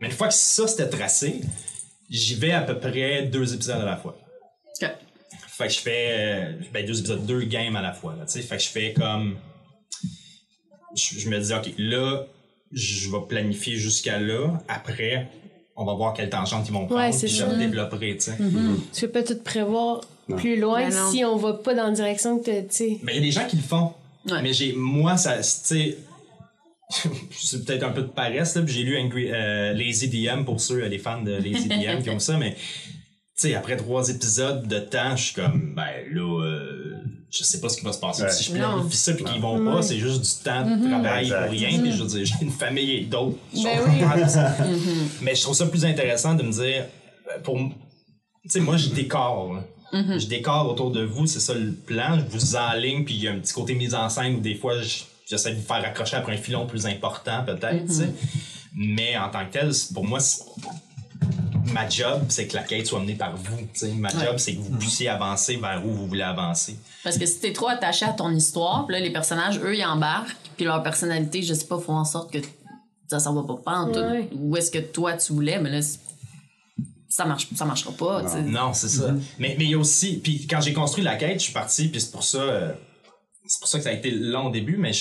Mais 0.01 0.07
une 0.07 0.13
fois 0.13 0.27
que 0.27 0.33
ça 0.33 0.67
c'était 0.67 0.89
tracé, 0.89 1.41
j'y 2.11 2.35
vais 2.35 2.51
à 2.51 2.61
peu 2.61 2.77
près 2.77 3.23
deux 3.23 3.53
épisodes 3.55 3.81
à 3.81 3.85
la 3.85 3.97
fois. 3.97 4.15
Ok. 4.81 4.89
Fait 5.47 5.67
que 5.67 5.73
je 5.73 5.79
fais 5.79 6.07
euh, 6.11 6.51
ben, 6.73 6.85
deux 6.85 6.99
épisodes, 6.99 7.25
deux 7.25 7.41
games 7.43 7.75
à 7.75 7.81
la 7.81 7.93
fois. 7.93 8.15
Là, 8.19 8.25
tu 8.25 8.33
sais. 8.33 8.41
fait 8.41 8.57
que 8.57 8.63
je 8.63 8.67
fais 8.69 8.93
comme. 8.93 9.37
Je, 10.95 11.19
je 11.19 11.29
me 11.29 11.39
dis, 11.39 11.53
OK, 11.53 11.73
là, 11.77 12.25
je 12.71 13.09
vais 13.09 13.21
planifier 13.27 13.75
jusqu'à 13.77 14.19
là. 14.19 14.61
Après, 14.67 15.29
on 15.75 15.85
va 15.85 15.93
voir 15.93 16.13
quelle 16.13 16.29
tangente 16.29 16.67
ils 16.67 16.73
vont 16.73 16.85
prendre. 16.85 17.01
Ouais, 17.01 17.11
c'est 17.11 17.27
puis 17.27 17.35
je 17.35 17.45
le 17.45 17.55
développerai, 17.57 18.17
tu 18.17 18.21
sais. 18.31 18.37
Tu 18.93 19.07
peux 19.07 19.11
pas 19.11 19.23
tout 19.23 19.39
prévoir 19.41 20.01
plus 20.37 20.59
loin 20.59 20.89
Ben 20.89 21.09
si 21.11 21.23
on 21.25 21.37
va 21.37 21.53
pas 21.53 21.73
dans 21.73 21.85
la 21.87 21.91
direction 21.91 22.39
que 22.39 22.45
t'as- 22.45 22.61
tu 22.63 22.67
sais. 22.71 22.99
Mais 23.03 23.13
il 23.13 23.15
y 23.15 23.19
a 23.19 23.21
des 23.21 23.31
gens 23.31 23.47
qui 23.47 23.55
le 23.57 23.61
font. 23.63 23.93
Ouais. 24.29 24.41
Mais 24.41 24.53
j'ai, 24.53 24.73
moi, 24.73 25.17
ça, 25.17 25.37
tu 25.37 25.43
sais, 25.43 25.97
c'est 27.31 27.65
peut-être 27.65 27.83
un 27.83 27.91
peu 27.91 28.01
de 28.01 28.07
paresse, 28.07 28.55
là, 28.55 28.61
puis 28.63 28.73
j'ai 28.73 28.83
lu 28.83 28.97
Angry, 28.99 29.29
euh, 29.31 29.73
Lazy 29.73 30.09
DM 30.09 30.43
pour 30.43 30.59
ceux, 30.61 30.85
les 30.85 30.97
fans 30.97 31.21
de 31.21 31.31
Lazy 31.31 31.67
DM 31.69 32.01
qui 32.03 32.09
ont 32.09 32.19
ça, 32.19 32.37
mais, 32.37 32.53
tu 32.55 33.47
sais, 33.47 33.55
après 33.55 33.77
trois 33.77 34.09
épisodes 34.09 34.67
de 34.67 34.79
temps, 34.79 35.15
je 35.15 35.23
suis 35.25 35.33
comme, 35.35 35.73
ben 35.75 35.87
là, 36.11 36.43
euh, 36.45 36.93
je 37.31 37.43
sais 37.43 37.61
pas 37.61 37.69
ce 37.69 37.77
qui 37.77 37.85
va 37.85 37.93
se 37.93 37.99
passer. 37.99 38.23
Ouais. 38.23 38.31
Si 38.31 38.43
je 38.43 38.51
planifie 38.51 38.97
ça 38.97 39.13
puis 39.13 39.23
qu'ils 39.23 39.41
vont 39.41 39.63
pas, 39.63 39.81
c'est 39.81 39.97
juste 39.97 40.21
du 40.21 40.43
temps 40.43 40.65
de 40.69 40.87
travail 40.89 41.23
Exact. 41.25 41.41
pour 41.43 41.51
rien, 41.51 41.79
puis 41.79 41.91
je 41.93 42.03
veux 42.03 42.09
dire, 42.09 42.25
j'ai 42.25 42.45
une 42.45 42.51
famille 42.51 42.91
et 42.91 43.01
d'autres 43.05 43.37
Ben 43.53 43.79
oui. 43.87 44.29
ça. 44.29 44.55
Mais 45.21 45.33
je 45.33 45.41
trouve 45.41 45.55
ça 45.55 45.65
plus 45.67 45.85
intéressant 45.85 46.35
de 46.35 46.43
me 46.43 46.51
dire, 46.51 46.85
euh, 47.33 47.39
pour, 47.41 47.55
tu 47.57 48.49
sais, 48.49 48.59
moi, 48.59 48.75
je 48.77 48.89
décore, 48.89 49.53
là. 49.53 49.63
Je 49.93 50.25
décore 50.27 50.69
autour 50.71 50.91
de 50.91 51.03
vous, 51.03 51.27
c'est 51.27 51.41
ça 51.41 51.53
le 51.53 51.73
plan. 51.73 52.17
Je 52.17 52.23
vous 52.37 52.55
enligne, 52.55 53.03
puis 53.03 53.13
il 53.15 53.23
y 53.23 53.27
a 53.27 53.31
un 53.33 53.39
petit 53.39 53.51
côté 53.53 53.75
mise 53.75 53.93
en 53.93 54.07
scène 54.07 54.35
où 54.35 54.39
des 54.39 54.55
fois, 54.55 54.81
je- 54.81 55.03
j'essaie 55.31 55.51
de 55.51 55.55
vous 55.55 55.65
faire 55.65 55.83
accrocher 55.83 56.17
après 56.17 56.33
un 56.33 56.37
filon 56.37 56.67
plus 56.67 56.85
important, 56.85 57.43
peut-être, 57.45 57.87
tu 57.87 57.93
sais. 57.93 58.13
Mais 58.75 59.17
en 59.17 59.29
tant 59.29 59.45
que 59.47 59.51
tel, 59.53 59.71
pour 59.93 60.05
moi, 60.05 60.19
c'est- 60.19 60.43
ma 61.73 61.87
job, 61.89 62.23
c'est 62.29 62.47
que 62.47 62.55
la 62.55 62.63
quête 62.63 62.85
soit 62.87 62.99
menée 62.99 63.15
par 63.15 63.35
vous. 63.35 63.57
tu 63.73 63.79
sais. 63.79 63.87
Ma 63.93 64.09
job, 64.09 64.35
c'est 64.37 64.53
que 64.55 64.59
vous 64.61 64.77
puissiez 64.77 65.09
avancer 65.09 65.55
vers 65.57 65.81
où 65.85 65.89
vous 65.91 66.07
voulez 66.07 66.21
avancer. 66.23 66.77
Parce 67.03 67.17
que 67.17 67.25
si 67.25 67.39
t'es 67.39 67.53
trop 67.53 67.67
attaché 67.69 68.05
à 68.05 68.13
ton 68.13 68.29
histoire, 68.31 68.85
là, 68.89 68.99
les 68.99 69.11
personnages, 69.11 69.57
eux, 69.59 69.75
ils 69.75 69.85
embarquent, 69.85 70.35
puis 70.57 70.65
leur 70.65 70.83
personnalité, 70.83 71.41
je 71.41 71.53
sais 71.53 71.65
pas, 71.65 71.79
font 71.79 71.95
en 71.97 72.05
sorte 72.05 72.31
que 72.31 72.39
ça 73.09 73.19
s'en 73.19 73.33
va 73.33 73.43
pas 73.43 73.61
pas 73.63 73.77
en 73.79 73.91
tout. 73.91 73.99
Ouais. 73.99 74.29
Où 74.35 74.55
est-ce 74.57 74.71
que 74.71 74.79
toi, 74.79 75.13
tu 75.13 75.33
voulais, 75.33 75.59
mais 75.59 75.69
là, 75.69 75.79
ça 77.09 77.25
marche 77.25 77.47
ça 77.55 77.65
marchera 77.65 77.91
pas. 77.91 78.23
Non, 78.41 78.73
c'est 78.73 78.87
ça. 78.89 79.13
Mais 79.37 79.55
mais 79.57 79.65
il 79.65 79.71
y 79.71 79.73
a 79.73 79.77
aussi, 79.77 80.17
puis 80.23 80.47
quand 80.47 80.61
j'ai 80.61 80.71
construit 80.73 81.03
la 81.03 81.15
quête, 81.15 81.39
je 81.39 81.43
suis 81.45 81.53
parti, 81.53 81.89
puis 81.89 81.99
c'est 81.99 82.11
pour 82.11 82.23
ça, 82.23 82.37
euh, 82.39 82.71
c'est 83.51 83.59
pour 83.59 83.67
ça 83.67 83.79
que 83.79 83.83
ça 83.83 83.89
a 83.89 83.93
été 83.93 84.11
long 84.11 84.45
au 84.47 84.49
début, 84.49 84.77
mais 84.77 84.91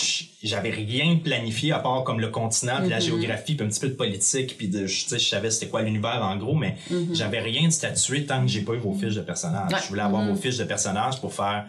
j'avais 0.42 0.70
rien 0.70 1.16
planifié 1.22 1.70
à 1.70 1.78
part 1.78 2.02
comme 2.02 2.18
le 2.18 2.30
continent, 2.30 2.78
puis 2.80 2.88
la 2.88 2.98
géographie, 2.98 3.54
puis 3.54 3.64
un 3.64 3.68
petit 3.68 3.78
peu 3.78 3.88
de 3.88 3.94
politique, 3.94 4.56
puis 4.58 4.66
de, 4.66 4.86
je, 4.88 5.06
je 5.08 5.18
savais 5.18 5.52
c'était 5.52 5.68
quoi 5.68 5.82
l'univers 5.82 6.20
en 6.20 6.36
gros, 6.36 6.56
mais 6.56 6.74
j'avais 7.12 7.38
rien 7.38 7.68
de 7.68 7.72
statué 7.72 8.26
tant 8.26 8.42
que 8.42 8.48
j'ai 8.48 8.62
pas 8.62 8.72
eu 8.72 8.78
vos 8.78 8.92
fiches 8.92 9.14
de 9.14 9.20
personnages. 9.20 9.72
Ouais. 9.72 9.78
Je 9.80 9.86
voulais 9.88 10.02
avoir 10.02 10.26
vos 10.26 10.34
fiches 10.34 10.56
de 10.56 10.64
personnages 10.64 11.20
pour 11.20 11.32
faire 11.32 11.66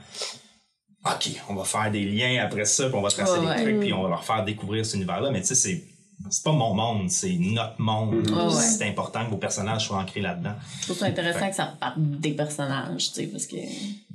OK, 1.06 1.30
on 1.50 1.54
va 1.54 1.66
faire 1.66 1.92
des 1.92 2.04
liens 2.04 2.44
après 2.44 2.66
ça, 2.66 2.88
puis 2.88 2.96
on 2.96 3.02
va 3.02 3.10
tracer 3.10 3.34
Ouais, 3.34 3.40
des 3.42 3.46
ouais. 3.48 3.62
trucs, 3.62 3.80
puis 3.82 3.94
on 3.94 4.02
va 4.02 4.10
leur 4.10 4.24
faire 4.24 4.44
découvrir 4.44 4.84
cet 4.84 4.96
univers-là, 4.96 5.30
mais 5.30 5.42
tu 5.42 5.48
sais, 5.48 5.56
c'est 5.56 5.84
c'est 6.32 6.44
pas 6.44 6.52
mon 6.52 6.74
monde, 6.74 7.10
c'est 7.12 7.34
notre 7.40 7.80
monde. 7.80 8.28
Ouais. 8.28 8.52
C'est 8.60 8.88
important 8.88 9.24
que 9.26 9.30
vos 9.30 9.38
personnages 9.38 9.86
soient 9.86 9.98
ancrés 9.98 10.22
là-dedans. 10.22 10.54
Je 10.80 10.86
trouve 10.86 10.98
ça 10.98 11.06
intéressant 11.06 11.48
que 11.50 11.56
ça 11.56 11.76
parte 11.80 11.96
des 11.98 12.32
personnages, 12.32 13.10
tu 13.10 13.14
sais, 13.22 13.28
parce 13.28 13.46
que. 13.46 13.58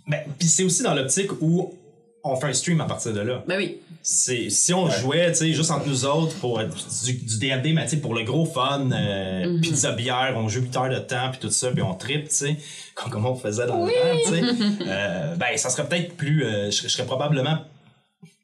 Ben, 0.08 0.20
puis 0.36 0.48
c'est 0.48 0.64
aussi 0.64 0.82
dans 0.82 0.94
l'optique 0.94 1.30
où 1.40 1.72
on 2.32 2.36
fait 2.36 2.48
un 2.48 2.52
stream 2.52 2.80
à 2.80 2.84
partir 2.84 3.12
de 3.12 3.20
là. 3.20 3.42
Ben 3.48 3.56
oui. 3.58 3.78
C'est 4.02 4.50
si 4.50 4.72
on 4.72 4.88
jouait, 4.88 5.32
tu 5.32 5.38
sais, 5.38 5.52
juste 5.52 5.70
entre 5.72 5.88
nous 5.88 6.04
autres 6.06 6.34
pour 6.36 6.60
du, 6.60 7.12
du 7.14 7.38
D&D, 7.38 7.72
mais 7.72 7.84
tu 7.84 7.90
sais, 7.90 7.96
pour 7.96 8.14
le 8.14 8.22
gros 8.22 8.46
fun, 8.46 8.88
euh, 8.92 9.58
pizza 9.60 9.90
bière, 9.92 10.34
on 10.36 10.48
joue 10.48 10.60
8 10.60 10.76
heures 10.76 10.88
de 10.90 10.98
temps 11.00 11.30
puis 11.32 11.40
tout 11.40 11.50
ça, 11.50 11.70
puis 11.72 11.82
on 11.82 11.94
tripe, 11.94 12.28
tu 12.28 12.34
sais, 12.34 12.56
comme, 12.94 13.10
comme 13.10 13.26
on 13.26 13.34
faisait 13.34 13.66
dans 13.66 13.84
le 13.84 13.90
temps, 13.90 14.30
tu 14.30 14.30
sais. 14.34 14.42
Euh, 14.88 15.34
ben 15.34 15.56
ça 15.56 15.70
serait 15.70 15.88
peut-être 15.88 16.16
plus, 16.16 16.44
euh, 16.44 16.66
je, 16.66 16.76
serais- 16.76 16.88
je 16.88 16.92
serais 16.94 17.06
probablement 17.06 17.58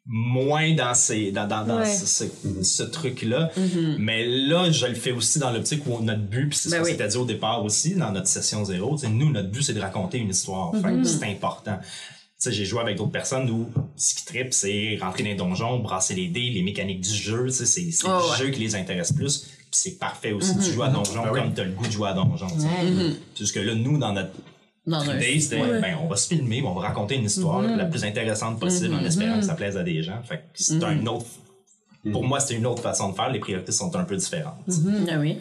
moins 0.04 0.74
dans 0.74 0.94
ces 0.94 1.30
dans, 1.30 1.46
dans, 1.46 1.64
dans 1.64 1.78
Ouais. 1.78 1.86
ce, 1.86 2.06
ce- 2.06 2.62
ce 2.64 2.82
truc-là. 2.82 3.50
Mais 3.98 4.26
là, 4.26 4.70
je 4.70 4.86
le 4.86 4.94
fais 4.94 5.12
aussi 5.12 5.38
dans 5.38 5.50
l'optique 5.52 5.86
où 5.86 6.00
notre 6.02 6.22
but, 6.22 6.48
puis 6.48 6.58
c'est 6.58 6.68
ce 6.70 6.74
Ben 6.74 6.78
qu'on 6.80 6.84
oui. 6.86 6.90
s'était 6.92 7.06
dit 7.08 7.16
au 7.16 7.24
départ 7.24 7.64
aussi, 7.64 7.94
dans 7.94 8.10
notre 8.10 8.26
session 8.26 8.64
zéro, 8.64 8.96
tu 8.96 9.02
sais, 9.02 9.08
nous, 9.08 9.30
notre 9.30 9.48
but, 9.48 9.62
c'est 9.62 9.74
de 9.74 9.80
raconter 9.80 10.18
une 10.18 10.30
histoire. 10.30 10.72
Fait 10.74 10.92
que 10.92 11.04
c'est 11.04 11.24
important. 11.26 11.78
Tu 12.43 12.49
sais, 12.51 12.57
j'ai 12.57 12.64
joué 12.64 12.80
avec 12.80 12.97
d'autres 12.97 13.12
personnes 13.12 13.49
où 13.49 13.70
ce 13.95 14.16
qui 14.16 14.24
tripe, 14.24 14.53
c'est 14.53 14.99
rentrer 15.01 15.22
dans 15.22 15.28
les 15.28 15.34
donjons, 15.36 15.78
brasser 15.78 16.14
les 16.14 16.26
dés, 16.26 16.51
les 16.51 16.64
mécaniques 16.64 17.01
du 17.03 17.14
jeu, 17.14 17.45
tu 17.47 17.53
sais, 17.53 17.66
c'est 17.66 17.88
c'est 17.93 18.05
Oh, 18.09 18.11
le 18.18 18.30
ouais. 18.32 18.36
jeu 18.36 18.51
qui 18.51 18.59
les 18.59 18.74
intéresse 18.74 19.12
plus. 19.12 19.38
Puis 19.43 19.66
c'est 19.70 19.97
parfait 19.97 20.32
aussi 20.32 20.57
de 20.57 20.61
jouer 20.61 20.86
à 20.86 20.88
donjon 20.88 21.22
comme 21.32 21.55
t'as 21.55 21.62
le 21.62 21.70
goût 21.70 21.86
de 21.86 21.93
jouer 21.93 22.09
à 22.09 22.14
donjon. 22.14 22.49
tu 22.49 22.61
sais. 22.62 22.68
Jusque 23.38 23.57
là, 23.57 23.76
nous, 23.76 23.97
dans 23.97 24.12
notre 24.12 24.32
idée, 25.14 25.38
c'était 25.38 25.80
ben, 25.80 25.97
on 26.03 26.09
va 26.09 26.16
se 26.16 26.26
filmer, 26.26 26.61
on 26.64 26.74
va 26.74 26.88
raconter 26.88 27.14
une 27.14 27.26
histoire 27.26 27.62
la 27.62 27.84
plus 27.84 28.03
intéressante 28.03 28.59
possible 28.59 28.93
en 28.95 29.05
espérant 29.05 29.38
que 29.38 29.47
ça 29.47 29.55
plaise 29.55 29.76
à 29.76 29.84
des 29.84 30.03
gens. 30.03 30.20
Fait 30.24 30.38
que 30.38 30.43
c'est 30.55 30.82
un 30.82 31.07
autre. 31.07 31.26
Pour 32.11 32.24
moi, 32.24 32.40
c'est 32.40 32.55
une 32.57 32.66
autre 32.66 32.82
façon 32.82 33.11
de 33.11 33.14
faire. 33.14 33.30
Les 33.30 33.38
priorités 33.38 33.70
sont 33.70 33.95
un 33.95 34.03
peu 34.03 34.16
différentes. 34.16 34.57
Ah 35.09 35.18
oui. 35.20 35.38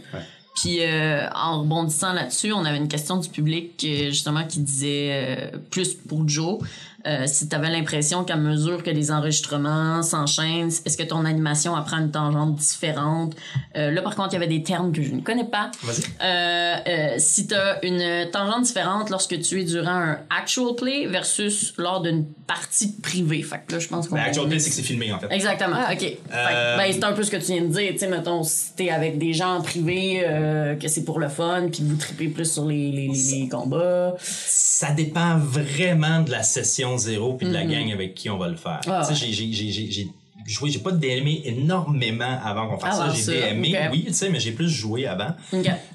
Puis 0.55 0.83
euh, 0.83 1.27
en 1.33 1.61
rebondissant 1.61 2.13
là-dessus, 2.13 2.51
on 2.51 2.65
avait 2.65 2.77
une 2.77 2.89
question 2.89 3.17
du 3.17 3.29
public 3.29 3.83
euh, 3.85 4.09
justement 4.09 4.45
qui 4.45 4.59
disait 4.59 5.49
euh, 5.53 5.57
plus 5.69 5.93
pour 5.93 6.27
Joe. 6.27 6.59
Euh, 7.07 7.25
si 7.27 7.47
tu 7.49 7.55
avais 7.55 7.69
l'impression 7.69 8.23
qu'à 8.23 8.35
mesure 8.35 8.83
que 8.83 8.89
les 8.89 9.11
enregistrements 9.11 10.03
s'enchaînent, 10.03 10.69
est-ce 10.85 10.97
que 10.97 11.03
ton 11.03 11.25
animation 11.25 11.75
apprend 11.75 11.97
une 11.97 12.11
tangente 12.11 12.55
différente? 12.55 13.33
Euh, 13.75 13.91
là, 13.91 14.01
par 14.01 14.15
contre, 14.15 14.29
il 14.31 14.33
y 14.33 14.37
avait 14.37 14.47
des 14.47 14.63
termes 14.63 14.91
que 14.91 15.01
je 15.01 15.11
ne 15.11 15.21
connais 15.21 15.45
pas. 15.45 15.71
Vas-y. 15.83 16.03
Euh, 16.21 16.75
euh, 16.87 17.15
si 17.17 17.47
tu 17.47 17.53
as 17.55 17.83
une 17.85 18.29
tangente 18.31 18.63
différente 18.63 19.09
lorsque 19.09 19.39
tu 19.41 19.61
es 19.61 19.63
durant 19.63 19.91
un 19.91 20.19
actual 20.29 20.75
play 20.75 21.05
versus 21.07 21.73
lors 21.77 22.01
d'une 22.01 22.25
partie 22.47 22.93
privée. 23.01 23.41
Fait 23.43 23.61
que 23.65 23.73
là, 23.73 23.79
je 23.79 23.87
pense 23.87 24.07
qu'on 24.07 24.15
Ben, 24.15 24.23
actual 24.23 24.47
play, 24.47 24.59
c'est 24.59 24.69
que 24.69 24.75
c'est 24.75 24.81
filmé, 24.81 25.11
en 25.11 25.19
fait. 25.19 25.27
Exactement. 25.31 25.77
OK. 25.91 25.99
Fait 25.99 26.15
que, 26.15 26.35
Euh, 26.35 26.77
ben, 26.77 26.91
c'est 26.91 27.03
un 27.03 27.13
peu 27.13 27.23
ce 27.23 27.31
que 27.31 27.37
tu 27.37 27.53
viens 27.53 27.61
de 27.61 27.67
dire. 27.67 27.91
Tu 27.93 27.99
sais, 27.99 28.07
mettons, 28.07 28.43
si 28.43 28.73
t'es 28.75 28.89
avec 28.89 29.17
des 29.17 29.33
gens 29.33 29.55
en 29.57 29.61
privé, 29.61 30.23
euh, 30.25 30.75
que 30.75 30.87
c'est 30.87 31.03
pour 31.03 31.19
le 31.19 31.29
fun, 31.29 31.67
puis 31.71 31.83
vous 31.83 31.95
tripez 31.95 32.27
plus 32.27 32.51
sur 32.51 32.65
les, 32.65 32.91
les, 32.91 33.07
les, 33.07 33.39
les 33.41 33.49
combats. 33.49 34.15
Ça 34.19 34.91
dépend 34.91 35.37
vraiment 35.37 36.21
de 36.21 36.31
la 36.31 36.43
session 36.43 36.90
zéro 36.97 37.33
puis 37.35 37.47
de 37.47 37.53
la 37.53 37.65
gang 37.65 37.91
avec 37.91 38.13
qui 38.15 38.29
on 38.29 38.37
va 38.37 38.47
le 38.47 38.55
faire. 38.55 38.81
Ah, 38.87 39.05
Tu 39.07 39.15
sais, 39.15 39.31
j'ai- 39.31 40.09
joué, 40.47 40.69
j'ai 40.71 40.79
pas 40.79 40.91
DMé 40.91 41.41
énormément 41.45 42.39
avant 42.43 42.67
qu'on 42.67 42.77
fasse 42.79 42.99
Avant 42.99 43.13
ça. 43.13 43.31
J'ai 43.33 43.51
DMé, 43.53 43.77
oui, 43.91 44.03
tu 44.07 44.13
sais, 44.13 44.29
mais 44.29 44.39
j'ai 44.39 44.51
plus 44.51 44.69
joué 44.69 45.05
avant. 45.05 45.33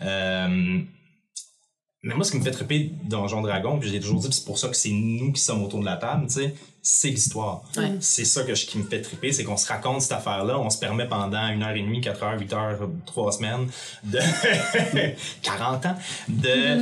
Euh, 0.03 0.79
mais 2.03 2.15
moi, 2.15 2.25
ce 2.25 2.31
qui 2.31 2.39
me 2.39 2.45
fait 2.45 2.53
triper 2.53 2.93
Donjon 3.05 3.41
Dragon, 3.43 3.79
puis 3.81 3.91
j'ai 3.91 3.99
toujours 3.99 4.21
dit, 4.21 4.29
c'est 4.31 4.45
pour 4.45 4.59
ça 4.59 4.69
que 4.69 4.77
c'est 4.77 4.91
nous 4.93 5.33
qui 5.33 5.41
sommes 5.43 5.63
autour 5.65 5.81
de 5.81 5.85
la 5.85 5.97
table, 5.97 6.27
tu 6.29 6.35
sais, 6.35 6.55
c'est 6.81 7.09
l'histoire. 7.09 7.65
Ouais. 7.77 7.95
C'est 7.99 8.25
ça 8.25 8.45
que 8.45 8.55
je- 8.55 8.65
qui 8.67 8.79
me 8.79 8.85
fait 8.85 9.01
triper, 9.03 9.33
c'est 9.33 9.43
qu'on 9.43 9.57
se 9.57 9.67
raconte 9.67 10.03
cette 10.03 10.13
affaire-là, 10.13 10.61
on 10.61 10.71
se 10.71 10.79
permet 10.79 11.09
pendant 11.09 11.49
une 11.49 11.65
heure 11.65 11.75
et 11.75 11.81
demie, 11.83 12.01
quatre 12.01 12.23
heures, 12.23 12.39
huit 12.39 12.53
heures, 12.53 12.89
trois 13.07 13.33
semaines, 13.33 13.67
de 14.05 14.21
40 15.43 15.87
ans, 15.87 15.97
de 16.29 16.79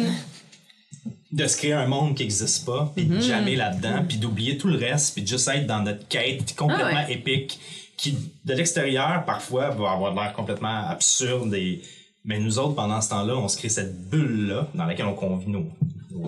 de 1.34 1.46
se 1.48 1.56
créer 1.56 1.72
un 1.72 1.86
monde 1.86 2.14
qui 2.14 2.22
n'existe 2.22 2.64
pas, 2.64 2.92
puis 2.94 3.06
de 3.06 3.18
jamais 3.18 3.56
là-dedans, 3.56 4.04
puis 4.08 4.18
d'oublier 4.18 4.56
tout 4.56 4.68
le 4.68 4.78
reste, 4.78 5.14
puis 5.14 5.22
de 5.22 5.28
juste 5.28 5.48
être 5.48 5.66
dans 5.66 5.82
notre 5.82 6.06
quête 6.06 6.54
complètement 6.54 6.92
Ah 6.94 7.06
ouais. 7.06 7.14
épique, 7.14 7.58
qui 7.96 8.16
de 8.44 8.54
l'extérieur 8.54 9.24
parfois 9.24 9.70
va 9.70 9.90
avoir 9.90 10.14
l'air 10.14 10.32
complètement 10.32 10.86
absurde 10.88 11.52
et 11.54 11.82
mais 12.26 12.38
nous 12.38 12.58
autres 12.58 12.74
pendant 12.74 13.00
ce 13.00 13.10
temps-là, 13.10 13.36
on 13.36 13.48
se 13.48 13.58
crée 13.58 13.68
cette 13.68 14.08
bulle 14.08 14.46
là 14.46 14.68
dans 14.74 14.86
laquelle 14.86 15.06
on 15.06 15.14
convie 15.14 15.48
nos, 15.50 15.66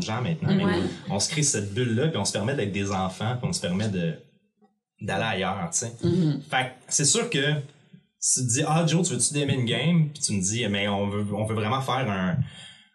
gens 0.00 0.20
maintenant, 0.20 0.54
mais 0.54 0.64
on 1.08 1.20
se 1.20 1.30
crée 1.30 1.42
cette 1.42 1.72
bulle 1.72 1.94
là 1.94 2.08
puis 2.08 2.18
on 2.18 2.24
se 2.24 2.32
permet 2.32 2.54
d'être 2.54 2.72
des 2.72 2.90
enfants, 2.90 3.36
puis 3.38 3.48
on 3.48 3.52
se 3.52 3.60
permet 3.60 3.88
de 3.88 4.14
d'aller 5.00 5.24
ailleurs, 5.24 5.70
tu 5.72 5.78
sais. 5.78 5.92
Fait 6.50 6.64
que 6.64 6.70
c'est 6.88 7.04
sûr 7.04 7.30
que 7.30 7.54
si 8.18 8.40
tu 8.40 8.46
te 8.46 8.52
dis 8.54 8.62
ah 8.66 8.84
Joe, 8.86 9.06
tu 9.06 9.14
veux-tu 9.14 9.34
démer 9.34 9.54
une 9.54 9.66
game, 9.66 10.08
puis 10.12 10.20
tu 10.22 10.32
me 10.32 10.42
dis 10.42 10.66
mais 10.68 10.88
on 10.88 11.08
veut 11.08 11.24
on 11.32 11.44
veut 11.44 11.54
vraiment 11.54 11.80
faire 11.80 12.10
un 12.10 12.36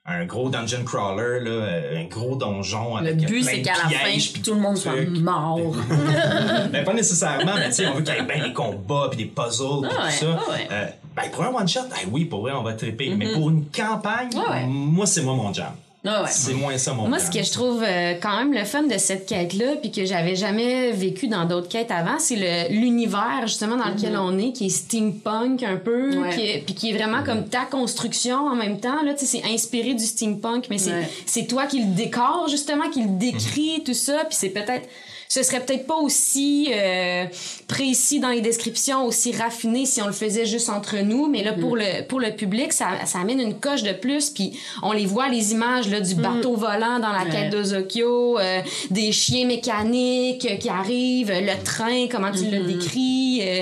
un 0.06 0.26
gros 0.26 0.50
dungeon 0.50 0.84
crawler, 0.84 1.40
là, 1.44 1.52
euh, 1.52 2.02
un 2.02 2.06
gros 2.06 2.36
donjon 2.36 2.98
Le 2.98 3.08
avec 3.10 3.18
but, 3.18 3.42
plein 3.44 3.52
c'est 3.52 3.62
qu'à 3.62 3.74
la 3.84 3.90
fin, 3.90 4.12
puis 4.18 4.42
tout 4.44 4.54
le 4.56 4.60
monde 4.60 4.78
soit 4.78 4.94
mort. 5.20 5.60
Ben, 6.72 6.84
pas 6.84 6.94
nécessairement, 6.94 7.54
mais 7.56 7.70
tu 7.70 7.76
sais, 7.76 7.88
on 7.88 7.94
veut 7.96 8.02
qu'il 8.02 8.16
y 8.16 8.18
ait 8.18 8.24
bien 8.24 8.48
des 8.48 8.54
combats, 8.54 9.08
puis 9.12 9.18
des 9.18 9.26
puzzles, 9.26 9.82
puis 9.88 9.92
Ah 9.98 10.06
ouais, 10.06 10.12
tout 10.12 10.26
ça. 10.26 10.40
ah 10.48 10.52
ouais. 10.52 10.68
Euh, 10.72 10.86
ben, 11.16 11.24
pour 11.32 11.44
un 11.44 11.50
one-shot, 11.54 11.82
ben 11.90 12.10
oui, 12.12 12.26
pour 12.26 12.42
vrai, 12.42 12.52
on 12.54 12.64
va 12.64 12.74
triper. 12.74 13.14
Mais 13.16 13.32
pour 13.34 13.50
une 13.50 13.66
campagne, 13.66 14.30
Ah 14.36 14.52
ouais. 14.54 14.66
moi, 14.66 15.06
c'est 15.06 15.22
moi 15.22 15.36
mon 15.36 15.54
jam. 15.54 15.72
Ah 16.04 16.24
ouais. 16.24 16.30
C'est 16.32 16.54
moins 16.56 16.78
ça 16.80 16.94
mon 16.94 17.08
Moi, 17.08 17.20
ce 17.20 17.30
que 17.30 17.44
je 17.44 17.52
trouve 17.52 17.84
euh, 17.86 18.16
quand 18.20 18.36
même 18.38 18.54
le 18.54 18.66
fun 18.66 18.84
de 18.84 18.98
cette 18.98 19.28
quête-là, 19.28 19.76
puis 19.80 19.92
que 19.92 20.04
j'avais 20.04 20.36
jamais 20.36 20.92
vécu 20.92 21.28
dans 21.28 21.46
d'autres 21.46 21.70
quêtes 21.70 21.92
avant, 21.92 22.18
c'est 22.18 22.38
le- 22.38 22.74
l'univers 22.74 23.44
justement 23.46 23.78
dans 23.78 23.86
lequel 23.90 24.18
on 24.18 24.36
est, 24.40 24.52
qui 24.52 24.66
est 24.66 24.70
steampunk 24.70 25.62
un 25.62 25.78
peu, 25.78 26.18
Ouais. 26.18 26.30
qui 26.36 26.42
est- 26.42 26.66
puis 26.66 26.74
qui 26.74 26.90
est 26.90 26.94
vraiment 26.98 27.24
comme 27.24 27.46
ta 27.48 27.66
construction 27.66 28.38
en 28.48 28.56
même 28.56 28.80
temps. 28.80 29.04
Là, 29.04 29.14
tu 29.14 29.26
sais, 29.26 29.38
c'est 29.42 29.54
inspiré 29.54 29.94
du 29.94 30.04
steampunk, 30.06 30.66
mais 30.72 30.80
c'est 30.80 30.92
Ouais. 30.92 31.10
c'est 31.28 31.46
toi 31.46 31.68
qui 31.68 31.80
le 31.84 31.94
décore 31.94 32.48
justement, 32.50 32.90
qui 32.90 33.04
le 33.04 33.10
décrit, 33.20 33.84
tout 33.86 33.94
ça, 33.94 34.24
puis 34.28 34.36
c'est 34.40 34.50
peut-être 34.50 34.88
ce 35.34 35.44
serait 35.44 35.62
peut-être 35.62 35.88
pas 35.88 35.96
aussi 35.96 36.68
euh, 36.74 37.24
précis 37.70 38.20
dans 38.20 38.32
les 38.32 38.42
descriptions, 38.42 39.06
aussi 39.06 39.32
raffiné 39.32 39.86
si 39.86 40.02
on 40.02 40.08
le 40.08 40.12
faisait 40.12 40.46
juste 40.46 40.70
entre 40.70 40.98
nous, 40.98 41.28
mais 41.28 41.42
là 41.42 41.54
pour 41.54 41.78
le 41.78 42.06
pour 42.06 42.20
le 42.20 42.32
public, 42.32 42.74
ça, 42.74 42.88
ça 43.06 43.20
amène 43.20 43.40
une 43.40 43.58
coche 43.58 43.84
de 43.84 43.94
plus, 43.94 44.30
puis 44.30 44.60
on 44.84 44.92
les 44.92 45.06
voit 45.06 45.30
les 45.30 45.54
images 45.54 45.88
là 45.88 46.02
du 46.02 46.16
bateau 46.16 46.56
volant 46.58 47.00
dans 47.00 47.14
la 47.14 47.22
Ouais. 47.24 47.30
quête 47.30 47.50
d'Ozokyo, 47.52 48.40
euh, 48.40 48.60
des 48.90 49.12
chiens 49.14 49.46
mécaniques 49.46 50.46
euh, 50.52 50.58
qui 50.58 50.68
arrivent, 50.68 51.32
le 51.32 51.64
train, 51.64 52.08
comment 52.12 52.32
tu 52.32 52.46
le 52.52 52.60
décris, 52.66 53.40
euh, 53.44 53.62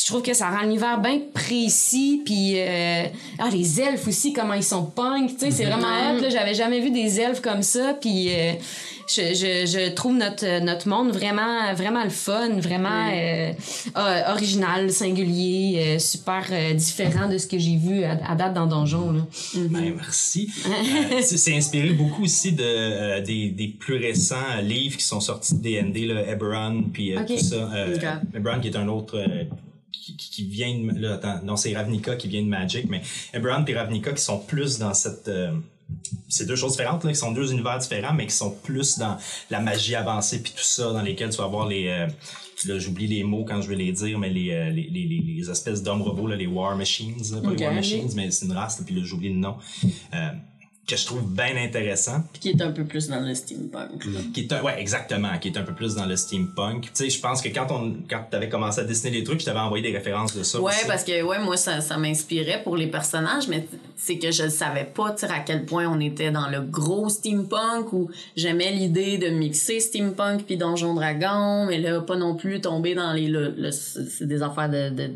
je 0.00 0.06
trouve 0.06 0.22
que 0.22 0.34
ça 0.34 0.50
rend 0.50 0.60
l'univers 0.62 1.00
bien 1.00 1.18
précis, 1.34 2.22
puis 2.24 2.52
euh, 2.60 3.04
ah 3.40 3.48
les 3.50 3.80
elfes 3.80 4.06
aussi 4.06 4.32
comment 4.32 4.54
ils 4.54 4.62
sont 4.62 4.84
punk, 4.84 5.30
tu 5.30 5.46
sais, 5.46 5.50
c'est 5.50 5.64
vraiment 5.64 5.88
hot, 6.12 6.20
là, 6.20 6.28
j'avais 6.28 6.54
jamais 6.54 6.78
vu 6.80 6.90
des 6.90 7.18
elfes 7.18 7.40
comme 7.40 7.62
ça, 7.62 7.94
puis 8.00 8.28
euh, 8.30 8.52
je, 9.08 9.34
je, 9.34 9.66
je 9.66 9.90
trouve 9.92 10.16
notre, 10.16 10.60
notre 10.62 10.88
monde 10.88 11.10
vraiment, 11.12 11.72
vraiment 11.74 12.04
le 12.04 12.10
fun, 12.10 12.50
vraiment 12.60 13.08
euh, 13.12 13.52
euh, 13.96 14.32
original, 14.32 14.90
singulier, 14.90 15.94
euh, 15.96 15.98
super 15.98 16.44
euh, 16.50 16.74
différent 16.74 17.28
de 17.28 17.38
ce 17.38 17.46
que 17.46 17.58
j'ai 17.58 17.76
vu 17.76 18.04
à, 18.04 18.18
à 18.30 18.34
date 18.34 18.54
dans 18.54 18.66
Donjon. 18.66 19.12
Là. 19.12 19.26
Ben, 19.70 19.94
merci. 19.96 20.50
Euh, 20.68 21.20
c'est 21.22 21.56
inspiré 21.56 21.90
beaucoup 21.90 22.24
aussi 22.24 22.52
de, 22.52 22.62
euh, 22.64 23.20
des, 23.20 23.50
des 23.50 23.68
plus 23.68 23.96
récents 23.96 24.60
livres 24.62 24.96
qui 24.96 25.04
sont 25.04 25.20
sortis 25.20 25.54
de 25.56 25.62
D&D, 25.62 26.06
là, 26.06 26.26
Eberron, 26.30 26.84
puis 26.92 27.16
euh, 27.16 27.20
tout 27.26 27.38
ça. 27.38 27.70
Euh, 27.74 27.96
Ok. 27.96 28.04
Eberron 28.36 28.60
qui 28.60 28.68
est 28.68 28.76
un 28.76 28.88
autre... 28.88 29.16
euh, 29.18 29.44
qui, 29.92 30.16
qui- 30.16 30.30
qui 30.30 30.44
vient 30.44 30.74
de... 30.74 30.98
Là, 31.00 31.14
attends, 31.14 31.40
non, 31.44 31.56
c'est 31.56 31.74
Ravnica 31.76 32.16
qui 32.16 32.28
vient 32.28 32.42
de 32.42 32.48
Magic, 32.48 32.86
mais 32.88 33.02
Eberron 33.34 33.64
et 33.66 33.74
Ravnica 33.74 34.12
qui 34.12 34.22
sont 34.22 34.38
plus 34.38 34.78
dans 34.78 34.94
cette... 34.94 35.28
c'est 36.28 36.46
deux 36.46 36.56
choses 36.56 36.72
différentes, 36.72 37.04
là, 37.04 37.10
qui 37.12 37.18
sont 37.18 37.32
deux 37.32 37.52
univers 37.52 37.78
différents, 37.78 38.12
mais 38.12 38.26
qui 38.26 38.34
sont 38.34 38.50
plus 38.50 38.98
dans 38.98 39.16
la 39.50 39.60
magie 39.60 39.94
avancée 39.94 40.42
puis 40.42 40.52
tout 40.52 40.62
ça, 40.64 40.92
dans 40.92 41.02
lesquels 41.02 41.30
tu 41.30 41.38
vas 41.38 41.44
avoir 41.44 41.66
les... 41.66 41.88
euh, 41.88 42.06
là, 42.66 42.78
j'oublie 42.78 43.06
les 43.06 43.24
mots 43.24 43.44
quand 43.44 43.62
je 43.62 43.68
vais 43.68 43.76
les 43.76 43.92
dire, 43.92 44.18
mais 44.18 44.28
les, 44.30 44.50
euh, 44.50 44.70
les, 44.70 44.88
les, 44.90 45.06
les- 45.06 45.50
espèces 45.50 45.82
d'hommes 45.82 46.02
robots, 46.02 46.26
là, 46.26 46.36
les 46.36 46.46
War 46.46 46.76
Machines, 46.76 47.14
là, 47.32 47.40
pas 47.40 47.50
les 47.50 47.56
War 47.64 47.74
Machines, 47.74 48.10
mais 48.16 48.30
c'est 48.30 48.44
une 48.46 48.52
race, 48.52 48.78
là, 48.78 48.84
puis 48.84 48.94
là, 48.94 49.02
j'oublie 49.04 49.28
le 49.30 49.38
nom. 49.38 49.56
Euh, 50.12 50.30
que 50.88 50.96
je 50.96 51.04
trouve 51.06 51.22
bien 51.30 51.54
intéressant. 51.56 52.22
Puis 52.32 52.40
qui 52.40 52.48
est 52.50 52.62
un 52.62 52.70
peu 52.70 52.84
plus 52.84 53.08
dans 53.08 53.20
le 53.20 53.34
steampunk. 53.34 54.04
là. 54.06 54.20
Qui 54.32 54.40
est 54.40 54.52
un, 54.52 54.62
ouais, 54.62 54.80
exactement, 54.80 55.36
qui 55.38 55.48
est 55.48 55.58
un 55.58 55.62
peu 55.62 55.74
plus 55.74 55.94
dans 55.94 56.06
le 56.06 56.16
steampunk. 56.16 56.84
Tu 56.84 56.90
sais, 56.94 57.10
je 57.10 57.20
pense 57.20 57.42
que 57.42 57.48
quand 57.50 57.66
on, 57.70 57.94
quand 58.08 58.24
t'avais 58.30 58.48
commencé 58.48 58.80
à 58.80 58.84
dessiner 58.84 59.10
les 59.18 59.22
trucs, 59.24 59.40
je 59.40 59.44
t'avais 59.44 59.58
envoyé 59.60 59.82
des 59.90 59.96
références 59.96 60.34
de 60.34 60.42
ça. 60.42 60.60
Ouais, 60.60 60.72
aussi. 60.72 60.86
parce 60.86 61.04
que 61.04 61.22
ouais, 61.22 61.38
moi, 61.40 61.56
ça, 61.58 61.80
ça 61.82 61.98
m'inspirait 61.98 62.62
pour 62.64 62.76
les 62.76 62.86
personnages, 62.86 63.48
mais 63.48 63.66
c'est 63.96 64.18
que 64.18 64.30
je 64.30 64.44
ne 64.44 64.48
savais 64.48 64.84
pas 64.86 65.10
tu 65.12 65.26
sais, 65.26 65.32
à 65.32 65.40
quel 65.40 65.66
point 65.66 65.86
on 65.86 66.00
était 66.00 66.30
dans 66.30 66.48
le 66.48 66.62
gros 66.62 67.08
steampunk 67.08 67.92
où 67.92 68.10
j'aimais 68.36 68.72
l'idée 68.72 69.18
de 69.18 69.28
mixer 69.28 69.80
steampunk 69.80 70.44
puis 70.46 70.56
Donjon 70.56 70.94
Dragon, 70.94 71.66
mais 71.66 71.78
là 71.78 72.00
pas 72.00 72.16
non 72.16 72.34
plus 72.34 72.60
tomber 72.60 72.94
dans 72.94 73.12
les 73.12 73.26
le, 73.26 73.50
le- 73.56 73.70
c'est 73.72 74.26
des 74.26 74.40
affaires 74.42 74.68
de 74.70 74.88
de- 74.90 75.10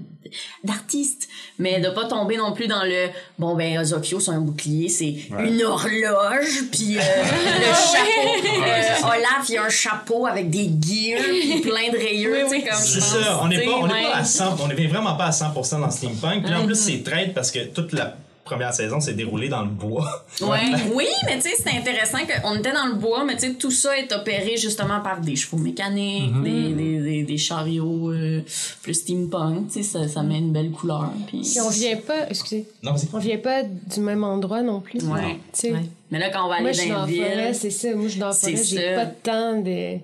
d'artistes, 0.64 1.28
mais 1.58 1.80
de 1.80 1.88
pas 1.90 2.06
tomber 2.06 2.36
non 2.36 2.52
plus 2.52 2.66
dans 2.66 2.82
le 2.84 3.08
bon 3.38 3.54
ben 3.54 3.78
Ozokyo 3.78 4.20
c'est 4.20 4.30
un 4.30 4.40
bouclier, 4.40 4.88
c'est 4.88 5.14
une 5.30 5.61
horloge 5.64 6.70
puis 6.70 6.98
euh, 6.98 7.00
le 7.00 7.74
chapeau. 7.74 8.62
Euh, 8.62 9.16
Olaf 9.16 9.48
il 9.48 9.58
a 9.58 9.64
un 9.64 9.68
chapeau 9.68 10.26
avec 10.26 10.50
des 10.50 10.70
gears 10.80 11.22
puis 11.22 11.60
plein 11.60 11.90
de 11.92 11.96
rayures, 11.96 12.48
tu 12.48 12.60
sais 12.60 12.62
comme 12.62 12.78
C'est 12.78 13.00
ça, 13.00 13.40
on 13.42 13.48
n'est 13.48 13.64
pas, 13.64 13.72
on 13.72 13.88
est 13.88 14.02
pas 14.02 14.16
à 14.16 14.24
100, 14.24 14.56
on 14.60 14.70
est 14.70 14.86
vraiment 14.86 15.14
pas 15.14 15.26
à 15.26 15.30
100% 15.30 15.80
dans 15.80 15.90
steampunk. 15.90 16.44
Puis 16.44 16.54
en 16.54 16.66
plus, 16.66 16.76
c'est 16.76 17.02
traite 17.02 17.34
parce 17.34 17.50
que 17.50 17.60
toute 17.66 17.92
la 17.92 18.16
première 18.52 18.72
saison 18.74 19.00
s'est 19.00 19.14
déroulée 19.14 19.48
dans 19.48 19.62
le 19.62 19.68
bois. 19.70 20.24
Ouais. 20.40 20.58
Oui, 20.94 21.06
mais 21.26 21.36
tu 21.36 21.48
sais, 21.48 21.56
c'est 21.56 21.76
intéressant 21.76 22.18
qu'on 22.18 22.56
était 22.56 22.72
dans 22.72 22.86
le 22.86 22.94
bois, 22.94 23.24
mais 23.24 23.34
tu 23.36 23.48
sais, 23.48 23.54
tout 23.54 23.70
ça 23.70 23.96
est 23.98 24.12
opéré 24.12 24.56
justement 24.56 25.00
par 25.00 25.20
des 25.20 25.36
chevaux 25.36 25.56
mécaniques, 25.58 26.32
Mhm. 26.32 26.42
des, 26.44 26.72
des, 26.74 27.00
des, 27.00 27.22
des 27.24 27.36
chariots 27.38 28.10
euh, 28.12 28.40
plus 28.82 28.94
steampunk, 28.94 29.68
tu 29.68 29.74
sais, 29.74 29.82
ça, 29.82 30.08
ça 30.08 30.22
met 30.22 30.38
une 30.38 30.52
belle 30.52 30.70
couleur. 30.70 31.10
Puis... 31.26 31.56
On 31.64 31.68
vient 31.70 31.96
pas, 31.96 32.28
excusez, 32.30 32.66
Non, 32.82 32.94
on 33.12 33.18
vient 33.18 33.38
pas 33.38 33.62
du 33.62 34.00
même 34.00 34.24
endroit 34.24 34.62
non 34.62 34.80
plus. 34.80 35.02
Ouais. 35.04 35.38
Tu 35.52 35.60
sais, 35.60 35.72
Ouais. 35.72 35.80
Mais 36.10 36.18
là, 36.18 36.28
quand 36.30 36.44
on 36.44 36.48
va 36.48 36.54
aller 36.56 36.62
Moi, 36.64 36.72
je 36.72 36.80
suis 36.80 36.90
dans 36.90 37.00
la 37.00 37.06
ville, 37.06 37.54
c'est 37.54 37.70
ça. 37.70 37.94
Moi, 37.94 38.04
je 38.04 38.10
suis 38.10 38.20
dans 38.20 38.26
la 38.28 38.32
forêt, 38.34 38.56
j'ai 38.56 38.94
pas 38.94 39.04
de 39.06 39.14
temps 39.22 39.60
de. 39.62 39.98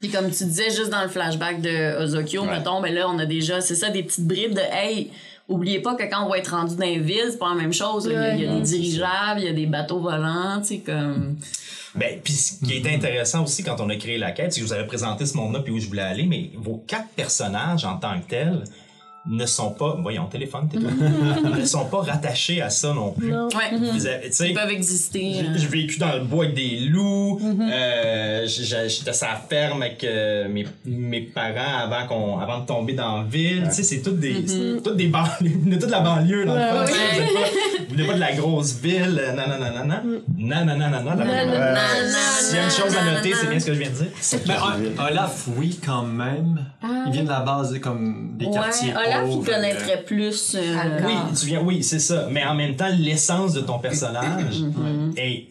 puis 0.00 0.10
comme 0.10 0.30
tu 0.30 0.44
disais, 0.44 0.68
juste 0.70 0.90
dans 0.90 1.02
le 1.02 1.08
flashback 1.08 1.62
de 1.62 2.02
Ozokyo, 2.02 2.42
Ouais. 2.42 2.50
mettons, 2.58 2.82
ben 2.82 2.92
là, 2.92 3.08
on 3.08 3.18
a 3.18 3.24
déjà, 3.26 3.60
c'est 3.62 3.74
ça, 3.74 3.88
des 3.88 4.02
petites 4.02 4.26
bribes 4.26 4.52
de 4.54 4.60
«Hey, 4.72 5.10
oubliez 5.48 5.80
pas 5.80 5.94
que 5.94 6.04
quand 6.04 6.24
on 6.26 6.28
va 6.30 6.38
être 6.38 6.50
rendu 6.54 6.74
dans 6.76 6.84
les 6.86 6.98
villes, 6.98 7.28
c'est 7.30 7.38
pas 7.38 7.50
la 7.50 7.60
même 7.60 7.72
chose. 7.72 8.06
Il 8.06 8.12
y 8.12 8.16
a- 8.16 8.34
il 8.34 8.42
y, 8.42 8.46
a 8.46 8.50
Ouais. 8.50 8.56
des 8.56 8.62
dirigeables, 8.62 9.40
il 9.40 9.44
y 9.44 9.48
a 9.48 9.52
des 9.52 9.66
bateaux 9.66 10.00
volants, 10.00 10.60
tu 10.60 10.66
sais, 10.68 10.78
comme... 10.78 11.36
Ben, 11.94 12.18
puis 12.24 12.32
ce 12.32 12.64
qui 12.64 12.72
est 12.78 12.94
intéressant 12.94 13.44
aussi 13.44 13.62
quand 13.62 13.80
on 13.80 13.88
a 13.88 13.94
créé 13.96 14.18
la 14.18 14.32
quête, 14.32 14.52
c'est 14.52 14.60
que 14.60 14.66
je 14.66 14.72
vous 14.72 14.76
avais 14.76 14.86
présenté 14.86 15.26
ce 15.26 15.36
monde-là 15.36 15.60
puis 15.60 15.72
où 15.72 15.78
je 15.78 15.86
voulais 15.86 16.02
aller, 16.02 16.24
mais 16.26 16.50
vos 16.56 16.82
quatre 16.86 17.08
personnages 17.10 17.84
en 17.84 17.98
tant 17.98 18.18
que 18.20 18.26
tels 18.28 18.64
ne 19.26 19.46
sont 19.46 19.70
pas, 19.70 19.96
voyons, 20.02 20.26
téléphone, 20.26 20.68
t'es 20.70 20.78
ne 20.78 21.64
sont 21.64 21.86
pas 21.86 22.02
rattachés 22.02 22.60
à 22.60 22.68
ça 22.70 22.92
non 22.92 23.12
plus. 23.12 23.30
Non. 23.32 23.48
Ouais, 23.48 23.76
Vous 23.92 24.06
avez- 24.06 24.26
tu 24.28 24.32
sais, 24.34 24.50
ils 24.50 24.54
peuvent 24.54 24.70
exister. 24.70 25.32
J'ai 25.34 25.40
euh. 25.46 25.52
j'ai 25.56 25.66
vécu 25.66 25.98
dans 25.98 26.12
le 26.12 26.20
bois 26.24 26.44
avec 26.44 26.56
des 26.56 26.78
loups. 26.80 27.40
euh, 27.42 28.46
j'ai- 28.46 28.64
j'ai- 28.64 28.88
J'étais 28.88 29.12
sur 29.12 29.26
la 29.26 29.36
ferme 29.36 29.82
avec 29.82 30.04
euh, 30.04 30.48
mes, 30.48 30.66
mes 30.84 31.20
parents 31.22 31.78
avant 31.84 32.06
qu'on 32.06 32.38
avant 32.38 32.60
de 32.60 32.66
tomber 32.66 32.92
dans 32.92 33.18
la 33.18 33.24
ville. 33.24 33.64
Tu 33.68 33.76
sais, 33.76 33.82
c'est 33.82 34.02
toutes 34.02 34.20
des 34.20 34.44
c'est 34.46 34.82
toutes 34.82 34.96
des 34.96 35.06
banlieues, 35.08 35.78
toute 35.80 35.90
la 35.90 36.00
banlieue 36.00 36.44
dans 36.44 36.54
le 36.54 36.60
fond. 36.60 36.84
Vous 36.84 37.20
êtes 37.20 37.32
pas- 37.32 37.40
vous 37.88 37.94
venez 37.96 38.06
pas 38.06 38.14
de 38.14 38.20
la 38.20 38.32
grosse 38.32 38.74
ville. 38.80 39.18
euh, 39.20 39.32
Non 39.32 39.42
non 39.48 39.58
non 39.58 39.70
non 39.70 39.84
non. 39.86 40.20
Non 40.36 40.64
non 40.66 40.76
non 40.76 40.90
non 40.90 41.00
non. 41.00 41.14
Non, 41.14 41.24
non, 41.24 41.24
non, 41.24 41.80
S'il 42.40 42.56
y 42.56 42.58
a 42.58 42.64
une 42.64 42.70
chose 42.70 42.94
à 42.96 43.14
noter, 43.14 43.32
c'est 43.34 43.48
bien 43.48 43.58
ce 43.60 43.66
que 43.66 43.74
je 43.74 43.78
viens 43.80 43.90
de 43.90 43.94
dire. 43.94 44.06
Ben, 44.46 44.54
Ol- 44.54 45.06
Olaf, 45.10 45.46
oui, 45.56 45.78
quand 45.84 46.02
même. 46.02 46.60
il 47.06 47.12
vient 47.12 47.24
de 47.24 47.28
la 47.28 47.40
base 47.40 47.78
comme 47.80 48.32
des 48.36 48.50
quartiers 48.50 48.92
Olaf, 49.22 49.28
il 49.30 49.38
euh, 49.50 49.54
connaîtrait 49.54 50.02
plus... 50.04 50.54
euh, 50.56 50.78
Alcor. 50.78 51.06
Oui, 51.10 51.14
tu 51.38 51.46
viens, 51.46 51.60
oui, 51.60 51.82
c'est 51.82 51.98
ça. 51.98 52.28
Mais 52.30 52.44
en 52.44 52.54
même 52.54 52.76
temps, 52.76 52.90
l'essence 52.98 53.52
de 53.52 53.60
ton 53.60 53.78
personnage 53.78 54.56
est 55.16 55.46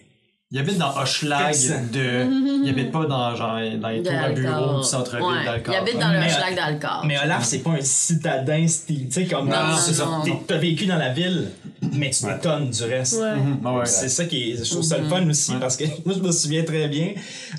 Il 0.51 0.59
habite 0.59 0.77
dans 0.77 0.95
Hochelag 0.95 1.55
de. 1.91 2.27
Il 2.63 2.69
habite 2.69 2.91
pas 2.91 3.05
dans, 3.05 3.35
genre, 3.35 3.59
dans 3.81 3.89
les 3.89 4.03
tours 4.03 4.13
à 4.13 4.29
d'Alcor. 4.29 4.35
bureaux 4.35 4.77
du 4.81 4.87
centre-ville 4.87 5.25
Ouais, 5.25 5.43
d'Alcor. 5.45 5.73
Il 5.73 5.77
habite 5.77 5.99
dans 5.99 6.11
le 6.13 6.21
schlag 6.29 6.55
d'Alcor. 6.55 7.03
Mais 7.07 7.17
Olaf, 7.23 7.43
c'est 7.43 7.59
pas 7.59 7.71
un 7.71 7.81
citadin 7.81 8.67
style. 8.67 9.07
Tu 9.07 9.13
sais, 9.13 9.25
comme. 9.25 9.49
Non, 9.49 9.75
c'est 9.79 9.93
ça. 9.93 10.05
non. 10.05 10.21
T'as 10.47 10.57
vécu 10.57 10.85
dans 10.85 10.97
la 10.97 11.09
ville, 11.09 11.49
mais 11.93 12.11
tu 12.11 12.23
Ouais. 12.25 12.35
t'étonnes 12.35 12.69
du 12.69 12.83
reste. 12.83 13.19
Ouais. 13.19 13.71
Ouais. 13.71 13.85
C'est 13.85 14.09
ça 14.09 14.25
qui 14.25 14.51
est. 14.51 14.63
Je 14.63 14.69
trouve 14.69 14.83
ça 14.83 14.99
le 14.99 15.05
fun 15.09 15.27
aussi 15.27 15.53
parce 15.59 15.75
que 15.75 15.85
moi, 16.05 16.13
je 16.15 16.21
me 16.21 16.31
souviens 16.31 16.63
très 16.63 16.87
bien. 16.87 17.13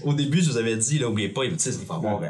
Au 0.05 0.15
début, 0.15 0.41
je 0.41 0.51
vous 0.51 0.57
avais 0.57 0.77
dit, 0.77 0.99
là, 1.01 1.09
oubliez 1.09 1.31
pas, 1.31 1.45
il 1.45 1.51
va 1.51 1.57
y 1.57 1.97
avoir. 1.97 2.21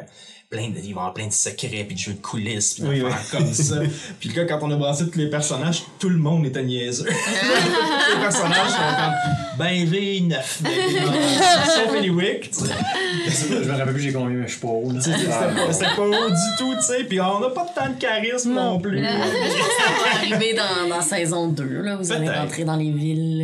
Euh, 0.53 0.57
Plein 0.57 0.69
de, 0.71 0.77
il 0.79 0.83
va 0.83 0.87
y 0.87 0.91
avoir 0.93 1.15
plein 1.15 1.27
de 1.27 1.33
secrets 1.33 1.85
puis 1.87 1.95
de 1.95 1.99
jeux 2.01 2.13
de 2.13 2.21
coulisses 2.21 2.75
puis 2.75 2.85
Oui, 2.87 3.01
d'affaires 3.03 3.39
comme 3.41 3.47
ça. 3.53 3.77
puis 4.21 4.29
là, 4.31 4.45
quand 4.45 4.59
on 4.63 4.71
a 4.71 4.77
brassé 4.77 5.09
tous 5.11 5.19
les 5.19 5.29
personnages, 5.31 5.83
tout 5.99 6.09
le 6.09 6.19
monde 6.19 6.47
était 6.47 6.63
niaiseux. 6.63 7.07
les 7.09 8.21
personnages 8.21 8.69
sont 8.71 8.77
comme 8.77 9.59
ben 9.59 9.85
V9, 9.87 10.37
ben 10.61 10.71
V9. 10.71 11.85
sauf 11.85 11.95
Eliwick. 11.97 12.51
Je 13.27 13.55
me 13.69 13.77
rappelle 13.77 13.95
plus 13.95 14.03
j'ai 14.03 14.13
combien, 14.13 14.37
mais 14.37 14.47
je 14.47 14.53
suis 14.53 14.61
pas 14.61 14.69
haut. 14.69 14.93
C'était 15.01 15.95
pas, 15.97 16.03
haut 16.03 16.29
du 16.31 16.57
tout, 16.59 16.75
tu 16.75 16.83
sais. 16.85 17.05
Puis 17.05 17.21
on 17.21 17.41
n'a 17.41 17.51
pas 17.51 17.67
tant 17.75 17.89
de 17.91 17.99
charisme 17.99 18.53
non, 18.53 18.79
plus. 18.79 19.01
Là, 19.01 19.11
ça 19.13 19.93
va 19.93 20.19
arriver 20.19 20.55
dans, 20.55 20.89
dans 20.89 21.01
saison 21.03 21.49
2. 21.49 21.65
Là, 21.83 21.97
vous 21.97 22.13
allez 22.13 22.29
rentrer 22.31 22.65
dans 22.65 22.77
les 22.77 22.91
villes 22.91 23.41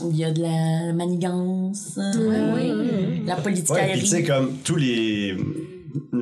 euh, 0.00 0.04
où 0.04 0.10
il 0.10 0.18
y 0.18 0.24
a 0.24 0.30
de 0.30 0.42
la 0.42 0.92
manigance, 0.92 1.98
euh, 1.98 3.22
la 3.26 3.34
Ouais, 3.36 3.42
politicaillerie. 3.42 3.92
puis 3.92 4.00
tu 4.02 4.06
sais, 4.06 4.22
comme 4.24 4.56
tous 4.64 4.76
les. 4.76 5.36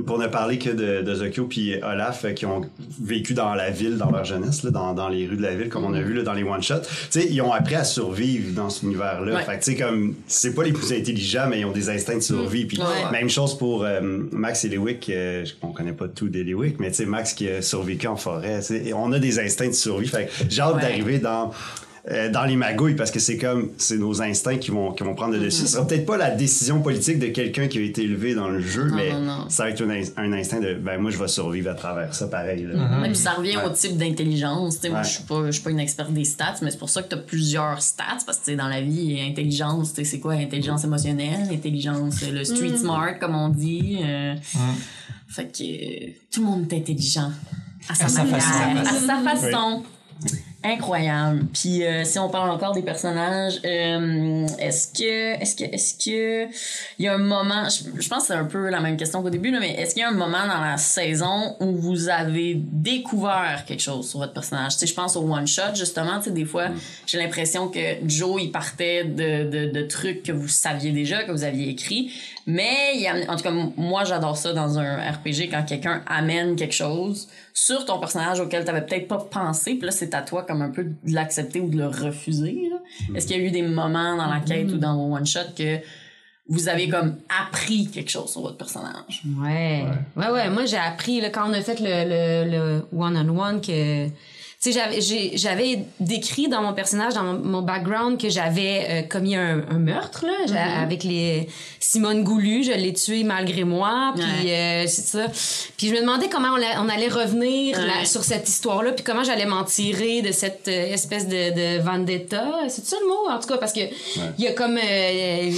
Pour 0.07 0.19
ne 0.19 0.27
parler 0.27 0.59
que 0.59 0.71
de, 0.71 1.03
de 1.03 1.15
Zokyo 1.15 1.47
puis 1.47 1.75
Olaf 1.83 2.25
euh, 2.25 2.33
qui 2.33 2.45
ont 2.45 2.61
vécu 3.01 3.33
dans 3.35 3.55
la 3.55 3.71
ville, 3.71 3.97
dans 3.97 4.11
leur 4.11 4.25
jeunesse, 4.25 4.63
là, 4.65 4.71
dans, 4.71 4.93
dans 4.93 5.09
les 5.09 5.27
rues 5.27 5.37
de 5.37 5.43
la 5.43 5.55
ville, 5.55 5.69
comme 5.69 5.85
on 5.85 5.95
a 5.95 6.01
vu 6.03 6.13
là, 6.15 6.23
dans 6.23 6.35
les 6.35 6.43
one-shots, 6.45 6.81
tu 7.11 7.21
sais, 7.21 7.27
ils 7.31 7.41
ont 7.41 7.53
appris 7.53 7.75
à 7.77 7.85
survivre 7.85 8.53
dans 8.55 8.69
cet 8.69 8.83
univers-là. 8.83 9.35
Ouais. 9.35 9.43
Fait 9.45 9.59
que 9.59 9.65
tu 9.65 9.73
sais, 9.73 9.77
comme, 9.83 10.15
c'est 10.27 10.55
pas 10.55 10.65
les 10.65 10.73
plus 10.73 10.93
intelligents, 10.93 11.47
mais 11.49 11.61
ils 11.61 11.65
ont 11.65 11.73
des 11.73 11.89
instincts 11.89 12.17
de 12.17 12.21
survie. 12.21 12.67
Puis 12.67 12.79
Ouais. 12.79 13.11
même 13.13 13.31
chose 13.31 13.57
pour 13.57 13.85
euh, 13.85 14.01
Max 14.31 14.65
et 14.65 14.69
Lewick, 14.69 15.09
euh, 15.09 15.45
on 15.63 15.69
connaît 15.73 15.93
pas 15.93 16.09
tout 16.09 16.29
des 16.29 16.45
Lewick, 16.45 16.79
mais 16.79 16.89
tu 16.91 16.97
sais, 16.97 17.07
Max 17.07 17.33
qui 17.33 17.49
a 17.49 17.63
survécu 17.63 18.07
en 18.07 18.17
forêt, 18.17 18.61
on 18.95 19.11
a 19.13 19.19
des 19.19 19.39
instincts 19.39 19.69
de 19.69 19.73
survie. 19.73 20.09
Fait 20.09 20.27
que 20.27 20.31
j'ai 20.51 20.61
hâte 20.61 20.75
Ouais. 20.77 20.83
d'arriver 20.83 21.19
dans 21.19 21.51
euh, 22.11 22.29
dans 22.31 22.45
les 22.45 22.57
magouilles 22.57 22.97
parce 22.97 23.13
que 23.13 23.21
c'est 23.21 23.39
comme 23.39 23.71
c'est 23.79 23.97
nos 23.97 24.21
instincts 24.23 24.59
qui 24.59 24.73
vont 24.73 24.91
qui 24.93 25.05
vont 25.05 25.15
prendre 25.15 25.35
le 25.35 25.39
Mm-hmm. 25.39 25.45
dessus. 25.45 25.61
Ce 25.63 25.67
sera 25.69 25.87
peut-être 25.87 26.05
pas 26.05 26.17
la 26.17 26.31
décision 26.31 26.83
politique 26.83 27.21
de 27.21 27.27
quelqu'un 27.29 27.69
qui 27.69 27.79
a 27.79 27.81
été 27.83 28.03
élevé 28.03 28.35
dans 28.35 28.49
le 28.49 28.61
jeu, 28.61 28.89
Non, 28.89 28.97
mais 28.97 29.13
non, 29.13 29.21
non. 29.21 29.49
ça 29.49 29.65
va 29.65 29.71
être 29.71 29.83
un, 29.83 30.03
un 30.25 30.33
instinct 30.33 30.59
de 30.59 30.75
ben 30.75 30.99
moi 30.99 31.11
je 31.13 31.17
vais 31.19 31.29
survivre 31.29 31.71
à 31.71 31.75
travers 31.75 32.13
ça 32.15 32.27
pareil. 32.27 32.67
Là. 32.67 33.01
Ouais, 33.01 33.07
puis 33.09 33.15
ça 33.17 33.33
revient 33.35 33.57
au 33.65 33.71
type 33.71 33.97
d'intelligence. 33.97 34.77
Tu 34.77 34.81
sais, 34.83 34.89
Moi, 34.91 34.99
Ouais. 34.99 35.05
je 35.05 35.11
suis 35.11 35.23
pas, 35.23 35.47
je 35.47 35.51
suis 35.53 35.63
pas 35.63 35.71
une 35.71 35.79
experte 35.79 36.13
des 36.13 36.25
stats, 36.25 36.57
mais 36.63 36.71
c'est 36.73 36.79
pour 36.79 36.91
ça 36.91 37.03
que 37.03 37.09
tu 37.09 37.15
as 37.15 37.19
plusieurs 37.19 37.81
stats. 37.81 38.03
Parce 38.27 38.39
que 38.39 38.45
tu 38.47 38.51
sais, 38.51 38.57
dans 38.57 38.69
la 38.69 38.81
vie, 38.81 39.21
intelligence, 39.21 39.95
tu 39.95 40.05
sais, 40.05 40.11
c'est 40.11 40.19
quoi? 40.21 40.33
Intelligence 40.33 40.83
émotionnelle, 40.83 41.49
intelligence, 41.53 42.17
euh, 42.25 42.33
le 42.33 42.45
street 42.45 42.77
smart, 42.79 43.19
comme 43.21 43.37
on 43.37 43.49
dit. 43.49 43.99
euh, 44.05 44.35
Fait 45.29 45.45
que 45.47 46.11
tout 46.35 46.41
le 46.41 46.47
monde 46.47 46.73
est 46.73 46.77
intelligent 46.79 47.31
à 47.89 47.95
sa, 47.95 48.05
À 48.07 48.09
sa 48.09 48.25
manière, 48.25 48.41
façon. 48.43 49.09
à 49.09 49.35
sa 49.35 49.51
façon. 49.51 49.83
Incroyable. 50.65 51.47
Puis 51.53 51.85
euh, 51.85 52.05
si 52.05 52.19
on 52.21 52.29
parle 52.29 52.51
encore 52.51 52.73
des 52.73 52.83
personnages, 52.83 53.61
euh, 53.65 54.47
est-ce 54.59 54.87
que 54.89 55.41
est-ce 55.41 55.57
que 55.57 55.65
est-ce 55.65 55.95
que 55.95 56.53
il 56.99 57.05
y 57.05 57.09
a 57.09 57.15
un 57.15 57.19
moment, 57.19 57.69
je, 57.69 58.01
je 58.01 58.09
pense 58.09 58.21
que 58.21 58.27
c'est 58.29 58.35
un 58.35 58.45
peu 58.45 58.71
la 58.71 58.81
même 58.81 58.97
question 58.97 59.23
qu'au 59.23 59.31
début 59.31 59.51
là, 59.51 59.59
mais 59.59 59.75
est-ce 59.75 59.95
qu'il 59.95 60.03
y 60.03 60.05
a 60.05 60.09
un 60.09 60.13
moment 60.13 60.47
dans 60.47 60.61
la 60.61 60.77
saison 60.77 61.57
où 61.59 61.73
vous 61.75 62.09
avez 62.09 62.55
découvert 62.57 63.65
quelque 63.67 63.83
chose 63.83 64.09
sur 64.09 64.21
votre 64.21 64.35
personnage? 64.35 64.75
Tu 64.75 64.81
sais, 64.81 64.87
je 64.87 64.95
pense 64.95 65.17
au 65.17 65.23
one 65.23 65.49
shot 65.49 65.75
justement. 65.75 66.19
Tu 66.19 66.27
sais, 66.27 66.31
des 66.31 66.45
fois, 66.45 66.69
j'ai 67.07 67.19
l'impression 67.19 67.69
que 67.69 67.97
Joe 68.07 68.41
il 68.43 68.53
partait 68.53 69.05
de, 69.05 69.51
de 69.51 69.73
de 69.73 69.83
trucs 69.83 70.23
que 70.23 70.33
vous 70.33 70.49
saviez 70.49 70.93
déjà, 70.93 71.25
que 71.25 71.33
vous 71.33 71.45
aviez 71.45 71.71
écrit, 71.71 72.13
mais 72.47 72.97
y 72.97 73.07
a, 73.07 73.31
en 73.31 73.37
tout 73.37 73.43
cas 73.43 73.53
moi 73.77 74.05
j'adore 74.05 74.37
ça 74.37 74.53
dans 74.53 74.79
un 74.79 74.97
RPG 74.97 75.49
quand 75.51 75.65
quelqu'un 75.65 76.03
amène 76.07 76.57
quelque 76.57 76.75
chose 76.75 77.29
sur 77.55 77.85
ton 77.85 77.99
personnage 77.99 78.41
auquel 78.41 78.65
t'avais 78.65 78.85
peut-être 78.85 79.09
pas 79.09 79.19
pensé, 79.19 79.75
puis 79.75 79.87
là 79.87 79.93
c'est 79.93 80.15
à 80.15 80.23
toi 80.23 80.43
comme 80.43 80.63
un 80.63 80.71
peu 80.71 80.85
de 80.85 80.95
l'accepter 81.15 81.61
ou 81.61 81.69
de 81.69 81.77
le 81.79 81.87
refuser. 81.87 82.69
là. 82.71 82.77
Est-ce 83.15 83.27
qu'il 83.27 83.37
y 83.37 83.41
a 83.41 83.43
eu 83.43 83.51
des 83.51 83.63
moments 83.63 84.17
dans 84.17 84.27
la 84.27 84.41
quête 84.41 84.71
ou 84.73 84.79
dans 84.79 84.97
vos 84.97 85.15
one 85.15 85.27
shot 85.27 85.41
que 85.57 85.79
vous 86.49 86.69
avez 86.69 86.89
comme 86.89 87.17
appris 87.41 87.87
quelque 87.87 88.11
chose 88.11 88.31
sur 88.31 88.41
votre 88.43 88.57
personnage? 88.57 89.23
Ouais. 89.41 89.85
Ouais, 90.17 90.29
ouais. 90.29 90.51
Moi, 90.51 90.65
j'ai 90.67 90.77
appris, 90.77 91.21
là, 91.21 91.31
quand 91.31 91.49
on 91.49 91.53
a 91.53 91.61
fait 91.63 91.79
le, 91.81 92.45
le, 92.45 92.51
le 92.51 92.87
one-on-one, 92.93 93.61
que. 93.61 94.07
Tu 94.09 94.11
sais, 94.11 94.13
j'avais, 94.71 95.85
décrit 95.99 96.49
dans 96.49 96.63
mon 96.63 96.73
personnage, 96.73 97.15
dans 97.15 97.25
mon, 97.25 97.39
mon 97.41 97.63
background, 97.63 98.21
que 98.21 98.29
j'avais 98.29 98.87
euh, 98.89 99.03
commis 99.03 99.35
un, 99.35 99.65
un 99.69 99.79
meurtre, 99.79 100.25
là, 100.27 100.33
J'a- 100.47 100.81
avec 100.81 101.03
les 101.03 101.49
Simone 101.81 102.23
Goulu. 102.23 102.63
Je 102.63 102.73
l'ai 102.73 102.93
tué 102.93 103.25
malgré 103.25 103.65
moi, 103.65 104.13
puis 104.15 104.53
euh, 104.53 104.85
c'est 104.87 105.05
ça. 105.07 105.27
Puis 105.77 105.89
je 105.89 105.95
me 105.95 106.01
demandais 106.01 106.29
comment 106.29 106.51
on, 106.53 106.57
la- 106.57 106.81
on 106.81 106.89
allait 106.89 107.09
revenir 107.09 107.79
là, 107.81 107.99
Ouais. 108.01 108.05
sur 108.05 108.23
cette 108.23 108.49
histoire-là, 108.49 108.93
puis 108.93 109.03
comment 109.05 109.25
j'allais 109.25 109.47
m'en 109.47 109.65
tirer 109.65 110.23
de 110.23 110.31
cette 110.31 110.69
euh, 110.69 110.93
espèce 110.95 111.27
de, 111.27 111.79
de 111.79 111.83
vendetta. 111.83 112.45
C'est 112.69 112.85
ça 112.85 112.97
le 113.01 113.09
mot, 113.09 113.29
en 113.35 113.41
tout 113.41 113.49
cas, 113.49 113.57
parce 113.59 113.73
que 113.73 113.81
il 114.39 114.45
y 114.45 114.47
a 114.47 114.53
comme... 114.53 114.79
euh, 114.79 115.51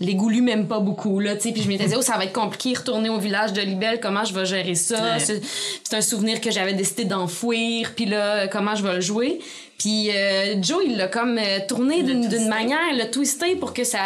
les 0.00 0.14
goulus 0.14 0.42
m'aiment 0.42 0.68
pas 0.68 0.78
beaucoup 0.78 1.18
là 1.18 1.34
tu 1.34 1.42
sais 1.48 1.52
puis 1.52 1.62
je 1.62 1.68
m'étais 1.68 1.86
dit 1.86 1.94
oh 1.96 2.02
ça 2.02 2.16
va 2.16 2.24
être 2.24 2.32
compliqué 2.32 2.76
retourner 2.78 3.08
au 3.08 3.18
village 3.18 3.52
de 3.52 3.60
Libelle 3.60 3.98
comment 4.00 4.24
je 4.24 4.32
vais 4.32 4.46
gérer 4.46 4.74
ça? 4.76 5.16
Ouais. 5.16 5.40
c'est 5.84 5.96
un 5.96 6.00
souvenir 6.00 6.40
que 6.40 6.50
j'avais 6.52 6.72
décidé 6.74 7.04
d'enfouir 7.04 7.92
puis 7.96 8.04
là 8.06 8.46
comment 8.48 8.74
je 8.76 8.84
vais 8.84 8.94
le 8.94 9.00
jouer? 9.00 9.40
Puis 9.76 10.10
euh, 10.10 10.60
Joe 10.62 10.82
il 10.86 10.96
l'a 10.96 11.08
comme 11.08 11.38
euh, 11.38 11.58
tourné 11.66 12.02
d'une 12.02 12.48
manière 12.48 12.78
il 12.92 12.98
l'a 12.98 13.06
twisté 13.06 13.56
pour 13.56 13.72
que 13.74 13.82
ça 13.84 13.98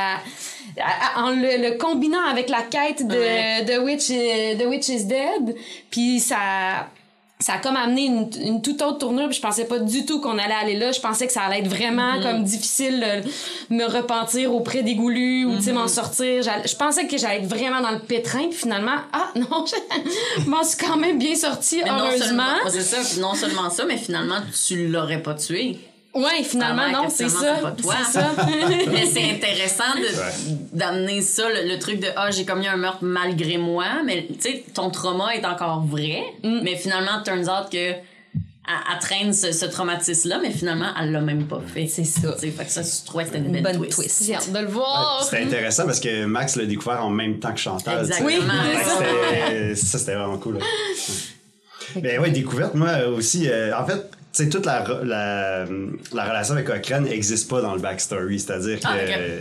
en 1.16 1.30
le, 1.30 1.68
le 1.68 1.76
combinant 1.76 2.24
avec 2.30 2.48
la 2.48 2.62
quête 2.62 3.06
de 3.06 3.14
Ouais. 3.14 3.62
de 3.64 3.78
Witch 3.82 4.10
euh, 4.10 4.54
The 4.58 4.66
Witch 4.68 4.88
is 4.88 5.04
Dead 5.04 5.54
puis 5.90 6.20
ça 6.20 6.88
ça 7.42 7.54
a 7.54 7.58
comme 7.58 7.76
amené 7.76 8.06
une, 8.06 8.30
une 8.42 8.62
toute 8.62 8.80
autre 8.82 8.98
tournure 8.98 9.28
puis 9.28 9.36
je 9.36 9.42
pensais 9.42 9.64
pas 9.66 9.78
du 9.78 10.06
tout 10.06 10.20
qu'on 10.20 10.38
allait 10.38 10.54
aller 10.54 10.76
là 10.76 10.92
je 10.92 11.00
pensais 11.00 11.26
que 11.26 11.32
ça 11.32 11.42
allait 11.42 11.58
être 11.60 11.68
vraiment 11.68 12.14
Mm-hmm. 12.14 12.22
comme 12.22 12.44
difficile 12.44 13.00
de 13.68 13.74
me 13.74 13.84
repentir 13.84 14.54
auprès 14.54 14.82
des 14.82 14.94
goulus 14.94 15.44
ou 15.44 15.56
tu 15.56 15.62
sais 15.64 15.72
m'en 15.72 15.84
Mm-hmm. 15.86 15.88
sortir 15.88 16.42
J'allais- 16.42 16.66
je 16.68 16.76
pensais 16.76 17.06
que 17.06 17.18
j'allais 17.18 17.38
être 17.38 17.46
vraiment 17.48 17.80
dans 17.80 17.90
le 17.90 17.98
pétrin 17.98 18.48
puis 18.48 18.58
finalement 18.58 18.96
ah 19.12 19.28
non 19.36 19.64
je 19.66 20.48
m'en 20.48 20.62
suis 20.64 20.78
quand 20.78 20.96
même 20.96 21.18
bien 21.18 21.34
sortie 21.34 21.80
Mais 21.84 21.90
non 21.90 21.96
heureusement 21.98 22.18
seulement, 22.26 22.70
c'est 22.70 22.80
ça, 22.82 23.20
non 23.20 23.34
seulement 23.34 23.70
ça, 23.70 23.84
mais 23.84 23.96
finalement, 23.96 24.38
tu 24.66 24.86
l'aurais 24.88 25.22
pas 25.22 25.34
tué. 25.34 25.78
Ouais 26.14 26.42
finalement 26.44 26.88
non 26.90 27.08
c'est 27.08 27.28
ça 27.28 27.56
c'est 27.56 27.62
pas 27.62 27.70
toi? 27.72 27.94
c'est 28.04 28.12
ça 28.20 28.30
mais 28.92 29.06
c'est 29.06 29.30
intéressant 29.30 29.94
de- 29.96 30.76
d'amener 30.78 31.20
ça, 31.22 31.44
le, 31.48 31.68
le 31.68 31.78
truc 31.78 32.00
de 32.00 32.08
ah, 32.16 32.30
j'ai 32.30 32.44
commis 32.44 32.68
un 32.68 32.76
meurtre 32.76 32.98
malgré 33.02 33.56
moi, 33.58 33.86
mais 34.04 34.26
tu 34.28 34.40
sais, 34.40 34.64
ton 34.74 34.90
trauma 34.90 35.34
est 35.34 35.44
encore 35.44 35.84
vrai, 35.84 36.22
Mm. 36.42 36.60
mais 36.62 36.76
finalement, 36.76 37.22
turns 37.24 37.48
out 37.48 37.70
que. 37.70 37.94
Elle, 38.64 38.74
elle 38.92 38.98
traîne 39.00 39.32
ce, 39.32 39.50
ce 39.50 39.64
traumatisme-là, 39.66 40.38
mais 40.40 40.52
finalement, 40.52 40.86
elle 41.00 41.10
l'a 41.10 41.20
même 41.20 41.48
pas 41.48 41.60
fait. 41.66 41.88
C'est 41.88 42.04
ça. 42.04 42.32
Fait 42.36 42.50
que 42.50 42.70
ça, 42.70 42.82
je 42.82 43.04
trouvais 43.04 43.24
que 43.24 43.30
c'était 43.30 43.40
une 43.40 43.46
une 43.56 43.60
belle 43.60 43.76
bonne 43.76 43.88
twist. 43.88 43.92
twist 43.96 44.24
J'ai 44.24 44.36
hâte 44.36 44.52
de 44.52 44.58
le 44.60 44.68
voir. 44.68 45.20
C'était 45.24 45.42
intéressant 45.42 45.84
parce 45.84 45.98
que 45.98 46.26
Max 46.26 46.54
l'a 46.54 46.64
découvert 46.66 47.04
en 47.04 47.10
même 47.10 47.40
temps 47.40 47.52
que 47.52 47.58
Chantal. 47.58 47.98
Exactement. 47.98 48.28
Oui, 48.28 48.38
c'était- 48.88 49.74
ça, 49.74 49.98
c'était 49.98 50.14
vraiment 50.14 50.38
cool. 50.38 50.58
là. 50.58 50.64
Mais 52.02 52.18
ouais, 52.18 52.30
découverte, 52.30 52.74
moi 52.74 53.04
aussi, 53.08 53.48
euh, 53.48 53.76
en 53.76 53.84
fait, 53.84 54.08
sais, 54.32 54.48
toute 54.48 54.64
la, 54.66 54.84
re- 54.84 55.02
la, 55.04 55.64
la 56.14 56.24
relation 56.24 56.54
avec 56.54 56.66
Cochrane 56.66 57.04
n'existe 57.04 57.50
pas 57.50 57.60
dans 57.60 57.74
le 57.74 57.80
backstory. 57.80 58.40
C'est-à-dire 58.40 58.80
que 58.80 58.86
Ah, 58.86 58.94
euh, 58.96 59.38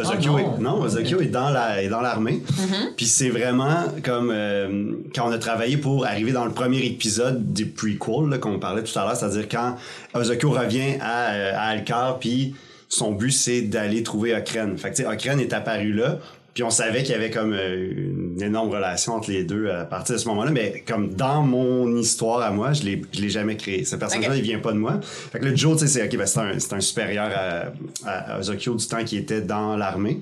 Ozokyo, 0.00 0.36
Ah, 0.36 0.40
est, 0.40 0.60
non, 0.62 0.80
Ozokyo 0.80 1.20
est 1.20 1.26
dans 1.26 1.50
la 1.50 1.82
est 1.82 1.88
dans 1.88 2.00
l'armée. 2.00 2.42
Mm-hmm. 2.52 2.94
Puis 2.96 3.06
c'est 3.06 3.30
vraiment 3.30 3.84
comme 4.04 4.30
euh, 4.32 4.92
quand 5.14 5.28
on 5.28 5.32
a 5.32 5.38
travaillé 5.38 5.76
pour 5.76 6.06
arriver 6.06 6.32
dans 6.32 6.44
le 6.44 6.52
premier 6.52 6.84
épisode 6.84 7.52
du 7.52 7.66
prequel 7.66 8.28
là, 8.30 8.38
qu'on 8.38 8.58
parlait 8.58 8.82
tout 8.84 8.96
à 8.98 9.04
l'heure, 9.04 9.16
c'est-à-dire 9.16 9.48
quand 9.50 9.76
Ozokyo 10.14 10.50
revient 10.50 10.98
à, 11.00 11.32
euh, 11.32 11.52
à 11.54 11.62
Alcar, 11.70 12.18
puis 12.18 12.54
son 12.88 13.12
but 13.12 13.32
c'est 13.32 13.62
d'aller 13.62 14.02
trouver 14.02 14.34
Okren. 14.34 14.78
Fait 14.78 14.90
que 14.90 14.96
tu 14.96 15.02
sais, 15.02 15.08
Okren 15.08 15.40
est 15.40 15.52
apparu 15.52 15.92
là. 15.92 16.18
Puis 16.58 16.64
on 16.64 16.70
savait 16.70 17.04
qu'il 17.04 17.12
y 17.12 17.14
avait 17.14 17.30
comme 17.30 17.52
euh, 17.52 17.92
une 18.34 18.42
énorme 18.42 18.70
relation 18.70 19.14
entre 19.14 19.30
les 19.30 19.44
deux 19.44 19.70
à 19.70 19.84
partir 19.84 20.16
de 20.16 20.20
ce 20.20 20.26
moment-là, 20.26 20.50
mais 20.50 20.82
comme 20.84 21.14
dans 21.14 21.40
mon 21.40 21.96
histoire 21.96 22.40
à 22.42 22.50
moi, 22.50 22.72
je 22.72 22.82
l'ai, 22.82 23.00
je 23.12 23.20
l'ai 23.20 23.30
jamais 23.30 23.56
créé. 23.56 23.84
Ce 23.84 23.94
personnage-là, 23.94 24.32
Ok. 24.34 24.38
il 24.40 24.42
vient 24.42 24.58
pas 24.58 24.72
de 24.72 24.78
moi. 24.78 24.98
Fait 25.30 25.38
que 25.38 25.44
le 25.44 25.54
Joe, 25.54 25.78
tu 25.78 25.86
sais, 25.86 26.00
c'est, 26.00 26.04
ok, 26.08 26.16
ben, 26.18 26.26
c'est 26.26 26.40
un, 26.40 26.58
c'est 26.58 26.72
un 26.72 26.80
supérieur 26.80 27.30
à, 27.32 27.66
à, 28.10 28.34
à 28.34 28.38
Ozokyo 28.40 28.74
du 28.74 28.84
temps 28.88 29.04
qui 29.04 29.18
était 29.18 29.40
dans 29.40 29.76
l'armée. 29.76 30.18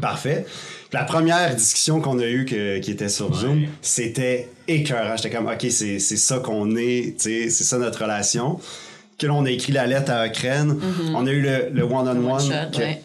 Parfait. 0.00 0.46
Puis 0.46 0.98
la 1.00 1.02
première 1.02 1.52
discussion 1.56 2.00
qu'on 2.00 2.20
a 2.20 2.26
eue 2.28 2.44
que- 2.44 2.78
qui 2.78 2.92
était 2.92 3.08
sur 3.08 3.34
Zoom, 3.34 3.64
c'était 3.82 4.48
écœurant. 4.68 5.16
J'étais 5.16 5.30
comme, 5.34 5.48
ok, 5.48 5.66
c'est, 5.70 5.98
c'est 5.98 6.16
ça 6.16 6.38
qu'on 6.38 6.76
est, 6.76 7.16
tu 7.18 7.24
sais, 7.24 7.50
c'est 7.50 7.64
ça 7.64 7.78
notre 7.78 8.02
relation. 8.02 8.60
Que 9.18 9.26
là, 9.26 9.34
on 9.34 9.44
a 9.44 9.50
écrit 9.50 9.72
la 9.72 9.88
lettre 9.88 10.12
à 10.12 10.26
Okren. 10.26 10.78
On 11.12 11.26
a 11.26 11.30
eu 11.32 11.40
le, 11.42 11.70
le 11.72 11.82
one-on-one. 11.82 12.30
One-shot, 12.30 12.70
que- 12.72 12.78
ouais. 12.78 13.02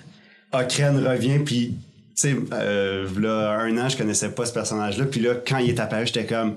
Okren 0.54 1.04
revient, 1.08 1.40
puis, 1.44 1.74
sais, 2.22 2.36
euh, 2.54 3.08
là, 3.20 3.58
un 3.62 3.78
an, 3.78 3.90
je 3.90 3.98
connaissais 3.98 4.30
pas 4.30 4.46
ce 4.46 4.54
personnage-là, 4.54 5.06
puis 5.06 5.20
là, 5.22 5.34
quand 5.48 5.58
il 5.58 5.70
est 5.70 5.80
apparu, 5.80 6.08
j'étais 6.08 6.26
comme. 6.26 6.56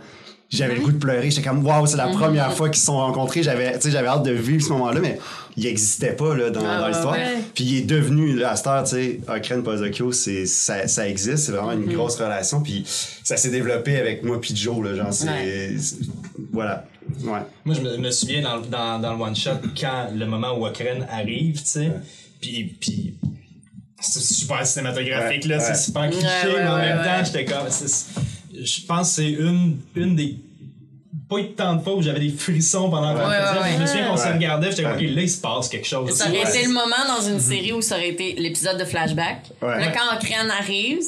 J'avais 0.51 0.75
le 0.77 0.83
goût 0.83 0.93
de 0.93 0.99
pleurer, 0.99 1.31
j'étais 1.31 1.49
comme 1.49 1.67
waouh, 1.67 1.87
c'est 1.87 1.97
la 1.97 2.07
première 2.09 2.53
fois 2.53 2.69
qu'ils 2.69 2.79
se 2.79 2.85
sont 2.87 2.99
rencontrés, 2.99 3.43
j'avais 3.43 3.73
tu 3.75 3.81
sais 3.81 3.91
j'avais 3.91 4.07
hâte 4.07 4.23
de 4.23 4.31
vivre 4.31 4.63
ce 4.63 4.69
moment-là 4.75 5.01
mais 5.01 5.19
il 5.57 5.67
existait 5.67 6.13
pas 6.13 6.37
là 6.37 6.51
dans, 6.51 6.61
Ah, 6.65 6.81
dans 6.81 6.89
l'histoire. 6.89 7.15
ouais. 7.15 7.39
Puis 7.55 7.65
il 7.65 7.79
est 7.79 7.83
devenu 7.87 8.37
là 8.37 8.51
à 8.51 8.57
cette 8.57 8.67
heure, 8.69 8.85
tu 8.85 8.91
sais, 8.91 9.21
Okren 9.27 9.63
Pozokyo, 9.65 10.13
ça, 10.13 10.87
ça 10.87 11.09
existe, 11.09 11.47
c'est 11.47 11.53
vraiment 11.53 11.73
une 11.73 11.87
Mm-hmm. 11.87 11.95
grosse 11.95 12.17
relation 12.17 12.61
puis 12.63 12.85
ça 12.87 13.37
s'est 13.37 13.51
développé 13.51 13.97
avec 13.97 14.23
moi 14.23 14.41
puis 14.41 14.55
Joe 14.55 14.85
là, 14.85 14.95
genre 14.95 15.13
c'est 15.13 15.27
Ouais. 15.27 15.77
voilà. 16.53 16.85
Ouais. 17.25 17.41
Moi, 17.65 17.75
je 17.75 17.81
me, 17.81 17.97
me 17.97 18.11
souviens 18.11 18.43
dans, 18.43 18.57
le- 18.59 18.67
dans, 18.67 19.01
dans 19.01 19.15
le 19.17 19.23
one-shot, 19.23 19.51
quand 19.81 20.09
le 20.15 20.27
moment 20.27 20.57
où 20.57 20.67
Okren 20.67 21.05
arrive, 21.11 21.57
tu 21.63 21.69
sais, 21.69 21.91
puis 22.41 22.77
puis 22.79 23.15
c'est 24.01 24.21
super 24.21 24.67
cinématographique, 24.67 25.43
Ouais, 25.45 25.49
là, 25.51 25.59
ouais. 25.59 25.65
c'est 25.65 25.75
super 25.83 26.11
cliché, 26.11 26.27
Ouais, 26.27 26.55
ouais, 26.55 26.63
mais 26.63 26.69
en 26.69 26.75
ouais, 26.77 26.81
même 26.83 26.99
ouais. 26.99 27.05
temps, 27.05 27.25
j'étais 27.25 27.45
comme... 27.45 27.67
Je 28.63 28.87
pense 28.87 29.09
que 29.11 29.15
c'est 29.17 29.31
une, 29.31 29.79
une 29.97 30.15
des... 30.17 30.37
Pas 31.29 31.39
eu 31.39 31.53
tant 31.53 31.75
de 31.75 31.83
fois 31.83 31.95
où 31.97 32.03
j'avais 32.03 32.21
des 32.21 32.31
frissons 32.31 32.91
pendant 32.91 33.15
ouais, 33.17 33.23
Je 33.77 33.81
me 33.81 33.87
souviens 33.87 34.09
qu'on 34.11 34.17
se 34.17 34.29
regardait, 34.29 34.71
j'étais 34.71 34.83
comme, 34.83 34.93
Ouais. 34.93 35.07
OK, 35.09 35.15
là, 35.17 35.23
il 35.23 35.31
se 35.31 35.41
passe 35.41 35.69
quelque 35.69 35.87
chose. 35.87 36.11
Ça 36.13 36.29
aurait 36.29 36.43
été 36.43 36.65
le 36.67 36.73
moment 36.73 37.05
dans 37.09 37.23
une 37.27 37.41
série 37.41 37.73
où 37.73 37.81
ça 37.81 37.97
aurait 37.97 38.11
été 38.11 38.35
l'épisode 38.35 38.79
de 38.79 38.85
flashback. 38.85 39.51
Ouais. 39.63 39.81
Là, 39.81 39.93
quand 39.93 40.17
Okran 40.17 40.51
arrive, 40.51 40.99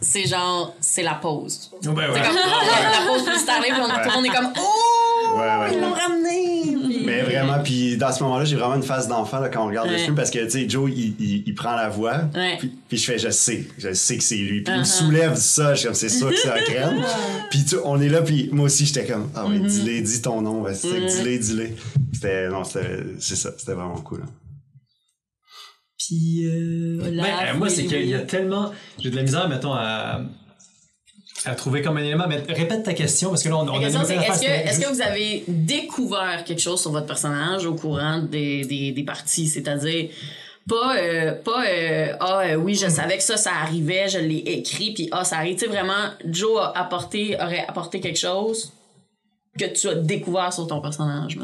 c'est 0.00 0.26
genre, 0.26 0.74
c'est 0.80 1.02
la 1.04 1.14
pause. 1.14 1.70
Ouais. 1.72 1.80
C'est 1.82 1.92
comme, 1.94 2.04
la, 2.04 2.20
la 2.20 3.06
pause 3.06 3.22
puis 3.24 3.72
on, 3.80 3.86
tout 3.88 4.08
le 4.08 4.14
monde 4.14 4.26
est 4.26 4.28
comme, 4.30 4.52
oh, 4.58 5.36
Ouais, 5.36 5.40
ouais. 5.40 5.74
ils 5.74 5.80
l'ont 5.80 5.92
ramené. 5.94 6.73
Mais 7.04 7.22
vraiment, 7.22 7.62
puis 7.62 7.96
dans 7.96 8.12
ce 8.12 8.22
moment-là, 8.22 8.44
j'ai 8.44 8.56
vraiment 8.56 8.74
une 8.76 8.82
face 8.82 9.08
d'enfant 9.08 9.40
là, 9.40 9.48
quand 9.48 9.64
on 9.64 9.68
regarde 9.68 9.90
le 9.90 9.96
film 9.98 10.14
parce 10.14 10.30
que, 10.30 10.38
tu 10.44 10.50
sais, 10.50 10.68
Joe, 10.68 10.90
il, 10.94 11.14
il, 11.20 11.42
il 11.46 11.54
prend 11.54 11.74
la 11.76 11.88
voix, 11.88 12.22
Ouais. 12.34 12.56
puis, 12.58 12.72
puis 12.88 12.96
je 12.98 13.04
fais, 13.04 13.18
je 13.18 13.30
sais, 13.30 13.66
je 13.78 13.92
sais 13.92 14.16
que 14.16 14.22
c'est 14.24 14.36
lui. 14.36 14.62
Puis 14.62 14.72
il 14.74 14.78
me 14.80 14.82
Uh-huh. 14.84 14.86
soulève 14.86 15.34
du 15.34 15.40
sol, 15.40 15.74
je 15.74 15.78
suis 15.80 15.86
comme, 15.86 15.94
c'est 15.94 16.08
sûr 16.08 16.30
que 16.30 16.36
c'est 16.42 16.48
Okren. 16.48 17.02
puis 17.50 17.64
tu- 17.64 17.76
on 17.84 18.00
est 18.00 18.08
là, 18.08 18.22
puis 18.22 18.48
moi 18.52 18.66
aussi, 18.66 18.86
j'étais 18.86 19.06
comme, 19.06 19.30
ah 19.34 19.44
Mm-hmm. 19.44 19.60
ouais, 19.62 19.68
dis-le, 19.68 20.00
dis 20.02 20.22
ton 20.22 20.40
nom, 20.42 20.62
ouais, 20.62 20.74
c'est- 20.74 21.00
dis-le, 21.00 21.38
dis-le. 21.38 21.68
C'était, 22.12 22.48
non, 22.48 22.64
c'était, 22.64 23.02
c'est 23.18 23.36
ça, 23.36 23.50
c'était 23.58 23.72
vraiment 23.74 24.00
cool. 24.00 24.22
hein. 24.24 24.30
Puis, 25.98 26.46
euh, 26.46 26.98
Ben, 27.00 27.24
euh, 27.24 27.56
moi, 27.56 27.70
c'est 27.70 27.82
oui, 27.82 27.88
qu'il 27.88 28.06
y 28.08 28.14
a 28.14 28.20
tellement. 28.20 28.72
J'ai 28.98 29.10
de 29.10 29.16
la 29.16 29.22
misère, 29.22 29.48
mettons, 29.48 29.72
à, 29.72 30.20
à 31.44 31.54
trouver 31.54 31.82
comme 31.82 31.96
un 31.96 32.02
élément. 32.02 32.24
Mais 32.28 32.42
répète 32.48 32.84
ta 32.84 32.94
question, 32.94 33.30
parce 33.30 33.42
que 33.42 33.48
là, 33.48 33.56
on, 33.56 33.68
on 33.68 33.76
a 33.76 33.80
question, 33.80 34.00
nommé 34.00 34.14
est-ce 34.14 34.40
que, 34.40 34.72
c'était 34.72 34.84
que 34.84 34.92
vous 34.92 35.02
avez 35.02 35.44
découvert 35.48 36.44
quelque 36.44 36.60
chose 36.60 36.80
sur 36.80 36.90
votre 36.90 37.06
personnage 37.06 37.66
au 37.66 37.74
courant 37.74 38.18
des, 38.18 38.64
des, 38.64 38.92
des 38.92 39.02
parties? 39.02 39.48
C'est-à-dire, 39.48 40.08
pas, 40.68 40.96
euh, 40.96 41.32
pas 41.32 41.66
euh, 41.66 42.16
ah 42.20 42.40
euh, 42.40 42.54
oui, 42.56 42.74
je 42.74 42.88
savais 42.88 43.18
que 43.18 43.22
ça, 43.22 43.36
ça 43.36 43.50
arrivait, 43.62 44.08
je 44.08 44.18
l'ai 44.18 44.38
écrit, 44.38 44.94
puis 44.94 45.08
ah, 45.12 45.24
ça 45.24 45.36
arrive. 45.36 45.56
Tu 45.56 45.66
sais, 45.66 45.70
vraiment, 45.70 46.10
Joe 46.24 46.58
a 46.58 46.72
apporté, 46.78 47.36
aurait 47.40 47.66
apporté 47.66 48.00
quelque 48.00 48.18
chose 48.18 48.72
que 49.58 49.66
tu 49.66 49.88
as 49.88 49.94
découvert 49.94 50.52
sur 50.52 50.66
ton 50.66 50.80
personnage, 50.80 51.38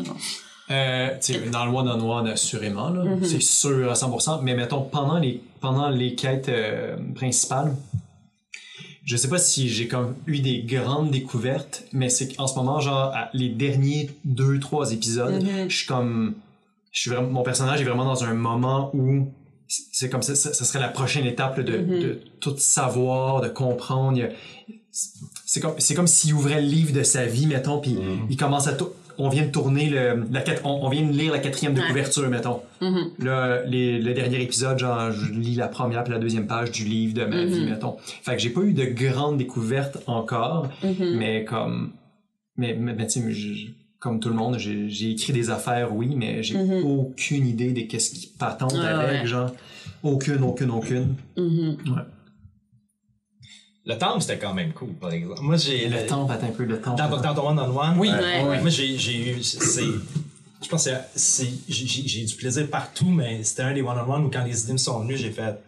sais, 1.20 1.40
dans 1.52 1.66
le 1.66 1.72
one-on-one, 1.72 2.28
assurément, 2.28 2.90
là, 2.90 3.04
Mm-hmm. 3.04 3.24
c'est 3.24 3.42
sûr 3.42 3.90
à 3.90 3.94
100%. 3.94 4.40
Mais 4.42 4.54
mettons, 4.54 4.82
pendant 4.82 5.18
les, 5.18 5.42
pendant 5.60 5.90
les 5.90 6.14
quêtes 6.14 6.50
principales, 7.14 7.74
je 9.04 9.16
sais 9.16 9.28
pas 9.28 9.38
si 9.38 9.68
j'ai 9.68 9.88
comme 9.88 10.14
eu 10.26 10.40
des 10.40 10.62
grandes 10.62 11.10
découvertes, 11.10 11.84
mais 11.92 12.08
c'est 12.10 12.28
qu'en 12.34 12.46
ce 12.46 12.54
moment, 12.56 12.80
genre, 12.80 13.12
à 13.14 13.30
les 13.32 13.48
derniers 13.48 14.10
deux, 14.24 14.58
trois 14.60 14.92
épisodes, 14.92 15.42
Mm-hmm. 15.42 15.68
je 15.68 15.76
suis 15.76 15.86
comme. 15.86 16.34
Je 16.92 17.00
suis 17.00 17.10
vraiment, 17.10 17.28
mon 17.30 17.42
personnage 17.42 17.80
est 17.80 17.84
vraiment 17.84 18.04
dans 18.04 18.24
un 18.24 18.34
moment 18.34 18.90
où 18.94 19.28
c'est 19.68 20.10
comme 20.10 20.22
ça, 20.22 20.34
ça, 20.34 20.52
ça 20.52 20.64
serait 20.64 20.80
la 20.80 20.88
prochaine 20.88 21.24
étape 21.24 21.56
là, 21.58 21.62
de, 21.62 21.72
Mm-hmm. 21.78 22.00
de 22.02 22.20
tout 22.40 22.54
savoir, 22.58 23.40
de 23.40 23.48
comprendre. 23.48 24.20
C'est 24.90 25.60
comme, 25.60 25.74
c'est 25.78 25.94
comme 25.94 26.08
s'il 26.08 26.34
ouvrait 26.34 26.60
le 26.60 26.66
livre 26.66 26.92
de 26.92 27.02
sa 27.04 27.24
vie, 27.26 27.46
mettons, 27.46 27.78
puis 27.80 27.96
il 28.28 28.36
commence 28.36 28.66
à 28.66 28.72
tout. 28.72 28.88
On 29.22 29.28
vient 29.28 29.44
de 29.44 29.50
tourner 29.50 29.88
le, 29.90 30.24
la 30.32 30.42
on, 30.64 30.86
on 30.86 30.88
vient 30.88 31.06
de 31.06 31.12
lire 31.12 31.32
la 31.32 31.38
quatrième 31.38 31.74
de 31.74 31.80
Ouais. 31.80 31.86
couverture, 31.88 32.28
mettons. 32.30 32.60
Les, 33.18 33.98
le 33.98 34.14
dernier 34.14 34.42
épisode, 34.42 34.78
genre, 34.78 35.10
je 35.12 35.32
lis 35.32 35.54
la 35.54 35.68
première 35.68 36.04
puis 36.04 36.12
la 36.12 36.18
deuxième 36.18 36.46
page 36.46 36.70
du 36.72 36.84
livre 36.84 37.14
de 37.14 37.24
ma 37.24 37.44
vie, 37.44 37.64
mettons. 37.64 37.96
Fait 38.22 38.32
que 38.36 38.38
j'ai 38.42 38.50
pas 38.50 38.62
eu 38.62 38.72
de 38.72 38.84
grandes 38.84 39.36
découvertes 39.38 39.98
encore, 40.06 40.68
mais 41.00 41.44
comme, 41.44 41.92
mais, 42.56 42.74
mais, 42.78 42.94
mais 42.94 43.06
tu 43.06 43.20
sais, 43.34 43.72
comme 43.98 44.18
tout 44.20 44.30
le 44.30 44.34
monde, 44.34 44.56
j'ai 44.58 44.88
j'ai 44.88 45.10
écrit 45.10 45.32
des 45.34 45.50
affaires, 45.50 45.94
oui, 45.94 46.14
mais 46.16 46.42
j'ai 46.42 46.56
aucune 46.82 47.46
idée 47.46 47.72
de 47.72 47.82
qu'est-ce 47.82 48.10
qui 48.14 48.26
patente 48.38 48.72
Ouais, 48.72 48.78
avec, 48.86 49.20
ouais. 49.22 49.26
genre, 49.26 49.50
aucune, 50.02 50.42
aucune, 50.42 50.70
aucune. 50.70 51.14
Ouais. 51.36 52.02
Le 53.86 53.96
temple, 53.96 54.20
c'était 54.20 54.38
quand 54.38 54.52
même 54.54 54.72
cool, 54.72 54.92
par 54.94 55.10
exemple. 55.12 55.40
Moi, 55.40 55.56
j'ai... 55.56 55.84
Et 55.84 55.88
le 55.88 56.06
temps, 56.06 56.28
attends 56.28 56.46
un 56.46 56.50
peu, 56.50 56.64
le 56.64 56.80
temps. 56.80 56.94
Dans, 56.94 57.08
dans 57.16 57.34
ton 57.34 57.48
one-on-one? 57.48 57.94
Oui. 57.98 58.10
Ouais. 58.10 58.44
Ouais, 58.44 58.60
Moi, 58.60 58.68
j'ai, 58.70 58.98
j'ai 58.98 59.30
eu. 59.32 59.42
C'est. 59.42 59.82
Je 60.62 60.68
pense 60.68 60.84
que. 60.84 60.90
J'ai, 61.16 61.50
j'ai 61.68 61.86
j'ai 62.08 62.22
eu 62.22 62.26
du 62.26 62.34
plaisir 62.36 62.68
partout, 62.68 63.08
mais 63.08 63.42
c'était 63.42 63.62
un 63.62 63.72
des 63.72 63.80
one-on-one 63.82 64.26
où 64.26 64.30
quand 64.30 64.44
les 64.44 64.62
idées 64.64 64.74
me 64.74 64.78
sont 64.78 65.00
venues, 65.00 65.16
j'ai 65.16 65.30
fait. 65.30 65.58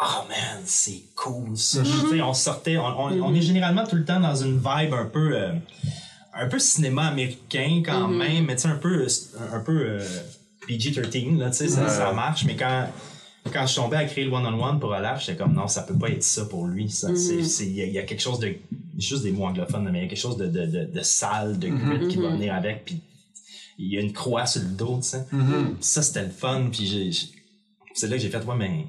Oh 0.00 0.22
man, 0.28 0.62
c'est 0.64 1.02
cool 1.16 1.56
ça. 1.56 1.82
Tu 1.82 1.88
sais, 2.10 2.22
on 2.22 2.32
sortait. 2.32 2.78
On, 2.78 2.86
on, 2.86 3.20
on 3.20 3.34
est 3.34 3.42
généralement 3.42 3.84
tout 3.84 3.96
le 3.96 4.04
temps 4.04 4.20
dans 4.20 4.36
une 4.36 4.58
vibe 4.58 4.94
un 4.94 5.06
peu. 5.06 5.32
euh, 5.36 5.52
un 6.40 6.46
peu 6.46 6.60
cinéma 6.60 7.08
américain 7.08 7.82
quand 7.84 8.06
même, 8.06 8.44
mais 8.46 8.54
tu 8.54 8.62
sais, 8.62 8.68
un 8.68 8.76
peu. 8.76 9.02
euh, 9.02 9.08
Un 9.56 9.60
peu. 9.60 9.72
euh, 9.76 10.06
PG-13, 10.68 11.38
là, 11.38 11.50
tu 11.50 11.56
sais, 11.56 11.68
ça, 11.68 11.88
ça 11.88 12.12
marche, 12.12 12.44
mais 12.44 12.54
quand. 12.54 12.86
Quand 13.52 13.62
je 13.66 13.72
suis 13.72 13.80
tombé 13.80 13.96
à 13.96 14.04
créer 14.04 14.24
le 14.24 14.32
one-on-one 14.32 14.78
pour 14.80 14.90
Olaf, 14.90 15.20
j'étais 15.24 15.36
comme 15.36 15.54
non, 15.54 15.68
ça 15.68 15.82
peut 15.82 15.96
pas 15.96 16.08
être 16.08 16.22
ça 16.22 16.44
pour 16.46 16.66
lui. 16.66 16.90
Ça, 16.90 17.08
c'est, 17.16 17.66
il 17.66 17.72
y, 17.74 17.82
a- 17.82 17.86
il 17.86 17.92
y 17.92 17.98
a 17.98 18.02
quelque 18.02 18.20
chose 18.22 18.38
de, 18.38 18.54
juste 18.98 19.22
des 19.22 19.30
mots 19.32 19.46
anglophones, 19.46 19.88
mais 19.92 20.00
il 20.00 20.02
y 20.02 20.06
a 20.06 20.08
quelque 20.08 20.18
chose 20.18 20.36
de, 20.36 20.46
de, 20.46 20.66
de, 20.66 20.84
de 20.84 21.00
sale, 21.02 21.58
de 21.58 21.68
grit 21.68 22.08
qui 22.08 22.16
va 22.16 22.30
venir 22.30 22.54
avec, 22.54 22.84
puis 22.84 23.00
il 23.78 23.92
y 23.92 23.96
a 23.98 24.00
une 24.00 24.12
croix 24.12 24.46
sur 24.46 24.62
le 24.62 24.68
dos, 24.68 24.98
tu 25.02 25.08
sais. 25.08 25.24
Ça, 25.80 26.02
c'était 26.02 26.24
le 26.24 26.30
fun, 26.30 26.68
puis 26.72 27.16
c'est 27.94 28.08
là 28.08 28.16
que 28.16 28.22
j'ai 28.22 28.28
fait, 28.30 28.44
ouais, 28.44 28.56
mais 28.56 28.86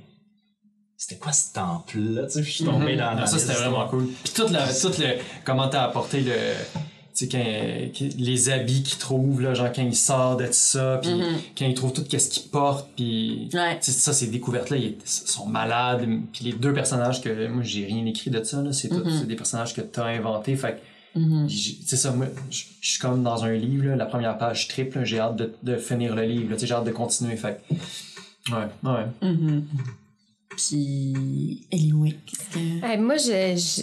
c'était 0.98 1.18
quoi 1.20 1.32
ce 1.32 1.54
temple-là, 1.54 2.24
tu 2.26 2.32
sais, 2.34 2.44
je 2.44 2.50
suis 2.52 2.66
tombé 2.66 2.96
dans, 2.98 3.16
dans 3.16 3.26
ça, 3.26 3.38
c'était 3.40 3.54
vraiment 3.54 3.88
cool. 3.88 4.08
Puis 4.24 4.34
tout, 4.34 4.48
la, 4.52 4.68
tout 4.74 4.92
le, 5.00 5.18
comment 5.46 5.70
t'as 5.70 5.84
apporté 5.84 6.22
le, 6.22 6.34
tu 7.20 7.28
tu 7.28 7.38
sais, 7.38 7.92
quand, 8.00 8.06
les 8.18 8.50
habits 8.50 8.84
qu'il 8.84 8.98
trouve, 8.98 9.42
là, 9.42 9.54
genre 9.54 9.72
quand 9.74 9.82
il 9.82 9.96
sort 9.96 10.38
de 10.38 10.48
ça, 10.52 11.00
puis 11.02 11.12
quand 11.58 11.66
il 11.66 11.74
trouve 11.74 11.92
tout 11.92 12.06
ce 12.10 12.30
qu'il 12.30 12.50
porte, 12.50 12.90
puis 12.96 13.50
Ouais. 13.54 13.78
tu 13.80 13.92
ça, 13.92 14.14
ces 14.14 14.28
découvertes-là, 14.28 14.78
ils 14.78 14.96
sont 15.06 15.46
malades. 15.46 16.08
Puis 16.32 16.46
les 16.46 16.54
deux 16.54 16.74
personnages 16.74 17.22
que 17.22 17.48
moi, 17.48 17.64
j'ai 17.64 17.86
rien 17.86 18.06
écrit 18.06 18.32
de 18.32 18.42
ça, 18.44 18.62
là, 18.62 18.72
c'est 18.72 18.90
des 19.28 19.36
personnages 19.36 19.74
que 19.74 19.82
t'as 19.82 20.06
inventés. 20.06 20.56
Fait 20.56 20.82
c'est 21.86 21.98
ça, 21.98 22.12
moi, 22.12 22.28
je 22.50 22.64
suis 22.82 23.00
comme 23.00 23.24
dans 23.24 23.44
un 23.44 23.54
livre, 23.54 23.88
là, 23.88 23.96
la 23.96 24.06
première 24.06 24.38
page 24.38 24.68
triple, 24.68 25.04
j'ai 25.04 25.20
hâte 25.20 25.36
de, 25.36 25.54
de 25.64 25.76
finir 25.76 26.16
le 26.16 26.24
livre, 26.24 26.56
tu 26.56 26.66
j'ai 26.66 26.74
hâte 26.74 26.86
de 26.86 26.92
continuer. 26.92 27.36
Fait 27.36 27.60
que, 27.68 28.54
ouais, 28.54 28.68
ouais. 28.84 29.62
Puis, 30.56 31.66
anyway, 31.74 32.16
qu'est-ce 32.26 32.50
que. 32.56 32.86
Hey, 32.86 32.98
moi, 32.98 33.18
je, 33.18 33.56
je. 33.56 33.82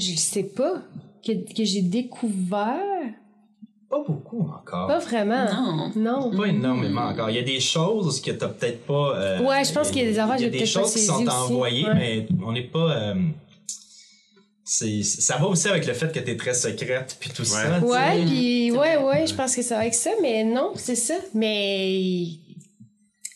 Je 0.00 0.12
le 0.12 0.16
sais 0.16 0.44
pas. 0.44 0.82
Que, 1.24 1.32
que 1.32 1.64
j'ai 1.64 1.82
découvert? 1.82 2.78
Pas 3.88 4.02
beaucoup 4.06 4.40
encore. 4.40 4.88
Pas 4.88 4.98
vraiment. 4.98 5.44
Non. 5.52 5.92
Non. 6.30 6.36
Pas 6.36 6.46
énormément 6.46 7.02
encore. 7.02 7.28
Il 7.30 7.36
y 7.36 7.38
a 7.38 7.42
des 7.42 7.60
choses 7.60 8.20
que 8.22 8.30
t'as 8.30 8.48
peut-être 8.48 8.84
pas. 8.86 9.16
euh, 9.16 9.40
Ouais, 9.42 9.64
je 9.64 9.72
pense 9.72 9.90
qu'il 9.90 10.02
y 10.02 10.06
a 10.06 10.10
des 10.10 10.18
affaires 10.18 10.36
que 10.36 10.40
Il 10.40 10.44
y 10.44 10.48
a 10.48 10.50
j'ai 10.50 10.50
des 10.52 10.58
peut-être 10.58 10.72
choses 10.72 10.92
qui 10.94 11.00
sont 11.00 11.26
envoyées, 11.28 11.86
Ouais. 11.86 11.94
mais 11.94 12.26
on 12.44 12.52
n'est 12.52 12.62
pas. 12.62 12.90
euh, 12.90 13.14
c'est, 14.64 15.02
ça 15.02 15.36
va 15.36 15.46
aussi 15.46 15.68
avec 15.68 15.86
le 15.86 15.92
fait 15.92 16.12
que 16.12 16.20
t'es 16.20 16.36
très 16.36 16.54
secrète 16.54 17.16
puis 17.20 17.30
tout 17.30 17.44
ça. 17.44 17.78
Ouais, 17.80 18.24
puis 18.24 18.70
C'est 18.72 18.78
ouais, 18.78 18.96
ouais, 18.96 19.26
je 19.26 19.34
pense 19.34 19.54
que 19.56 19.62
ça 19.62 19.74
va 19.74 19.80
avec 19.82 19.94
ça, 19.94 20.10
mais 20.22 20.44
non, 20.44 20.72
c'est 20.76 20.94
ça. 20.96 21.14
Mais. 21.34 22.26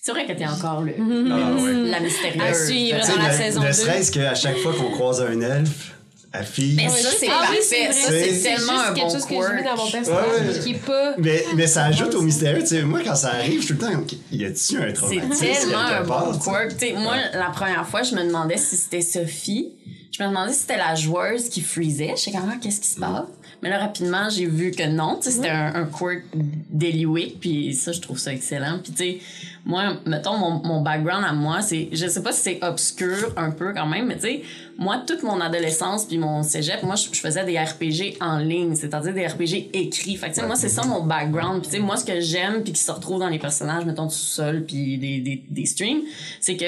C'est 0.00 0.12
vrai 0.12 0.24
que 0.24 0.32
t'es 0.32 0.46
encore 0.46 0.82
le, 0.82 0.94
Ah, 0.98 1.52
ouais. 1.54 1.72
la 1.90 1.96
À 1.96 2.00
mystérieuse. 2.00 2.66
suivre 2.68 3.00
dans 3.00 3.22
la 3.22 3.28
ne- 3.32 3.36
saison 3.36 3.60
Ne 3.60 3.66
2. 3.66 3.72
serait-ce 3.72 4.12
qu'à 4.12 4.34
chaque 4.36 4.56
fois 4.58 4.72
qu'on 4.72 4.90
croise 4.92 5.20
un 5.20 5.40
elfe, 5.40 5.95
à 6.36 6.42
fille. 6.42 6.74
Mais 6.76 6.88
ça, 6.88 7.08
c'est 7.18 7.28
Ah 7.28 7.38
oui, 7.50 7.56
parfait. 7.56 7.60
c'est 7.62 7.92
C'est- 7.92 8.10
c'est 8.10 8.32
C'est 8.34 8.42
tellement 8.42 8.72
juste 8.72 8.84
un 8.90 8.94
quelque 8.94 9.06
bon 9.06 9.12
chose 9.12 9.24
que 9.26 9.34
j'ai 9.34 9.56
mis 9.56 9.62
dans 9.64 9.76
mon 9.76 9.90
personnage, 9.90 10.56
Ouais. 10.56 10.60
qui 10.62 10.70
est 10.70 10.86
pas. 10.86 11.14
Mais, 11.18 11.44
mais 11.54 11.66
ça 11.66 11.84
ajoute 11.84 12.14
au 12.14 12.22
mystérieux. 12.22 12.60
Tu 12.60 12.66
sais, 12.68 12.82
moi, 12.82 13.00
quand 13.04 13.14
ça 13.16 13.28
arrive, 13.34 13.60
je 13.60 13.66
suis 13.66 13.74
tout 13.76 13.82
le 13.86 13.88
temps 13.92 13.92
comme, 13.94 14.06
y 14.32 14.44
a-tu 14.44 14.76
un 14.78 14.86
C'est 14.88 14.92
traumatisme? 14.92 15.36
tellement 15.40 15.78
un 15.78 16.04
part, 16.04 16.32
bon 16.32 16.38
quirk. 16.38 16.76
Tu 16.76 16.86
sais, 16.88 16.92
moi, 16.94 17.14
la 17.34 17.50
première 17.50 17.86
fois, 17.88 18.02
je 18.02 18.14
me 18.14 18.22
demandais 18.24 18.56
si 18.56 18.76
c'était 18.76 19.02
Sophie. 19.02 19.72
Je 20.16 20.22
me 20.22 20.28
demandais 20.28 20.52
si 20.52 20.60
c'était 20.60 20.78
la 20.78 20.94
joueuse 20.94 21.48
qui 21.50 21.60
freezait. 21.60 22.14
Je 22.16 22.22
sais 22.22 22.30
quand 22.32 22.46
même 22.46 22.58
qu'est-ce 22.60 22.80
qui 22.80 22.88
se 22.88 22.98
passe? 22.98 23.24
Mais 23.62 23.70
là, 23.70 23.78
rapidement, 23.78 24.28
j'ai 24.28 24.46
vu 24.46 24.70
que 24.70 24.86
non. 24.86 25.16
Tu 25.16 25.24
sais, 25.24 25.36
c'était 25.36 25.48
un, 25.48 25.74
un 25.74 25.84
quirk 25.84 26.22
d'Eliwick. 26.34 27.40
Puis 27.40 27.74
ça, 27.74 27.92
je 27.92 28.00
trouve 28.00 28.18
ça 28.18 28.32
excellent. 28.32 28.78
Puis 28.82 28.92
tu 28.92 28.98
sais, 28.98 29.18
moi, 29.64 29.96
mettons, 30.06 30.36
mon, 30.36 30.62
mon 30.64 30.82
background 30.82 31.24
à 31.26 31.32
moi, 31.32 31.62
c'est... 31.62 31.88
Je 31.92 32.06
sais 32.06 32.22
pas 32.22 32.32
si 32.32 32.42
c'est 32.42 32.64
obscur 32.64 33.32
un 33.36 33.50
peu 33.50 33.72
quand 33.72 33.86
même, 33.86 34.06
mais 34.06 34.16
tu 34.16 34.22
sais, 34.22 34.42
moi, 34.78 35.02
toute 35.06 35.22
mon 35.22 35.40
adolescence 35.40 36.04
puis 36.04 36.18
mon 36.18 36.42
cégep, 36.42 36.82
moi, 36.82 36.94
je, 36.96 37.08
je 37.12 37.20
faisais 37.20 37.44
des 37.44 37.58
RPG 37.58 38.18
en 38.20 38.38
ligne. 38.38 38.74
C'est-à-dire 38.74 39.14
des 39.14 39.26
RPG 39.26 39.70
écrits. 39.72 40.16
Fait 40.16 40.28
que 40.28 40.34
tu 40.34 40.40
sais, 40.40 40.46
moi, 40.46 40.56
c'est 40.56 40.68
ça 40.68 40.84
mon 40.84 41.02
background. 41.02 41.62
Puis 41.62 41.70
tu 41.70 41.76
sais, 41.76 41.82
moi, 41.82 41.96
ce 41.96 42.04
que 42.04 42.20
j'aime 42.20 42.62
puis 42.62 42.72
qui 42.72 42.80
se 42.82 42.92
retrouve 42.92 43.20
dans 43.20 43.28
les 43.28 43.38
personnages, 43.38 43.84
mettons, 43.84 44.06
tout 44.06 44.14
seul 44.14 44.64
puis 44.64 44.98
des, 44.98 45.20
des, 45.20 45.42
des 45.48 45.66
streams, 45.66 46.02
c'est 46.40 46.56
que 46.56 46.66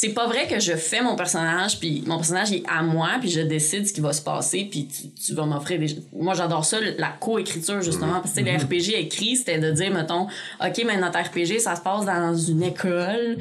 c'est 0.00 0.10
pas 0.10 0.28
vrai 0.28 0.46
que 0.46 0.60
je 0.60 0.76
fais 0.76 1.02
mon 1.02 1.16
personnage 1.16 1.80
puis 1.80 2.04
mon 2.06 2.18
personnage 2.18 2.52
est 2.52 2.62
à 2.68 2.82
moi 2.82 3.16
puis 3.18 3.30
je 3.30 3.40
décide 3.40 3.84
ce 3.84 3.92
qui 3.92 4.00
va 4.00 4.12
se 4.12 4.22
passer 4.22 4.68
puis 4.70 4.86
tu, 4.86 5.10
tu 5.10 5.34
vas 5.34 5.44
m'offrir 5.44 5.80
des 5.80 5.88
moi 6.12 6.34
j'adore 6.34 6.64
ça 6.64 6.78
la 6.98 7.08
co-écriture 7.08 7.82
justement 7.82 8.20
parce 8.20 8.30
que 8.30 8.36
sais, 8.36 8.42
les 8.42 8.56
RPG 8.56 8.94
écrits 8.94 9.34
c'était 9.34 9.58
de 9.58 9.72
dire 9.72 9.90
mettons 9.92 10.28
OK 10.64 10.84
mais 10.86 10.98
notre 10.98 11.18
RPG 11.18 11.58
ça 11.58 11.74
se 11.74 11.80
passe 11.80 12.04
dans 12.04 12.32
une 12.32 12.62
école 12.62 13.38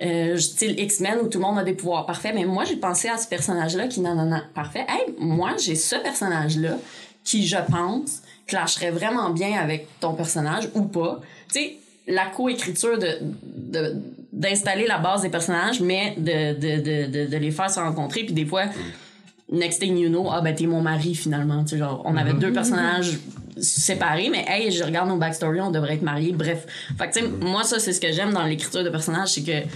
euh, 0.00 0.36
style 0.38 0.78
X-Men 0.78 1.18
où 1.24 1.28
tout 1.28 1.38
le 1.38 1.44
monde 1.44 1.58
a 1.58 1.64
des 1.64 1.72
pouvoirs 1.72 2.06
parfaits 2.06 2.36
mais 2.36 2.44
moi 2.44 2.62
j'ai 2.64 2.76
pensé 2.76 3.08
à 3.08 3.18
ce 3.18 3.26
personnage 3.26 3.74
là 3.74 3.88
qui 3.88 3.98
non 3.98 4.14
non 4.14 4.40
parfait. 4.54 4.86
Hey 4.88 5.12
moi 5.18 5.54
j'ai 5.58 5.74
ce 5.74 5.96
personnage 5.96 6.56
là 6.56 6.76
qui 7.24 7.44
je 7.44 7.58
pense 7.68 8.22
clasherait 8.46 8.92
vraiment 8.92 9.30
bien 9.30 9.58
avec 9.58 9.88
ton 9.98 10.14
personnage 10.14 10.68
ou 10.74 10.82
pas. 10.82 11.20
Tu 11.52 11.58
sais 11.58 11.76
la 12.06 12.26
co-écriture 12.26 12.98
de, 12.98 13.18
de 13.22 13.94
d'installer 14.32 14.86
la 14.86 14.98
base 14.98 15.22
des 15.22 15.30
personnages 15.30 15.80
mais 15.80 16.14
de, 16.18 16.52
de, 16.54 17.06
de, 17.06 17.30
de, 17.30 17.36
les 17.38 17.50
faire 17.50 17.70
se 17.70 17.80
rencontrer. 17.80 18.24
Puis 18.24 18.34
des 18.34 18.44
fois 18.44 18.64
next 19.50 19.80
thing 19.80 19.96
you 19.96 20.08
know 20.08 20.28
ah 20.30 20.42
ben 20.42 20.54
t'es 20.54 20.66
mon 20.66 20.82
mari 20.82 21.14
finalement. 21.14 21.64
Tu 21.64 21.70
sais 21.70 21.78
genre 21.78 22.02
on 22.04 22.16
avait 22.16 22.34
deux 22.34 22.52
personnages 22.52 23.18
séparés 23.58 24.28
mais 24.28 24.44
hey 24.46 24.70
je 24.70 24.84
regarde 24.84 25.08
nos 25.08 25.16
backstories 25.16 25.60
on 25.60 25.70
devrait 25.70 25.94
être 25.94 26.02
mariés. 26.02 26.32
Bref. 26.32 26.66
Fait 26.98 27.08
que 27.08 27.26
moi 27.44 27.64
ça 27.64 27.78
c'est 27.78 27.92
ce 27.92 28.00
que 28.00 28.12
j'aime 28.12 28.32
dans 28.32 28.44
l'écriture 28.44 28.84
de 28.84 28.90
personnages 28.90 29.30
c'est 29.30 29.42
que 29.42 29.66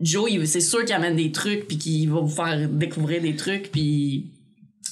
Joe 0.00 0.44
c'est 0.44 0.60
sûr 0.60 0.84
qu'il 0.84 0.94
amène 0.94 1.16
des 1.16 1.32
trucs 1.32 1.66
puis 1.66 1.78
qu'il 1.78 2.10
va 2.10 2.20
vous 2.20 2.28
faire 2.28 2.68
découvrir 2.68 3.22
des 3.22 3.34
trucs 3.34 3.72
puis 3.72 4.30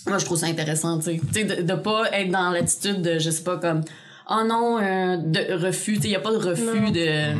moi 0.06 0.16
je 0.16 0.24
trouve 0.24 0.38
ça 0.38 0.46
intéressant 0.46 0.98
tu 0.98 1.04
sais. 1.04 1.20
Tu 1.32 1.40
sais, 1.40 1.44
de, 1.44 1.62
de 1.62 1.74
pas 1.74 2.10
être 2.12 2.30
dans 2.30 2.50
l'attitude 2.50 3.02
de 3.02 3.18
je 3.18 3.28
sais 3.28 3.44
pas 3.44 3.58
comme 3.58 3.82
oh 4.30 4.42
non 4.46 4.78
euh, 4.78 5.16
de 5.16 5.54
refus 5.64 5.94
tu 5.96 6.02
sais 6.02 6.08
y 6.10 6.14
a 6.16 6.20
pas 6.20 6.32
de 6.32 6.38
refus 6.38 6.90
de 6.92 7.34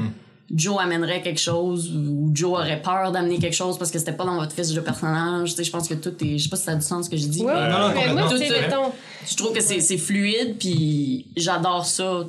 Joe 0.55 0.77
amènerait 0.79 1.23
quelque 1.23 1.41
chose 1.41 1.91
ou 1.97 2.31
Joe 2.35 2.53
aurait 2.61 2.83
peur 2.83 3.11
d'amener 3.13 3.39
quelque 3.39 3.55
chose 3.55 3.79
parce 3.79 3.91
que 3.91 3.99
c'était 3.99 4.13
pas 4.13 4.25
dans 4.25 4.37
votre 4.37 4.53
fiche 4.53 4.73
de 4.75 4.81
personnage 4.81 5.51
tu 5.51 5.57
sais 5.57 5.65
je 5.65 5.71
pense 5.71 5.89
que 5.89 5.95
tout 5.95 6.13
est 6.23 6.37
je 6.39 6.45
sais 6.45 6.51
pas 6.51 6.57
si 6.57 6.65
ça 6.65 6.73
a 6.73 6.75
du 6.77 6.83
sens 6.83 7.07
ce 7.07 7.11
que 7.11 7.17
j'ai 7.17 7.29
dit 7.29 7.43
Ouais, 7.43 7.53
mais 7.55 7.71
non, 7.71 7.79
non, 7.79 7.95
mais 7.95 8.13
moi, 8.13 8.29
je 9.27 9.37
trouve 9.37 9.53
que 9.55 9.61
c'est 9.63 9.99
fluide 9.99 10.57
puis 10.59 11.27
j'adore 11.37 11.87
ça 11.87 12.25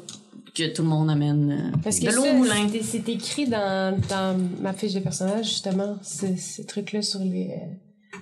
que 0.55 0.73
tout 0.73 0.83
le 0.83 0.87
monde 0.87 1.09
amène 1.11 1.51
euh, 1.51 1.77
Parce 1.83 1.99
que 1.99 2.05
de 2.05 2.11
l'eau 2.15 2.33
moulin. 2.33 2.69
c'est- 2.81 3.09
écrit 3.09 3.45
dans, 3.47 3.99
dans 4.09 4.39
ma 4.61 4.71
fiche 4.71 4.93
de 4.93 5.01
personnage, 5.01 5.47
justement, 5.47 5.97
ce, 6.01 6.27
ce 6.37 6.61
truc-là 6.61 7.01
sur 7.01 7.19
les, 7.19 7.49
euh, 7.51 7.65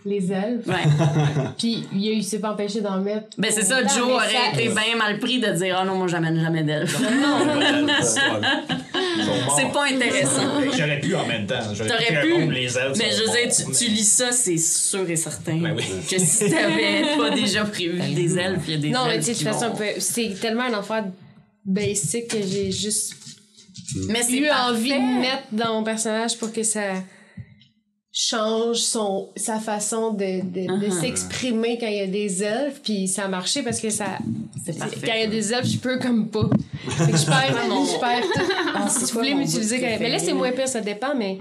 les 0.05 0.31
elfes. 0.31 0.67
ouais 0.67 0.73
Puis 1.57 1.85
il 1.93 2.01
y 2.05 2.09
a 2.09 2.13
eu, 2.13 2.21
c'est 2.21 2.39
pas 2.39 2.51
empêché 2.51 2.81
d'en 2.81 2.99
mettre. 2.99 3.27
ben 3.37 3.51
c'est 3.53 3.63
ça 3.63 3.81
Joe 3.85 4.11
aurait 4.13 4.27
ça- 4.27 4.59
été 4.59 4.69
bien 4.69 4.95
mal 4.97 5.19
pris 5.19 5.39
de 5.39 5.47
dire 5.51 5.79
oh 5.81 5.85
non 5.85 5.95
moi 5.95 6.07
j'amène 6.07 6.39
jamais 6.39 6.63
d'elfe 6.63 6.97
c'est 9.55 9.71
pas 9.71 9.85
intéressant 9.85 10.41
J'aurais 10.75 10.99
pu 10.99 11.15
en 11.15 11.25
même 11.27 11.45
temps. 11.45 11.55
J'aurais 11.73 11.89
T'aurais 11.89 12.21
pu 12.21 12.33
pu. 12.47 12.51
les 12.51 12.77
elfes. 12.77 12.97
Mais 12.97 13.11
je 13.11 13.23
veux 13.23 13.29
dire, 13.31 13.55
tu, 13.55 13.71
tu 13.85 13.91
lis 13.91 14.03
ça, 14.03 14.31
c'est 14.31 14.57
sûr 14.57 15.07
et 15.09 15.15
certain 15.15 15.57
Ben 15.57 15.75
oui. 15.75 15.83
que 16.09 16.17
si 16.19 16.49
t'avais 16.49 17.03
pas 17.17 17.29
déjà 17.29 17.63
prévu 17.65 17.99
des 18.13 18.37
elfes, 18.37 18.63
il 18.67 18.73
y 18.73 18.77
a 18.77 18.79
des 18.79 18.89
Non, 18.89 19.05
mais 19.07 19.19
tu 19.19 19.25
sais, 19.25 19.33
de 19.33 19.37
toute 19.37 19.47
façon, 19.47 19.69
vont- 19.69 19.83
c'est 19.99 20.33
tellement 20.41 20.63
un 20.63 20.73
affaire 20.73 21.05
basic 21.65 22.27
que 22.27 22.37
j'ai 22.41 22.71
juste 22.71 23.15
Mais 24.09 24.21
eu 24.31 24.47
parfait. 24.47 24.71
envie 24.71 24.89
de 24.93 25.19
mettre 25.21 25.43
dans 25.51 25.73
mon 25.75 25.83
personnage 25.83 26.37
pour 26.37 26.51
que 26.51 26.63
ça 26.63 26.81
change 28.15 28.77
son 28.77 29.29
sa 29.35 29.59
façon 29.59 30.11
de, 30.13 30.41
de, 30.43 30.67
de 30.67 30.85
Uh-huh. 30.87 31.01
s'exprimer 31.01 31.79
quand 31.79 31.87
il 31.87 31.97
y 31.97 32.01
a 32.01 32.07
des 32.07 32.43
elfes 32.43 32.79
puis 32.83 33.07
ça 33.07 33.23
a 33.23 33.27
marché 33.27 33.63
parce 33.63 33.79
que 33.79 33.89
ça 33.89 34.05
parfait. 34.77 34.97
quand 35.03 35.13
il 35.15 35.21
y 35.21 35.23
a 35.23 35.27
des 35.27 35.51
elfes 35.51 35.67
je 35.67 35.77
peux 35.79 35.97
comme 35.97 36.29
pas. 36.29 36.47
Fait 36.89 37.11
que 37.11 37.17
je 37.17 37.25
perds 37.25 37.57
je 37.67 37.99
perds 37.99 38.21
tout. 38.33 38.89
Si 38.99 39.05
tu 39.07 39.13
voulais 39.13 39.33
m'utiliser 39.33 39.79
quand 39.81 39.97
mais 39.99 40.09
là 40.09 40.19
c'est 40.19 40.33
moins 40.33 40.51
pire 40.51 40.67
ça 40.67 40.79
dépend 40.81 41.15
mais 41.17 41.39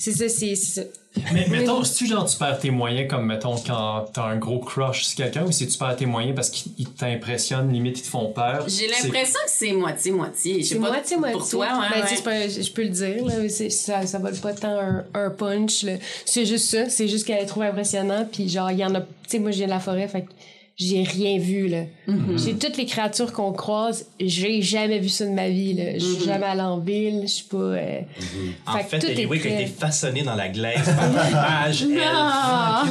c'est 0.00 0.12
ça 0.12 0.28
c'est 0.28 0.54
c'est 0.56 0.80
ça 0.82 0.88
Mais 1.32 1.46
mettons, 1.48 1.84
si 1.84 1.94
tu 2.04 2.06
genre 2.06 2.24
tu 2.24 2.36
perds 2.36 2.58
tes 2.58 2.70
moyens 2.70 3.08
comme 3.10 3.26
mettons 3.26 3.56
quand 3.56 4.06
t'as 4.12 4.22
un 4.24 4.36
gros 4.36 4.58
crush 4.60 5.04
sur 5.04 5.16
quelqu'un 5.16 5.44
ou 5.44 5.52
si 5.52 5.66
tu 5.68 5.76
perds 5.78 5.96
tes 5.96 6.06
moyens 6.06 6.34
parce 6.34 6.50
qu'ils 6.50 6.88
t'impressionnent, 6.90 7.72
limite 7.72 7.98
ils 7.98 8.02
te 8.02 8.08
font 8.08 8.32
peur. 8.32 8.64
J'ai 8.68 8.86
l'impression 8.86 9.40
que 9.44 9.50
c'est 9.50 9.72
moitié-moitié. 9.72 10.62
C'est 10.62 10.76
pas 10.76 10.88
moitié 10.88 11.16
moitié 11.16 11.38
Pour 11.38 11.48
toi, 11.48 11.66
ouais, 11.66 11.72
Ben, 11.90 11.96
ouais. 11.96 12.02
tu 12.02 12.08
sais, 12.08 12.16
c'est 12.16 12.22
pas- 12.22 12.48
je 12.48 12.70
peux 12.72 12.82
le 12.82 12.88
dire 12.88 13.24
là, 13.24 13.34
mais 13.40 13.48
c'est- 13.48 13.70
ça 13.70 14.06
ça 14.06 14.18
vole 14.18 14.36
pas 14.36 14.52
tant 14.54 14.78
un, 14.78 15.04
un 15.14 15.30
punch 15.30 15.82
là. 15.82 15.92
c'est 16.24 16.46
juste 16.46 16.70
ça 16.70 16.88
c'est 16.88 17.08
juste 17.08 17.26
qu'elle 17.26 17.42
est 17.42 17.46
trop 17.46 17.62
impressionnant 17.62 18.26
puis 18.30 18.48
genre 18.48 18.70
il 18.70 18.78
y 18.78 18.84
en 18.84 18.94
a 18.94 19.00
tu 19.00 19.06
sais 19.28 19.38
moi 19.38 19.50
je 19.50 19.58
viens 19.58 19.66
de 19.66 19.72
la 19.72 19.80
forêt 19.80 20.08
fait 20.08 20.22
que 20.22 20.30
j'ai 20.80 21.02
rien 21.02 21.38
vu 21.38 21.68
là 21.68 21.84
Mm-hmm. 22.08 22.44
j'ai 22.44 22.54
toutes 22.54 22.76
les 22.76 22.86
créatures 22.86 23.32
qu'on 23.32 23.52
croise 23.52 24.06
j'ai 24.18 24.62
jamais 24.62 24.98
vu 24.98 25.08
ça 25.08 25.24
de 25.26 25.30
ma 25.30 25.48
vie 25.48 25.74
là 25.74 25.96
je 25.98 26.04
Mm-hmm. 26.04 26.14
suis 26.16 26.24
jamais 26.24 26.46
allée 26.46 26.60
en 26.62 26.78
ville 26.78 27.20
je 27.22 27.26
suis 27.28 27.44
pas 27.44 27.56
euh, 27.56 28.00
En 28.66 28.78
fait 28.78 28.98
tout 28.98 29.06
est 29.06 29.30
a 29.30 29.34
été 29.60 29.66
façonné 29.66 30.22
dans 30.22 30.34
la 30.34 30.48
glaise 30.48 30.82
par 30.84 31.06
une 31.06 31.32
page 31.32 31.82
elfe. 31.82 32.90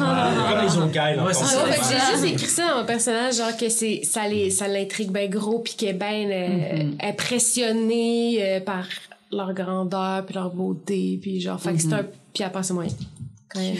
Comme 0.49 0.65
les 0.65 0.77
Okai, 0.77 1.15
là. 1.15 1.25
Ouais, 1.25 1.33
j'ai 1.33 2.11
juste 2.13 2.33
écrit 2.33 2.47
ça 2.47 2.69
dans 2.69 2.77
mon 2.79 2.85
personnage, 2.85 3.35
genre 3.37 3.57
que 3.57 3.67
c'est 3.69 4.01
ça 4.03 4.27
les 4.27 4.49
ça 4.51 4.67
l'intrigue 4.67 5.11
bien 5.11 5.27
gros 5.27 5.59
puis 5.59 5.73
qu'elle 5.73 5.89
est 5.89 5.93
bien 5.93 6.29
euh, 6.29 6.91
impressionnée 7.01 8.37
euh, 8.41 8.59
par 8.61 8.85
leur 9.31 9.53
grandeur 9.53 10.25
puis 10.25 10.35
leur 10.35 10.53
beauté 10.53 11.19
puis 11.21 11.39
genre 11.41 11.59
fait 11.59 11.73
que 11.73 11.81
c'est 11.81 11.93
un 11.93 12.03
puis 12.33 12.43
elle 12.43 12.51
passe 12.51 12.71
moyen. 12.71 12.91
Quand 13.49 13.59
même. 13.59 13.75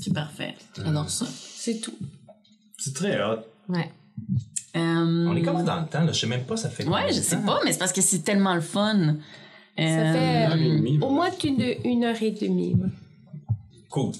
C'est 0.00 0.12
parfait. 0.12 0.54
J'adore 0.76 1.08
ça. 1.10 1.26
C'est 1.56 1.80
tout. 1.80 1.94
C'est 2.80 2.94
très 2.94 3.22
hot. 3.22 3.38
Ouais. 3.68 3.90
Euh, 4.76 5.26
On 5.28 5.36
est 5.36 5.42
comment 5.42 5.62
dans 5.62 5.80
le 5.80 5.86
temps, 5.86 6.02
là? 6.04 6.12
Je 6.12 6.18
sais 6.20 6.26
même 6.26 6.44
pas, 6.44 6.56
ça 6.56 6.70
fait 6.70 6.86
Ouais, 6.86 7.08
je 7.12 7.20
sais 7.20 7.36
temps? 7.36 7.42
pas, 7.42 7.60
mais 7.64 7.72
c'est 7.72 7.78
parce 7.78 7.92
que 7.92 8.00
c'est 8.00 8.20
tellement 8.20 8.54
le 8.54 8.60
fun. 8.60 9.16
Ça 9.76 9.82
Euh, 9.84 10.12
fait 10.12 10.46
heure 10.46 10.56
et 10.56 10.76
demie, 10.76 10.98
au 11.00 11.10
moins 11.10 11.30
une, 11.44 11.74
une 11.84 12.04
heure 12.04 12.20
et 12.22 12.30
demie. 12.32 12.74
ouais. 12.74 12.88
Cool. 13.88 14.12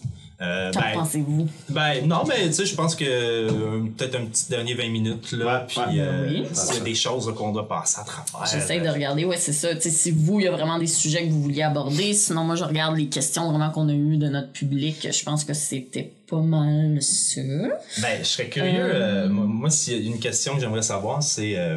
Euh, 0.42 0.72
Qu'en 0.72 0.80
ben, 0.80 0.92
pensez-vous? 0.94 1.46
ben, 1.68 2.06
non, 2.06 2.22
mais 2.26 2.46
tu 2.46 2.54
sais, 2.54 2.64
je 2.64 2.74
pense 2.74 2.94
que 2.96 3.04
euh, 3.04 3.80
peut-être 3.96 4.14
un 4.14 4.24
petit 4.24 4.48
dernier 4.48 4.72
20 4.72 4.88
minutes, 4.88 5.32
là, 5.32 5.66
puis 5.68 5.78
ouais. 5.80 5.84
euh, 5.98 6.28
Oui. 6.30 6.46
s'il 6.54 6.74
y 6.76 6.80
a 6.80 6.84
des 6.84 6.94
choses 6.94 7.30
qu'on 7.36 7.52
doit 7.52 7.68
passer 7.68 8.00
à 8.00 8.04
travers. 8.04 8.46
J'essaie 8.50 8.80
de 8.80 8.88
regarder, 8.88 9.26
ouais, 9.26 9.36
c'est 9.36 9.52
ça. 9.52 9.74
Tu 9.74 9.82
sais, 9.82 9.90
si 9.90 10.10
vous, 10.12 10.40
il 10.40 10.44
y 10.44 10.48
a 10.48 10.50
vraiment 10.52 10.78
des 10.78 10.86
sujets 10.86 11.26
que 11.26 11.30
vous 11.30 11.42
vouliez 11.42 11.62
aborder. 11.62 12.14
Sinon, 12.14 12.44
moi, 12.44 12.54
je 12.56 12.64
regarde 12.64 12.96
les 12.96 13.08
questions 13.08 13.50
vraiment 13.50 13.70
qu'on 13.70 13.88
a 13.90 13.92
eues 13.92 14.16
de 14.16 14.28
notre 14.28 14.50
public. 14.52 15.06
Je 15.12 15.24
pense 15.24 15.44
que 15.44 15.52
c'était 15.52 16.10
pas 16.26 16.40
mal 16.40 16.96
ça. 17.02 17.40
Ben, 18.00 18.18
je 18.20 18.24
serais 18.24 18.48
curieux. 18.48 18.72
euh, 18.94 19.28
moi, 19.28 19.44
moi, 19.44 19.68
s'il 19.70 20.02
y 20.02 20.08
a 20.08 20.10
une 20.10 20.20
question 20.20 20.54
que 20.54 20.60
j'aimerais 20.62 20.80
savoir, 20.80 21.22
c'est 21.22 21.58
euh, 21.58 21.76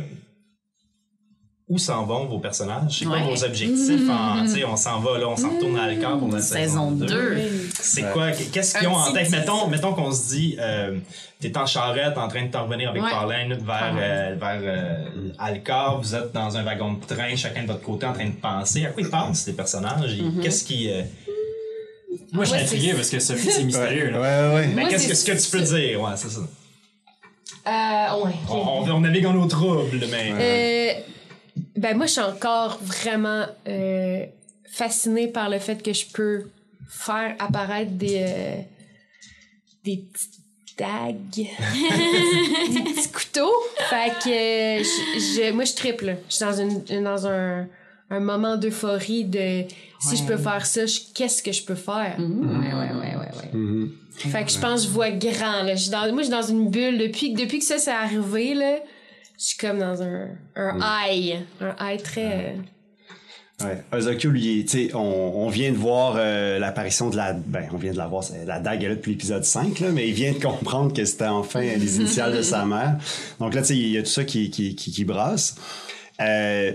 où 1.74 1.78
s'en 1.80 2.06
vont 2.06 2.26
vos 2.26 2.40
personnages? 2.40 3.00
C'est 3.00 3.06
quoi 3.06 3.16
Ouais. 3.18 3.24
vos 3.36 3.44
objectifs? 3.44 4.10
En, 4.10 4.46
sais, 4.48 4.64
on 4.64 4.76
s'en 4.78 5.00
va 5.00 5.18
là, 5.18 5.28
on 5.28 5.36
s'en 5.36 5.50
retourne 5.56 5.78
à 5.78 5.88
l'écart 5.90 6.18
pour 6.20 6.32
la 6.32 6.40
Saison 6.42 6.92
2. 6.92 7.38
C'est 7.80 8.12
quoi? 8.14 8.32
Qu'est-ce 8.32 8.78
qu'ils 8.78 8.88
ont 8.88 8.96
en 8.96 9.12
tête? 9.12 9.30
Mettons, 9.32 9.68
mettons 9.68 9.94
qu'on 9.94 10.12
se 10.12 10.30
dit, 10.30 10.56
euh, 10.60 10.98
t'es 11.42 11.58
en 11.58 11.66
charrette 11.66 12.18
en 12.18 12.28
train 12.28 12.44
de 12.46 12.52
t'en 12.52 12.64
revenir 12.66 12.90
avec 12.92 13.02
Ouais. 13.04 13.10
Pauline 13.12 13.54
vers, 13.64 13.96
euh, 13.98 14.36
vers 14.40 14.60
euh, 14.62 15.30
Alcor, 15.40 16.00
vous 16.02 16.16
êtes 16.16 16.32
dans 16.32 16.56
un 16.56 16.64
wagon 16.64 16.94
de 16.94 17.06
train, 17.06 17.36
chacun 17.36 17.64
de 17.64 17.68
votre 17.68 17.82
côté 17.82 18.06
en 18.06 18.14
train 18.14 18.26
de 18.28 18.32
penser. 18.32 18.86
À 18.86 18.90
quoi 18.90 19.02
ils 19.04 19.10
pensent, 19.10 19.46
les 19.48 19.54
personnages? 19.54 20.16
Mm-hmm. 20.16 20.42
Qu'est-ce 20.42 20.64
qui. 20.64 20.90
euh, 20.92 21.02
Moi, 22.32 22.46
je 22.46 22.52
suis 22.52 22.60
intrigué 22.62 22.94
parce 22.94 23.10
que 23.10 23.20
Sophie, 23.20 23.52
c'est 23.52 23.64
mystérieux. 23.64 24.06
Ouais, 24.06 24.12
là. 24.12 24.50
ouais, 24.50 24.56
ouais. 24.56 24.68
Moi, 24.68 24.90
qu'est-ce 24.90 25.08
que, 25.08 25.14
c'est- 25.16 25.38
ce 25.38 25.50
que 25.50 25.58
tu 25.58 25.58
peux 25.58 25.64
dire? 25.78 26.02
Ouais, 26.02 26.12
c'est 26.16 26.30
ça. 26.30 26.42
Euh, 27.66 28.24
ouais. 28.26 28.32
On, 28.50 28.56
on, 28.56 28.92
on 28.92 29.00
navigue 29.02 29.26
en 29.26 29.36
eau 29.36 29.46
trouble, 29.46 30.00
mais. 30.12 30.34
Euh, 30.38 30.94
ben 31.76 31.96
moi, 31.98 32.06
je 32.08 32.12
suis 32.14 32.22
encore 32.22 32.80
vraiment 32.82 33.46
euh, 33.68 34.26
fascinée 34.72 35.28
par 35.28 35.50
le 35.50 35.60
fait 35.60 35.82
que 35.84 35.94
je 35.94 36.06
peux 36.12 36.46
faire 36.90 37.36
apparaître 37.40 37.92
des, 37.92 38.18
euh, 38.28 38.56
des 39.84 39.98
petites 39.98 40.40
dagues, 40.78 41.18
des 42.74 42.82
petits 42.94 43.12
couteaux. 43.12 43.54
Fait 43.90 44.12
que 44.24 44.30
euh, 44.30 44.84
je, 44.84 45.20
je- 45.20 45.52
moi, 45.54 45.66
je 45.66 45.74
triple. 45.74 46.18
Je 46.30 46.36
suis 46.36 46.46
dans, 46.46 46.54
une, 46.54 47.04
dans 47.04 47.28
un, 47.28 47.68
un 48.10 48.20
moment 48.20 48.58
d'euphorie 48.58 49.26
de 49.26 49.64
si 50.00 50.18
je 50.18 50.24
peux 50.24 50.38
faire 50.38 50.66
ça, 50.66 50.82
qu'est-ce 51.14 51.42
que 51.42 51.52
je 51.52 51.64
peux 51.64 51.76
faire? 51.76 52.16
Ouais, 52.20 52.26
ouais, 52.26 52.74
ouais, 52.74 53.16
ouais, 53.16 53.38
ouais. 53.38 53.50
Mhm. 53.54 53.92
Fait 54.16 54.44
que 54.44 54.52
je 54.52 54.60
pense 54.60 54.82
que 54.82 54.88
je 54.88 54.94
vois 54.94 55.12
grand. 55.12 55.64
Là. 55.64 55.76
Je 55.76 55.84
suis 55.84 55.92
dans, 55.92 56.02
moi, 56.12 56.18
je 56.24 56.28
suis 56.28 56.30
dans 56.32 56.42
une 56.42 56.70
bulle. 56.70 56.98
Depuis, 56.98 57.34
que- 57.34 57.40
depuis 57.42 57.60
que 57.60 57.66
ça 57.66 57.78
s'est 57.78 57.92
arrivé, 57.92 58.54
là, 58.54 58.80
je 59.40 59.46
suis 59.46 59.58
comme 59.58 59.80
dans 59.80 60.02
un, 60.02 60.30
un 60.56 60.80
high. 60.82 61.40
Un 61.62 61.76
high 61.80 62.02
très... 62.02 62.56
euh, 62.56 62.58
Ouais. 63.64 63.82
Ozokyo, 63.94 64.32
lui, 64.32 64.66
on, 64.94 64.98
on 64.98 65.48
vient 65.48 65.72
de 65.72 65.78
voir 65.78 66.16
euh, 66.18 66.60
l'apparition 66.60 67.10
de 67.10 67.16
la. 67.16 67.34
Ben, 67.34 67.70
on 67.72 67.78
vient 67.78 67.94
de 67.94 67.98
la 67.98 68.08
voir, 68.08 68.24
c'est 68.24 68.46
la 68.46 68.60
dague 68.60 68.84
est 68.84 68.90
là 68.90 68.96
depuis 68.96 69.12
l'épisode 69.12 69.46
5, 69.46 69.80
là, 69.80 69.92
mais 69.92 70.08
il 70.08 70.14
vient 70.14 70.34
de 70.34 70.40
comprendre 70.40 70.92
que 70.92 71.06
c'était 71.06 71.28
enfin 71.28 71.62
les 71.78 71.98
initiales 71.98 72.36
de 72.36 72.42
sa 72.42 72.66
mère. 72.66 72.98
Donc 73.40 73.54
là, 73.54 73.62
tu 73.62 73.68
sais, 73.68 73.78
il 73.78 73.90
y 73.90 73.98
a 73.98 74.02
tout 74.02 74.10
ça 74.10 74.24
qui, 74.26 74.50
qui, 74.50 74.76
qui, 74.76 74.92
qui 74.92 75.06
brasse. 75.06 75.56
Euh, 76.20 76.74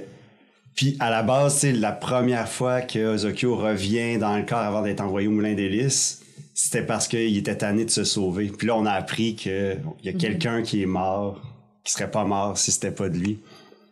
puis 0.76 0.96
à 1.00 1.10
la 1.10 1.22
base, 1.24 1.54
tu 1.54 1.60
sais, 1.60 1.72
la 1.72 1.92
première 1.92 2.48
fois 2.48 2.80
que 2.80 3.14
Ozokyo 3.14 3.56
revient 3.56 4.16
dans 4.16 4.36
le 4.36 4.44
corps 4.44 4.58
avant 4.58 4.80
d'être 4.82 5.00
envoyé 5.00 5.26
au 5.26 5.32
moulin 5.32 5.54
d'hélice, 5.54 6.22
c'était 6.54 6.82
parce 6.82 7.08
qu'il 7.08 7.36
était 7.36 7.56
tanné 7.56 7.84
de 7.84 7.90
se 7.90 8.04
sauver. 8.04 8.46
Puis 8.46 8.68
là, 8.68 8.76
on 8.76 8.86
a 8.86 8.92
appris 8.92 9.34
qu'il 9.34 9.80
y 10.04 10.08
a 10.08 10.12
quelqu'un 10.12 10.62
qui 10.62 10.82
est 10.82 10.86
mort, 10.86 11.42
qui 11.88 11.94
serait 11.94 12.10
pas 12.10 12.24
mort 12.24 12.58
si 12.58 12.70
c'était 12.70 12.90
pas 12.90 13.08
de 13.08 13.16
lui. 13.16 13.38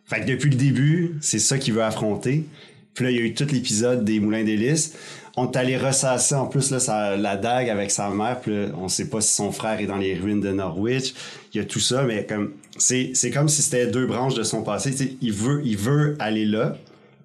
Fait 0.05 0.21
que 0.21 0.25
depuis 0.27 0.49
le 0.51 0.55
début, 0.55 1.17
c'est 1.19 1.39
ça 1.39 1.57
qu'il 1.57 1.73
veut 1.73 1.83
affronter. 1.83 2.45
Puis 2.93 3.03
là, 3.05 3.11
il 3.11 3.17
y 3.17 3.19
a 3.19 3.23
eu 3.23 3.33
tout 3.33 3.47
l'épisode 3.51 4.05
des 4.05 4.19
Moulins 4.19 4.43
d'Hélice. 4.43 4.93
On 5.35 5.51
est 5.51 5.55
allé 5.57 5.77
ressasser 5.77 6.35
en 6.35 6.45
plus 6.45 6.71
là, 6.71 6.79
sa- 6.79 7.15
la 7.17 7.37
dague 7.37 7.69
avec 7.69 7.89
sa 7.91 8.09
mère. 8.09 8.39
Puis 8.39 8.51
là, 8.55 8.65
on 8.77 8.87
sait 8.87 9.09
pas 9.09 9.19
si 9.21 9.33
son 9.33 9.51
frère 9.51 9.79
est 9.79 9.85
dans 9.87 9.97
les 9.97 10.15
ruines 10.15 10.41
de 10.41 10.51
Norwich. 10.51 11.13
Il 11.53 11.57
y 11.57 11.59
a 11.59 11.65
tout 11.65 11.79
ça, 11.79 12.03
mais 12.03 12.25
comme 12.25 12.53
c'est, 12.77 13.11
c'est 13.15 13.31
comme 13.31 13.49
si 13.49 13.61
c'était 13.63 13.87
deux 13.87 14.05
branches 14.07 14.35
de 14.35 14.43
son 14.43 14.61
passé. 14.63 15.17
Il 15.21 15.33
veut, 15.33 15.61
il 15.65 15.77
veut 15.77 16.15
aller 16.19 16.45
là. 16.45 16.77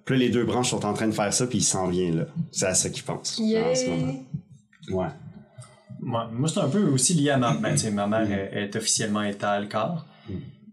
Puis 0.05 0.15
là, 0.15 0.19
les 0.25 0.29
deux 0.29 0.43
branches 0.43 0.71
sont 0.71 0.85
en 0.85 0.93
train 0.93 1.07
de 1.07 1.13
faire 1.13 1.31
ça, 1.33 1.45
puis 1.47 1.59
il 1.59 1.63
s'en 1.63 1.87
vient 1.87 2.11
là. 2.11 2.23
C'est 2.51 2.65
à 2.65 2.73
ça 2.73 2.89
qu'il 2.89 3.03
pense 3.03 3.39
en 3.71 3.75
ce 3.75 3.89
moment. 3.89 4.23
Ouais. 4.91 5.07
Moi, 6.01 6.29
moi, 6.33 6.49
c'est 6.49 6.59
un 6.59 6.67
peu 6.67 6.83
aussi 6.89 7.13
lié 7.13 7.29
à 7.29 7.37
ma, 7.37 7.53
ben, 7.53 7.71
tu 7.71 7.77
sais, 7.77 7.91
ma 7.91 8.05
mère 8.07 8.29
est, 8.31 8.63
est 8.63 8.75
officiellement 8.75 9.23
état 9.23 9.51
à. 9.51 10.05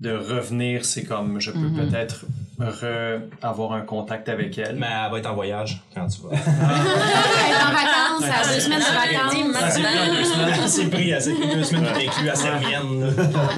De 0.01 0.13
revenir, 0.17 0.87
c'est 0.87 1.05
comme 1.05 1.39
je 1.43 1.51
peux 1.51 1.69
peut-être 1.77 2.25
re- 2.59 3.21
avoir 3.43 3.75
un 3.75 3.83
contact 3.83 4.31
avec 4.31 4.57
elle. 4.57 4.77
Mais 4.77 4.87
elle 4.87 5.11
va 5.13 5.19
être 5.19 5.31
en 5.31 5.35
voyage 5.35 5.83
quand 5.95 6.07
tu 6.07 6.23
vas. 6.23 6.33
être 6.37 7.69
en 7.69 7.71
vacances, 7.71 8.25
à 8.25 8.55
deux 8.55 8.61
semaines 8.61 8.79
de 8.79 8.85
vacances. 8.85 9.57
Ah, 9.63 9.71
c'est 9.71 9.81
bien 9.81 10.15
deux 10.15 10.25
semaines. 10.25 10.69
c'est 10.69 10.87
pris, 10.89 11.11
elle 11.11 11.21
s'est 11.21 11.35
pris 11.35 11.55
deux 11.55 11.63
semaines 11.63 11.85
inclus 11.95 12.31
à 12.31 12.35
Servienne. 12.35 13.15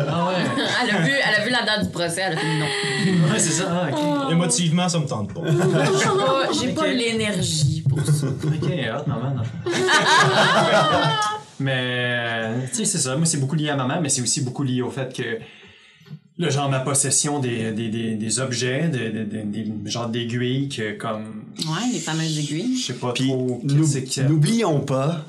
Ah 0.09 0.27
ouais. 0.27 0.35
Elle 0.82 0.90
a, 0.97 0.98
vu, 1.02 1.12
elle 1.12 1.43
a 1.43 1.44
vu 1.44 1.51
la 1.52 1.62
date 1.62 1.85
du 1.85 1.90
procès, 1.90 2.23
elle 2.27 2.32
a 2.32 2.36
fait 2.36 2.59
non. 2.59 2.66
Ouais, 3.32 3.39
c'est 3.39 3.52
ça. 3.52 3.64
Ah, 3.70 3.89
ok. 4.27 4.32
Émotivement, 4.32 4.89
ça 4.89 4.98
me 4.98 5.06
tente 5.06 5.32
pas. 5.32 5.43
J'ai 6.60 6.73
pas, 6.73 6.89
l'énergie 6.89 7.85
pour 7.89 8.01
ça. 8.05 8.27
Ok, 8.27 8.64
hot, 8.69 9.05
maman. 9.09 9.36
non. 9.36 9.43
mais, 11.60 12.66
tu 12.70 12.78
sais, 12.78 12.85
c'est 12.85 12.98
ça. 12.98 13.14
Moi, 13.16 13.27
c'est 13.27 13.39
beaucoup 13.39 13.55
lié 13.55 13.70
à 13.70 13.77
ma 13.77 13.86
mère, 13.86 14.01
mais 14.01 14.09
c'est 14.09 14.23
aussi 14.23 14.40
beaucoup 14.43 14.64
lié 14.64 14.82
au 14.82 14.90
fait 14.90 15.12
que, 15.14 15.39
le 16.43 16.51
genre, 16.51 16.69
ma 16.69 16.81
possession 16.81 17.39
des, 17.39 17.73
des, 17.73 17.89
des, 17.89 18.14
des 18.14 18.40
objets, 18.40 18.89
des, 18.89 19.10
des, 19.10 19.24
des, 19.24 19.43
des 19.44 19.90
genres 19.90 20.09
d'aiguilles 20.09 20.69
que, 20.69 20.93
comme, 20.97 21.43
Ouais, 21.59 21.90
les 21.93 21.98
fameuses 21.98 22.39
aiguilles. 22.39 22.77
je 22.78 22.86
sais 22.86 22.93
pas 22.94 23.12
Puis 23.12 23.28
trop, 23.28 23.60
nous- 23.64 23.86
qu'est-ce 23.86 24.20
que- 24.23 24.27
n'oublions 24.27 24.81
pas 24.81 25.24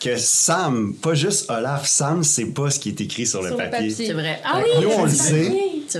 que 0.00 0.16
Sam, 0.16 0.94
pas 1.00 1.14
juste 1.14 1.50
Olaf, 1.50 1.86
Sam, 1.86 2.22
c'est 2.22 2.46
pas 2.46 2.70
ce 2.70 2.78
qui 2.78 2.90
est 2.90 3.00
écrit 3.00 3.26
sur 3.26 3.40
le 3.42 3.48
Sur 3.48 3.56
le 3.58 3.64
papier. 3.64 3.88
papier. 3.88 4.06
C'est 4.06 4.12
vrai. 4.12 4.40
Ah 4.44 4.58
oui, 4.62 4.70
nous, 4.82 4.90
on 4.90 5.04
le 5.04 5.10
sait, 5.10 5.52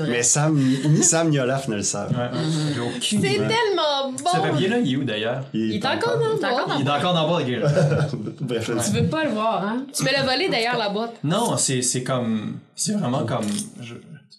mais 0.08 0.22
Sam, 0.22 0.56
ni 0.58 1.02
Sam 1.02 1.30
ni 1.30 1.38
Olaf 1.38 1.68
ne 1.68 1.76
le 1.76 1.82
savent. 1.82 2.10
Ouais, 2.10 2.16
ouais, 2.38 2.86
aucune 2.96 3.20
C'est 3.20 3.28
tellement 3.38 4.16
Ce 4.16 4.22
bon! 4.22 4.42
papier-là, 4.42 4.78
il 4.84 4.92
est 4.92 4.96
où 4.96 5.04
d'ailleurs? 5.04 5.44
Il 5.54 5.74
est 5.76 5.86
encore 5.86 6.18
dans 6.18 6.32
le 6.34 6.38
boîte. 6.38 6.78
Il 6.80 6.86
est 6.86 6.90
encore 6.90 7.14
dans 7.14 7.26
le 7.26 7.32
bas, 7.32 7.50
le 7.50 7.60
gars. 7.60 8.08
Bref, 8.40 8.70
Tu 8.86 8.92
veux 9.00 9.06
pas 9.08 9.24
le 9.24 9.30
voir, 9.30 9.62
hein? 9.66 9.86
Tu 9.92 10.04
me 10.04 10.10
l'as 10.12 10.22
volé 10.24 10.48
d'ailleurs, 10.48 10.76
la 10.78 10.88
boîte. 10.90 11.14
Non, 11.24 11.56
c'est 11.56 11.82
c'est 11.82 12.02
comme. 12.02 12.58
C'est 12.76 12.92
vraiment 12.92 13.24
comme. 13.24 13.46
je- 13.80 13.94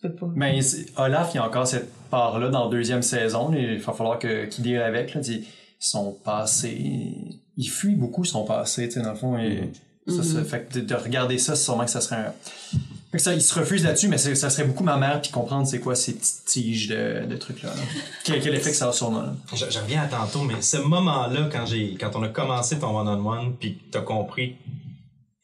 peux 0.08 0.14
pas. 0.14 0.28
Ben, 0.36 0.62
Olaf, 0.98 1.32
il 1.34 1.38
y 1.38 1.40
a 1.40 1.46
encore 1.46 1.68
cette 1.68 1.92
part-là 2.10 2.50
dans 2.50 2.66
la 2.66 2.72
deuxième 2.72 3.02
saison. 3.02 3.54
Il 3.58 3.78
va 3.80 3.94
falloir 3.94 4.20
que- 4.20 4.46
qu'il 4.46 4.64
deal 4.64 4.78
avec. 4.82 5.14
Là, 5.14 5.22
son 5.80 6.12
passé. 6.24 7.14
Il 7.58 7.70
fuit 7.70 7.96
beaucoup 7.96 8.26
son 8.26 8.44
passé, 8.44 8.88
tu 8.88 8.96
sais, 8.96 9.02
dans 9.02 9.12
le 9.12 9.16
fond. 9.16 9.38
Et 9.38 9.72
ça, 10.08 10.24
ça 10.24 10.44
fait 10.44 10.68
que 10.70 10.80
de, 10.80 10.86
de 10.86 10.96
regarder 10.96 11.38
ça, 11.38 11.56
sûrement 11.56 11.86
que 11.86 11.92
ça 11.92 12.02
serait 12.02 12.16
un. 12.18 12.34
Fait 13.12 13.18
que 13.18 13.24
ça, 13.24 13.34
il 13.34 13.42
se 13.42 13.58
refuse 13.58 13.84
là-dessus, 13.84 14.08
mais 14.10 14.18
ça 14.18 14.50
serait 14.50 14.66
beaucoup 14.66 14.84
ma 14.84 14.98
mère, 14.98 15.22
puis 15.22 15.32
comprendre 15.32 15.66
c'est 15.68 15.80
quoi 15.80 15.96
ces 15.96 16.14
petites 16.16 16.44
tiges 16.46 16.88
de, 16.90 17.26
de 17.26 17.36
trucs-là. 17.38 17.70
là. 17.70 17.82
Quel, 18.26 18.42
quel 18.42 18.56
effet 18.56 18.72
que 18.72 18.76
ça 18.76 18.90
a 18.90 18.92
sur 18.92 19.10
moi. 19.12 19.28
Je, 19.54 19.66
je 19.70 19.80
reviens 19.80 20.04
à 20.04 20.08
tantôt, 20.08 20.42
mais 20.44 20.62
ce 20.62 20.78
moment-là, 20.78 21.48
quand 21.52 21.66
j'ai, 21.66 21.96
quand 22.00 22.12
on 22.16 22.24
a 22.24 22.28
commencé 22.30 22.78
ton 22.78 22.98
one-on-one, 23.00 23.54
puis 23.60 23.76
que 23.78 23.82
t'as 23.92 24.02
compris 24.02 24.56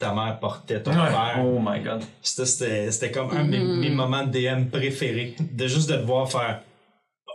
ta 0.02 0.12
mère 0.14 0.38
portait 0.40 0.82
ton 0.82 0.90
Ouais. 0.90 0.96
père, 1.08 1.40
Oh 1.44 1.58
my 1.64 1.80
god. 1.80 2.02
c'était, 2.22 2.90
c'était 2.90 3.10
comme 3.10 3.30
un 3.30 3.44
de 3.44 3.50
mes, 3.50 3.64
mes 3.64 3.90
moments 3.90 4.24
de 4.26 4.30
DM 4.32 4.64
préférés. 4.66 5.36
De 5.52 5.66
juste 5.66 5.88
de 5.90 5.96
te 5.96 6.02
voir 6.04 6.30
faire 6.30 6.60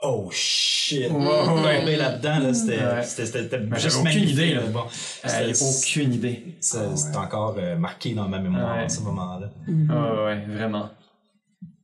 Oh 0.04 0.30
shit! 0.32 1.10
Wow. 1.10 1.46
Tomber 1.46 1.96
là-dedans, 1.96 2.40
là, 2.40 2.54
c'était, 2.54 2.78
Ouais. 2.78 3.02
c'était, 3.04 3.60
juste 3.80 3.96
aucune 3.96 4.04
magnifique, 4.04 4.30
idée, 4.32 4.54
là. 4.54 4.62
Bon, 4.72 4.84
Euh, 5.26 5.54
aucune 5.62 6.14
idée. 6.14 6.56
c'est, 6.60 6.96
c'est 6.96 7.16
encore 7.16 7.56
euh, 7.58 7.76
marqué 7.78 8.14
dans 8.14 8.28
ma 8.28 8.38
mémoire, 8.38 8.78
Ouais. 8.78 8.90
ce 8.90 9.00
moment-là. 9.02 9.50
Ah 9.90 10.26
ouais, 10.26 10.46
vraiment. 10.48 10.90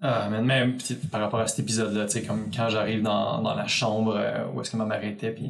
Ah, 0.02 0.28
mais 0.30 0.42
même 0.44 0.78
par 1.12 1.22
rapport 1.22 1.40
à 1.40 1.48
cet 1.48 1.60
épisode-là, 1.60 2.06
tu 2.06 2.12
sais, 2.12 2.22
comme 2.24 2.52
quand 2.56 2.70
j'arrive 2.70 3.02
dans, 3.02 3.42
dans 3.42 3.56
la 3.56 3.66
chambre 3.68 4.16
euh, 4.16 4.46
où 4.54 4.62
est-ce 4.62 4.70
que 4.72 4.78
ma 4.78 4.86
mère 4.86 5.04
était, 5.04 5.32
puis. 5.32 5.50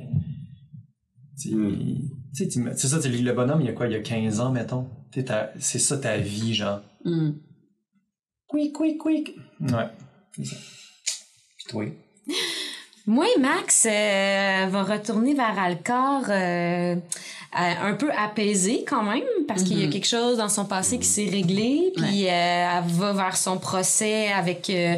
Tu 1.41 1.49
sais, 1.49 1.55
il- 1.55 2.11
tu 2.35 2.43
sais, 2.43 2.47
tu 2.47 2.59
me- 2.59 2.73
c'est 2.75 2.87
ça, 2.87 2.97
le 3.05 3.33
bonhomme, 3.33 3.59
il 3.61 3.67
y 3.67 3.69
a 3.69 3.73
quoi, 3.73 3.87
il 3.87 3.93
y 3.93 3.95
a 3.95 3.99
15 3.99 4.39
ans, 4.39 4.51
mettons? 4.51 4.87
C'est 5.59 5.79
ça 5.79 5.97
ta 5.97 6.17
vie, 6.17 6.53
genre. 6.53 6.81
Hmm. 7.03 7.31
Quick, 8.47 8.73
quick, 8.73 8.97
quick. 8.97 9.35
Ouais, 9.61 9.87
c'est 10.35 10.45
ça. 10.45 10.55
Puis 11.57 11.65
toi? 11.69 11.85
Moi, 13.05 13.25
Max 13.39 13.85
euh, 13.85 14.67
va 14.69 14.83
retourner 14.83 15.33
vers 15.33 15.59
Alcor 15.59 16.23
euh, 16.29 16.95
euh, 16.95 17.73
un 17.81 17.93
peu 17.95 18.09
apaisé 18.11 18.85
quand 18.87 19.03
même, 19.03 19.23
parce 19.47 19.63
qu'il 19.63 19.79
y 19.79 19.83
a 19.83 19.87
quelque 19.87 20.07
chose 20.07 20.37
dans 20.37 20.49
son 20.49 20.65
passé 20.65 20.97
qui 20.97 21.07
s'est 21.07 21.29
réglé, 21.29 21.91
puis 21.95 22.27
euh, 22.27 22.29
elle 22.29 22.91
va 22.91 23.13
vers 23.13 23.37
son 23.37 23.59
procès 23.59 24.31
avec 24.31 24.69
euh, 24.69 24.95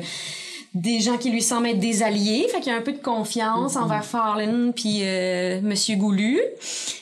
des 0.76 1.00
gens 1.00 1.18
qui 1.18 1.30
lui 1.30 1.42
semblent 1.42 1.68
être 1.68 1.80
des 1.80 2.04
alliés, 2.04 2.48
fait 2.52 2.60
qu'il 2.60 2.72
y 2.72 2.76
a 2.76 2.78
un 2.78 2.82
peu 2.82 2.92
de 2.92 3.02
confiance 3.02 3.78
envers 3.78 4.04
Farlin 4.04 4.72
puis 4.72 5.00
euh, 5.04 5.62
Monsieur 5.64 5.96
Goulu. 5.96 6.42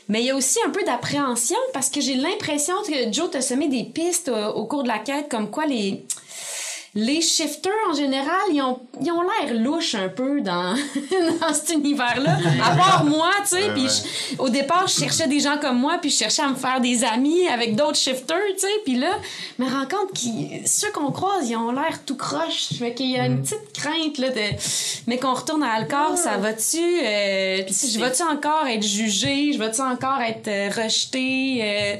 Mais 0.09 0.21
il 0.21 0.27
y 0.27 0.29
a 0.29 0.35
aussi 0.35 0.59
un 0.65 0.69
peu 0.69 0.83
d'appréhension 0.83 1.57
parce 1.73 1.89
que 1.89 1.99
j'ai 1.99 2.13
l'impression 2.13 2.75
que 2.87 3.11
Joe 3.11 3.31
t'a 3.31 3.41
semé 3.41 3.67
des 3.67 3.83
pistes 3.83 4.29
euh, 4.29 4.49
au 4.49 4.65
cours 4.65 4.83
de 4.83 4.89
la 4.89 4.99
quête 4.99 5.27
comme 5.27 5.49
quoi 5.49 5.65
les 5.65 6.05
les 6.95 7.21
shifters, 7.21 7.71
en 7.89 7.93
général, 7.93 8.41
ils 8.51 8.61
ont, 8.61 8.79
ils 9.01 9.11
ont 9.11 9.21
l'air 9.23 9.55
louches 9.55 9.95
un 9.95 10.09
peu 10.09 10.41
dans, 10.41 10.75
dans 11.41 11.53
cet 11.53 11.71
univers-là. 11.71 12.37
À 12.63 12.75
part 12.75 13.05
moi, 13.05 13.31
tu 13.41 13.57
sais. 13.57 13.63
Ouais, 13.63 13.73
Puis 13.73 13.83
ouais. 13.83 14.37
au 14.37 14.49
départ, 14.49 14.87
je 14.87 14.99
cherchais 14.99 15.27
des 15.27 15.39
gens 15.39 15.57
comme 15.57 15.79
moi, 15.79 15.97
puis 15.99 16.11
je 16.11 16.17
cherchais 16.17 16.43
à 16.43 16.49
me 16.49 16.55
faire 16.55 16.81
des 16.81 17.03
amis 17.03 17.47
avec 17.47 17.75
d'autres 17.75 17.97
shifters, 17.97 18.37
tu 18.53 18.59
sais. 18.59 18.67
Puis 18.85 18.95
là, 18.95 19.17
je 19.57 19.63
me 19.63 19.69
rends 19.69 19.87
compte 19.87 20.13
que 20.13 20.67
ceux 20.67 20.91
qu'on 20.91 21.11
croise, 21.11 21.49
ils 21.49 21.57
ont 21.57 21.71
l'air 21.71 21.99
tout 22.05 22.15
croche. 22.15 22.73
Fait 22.77 22.93
qu'il 22.93 23.09
y 23.09 23.17
a 23.17 23.25
une 23.25 23.41
petite 23.41 23.73
crainte, 23.73 24.19
là, 24.19 24.29
de... 24.29 24.55
Mais 25.07 25.17
qu'on 25.17 25.33
retourne 25.33 25.63
à 25.63 25.71
Alcor, 25.71 26.15
ça 26.15 26.37
va-tu... 26.37 26.77
Euh, 26.77 27.63
puis 27.63 27.75
je 27.91 27.99
vais-tu 27.99 28.21
encore 28.21 28.67
être 28.67 28.83
jugé? 28.85 29.51
Je 29.51 29.57
vais-tu 29.57 29.81
encore 29.81 30.21
être 30.21 30.47
euh, 30.47 30.69
rejeté? 30.69 31.59
Euh, 31.63 31.95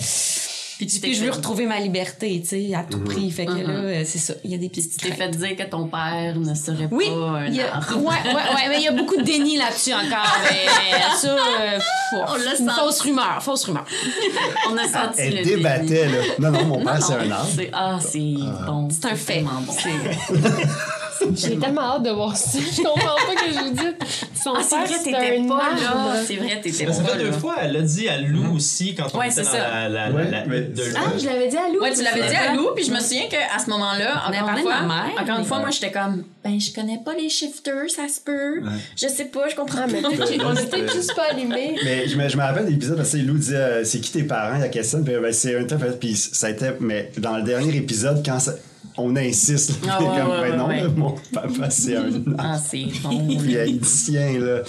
Puis 0.84 0.92
tu 0.96 1.00
t'es 1.00 1.08
puis 1.08 1.16
je 1.16 1.24
veux 1.24 1.32
retrouver 1.32 1.66
ma 1.66 1.80
liberté, 1.80 2.42
tu 2.42 2.48
sais, 2.68 2.76
à 2.76 2.84
tout 2.84 3.00
prix. 3.00 3.32
Fait 3.32 3.46
que 3.46 3.52
là, 3.52 3.70
euh, 3.70 4.04
c'est 4.06 4.18
ça. 4.18 4.34
Il 4.44 4.52
y 4.52 4.56
a 4.56 4.58
des 4.58 4.68
Puis 4.68 4.82
petites 4.82 5.00
tu 5.00 5.10
t'es 5.10 5.16
fait 5.16 5.30
dire 5.30 5.56
que 5.56 5.64
ton 5.64 5.88
père 5.88 6.36
ne 6.38 6.54
serait 6.54 6.90
Oui, 6.92 7.06
pas 7.08 7.14
un 7.16 7.58
arbre. 7.74 7.98
ouais, 7.98 8.04
ouais, 8.04 8.34
ouais, 8.34 8.70
mais 8.70 8.78
il 8.80 8.84
y 8.84 8.88
a 8.90 8.92
beaucoup 8.92 9.16
de 9.16 9.22
déni 9.24 9.56
là-dessus 9.58 9.94
encore. 9.94 10.38
Mais 10.44 11.16
ça, 11.18 11.30
euh, 11.30 11.80
On 12.28 12.36
une 12.36 12.68
senti. 12.68 12.80
fausse 12.80 13.00
rumeur, 13.02 13.38
fausse 13.42 13.64
rumeur. 13.64 13.86
On 14.70 14.78
a 14.78 14.84
senti 14.84 15.20
Elle 15.22 15.36
le 15.38 15.44
débattait, 15.46 16.08
là. 16.10 16.18
Non, 16.40 16.52
non, 16.52 16.66
mon 16.66 16.84
père, 16.84 17.02
c'est 17.02 17.14
un 17.14 17.32
arbre. 17.32 17.50
c'est- 17.56 17.70
Ah, 17.72 18.00
c'est 18.02 18.20
bon. 18.68 18.88
C'est 18.92 19.06
un 19.06 19.16
fait. 19.16 19.42
bon. 19.42 19.74
J'ai 21.36 21.58
tellement 21.58 21.82
hâte 21.96 22.04
de 22.04 22.10
voir 22.12 22.36
ça. 22.36 22.60
Je 22.60 22.82
comprends 22.82 23.16
pas 23.16 23.36
que 23.36 23.52
je 23.54 23.60
vous 23.60 23.70
dis. 23.72 24.06
Son 24.44 24.54
Ah, 24.56 24.62
c'est 24.62 24.76
vrai, 24.76 24.88
c'est 24.90 25.04
t'étais 25.12 25.48
pas 25.48 25.70
là. 25.76 26.16
C'est 26.26 26.36
vrai, 26.36 26.60
t'étais 26.62 26.94
Ça 26.94 27.02
pas 27.04 27.10
fait 27.10 27.18
deux 27.20 27.32
là. 27.32 27.38
fois, 27.38 27.56
elle 27.62 27.74
l'a 27.74 27.82
dit 27.82 28.08
à 28.10 28.18
Lou 28.20 28.56
aussi 28.56 28.94
quand 28.96 29.08
on 29.14 29.18
Ouais, 29.20 29.28
était 29.28 29.36
c'est 29.36 29.44
dans 29.44 29.50
ça. 29.52 29.88
la, 29.90 30.10
la, 30.10 30.12
Ouais, 30.12 30.62
de. 30.62 30.84
Ah, 30.96 31.12
je 31.18 31.26
l'avais 31.26 31.48
dit 31.48 31.58
à 31.58 31.70
Lou. 31.70 31.80
Ouais, 31.82 31.94
tu 31.94 32.04
l'avais 32.04 32.28
dit 32.28 32.36
à 32.36 32.54
Lou, 32.54 32.70
puis 32.76 32.84
je 32.86 32.92
me 32.92 33.00
souviens 33.00 33.28
qu'à 33.30 33.58
ce 33.64 33.70
moment-là, 33.70 34.18
avait 34.28 34.38
encore 34.38 34.48
parlé 34.48 34.62
une 34.62 34.68
de 34.68 34.72
fois, 34.74 34.82
ma 34.82 34.96
mère, 34.96 35.22
encore 35.22 35.40
une 35.40 35.46
fois, 35.46 35.60
moi, 35.60 35.70
j'étais 35.72 35.92
comme, 35.92 36.24
ben, 36.44 36.60
je 36.60 36.74
connais 36.74 37.00
pas 37.04 37.14
les 37.14 37.30
shifters, 37.30 37.90
ça 37.90 38.08
se 38.08 38.20
peut. 38.20 38.62
Je 38.98 39.08
sais 39.08 39.26
pas, 39.26 39.48
je 39.50 39.56
comprends 39.56 39.82
Ah, 39.84 39.88
mais 39.90 40.02
pas. 40.02 40.10
qu'on 40.10 40.56
était 40.56 40.88
juste 40.94 41.16
pas 41.16 41.24
allumés. 41.32 41.76
Mais 41.84 42.08
je 42.08 42.18
me, 42.18 42.28
je 42.28 42.36
me 42.38 42.42
rappelle 42.42 42.66
de 42.66 42.72
l'épisode 42.72 42.98
parce 42.98 43.12
que 43.12 43.18
Lou 43.18 43.38
disait 43.38 43.56
euh, 43.56 43.84
c'est 43.84 44.00
qui 44.00 44.12
tes 44.12 44.24
parents, 44.24 44.58
la 44.58 44.68
question, 44.70 45.04
puis 45.04 45.14
ben, 45.22 45.32
c'est 45.34 45.56
un 45.58 45.64
temps, 45.64 45.78
puis 46.00 46.16
ça 46.16 46.48
a 46.48 46.50
été, 46.50 46.70
mais 46.80 47.12
dans 47.18 47.38
le 47.38 47.44
dernier 47.44 47.76
épisode, 47.78 48.24
quand 48.26 48.40
ça- 48.40 48.54
on 48.98 49.16
insiste, 49.16 49.80
Ah, 49.90 50.00
ouais, 50.00 50.06
comme, 50.08 50.30
ouais, 50.30 50.52
ben 50.52 50.52
ouais, 50.52 50.58
non, 50.58 50.68
ouais. 50.68 50.88
mon 50.96 51.16
papa, 51.34 51.70
c'est 51.70 51.96
un 51.96 52.10
Ah, 52.38 52.58
c'est 52.58 52.86
bon. 53.02 53.38
puis 53.40 53.58
haïtien, 53.58 54.40
là. 54.40 54.62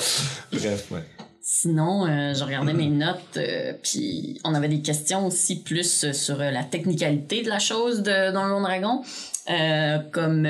Bref, 0.52 0.86
ouais. 0.90 1.04
Sinon, 1.46 2.06
euh, 2.06 2.32
je 2.34 2.42
regardais 2.42 2.72
mes 2.72 2.88
notes, 2.88 3.36
euh, 3.36 3.74
puis 3.82 4.40
on 4.44 4.54
avait 4.54 4.68
des 4.68 4.80
questions 4.80 5.26
aussi 5.26 5.60
plus 5.60 6.04
euh, 6.04 6.12
sur 6.14 6.40
euh, 6.40 6.50
la 6.50 6.64
technicalité 6.64 7.42
de 7.42 7.50
la 7.50 7.58
chose 7.58 8.02
de 8.02 8.32
Donjon 8.32 8.62
Dragon. 8.62 9.02
Euh, 9.50 9.98
comme 10.10 10.46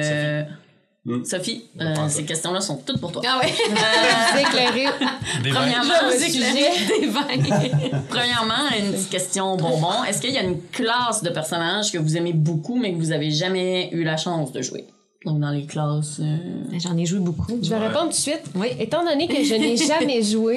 euh, 1.09 1.23
Sophie, 1.25 1.65
euh, 1.81 1.95
ces 2.09 2.25
questions-là 2.25 2.61
sont 2.61 2.77
toutes 2.79 2.99
pour 3.01 3.13
toi. 3.13 3.23
Ah 3.27 3.39
ouais. 3.43 3.53
Vous 4.33 4.39
éclairer. 4.41 4.87
Des. 5.43 5.51
Premièrement, 5.51 5.93
Je 6.11 6.17
vous 6.17 6.23
suis 6.23 6.37
éclairez 6.37 7.01
des 7.01 7.07
vins. 7.07 7.27
Premièrement, 8.09 8.69
une 8.79 8.93
petite 8.93 9.11
question 9.11 9.57
bonbon. 9.57 10.03
Est-ce 10.09 10.21
qu'il 10.21 10.33
y 10.33 10.39
a 10.39 10.43
une 10.43 10.61
classe 10.73 11.23
de 11.23 11.29
personnages 11.31 11.93
que 11.93 11.99
vous 11.99 12.17
aimez 12.17 12.33
beaucoup, 12.33 12.77
mais 12.77 12.93
que 12.93 12.99
vous 12.99 13.13
avez 13.13 13.31
jamais 13.31 13.91
eu 13.93 14.03
la 14.05 14.17
chance 14.17 14.53
de 14.53 14.63
jouer? 14.63 14.87
Donc, 15.27 15.41
dans 15.41 15.51
les 15.51 15.65
classes. 15.65 16.21
euh, 16.21 16.37
J'en 16.79 16.97
ai 16.99 17.07
joué 17.07 17.19
beaucoup. 17.19 17.59
Je 17.63 17.71
vais 17.71 17.79
répondre 17.79 18.05
tout 18.05 18.09
de 18.09 18.13
suite. 18.15 18.43
Oui. 18.55 18.69
Étant 18.79 19.03
donné 19.05 19.27
que 19.27 19.43
je 19.43 19.55
n'ai 19.55 19.75
jamais 19.77 20.23
joué 20.33 20.57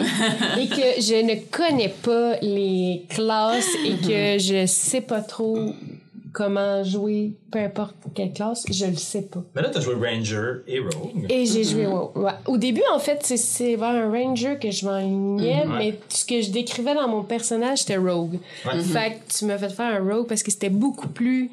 et 0.59 0.67
que 0.67 1.01
je 1.01 1.23
ne 1.23 1.35
connais 1.49 1.87
pas 1.87 2.35
les 2.41 3.05
classes 3.09 3.69
et 3.85 3.95
que 3.95 4.37
je 4.43 4.65
sais 4.65 4.99
pas 4.99 5.21
trop 5.21 5.71
comment 6.37 6.83
jouer, 6.83 7.33
peu 7.51 7.57
importe 7.57 7.95
quelle 8.13 8.31
classe, 8.31 8.63
je 8.71 8.85
le 8.85 8.95
sais 8.95 9.23
pas. 9.23 9.43
Mais 9.55 9.63
là, 9.63 9.69
t'as 9.69 9.79
joué 9.81 9.95
Ranger 9.95 10.57
et 10.67 10.77
Rogue. 10.79 11.25
Et 11.29 11.47
j'ai 11.47 11.63
joué 11.63 11.87
au, 11.87 12.11
ouais. 12.15 12.31
Au 12.45 12.57
début, 12.57 12.83
en 12.93 12.99
fait, 12.99 13.19
c'est- 13.23 13.37
c'est 13.37 13.75
vers 13.75 13.89
un 13.89 14.11
ranger 14.11 14.57
que 14.61 14.69
je 14.69 14.85
m'enlignais, 14.85 15.65
Mhm. 15.65 15.77
mais 15.79 15.99
ce 16.09 16.23
que 16.25 16.39
je 16.43 16.51
décrivais 16.51 16.93
dans 16.93 17.07
mon 17.07 17.23
personnage, 17.23 17.79
c'était 17.79 17.97
rogue. 17.97 18.37
Ouais. 18.65 18.79
Fait 18.83 19.13
que 19.27 19.33
tu 19.39 19.45
m'as 19.45 19.57
fait 19.57 19.69
faire 19.69 19.99
un 19.99 20.03
rogue 20.07 20.27
parce 20.27 20.43
que 20.43 20.51
c'était 20.51 20.69
beaucoup 20.69 21.07
plus 21.07 21.49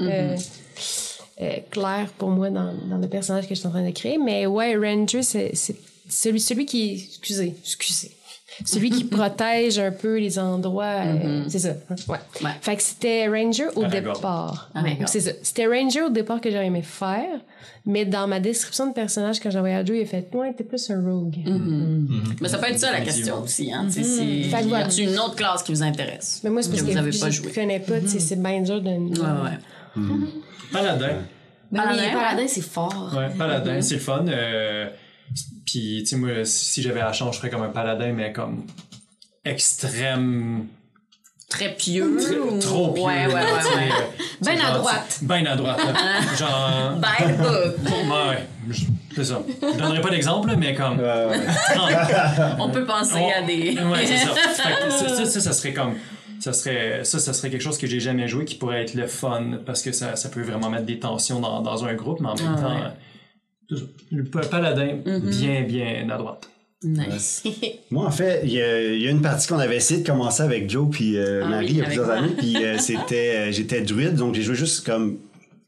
euh, 0.00 0.36
euh, 1.40 1.56
clair 1.70 2.08
pour 2.18 2.28
moi 2.28 2.50
dans, 2.50 2.72
dans 2.90 2.98
le 2.98 3.08
personnage 3.08 3.48
que 3.48 3.54
je 3.54 3.60
suis 3.60 3.66
en 3.66 3.70
train 3.70 3.84
de 3.86 3.90
créer. 3.92 4.18
Mais 4.18 4.44
ouais, 4.46 4.76
ranger, 4.76 5.22
c'est 5.22 5.52
c'est 5.54 5.74
celui, 6.08 6.40
celui 6.40 6.66
qui... 6.66 6.92
Excusez, 7.08 7.54
excusez. 7.64 8.10
Celui 8.64 8.90
qui 8.90 9.04
protège 9.04 9.78
un 9.78 9.90
peu 9.92 10.18
les 10.18 10.38
endroits. 10.38 11.02
euh, 11.06 11.44
c'est 11.48 11.58
ça. 11.60 11.70
hein, 11.90 11.94
Ouais. 12.08 12.18
Ouais. 12.42 12.50
Fait 12.60 12.76
que 12.76 12.82
c'était 12.82 13.26
Ranger 13.28 13.66
au 13.76 13.84
Aragorn. 13.84 14.14
départ. 14.14 14.70
C'est 15.06 15.20
ça. 15.20 15.30
C'était 15.42 15.66
Ranger 15.66 16.02
au 16.02 16.10
départ 16.10 16.40
que 16.40 16.50
j'aurais 16.50 16.66
aimé 16.66 16.82
faire. 16.82 17.40
Mais 17.86 18.04
dans 18.04 18.26
ma 18.26 18.38
description 18.40 18.86
de 18.88 18.92
personnage, 18.92 19.40
quand 19.40 19.50
j'ai 19.50 19.58
envoyé 19.58 19.76
à 19.76 19.84
Joe, 19.84 19.96
il 19.96 20.02
a 20.02 20.06
fait 20.06 20.28
Ouais, 20.34 20.52
t'es 20.52 20.64
plus 20.64 20.90
un 20.90 21.00
rogue. 21.02 21.36
Mais 22.40 22.48
ça 22.48 22.58
peut 22.58 22.66
être 22.68 22.78
ça 22.78 22.92
la 22.92 23.00
question 23.00 23.42
aussi. 23.42 23.72
Hein. 23.72 23.86
Fait 23.90 24.02
que 24.02 24.64
Y 24.64 24.68
voilà. 24.68 24.88
une 24.98 25.18
autre 25.18 25.36
classe 25.36 25.62
qui 25.62 25.72
vous 25.72 25.82
intéresse? 25.82 26.40
Mais 26.44 26.50
moi, 26.50 26.62
c'est 26.62 26.68
parce 26.70 26.82
que 26.82 26.86
que, 26.88 26.92
vous 26.92 26.98
avez 26.98 27.12
je 27.12 27.20
pas 27.20 27.30
joué. 27.30 27.52
connais 27.52 27.80
pas, 27.80 27.94
c'est 28.06 28.42
bien 28.42 28.60
dur 28.60 28.80
de. 28.82 28.90
Ouais, 28.90 29.50
ouais. 29.96 30.02
Paladin. 30.72 31.08
Ben 31.70 31.82
oui, 31.90 31.96
Paladin, 31.96 32.18
Paladin, 32.18 32.46
c'est 32.48 32.60
fort. 32.62 33.14
Ouais, 33.16 33.28
paladin, 33.36 33.80
c'est 33.82 33.98
fun. 33.98 34.24
Euh, 34.28 34.86
Puis, 35.70 35.98
tu 36.00 36.06
sais, 36.06 36.16
moi, 36.16 36.30
si 36.44 36.80
j'avais 36.80 37.00
la 37.00 37.12
chance, 37.12 37.34
je 37.34 37.40
ferais 37.40 37.50
comme 37.50 37.62
un 37.62 37.68
paladin, 37.68 38.12
mais 38.12 38.32
comme 38.32 38.64
extrême. 39.44 40.66
Très 41.50 41.74
pieux. 41.74 42.18
ou- 42.42 42.58
Trop 42.58 42.92
pieux. 42.92 43.02
Ouais, 43.04 43.26
ouais, 43.26 43.34
ouais. 43.34 43.40
tu 43.60 43.66
sais, 43.68 43.74
ouais. 43.74 43.90
Ben 44.42 44.60
à 44.60 44.78
droite. 44.78 45.18
Ben 45.22 45.46
à 45.46 45.56
droite. 45.56 45.80
Genre. 46.38 46.92
Book. 46.92 47.74
Ouais, 48.28 48.46
C'est 49.14 49.24
ça. 49.24 49.42
Je 49.62 49.78
donnerai 49.78 50.00
pas 50.00 50.10
d'exemple, 50.10 50.54
mais 50.58 50.74
comme. 50.74 50.98
Euh. 51.00 51.34
On 52.58 52.70
peut 52.70 52.84
penser 52.84 53.30
à 53.36 53.42
des. 53.42 53.76
Ouais, 53.82 54.06
c'est 54.06 54.18
ça. 54.18 54.34
Ça, 54.54 54.90
ça, 55.16 55.24
ça, 55.26 55.40
ça 55.40 55.52
serait 55.52 55.72
comme. 55.74 55.94
Ça 56.40 56.52
serait, 56.52 57.00
ça, 57.02 57.18
ça 57.18 57.32
serait 57.32 57.50
quelque 57.50 57.62
chose 57.62 57.78
que 57.78 57.86
j'ai 57.88 57.98
jamais 58.00 58.28
joué 58.28 58.44
qui 58.44 58.54
pourrait 58.54 58.82
être 58.82 58.94
le 58.94 59.06
fun 59.08 59.58
parce 59.66 59.82
que 59.82 59.90
ça, 59.92 60.14
ça 60.16 60.28
peut 60.28 60.42
vraiment 60.42 60.70
mettre 60.70 60.84
des 60.86 60.98
tensions 61.00 61.40
dans, 61.40 61.60
dans 61.62 61.84
un 61.84 61.94
groupe, 61.94 62.20
mais 62.20 62.28
en 62.28 62.34
même 62.36 62.54
Ah, 62.56 62.60
temps, 62.60 62.74
ouais. 62.74 62.92
Ça. 63.76 63.76
le 64.12 64.24
pa- 64.24 64.40
paladin, 64.46 64.98
Mhm. 65.04 65.30
bien, 65.30 65.62
bien 65.62 66.08
à 66.10 66.16
droite. 66.18 66.48
Nice. 66.84 67.42
Moi, 67.90 68.06
en 68.06 68.10
fait, 68.10 68.42
il 68.44 68.52
y, 68.52 68.62
a 68.62 68.80
il 68.94 69.02
y 69.02 69.08
a 69.08 69.10
une 69.10 69.20
partie 69.22 69.48
qu'on 69.48 69.58
avait 69.58 69.76
essayé 69.76 70.00
de 70.02 70.06
commencer 70.06 70.42
avec 70.44 70.70
Joe 70.70 70.88
puis 70.90 71.16
euh, 71.18 71.42
Ah 71.44 71.48
Marie 71.48 71.66
oui, 71.66 71.70
il 71.72 71.76
y 71.78 71.80
a 71.80 71.84
plusieurs 71.86 72.06
moi. 72.06 72.16
années. 72.16 72.34
Puis 72.38 72.56
euh, 72.64 72.78
c'était, 72.78 73.34
euh, 73.48 73.52
j'étais 73.52 73.80
druide, 73.80 74.14
donc 74.14 74.34
j'ai 74.36 74.42
joué 74.42 74.54
juste 74.54 74.86
comme 74.86 75.18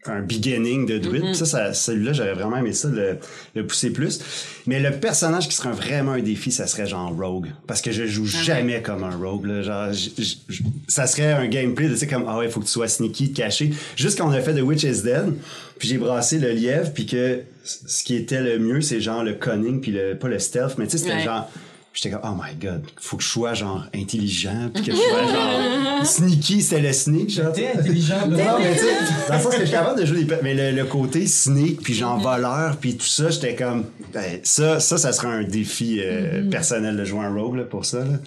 un 0.06 0.20
beginning 0.22 0.86
de 0.86 0.98
druide. 0.98 1.22
Mm-hmm. 1.24 1.27
Puis 1.27 1.35
ça, 1.36 1.44
ça, 1.47 1.74
celui-là, 1.74 2.12
j'aurais 2.12 2.32
vraiment 2.35 2.56
aimé 2.56 2.72
ça, 2.72 2.89
le, 2.89 3.18
le 3.56 3.66
pousser 3.66 3.90
plus. 3.93 4.20
Mais 4.68 4.78
le 4.81 4.93
personnage 4.93 5.48
qui 5.48 5.55
serait 5.56 5.72
vraiment 5.72 6.12
un 6.12 6.20
défi, 6.22 6.52
ça 6.52 6.66
serait 6.68 6.86
genre 6.86 7.12
Rogue. 7.14 7.48
Parce 7.66 7.82
que 7.82 7.90
je 7.90 8.06
joue 8.06 8.24
Ah 8.32 8.43
jamais 8.44 8.81
comme 8.81 9.02
un 9.05 9.14
Rogue. 9.16 9.47
Là. 9.47 9.62
Genre, 9.62 9.93
j- 9.93 10.14
j- 10.16 10.39
j- 10.48 10.64
ça 10.89 11.06
serait 11.09 11.32
un 11.32 11.48
gameplay 11.48 11.89
de, 11.89 11.94
tu 11.94 11.98
sais, 11.98 12.06
comme, 12.06 12.24
ah 12.28 12.39
ouais, 12.39 12.47
il 12.47 12.51
faut 12.52 12.60
que 12.60 12.66
tu 12.66 12.70
sois 12.70 12.89
sneaky, 12.89 13.32
caché. 13.32 13.72
Juste 13.97 14.16
quand 14.16 14.28
on 14.28 14.32
a 14.32 14.40
fait 14.40 14.55
The 14.55 14.62
Witch 14.62 14.85
is 14.85 15.02
Dead, 15.02 15.35
puis 15.78 15.89
j'ai 15.89 15.98
brassé 15.98 16.39
le 16.39 16.52
lièvre, 16.52 16.93
puis 16.94 17.05
que 17.05 17.40
ce 17.86 18.02
qui 18.05 18.16
était 18.16 18.40
le 18.42 18.59
mieux, 18.59 18.80
c'est 18.80 19.01
genre 19.01 19.22
le 19.22 19.34
cunning, 19.34 19.80
puis 19.80 19.92
le, 19.92 20.16
pas 20.18 20.28
le 20.28 20.38
stealth, 20.38 20.76
mais 20.78 20.86
tu 20.86 20.92
sais, 20.92 20.98
c'était 20.98 21.14
Ouais. 21.14 21.24
genre, 21.24 21.51
J'étais 21.92 22.10
comme, 22.16 22.20
oh 22.22 22.40
my 22.40 22.55
god, 22.55 22.84
faut 23.01 23.16
que 23.16 23.22
je 23.24 23.28
sois 23.28 23.52
genre 23.52 23.84
intelligent, 23.92 24.70
puis 24.72 24.84
que 24.84 24.92
je 24.92 24.97
sois 24.97 25.26
genre 25.26 26.06
sneaky, 26.06 26.62
c'était 26.62 26.82
le 26.82 26.92
sneak. 26.92 27.30
Genre, 27.30 27.52
T'es 27.52 27.72
intelligent. 27.76 28.28
non, 28.28 28.36
mais 28.60 28.74
tu 28.74 28.78
sais, 28.78 28.86
dans 29.28 29.34
le 29.36 29.42
sens 29.42 29.52
que 29.52 29.59
je 29.60 29.64
suis 29.66 29.72
capable 29.74 30.01
de 30.01 30.06
jouer 30.06 30.22
des 30.22 30.36
Mais 30.44 30.55
le, 30.55 30.76
le 30.76 30.84
côté 30.84 31.26
sneak, 31.26 31.82
puis 31.82 31.94
genre 31.94 32.20
voleur, 32.20 32.76
puis 32.76 32.97
tout 32.97 33.05
ça, 33.06 33.30
j'étais 33.30 33.56
comme. 33.56 33.86
ben, 34.14 34.38
ça, 34.44 34.78
ça, 34.78 34.98
ça 34.98 35.12
serait 35.12 35.28
un 35.34 35.42
défi 35.42 35.98
euh, 36.01 36.48
personnel 36.48 36.97
de 36.97 37.05
jouer 37.05 37.24
un 37.24 37.34
rogue 37.34 37.56
là, 37.56 37.64
pour 37.64 37.84
ça. 37.84 37.98
Là. 37.98 38.18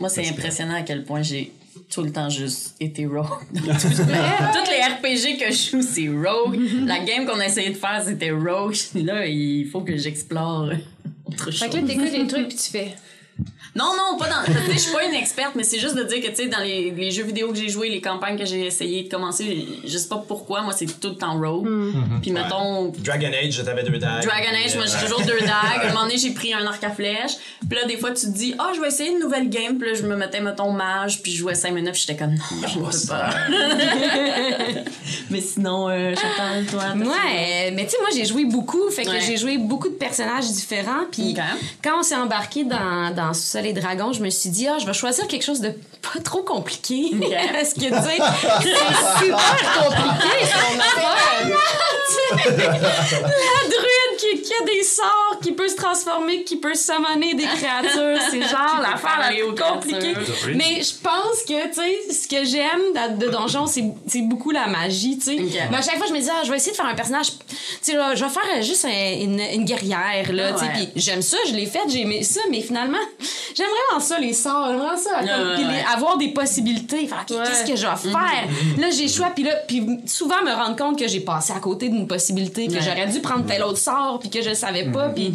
Moi, 0.00 0.08
c'est 0.08 0.26
impressionnant 0.26 0.74
à 0.76 0.82
quel 0.82 1.04
point 1.04 1.20
j'ai 1.20 1.52
tout 1.90 2.02
le 2.02 2.12
temps 2.12 2.28
juste 2.28 2.74
été 2.80 3.06
rogue. 3.06 3.26
Toutes 3.54 3.64
les 3.64 4.82
RPG 4.82 5.38
que 5.38 5.52
je 5.52 5.70
joue, 5.70 5.82
c'est 5.82 6.08
rogue. 6.08 6.58
La 6.86 7.00
game 7.00 7.26
qu'on 7.26 7.38
a 7.38 7.46
essayé 7.46 7.70
de 7.70 7.76
faire, 7.76 8.02
c'était 8.04 8.30
rogue. 8.30 8.74
Là, 8.94 9.26
il 9.26 9.66
faut 9.66 9.80
que 9.80 9.96
j'explore 9.96 10.70
autre 11.24 11.50
chose. 11.50 11.60
Fait 11.60 11.70
que 11.70 11.76
là, 11.76 11.82
t'écoutes 11.82 12.12
les 12.12 12.26
trucs 12.26 12.48
puis 12.48 12.56
tu 12.56 12.70
fais. 12.70 12.94
Non, 13.74 13.92
non, 13.96 14.18
pas 14.18 14.28
dans. 14.28 14.52
Je 14.72 14.78
suis 14.78 14.92
pas 14.92 15.04
une 15.04 15.14
experte, 15.14 15.54
mais 15.54 15.62
c'est 15.62 15.78
juste 15.78 15.94
de 15.94 16.02
dire 16.02 16.20
que, 16.20 16.28
tu 16.28 16.36
sais, 16.36 16.46
dans 16.48 16.60
les, 16.60 16.90
les 16.90 17.10
jeux 17.10 17.22
vidéo 17.24 17.48
que 17.52 17.56
j'ai 17.56 17.70
joués, 17.70 17.88
les 17.88 18.02
campagnes 18.02 18.36
que 18.36 18.44
j'ai 18.44 18.66
essayé 18.66 19.04
de 19.04 19.08
commencer, 19.08 19.66
je 19.84 19.96
sais 19.96 20.08
pas 20.08 20.22
pourquoi, 20.28 20.60
moi, 20.60 20.74
c'est 20.76 20.84
tout 21.00 21.08
le 21.08 21.14
temps 21.16 21.38
rogue. 21.40 21.66
Puis, 22.20 22.30
mettons, 22.32 22.92
Dragon 22.98 23.30
Age, 23.42 23.62
t'avais 23.64 23.82
deux 23.82 23.96
dagues. 23.98 24.24
Dragon 24.24 24.50
Age, 24.64 24.76
moi 24.76 24.84
j'ai 24.84 25.02
toujours 25.06 25.22
deux 25.22 25.40
dagues. 25.40 25.84
À 25.84 25.86
un 25.86 25.88
moment 25.88 26.02
donné, 26.02 26.18
j'ai 26.18 26.32
pris 26.32 26.52
un 26.52 26.66
arc 26.66 26.84
à 26.84 26.90
flèche. 26.90 27.32
Puis 27.68 27.78
là, 27.78 27.86
des 27.86 27.96
fois, 27.96 28.10
tu 28.10 28.26
te 28.26 28.30
dis, 28.32 28.54
ah, 28.58 28.72
je 28.74 28.80
vais 28.80 28.88
essayer 28.88 29.10
une 29.12 29.20
nouvelle 29.20 29.48
game. 29.48 29.78
Puis 29.78 29.88
là, 29.90 29.94
je 29.94 30.02
me 30.02 30.16
mettais, 30.16 30.40
mettons, 30.42 30.70
mage. 30.72 31.22
Puis 31.22 31.32
je 31.32 31.38
jouais 31.38 31.54
5 31.54 31.72
minutes. 31.72 31.92
Puis 31.92 32.04
j'étais 32.06 32.18
comme, 32.18 32.34
non, 32.34 32.68
je 32.68 32.78
ne 32.78 32.84
peux 32.84 33.06
pas. 33.08 33.30
Mais 35.30 35.40
sinon, 35.40 35.88
euh, 35.88 36.14
Chantal, 36.14 36.66
toi. 36.70 36.82
euh, 36.94 37.70
mais 37.74 37.84
tu 37.84 37.90
sais, 37.92 37.96
moi, 38.00 38.10
j'ai 38.14 38.24
joué 38.26 38.44
beaucoup. 38.44 38.90
Fait 38.90 39.04
que 39.04 39.10
Ouais. 39.10 39.20
j'ai 39.26 39.36
joué 39.36 39.56
beaucoup 39.58 39.88
de 39.88 39.94
personnages 39.94 40.50
différents. 40.50 41.04
Puis 41.10 41.34
quand 41.82 41.98
on 42.00 42.02
s'est 42.02 42.16
embarqué 42.16 42.64
dans, 42.64 43.14
dans 43.14 43.32
Sous-sol 43.32 43.61
et 43.66 43.72
Dragons, 43.72 44.12
je 44.12 44.20
me 44.22 44.30
suis 44.30 44.50
dit, 44.50 44.66
ah, 44.68 44.78
je 44.80 44.86
vais 44.86 44.92
choisir 44.92 45.26
quelque 45.26 45.44
chose 45.44 45.60
de 45.60 45.70
pas 46.02 46.20
trop 46.24 46.42
compliqué. 46.42 47.10
Parce 47.52 47.74
que, 47.74 47.80
tu 47.80 47.86
sais, 47.86 48.18
c'est 48.62 49.24
super 49.24 49.84
compliqué, 49.84 50.46
La 52.52 53.68
druide 53.68 54.18
qui, 54.18 54.42
qui 54.42 54.52
a 54.54 54.64
des 54.64 54.82
sorts, 54.82 55.38
qui 55.42 55.52
peut 55.52 55.68
se 55.68 55.76
transformer, 55.76 56.44
qui 56.44 56.56
peut 56.56 56.74
summoner 56.74 57.34
des 57.34 57.44
créatures. 57.44 58.18
C'est 58.30 58.42
genre 58.42 58.80
l'affaire 58.80 59.18
la 59.20 59.28
plus 59.28 59.54
compliquée. 59.54 60.14
Mais 60.54 60.82
je 60.82 60.92
pense 61.02 61.42
que, 61.46 61.68
tu 61.68 61.74
sais, 61.74 62.12
ce 62.22 62.28
que 62.28 62.44
j'aime 62.44 63.16
de, 63.18 63.24
de 63.26 63.30
Donjon, 63.30 63.66
c'est 63.66 63.84
c'est 64.06 64.22
beaucoup 64.22 64.50
la 64.50 64.66
magie, 64.66 65.18
tu 65.18 65.24
sais. 65.24 65.36
Mais 65.70 65.76
à 65.76 65.82
chaque 65.82 65.96
fois, 65.98 66.06
je 66.08 66.12
me 66.12 66.20
dis, 66.20 66.28
ah, 66.30 66.42
je 66.44 66.50
vais 66.50 66.56
essayer 66.56 66.72
de 66.72 66.76
faire 66.76 66.86
un 66.86 66.94
personnage. 66.94 67.28
Tu 67.48 67.56
sais, 67.82 67.94
là, 67.94 68.14
je 68.14 68.24
vais 68.24 68.30
faire 68.30 68.62
juste 68.62 68.84
un- 68.84 68.88
une, 69.20 69.40
une 69.40 69.64
guerrière, 69.64 70.32
là, 70.32 70.48
Ah 70.50 70.52
tu 70.52 70.58
sais. 70.60 70.64
ouais. 70.66 70.72
Puis 70.92 71.02
j'aime 71.02 71.22
ça, 71.22 71.36
je 71.48 71.52
l'ai 71.54 71.66
fait, 71.66 71.80
j'ai 71.88 72.00
aimé 72.02 72.22
ça, 72.22 72.40
mais 72.50 72.60
finalement, 72.60 72.98
j'aime 73.56 73.66
vraiment 73.88 74.00
ça, 74.00 74.18
les 74.18 74.32
sorts. 74.32 74.66
J'aime 74.68 74.78
vraiment 74.78 74.96
ça. 74.98 75.10
Comme- 75.20 75.66
ouais. 75.68 75.84
avoir 75.94 76.18
des 76.18 76.28
possibilités. 76.28 77.06
Faire, 77.06 77.24
qu'est-ce 77.26 77.64
que 77.70 77.76
je 77.76 77.86
vais 77.86 78.10
faire? 78.10 78.48
Là, 78.78 78.90
j'ai 78.90 79.04
le 79.04 79.10
choix, 79.10 79.28
puis 79.34 79.44
là, 79.44 79.54
puis 79.66 79.86
souvent 80.06 80.42
me 80.44 80.52
rendre 80.52 80.76
compte 80.76 80.98
que 80.98 81.06
j'ai 81.08 81.20
passé 81.20 81.52
à 81.56 81.60
côté 81.60 81.88
d'une 81.88 82.06
possibilité, 82.06 82.66
que 82.68 82.80
j'aurais 82.80 83.06
dû 83.06 83.20
prendre 83.20 83.44
tel 83.46 83.62
autre 83.62 83.78
sort, 83.78 84.18
puis 84.20 84.30
que 84.30 84.42
je 84.42 84.54
savais 84.54 84.90
pas, 84.90 85.08
puis. 85.10 85.32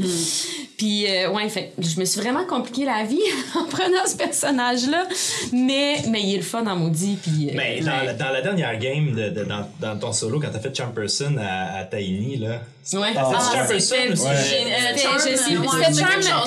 Puis, 0.78 1.08
euh, 1.10 1.32
ouais, 1.32 1.50
fait, 1.50 1.74
je 1.80 2.00
me 2.00 2.06
suis 2.06 2.22
vraiment 2.22 2.46
compliqué 2.46 2.86
la 2.86 3.04
vie 3.04 3.20
en 3.56 3.64
prenant 3.66 4.06
ce 4.06 4.16
personnage-là, 4.16 5.08
mais, 5.52 6.04
mais 6.10 6.22
il 6.22 6.36
est 6.36 6.38
le 6.38 6.44
fun 6.44 6.66
en 6.68 6.76
maudit, 6.76 7.18
puis. 7.22 7.50
euh, 7.50 7.54
Mais 7.56 7.80
dans, 7.82 8.04
la, 8.06 8.14
dans 8.14 8.30
la 8.30 8.42
dernière 8.42 8.78
game, 8.78 9.12
de, 9.16 9.30
de- 9.30 9.44
dans, 9.44 9.68
dans 9.80 9.98
ton 9.98 10.14
solo, 10.14 10.40
quand 10.40 10.50
t'as 10.54 10.60
fait 10.60 10.76
Charm 10.76 10.94
Person 10.94 11.36
à, 11.40 11.80
à 11.80 11.84
Tiny, 11.86 12.38
là. 12.38 12.62
Ouais. 12.94 13.10
c'est 13.14 13.20
Ah, 13.20 13.24
Charm 13.54 13.68
c'était- 13.68 14.10
Ouais. 14.12 14.16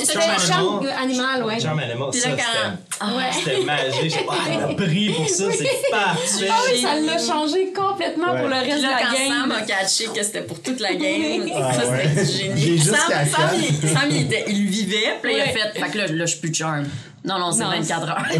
C'était 0.01 0.15
Charm, 0.47 0.86
Animal. 1.02 1.44
Ouais. 1.44 1.61
Charm 1.61 1.78
Animal, 1.81 2.09
Puis 2.11 2.20
ça, 2.20 2.28
là, 2.31 2.36
c'était 2.36 2.48
quand. 3.01 3.16
Ouais. 3.16 3.23
c'était 3.32 3.61
magique. 3.65 4.11
J'ai- 4.11 4.27
Ah, 4.28 4.35
elle 4.48 4.62
a 4.62 4.74
pris 4.86 5.09
pour 5.11 5.28
ça, 5.28 5.44
c'est 5.52 5.90
parfait. 5.90 6.48
Ah 6.51 6.61
oui, 6.73 6.81
ça 6.81 6.94
l'a 6.98 7.19
changé 7.19 7.73
complètement 7.74 8.32
Ouais. 8.32 8.40
pour 8.40 8.48
le 8.48 8.55
Puis 8.62 8.70
reste 8.73 8.82
là, 8.82 8.89
de 8.89 8.93
la 8.94 9.01
quand 9.01 9.16
Sam 9.16 9.48
game. 9.48 9.52
a 9.52 9.61
catché 9.62 10.05
que 10.07 10.23
c'était 10.23 10.40
pour 10.43 10.62
toute 10.62 10.81
la 10.81 10.94
game, 10.94 11.47
Ah, 11.55 11.73
ça 11.74 11.82
c'était 11.85 12.24
du 12.24 12.32
génie. 12.65 12.78
Sam. 12.81 12.97
Sam, 13.82 14.11
il, 14.20 14.26
était- 14.26 14.44
il 14.48 14.66
vivait, 14.66 15.16
puis 15.22 15.32
là, 15.36 15.44
il 15.44 15.48
a 15.51 15.52
fait. 15.52 15.78
Fait 15.78 15.90
que 15.90 15.98
là, 15.98 16.06
là 16.06 16.26
je 16.26 16.30
suis 16.32 16.40
plus 16.40 16.55
charm. 16.55 16.86
Non, 17.22 17.38
non, 17.38 17.52
c'est 17.52 17.64
Non, 17.64 17.70
24 17.70 18.09
heures. 18.09 18.24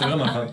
Vraiment 0.00 0.26
fun. 0.26 0.46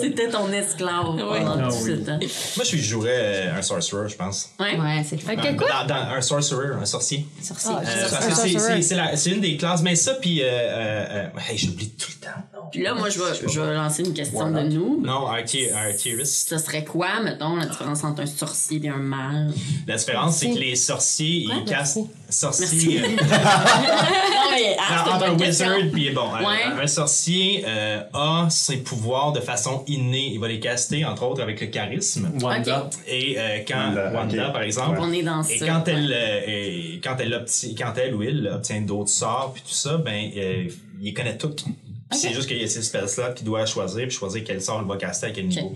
C'était 0.00 0.28
ton 0.28 0.50
esclave 0.52 1.16
pendant 1.16 1.56
Ah 1.58 1.68
tout 1.68 1.86
ce 1.86 1.92
temps. 2.04 2.18
Moi, 2.56 2.64
je 2.64 2.76
jouerais 2.76 3.10
euh, 3.12 3.58
un 3.58 3.62
sorcerer, 3.62 4.08
je 4.08 4.16
pense. 4.16 4.50
Ouais. 4.60 4.78
Ouais, 4.78 5.04
c'est 5.08 5.16
le 5.16 5.56
quoi? 5.56 5.68
Dans, 5.68 5.86
dans 5.86 6.14
un 6.14 6.20
sorcerer, 6.20 6.68
un 6.80 6.84
sorcier. 6.84 7.26
Sorcier. 7.42 7.72
Euh, 7.72 8.06
Un 8.06 8.10
parce 8.10 8.26
que 8.26 8.34
c'est- 8.34 8.58
c'est- 8.58 8.82
c'est 8.82 9.16
c'est 9.16 9.30
une 9.30 9.40
des 9.40 9.56
classes, 9.56 9.82
mais 9.82 9.96
ça, 9.96 10.14
puis. 10.14 10.42
Euh, 10.42 10.46
euh, 10.46 11.26
euh, 11.34 11.40
hey, 11.50 11.56
j'oublie 11.58 11.90
tout 11.90 12.08
le 12.20 12.26
temps. 12.26 12.68
Puis 12.70 12.82
là, 12.82 12.94
moi, 12.94 13.08
je 13.08 13.18
vais, 13.20 13.48
je 13.48 13.60
vais 13.60 13.74
lancer 13.74 14.02
une 14.02 14.14
question 14.14 14.50
de 14.50 14.60
nous. 14.60 15.00
non 15.02 15.26
Artie- 15.28 15.70
Artieris. 15.70 16.26
Ce 16.48 16.58
serait 16.58 16.84
quoi, 16.84 17.20
mettons, 17.22 17.56
la 17.56 17.66
différence 17.66 18.02
entre 18.04 18.22
un 18.22 18.26
sorcier 18.26 18.80
et 18.84 18.88
un 18.88 18.96
mage? 18.96 19.52
La 19.86 19.96
différence, 19.96 20.36
c'est 20.38 20.50
que 20.50 20.58
les 20.58 20.74
sorciers, 20.76 21.46
ils 21.48 21.64
cassent. 21.66 21.98
Sorcier. 22.34 23.02
euh, 23.02 23.06
Non, 23.08 24.50
mais, 24.50 24.76
ah, 24.78 25.14
entre 25.14 25.24
un 25.26 25.34
wizard 25.38 25.78
puis 25.92 26.10
bon, 26.10 26.32
un- 26.32 26.44
Ouais. 26.44 26.82
un, 26.82 26.86
sorcier 26.86 27.64
euh, 27.66 28.00
a 28.12 28.46
ses 28.50 28.78
pouvoirs 28.78 29.32
de 29.32 29.40
façon 29.40 29.84
innée. 29.86 30.30
Il 30.32 30.40
va 30.40 30.48
les 30.48 30.60
caster 30.60 31.04
entre 31.04 31.24
autres 31.24 31.42
avec 31.42 31.60
le 31.60 31.68
charisme. 31.68 32.30
Wanda. 32.42 32.90
Et 33.06 33.36
euh, 33.38 33.58
quand 33.66 33.94
Wanda, 34.14 34.50
par 34.50 34.62
exemple, 34.62 34.98
On 35.00 35.12
est 35.12 35.22
dans 35.22 35.42
et 35.42 35.58
ça. 35.58 35.66
quand 35.66 35.88
elle, 35.88 36.12
euh, 36.14 36.40
et 36.46 37.00
quand 37.02 37.16
elle 37.18 37.34
obtient, 37.34 37.70
quand 37.76 37.92
elle 37.96 38.14
ou 38.14 38.22
il 38.22 38.46
obtient 38.48 38.80
d'autres 38.82 39.10
sorts 39.10 39.52
puis 39.54 39.62
tout 39.62 39.74
ça, 39.74 39.96
ben 39.96 40.30
euh, 40.36 40.64
il 41.00 41.14
connaît 41.14 41.36
toutes. 41.38 41.64
Puis 42.10 42.18
C'est 42.20 42.32
juste 42.34 42.46
qu'il 42.46 42.58
y 42.60 42.64
a 42.64 42.68
ces 42.68 42.82
spells-là 42.82 43.32
qu'il 43.32 43.46
doit 43.46 43.64
choisir 43.66 44.06
puis 44.06 44.16
choisir 44.16 44.42
quel 44.44 44.60
sort 44.62 44.80
il 44.84 44.88
va 44.88 44.96
caster 44.96 45.26
à 45.26 45.30
quel 45.30 45.48
niveau. 45.48 45.74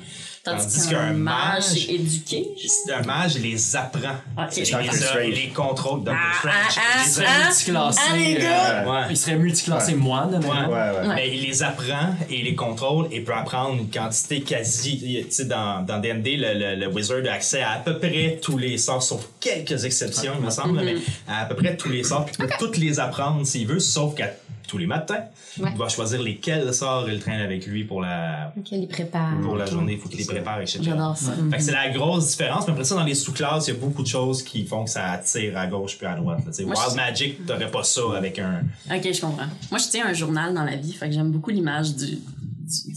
Tandis 0.56 0.88
qu'un 0.88 1.12
mage 1.12 1.74
est 1.76 1.90
éduqué. 1.94 2.48
un 2.94 3.02
mage, 3.02 3.36
il 3.36 3.42
les 3.42 3.76
apprend. 3.76 4.14
Ok. 4.36 4.56
Il 4.56 4.62
les, 4.64 4.70
Doctor 4.70 4.88
a- 4.90 4.96
Strange. 4.96 5.24
il 5.28 5.34
les 5.34 5.48
contrôle. 5.48 6.00
Ah, 6.08 6.12
Strange. 6.38 6.54
ah, 6.76 6.80
ah, 6.96 7.04
Il 7.06 7.26
ah. 7.26 7.48
Multiclassé. 7.48 8.00
Ah, 8.46 8.82
euh! 8.84 8.90
Ouais. 8.90 9.06
Il 9.10 9.16
serait 9.16 9.36
multiclassé 9.36 9.94
moine. 9.94 10.34
Ouais. 10.34 10.48
Ouais, 10.66 11.08
ouais. 11.08 11.14
Mais 11.14 11.34
il 11.36 11.42
les 11.46 11.62
apprend 11.62 12.14
et 12.30 12.38
il 12.40 12.44
les 12.44 12.54
contrôle 12.54 13.08
et 13.10 13.20
peut 13.20 13.34
apprendre 13.34 13.74
une 13.80 13.90
quantité 13.90 14.40
quasi. 14.42 14.98
Tu 15.28 15.30
sais, 15.30 15.44
dans, 15.44 15.84
dans 15.84 16.00
le, 16.02 16.12
le, 16.12 16.76
le 16.76 16.86
wizard 16.92 17.18
a 17.28 17.32
accès 17.34 17.62
à 17.62 17.72
à 17.72 17.78
peu 17.78 17.98
près 17.98 18.38
tous 18.42 18.58
les 18.58 18.76
sorts, 18.78 19.02
sauf 19.02 19.28
quelques 19.40 19.84
exceptions, 19.84 20.32
il 20.38 20.44
me 20.44 20.50
semble, 20.50 20.80
mais 20.82 20.96
à, 21.28 21.42
à 21.42 21.44
peu 21.46 21.54
près 21.54 21.76
tous 21.76 21.88
les 21.88 22.02
sorts. 22.02 22.24
Puis 22.26 22.34
il 22.38 22.46
peut 22.46 22.52
toutes 22.58 22.76
les 22.76 22.98
apprendre 22.98 23.46
s'il 23.46 23.66
veut, 23.66 23.78
sauf 23.80 24.14
qu'à 24.14 24.30
tous 24.68 24.78
les 24.78 24.86
matins, 24.86 25.24
Ouais. 25.58 25.70
il 25.72 25.76
doit 25.76 25.88
choisir 25.88 26.22
lesquels 26.22 26.72
sorts 26.72 27.10
il 27.10 27.18
traîne 27.18 27.40
avec 27.40 27.66
lui 27.66 27.82
pour 27.84 28.00
la, 28.02 28.52
prépare. 28.88 29.32
pour 29.42 29.56
la 29.56 29.66
journée. 29.66 29.94
Il 29.94 29.98
faut 29.98 30.08
qu'il 30.08 30.20
les 30.20 30.24
prépare, 30.26 30.60
etc. 30.60 30.78
J'adore 30.82 31.16
ça. 31.16 31.32
C'est 31.58 31.72
la 31.72 31.88
grosse 31.90 32.28
différence. 32.30 32.66
Mais 32.66 32.72
après 32.72 32.84
ça, 32.84 32.94
dans 32.94 33.02
les 33.04 33.14
sous-classes, 33.14 33.66
il 33.66 33.74
y 33.74 33.76
a 33.76 33.80
beaucoup 33.80 34.02
de 34.02 34.06
choses 34.08 34.42
qui 34.44 34.64
font 34.64 34.84
que 34.84 34.90
ça 34.90 35.10
attire 35.10 35.58
à 35.58 35.66
gauche 35.66 35.96
puis 35.98 36.06
à 36.06 36.14
droite. 36.14 36.38
là. 36.46 36.64
Moi, 36.64 36.74
Wild 36.76 36.90
je- 36.92 36.96
Magic, 36.96 37.46
t'aurais 37.46 37.70
pas 37.70 37.82
ça 37.82 38.02
avec 38.16 38.38
un. 38.38 38.60
Ok, 38.94 39.08
je 39.12 39.20
comprends. 39.20 39.46
Moi, 39.70 39.80
je 39.80 39.88
tiens 39.90 40.06
un 40.06 40.12
journal 40.12 40.54
dans 40.54 40.64
la 40.64 40.76
vie, 40.76 40.92
fait 40.92 41.08
que 41.08 41.14
j'aime 41.14 41.30
beaucoup 41.32 41.50
l'image 41.50 41.94
du, 41.96 42.18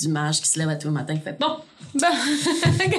mage 0.09 0.41
qui 0.41 0.47
se 0.49 0.59
lève 0.59 0.69
à 0.69 0.75
tous 0.75 0.87
les 0.87 0.93
matins 0.93 1.13
et 1.15 1.19
fait 1.19 1.37
Bon, 1.39 1.57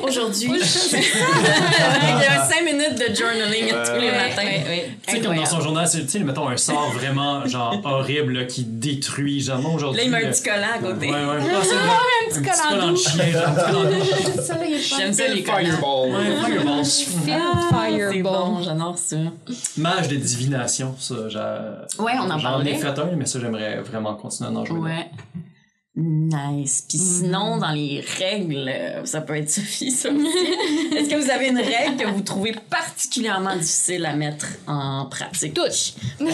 aujourd'hui, 0.03 0.51
il 0.53 0.59
y 0.59 2.27
a 2.27 2.45
5 2.51 2.65
minutes 2.65 2.99
de 2.99 3.15
journaling 3.15 3.69
tous 3.69 4.01
les 4.01 4.09
Ouais, 4.11 4.29
matins. 4.29 4.43
ouais, 4.45 4.65
ouais. 4.69 4.91
Tu 5.07 5.13
sais, 5.15 5.21
comme 5.21 5.35
dans 5.37 5.47
son 5.47 5.61
journal, 5.61 5.87
c'est, 5.89 6.03
tu 6.03 6.09
sais, 6.11 6.19
mettons 6.21 6.49
un 6.49 6.57
sort 6.59 6.91
vraiment, 6.93 7.47
genre, 7.47 7.81
horrible, 7.85 8.33
là, 8.35 8.45
qui 8.45 8.65
détruit, 8.65 9.41
genre, 9.41 9.75
aujourd'hui. 9.75 10.01
Là, 10.01 10.05
il 10.07 10.11
met 10.11 10.19
un 10.19 10.21
là- 10.21 10.29
petit 10.31 10.43
collant 10.43 10.67
à 10.75 10.79
côté. 10.79 11.07
Ouais, 11.07 11.13
ouais. 11.13 11.39
Ah, 11.41 11.63
c'est 11.63 11.75
vrai. 11.75 11.89
un 12.27 12.43
petit 12.43 12.69
collant 12.69 12.93
de 12.93 12.97
chien. 12.97 13.25
J'aime 14.99 15.13
ça, 15.13 15.29
les 15.29 15.43
Fireball. 15.43 16.13
C'est 18.13 18.23
bon, 18.23 18.63
j'adore 18.63 18.99
ça. 18.99 19.17
Mage 19.79 20.09
de 20.09 20.17
divination, 20.17 20.95
ça. 20.99 21.15
Ouais, 21.99 22.13
on 22.21 22.31
en 22.31 22.39
J'en 22.39 22.51
parlait. 22.51 22.73
ai 22.73 22.77
fait 22.77 22.99
un, 22.99 23.07
mais 23.17 23.27
ça, 23.27 23.41
j'aimerais 23.41 23.81
vraiment 23.81 24.15
continuer 24.15 24.51
à 24.51 24.53
en 24.53 24.65
jouer. 24.65 24.79
Ouais. 24.81 25.11
Nice. 25.95 26.87
Puis 26.89 26.97
sinon, 26.97 27.59
dans 27.59 27.71
les 27.73 28.01
règles, 28.19 28.67
euh, 28.67 29.05
ça 29.05 29.21
peut 29.21 29.37
être 29.37 29.51
Sophie, 29.51 29.91
ça 29.91 30.09
aussi. 30.11 30.25
Est-ce 30.97 31.11
que 31.11 31.23
vous 31.23 31.31
avez 31.31 31.49
une 31.49 31.59
règle 31.59 31.97
que 31.99 32.09
vous 32.09 32.23
trouvez 32.23 32.55
particulièrement 32.71 33.55
difficile 33.57 34.07
à 34.07 34.15
mettre 34.17 34.47
en 34.67 35.05
pratique? 35.07 35.53
Toutes. 35.53 35.95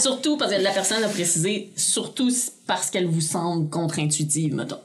surtout 0.00 0.36
parce 0.36 0.52
que 0.52 0.60
la 0.60 0.70
personne 0.72 1.04
a 1.04 1.08
précisé, 1.08 1.70
surtout 1.76 2.30
parce 2.66 2.90
qu'elle 2.90 3.06
vous 3.06 3.20
semble 3.20 3.70
contre-intuitive, 3.70 4.54
mettons. 4.54 4.80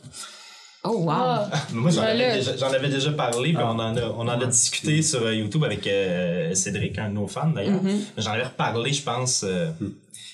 Oh, 0.83 0.99
wow. 0.99 1.11
Ah. 1.11 1.49
Moi, 1.73 1.89
j'en 1.91 2.03
avais, 2.03 2.35
déjà, 2.35 2.55
j'en 2.55 2.71
avais 2.71 2.87
déjà 2.89 3.11
parlé, 3.11 3.51
puis 3.51 3.63
on, 3.63 3.67
en 3.79 3.97
a, 3.97 4.01
on 4.15 4.21
en 4.21 4.27
a 4.39 4.45
discuté 4.45 5.01
sur 5.01 5.23
euh, 5.23 5.33
YouTube 5.33 5.63
avec 5.63 5.85
euh, 5.87 6.53
Cédric, 6.53 6.97
un 6.99 7.09
de 7.09 7.15
nos 7.15 7.27
fans 7.27 7.49
d'ailleurs. 7.49 7.81
J'en 8.17 8.31
avais 8.31 8.43
reparlé, 8.45 8.93
je 8.93 9.01
pense. 9.01 9.43
euh, 9.43 9.71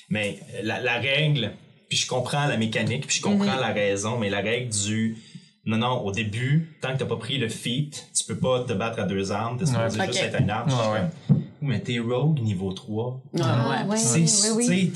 Mais 0.09 0.39
la, 0.61 0.79
la 0.81 0.99
règle, 0.99 1.51
puis 1.93 2.01
je 2.01 2.07
comprends 2.07 2.47
la 2.47 2.57
mécanique, 2.57 3.05
puis 3.05 3.17
je 3.17 3.21
comprends 3.21 3.55
la 3.55 3.67
raison, 3.71 4.17
mais 4.17 4.29
la 4.31 4.39
règle 4.39 4.71
du. 4.73 5.15
Non, 5.65 5.77
non, 5.77 6.01
au 6.03 6.11
début, 6.11 6.75
tant 6.81 6.91
que 6.93 6.97
t'as 6.97 7.05
pas 7.05 7.15
pris 7.17 7.37
le 7.37 7.47
feat, 7.47 8.07
tu 8.17 8.23
peux 8.25 8.35
pas 8.35 8.61
te 8.67 8.73
battre 8.73 8.99
à 8.99 9.03
deux 9.03 9.31
armes, 9.31 9.57
t'es 9.59 9.65
supposé 9.67 9.97
Ouais. 9.99 10.07
juste 10.07 10.23
être 10.23 10.41
une 10.41 10.49
arme. 10.49 10.69
Ouais, 10.69 10.75
Je 10.75 10.81
suis 10.81 10.91
ouais. 10.91 10.99
comme, 11.29 11.43
Mais 11.61 11.79
t'es 11.79 11.99
rogue 11.99 12.39
niveau 12.41 12.73
3. 12.73 13.21
Ouais, 13.33 13.41
ouais. 13.41 13.97
oui, 14.55 14.67
oui. 14.67 14.91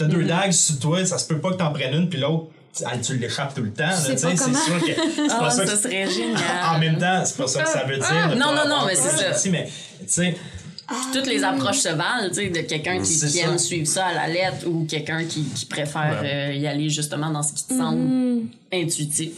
deux 0.00 0.24
dagues 0.24 0.52
sur 0.52 0.78
toi, 0.78 1.04
ça 1.04 1.18
se 1.18 1.26
peut 1.26 1.38
pas 1.40 1.50
que 1.50 1.56
t'en 1.56 1.72
prennes 1.72 1.94
une, 1.94 2.08
puis 2.08 2.18
l'autre, 2.20 2.46
tu- 2.74 2.84
ah, 2.86 2.96
tu 2.96 3.16
l'échappes 3.18 3.54
tout 3.54 3.62
le 3.62 3.72
temps. 3.72 3.90
C'est 3.92 4.16
sûr 4.18 4.30
que 4.30 5.28
Ah, 5.30 5.38
pas 5.40 5.50
ça 5.50 5.66
ça 5.66 5.72
que 5.74 5.78
serait 5.82 6.08
génial. 6.10 6.40
en 6.74 6.78
même 6.78 6.96
temps, 6.98 7.22
c'est 7.24 7.36
pas 7.36 7.46
ça 7.48 7.62
que 7.64 7.68
ça 7.68 7.84
veut 7.84 7.98
dire. 7.98 8.36
Non, 8.36 8.46
pas 8.46 8.54
non, 8.54 8.60
avoir 8.62 8.66
non, 8.80 8.86
mais 8.86 8.94
c'est 8.94 9.10
ça. 9.10 9.32
sortie, 9.32 9.50
Mais, 9.50 9.64
tu 9.66 10.04
sais, 10.06 10.34
Toutes 11.12 11.26
les 11.26 11.42
approches 11.42 11.78
se 11.78 11.88
valent, 11.88 12.28
tu 12.28 12.34
sais, 12.34 12.48
de 12.50 12.60
quelqu'un 12.60 13.00
qui, 13.00 13.38
aime 13.38 13.58
suivre 13.58 13.86
ça 13.86 14.06
à 14.06 14.14
la 14.14 14.28
lettre 14.28 14.66
ou 14.66 14.84
quelqu'un 14.88 15.24
qui, 15.24 15.44
qui 15.44 15.64
préfère 15.66 16.20
euh, 16.22 16.52
y 16.54 16.66
aller 16.66 16.88
justement 16.90 17.30
dans 17.30 17.42
ce 17.42 17.54
qui 17.54 17.64
te 17.66 17.74
semble 17.74 18.42
intuitif. 18.72 19.32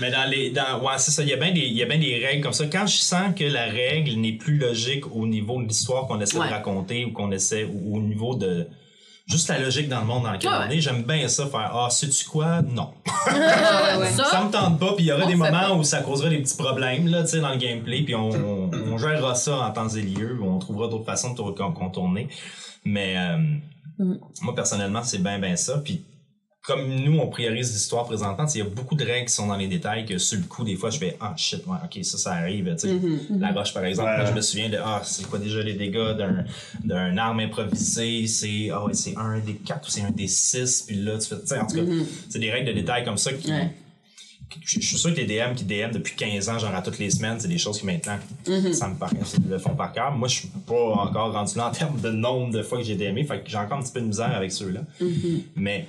mais 0.00 0.10
dans 0.10 0.28
les. 0.30 0.50
Dans, 0.50 0.80
ouais, 0.82 0.94
c'est 0.98 1.10
ça. 1.10 1.22
Il 1.22 1.28
y, 1.28 1.32
a 1.32 1.36
bien 1.36 1.52
des, 1.52 1.60
il 1.60 1.76
y 1.76 1.82
a 1.82 1.86
bien 1.86 1.98
des 1.98 2.24
règles 2.24 2.42
comme 2.42 2.52
ça. 2.52 2.66
Quand 2.66 2.86
je 2.86 2.96
sens 2.98 3.34
que 3.36 3.44
la 3.44 3.64
règle 3.66 4.12
n'est 4.20 4.32
plus 4.32 4.58
logique 4.58 5.04
au 5.14 5.26
niveau 5.26 5.60
de 5.60 5.66
l'histoire 5.68 6.06
qu'on 6.06 6.20
essaie 6.20 6.38
Ouais. 6.38 6.46
de 6.48 6.52
raconter 6.52 7.04
ou 7.04 7.12
qu'on 7.12 7.32
essaie, 7.32 7.64
ou 7.64 7.96
au 7.96 8.00
niveau 8.00 8.34
de. 8.34 8.66
Juste 9.26 9.48
la 9.48 9.58
logique 9.60 9.88
dans 9.88 10.00
le 10.00 10.06
monde 10.06 10.24
dans 10.24 10.32
lequel 10.32 10.50
Ouais, 10.50 10.56
on 10.66 10.70
est, 10.70 10.80
j'aime 10.80 11.04
bien 11.04 11.26
ça, 11.28 11.46
faire 11.46 11.70
Ah, 11.74 11.88
sais-tu 11.90 12.24
quoi? 12.28 12.60
Non. 12.62 12.92
Ça, 13.06 14.24
Ça 14.24 14.44
me 14.44 14.50
tente 14.50 14.78
pas, 14.80 14.94
puis 14.94 15.04
il 15.04 15.08
y 15.08 15.12
aura 15.12 15.26
des 15.26 15.36
moments 15.36 15.60
pas. 15.60 15.72
où 15.74 15.84
ça 15.84 16.00
causera 16.02 16.28
des 16.28 16.38
petits 16.38 16.56
problèmes 16.56 17.06
là, 17.06 17.22
tu 17.22 17.28
sais, 17.28 17.40
dans 17.40 17.50
le 17.50 17.56
gameplay, 17.56 18.02
puis 18.02 18.14
on, 18.14 18.30
on, 18.30 18.70
on 18.92 18.98
gérera 18.98 19.34
ça 19.34 19.58
en 19.58 19.70
temps 19.70 19.88
et 19.88 20.02
lieu, 20.02 20.38
on 20.42 20.58
trouvera 20.58 20.88
d'autres 20.88 21.04
façons 21.06 21.30
de 21.30 21.36
tour- 21.36 21.54
con- 21.54 21.72
contourner. 21.72 22.28
Mais 22.84 23.14
euh, 23.16 23.36
Mm. 23.98 24.14
moi, 24.40 24.54
personnellement, 24.54 25.02
c'est 25.04 25.22
bien, 25.22 25.38
bien 25.38 25.54
ça. 25.54 25.78
Puis 25.78 26.02
comme 26.62 26.94
nous, 26.94 27.18
on 27.18 27.26
priorise 27.26 27.72
l'histoire 27.72 28.06
sais, 28.52 28.58
il 28.58 28.64
y 28.64 28.66
a 28.66 28.70
beaucoup 28.70 28.94
de 28.94 29.04
règles 29.04 29.26
qui 29.26 29.34
sont 29.34 29.48
dans 29.48 29.56
les 29.56 29.66
détails 29.66 30.06
que 30.06 30.16
sur 30.18 30.38
le 30.38 30.44
coup, 30.44 30.62
des 30.62 30.76
fois, 30.76 30.90
je 30.90 30.98
fais 30.98 31.16
Ah 31.20 31.34
shit, 31.36 31.66
ouais, 31.66 31.76
ok, 31.84 32.04
ça, 32.04 32.18
ça 32.18 32.32
arrive. 32.34 32.66
tu 32.76 32.88
sais. 32.88 32.94
Mm-hmm. 32.94 33.40
La 33.40 33.52
roche, 33.52 33.74
par 33.74 33.84
exemple, 33.84 34.10
Ouais. 34.10 34.16
moi, 34.18 34.26
je 34.26 34.32
me 34.32 34.40
souviens 34.40 34.68
de 34.68 34.78
Ah, 34.82 35.02
c'est 35.04 35.26
quoi 35.28 35.40
déjà 35.40 35.60
les 35.60 35.74
dégâts 35.74 36.16
d'un 36.16 36.44
d'un 36.84 37.16
arme 37.18 37.40
improvisée? 37.40 38.26
C'est 38.28 38.70
ah 38.72 38.84
ouais, 38.84 38.94
c'est 38.94 39.16
un 39.16 39.38
des 39.40 39.54
4 39.54 39.88
ou 39.88 39.90
c'est 39.90 40.02
un 40.02 40.10
des 40.12 40.28
6 40.28 40.84
puis 40.86 40.96
là, 40.96 41.18
tu 41.18 41.26
fais. 41.28 41.40
tu 41.40 41.46
sais, 41.48 41.58
En 41.58 41.66
tout 41.66 41.74
cas, 41.76 41.82
c'est 42.28 42.38
des 42.38 42.50
règles 42.50 42.68
de 42.68 42.72
détails 42.80 43.04
comme 43.04 43.18
ça 43.18 43.32
qui, 43.32 43.48
Mm-hmm. 43.50 43.54
Ouais. 43.60 43.70
Je 44.66 44.80
je 44.80 44.86
suis 44.86 44.98
sûr 44.98 45.14
que 45.14 45.18
les 45.20 45.24
DM 45.26 45.54
qui 45.54 45.64
DM 45.64 45.92
depuis 45.92 46.14
15 46.14 46.50
ans, 46.50 46.58
genre 46.58 46.74
à 46.74 46.82
toutes 46.82 46.98
les 46.98 47.10
semaines, 47.10 47.40
c'est 47.40 47.48
des 47.48 47.56
choses 47.56 47.80
qui 47.80 47.86
maintenant 47.86 48.18
ça 48.74 48.86
me 48.86 48.94
paraît, 48.96 49.16
le 49.48 49.58
font 49.58 49.74
par 49.74 49.92
cœur. 49.94 50.12
Moi, 50.12 50.28
je 50.28 50.34
suis 50.40 50.48
pas 50.66 50.74
encore 50.74 51.32
rendu 51.32 51.56
là 51.56 51.68
en 51.68 51.70
termes 51.70 51.98
de 51.98 52.10
nombre 52.10 52.52
de 52.52 52.62
fois 52.62 52.76
que 52.78 52.84
j'ai 52.84 52.94
DMé, 52.94 53.24
fait 53.24 53.42
que 53.42 53.48
j'ai 53.50 53.56
encore 53.56 53.78
un 53.78 53.82
petit 53.82 53.92
peu 53.92 54.00
de 54.02 54.06
misère 54.06 54.30
avec 54.36 54.52
ceux-là. 54.52 54.82
Mais 55.56 55.86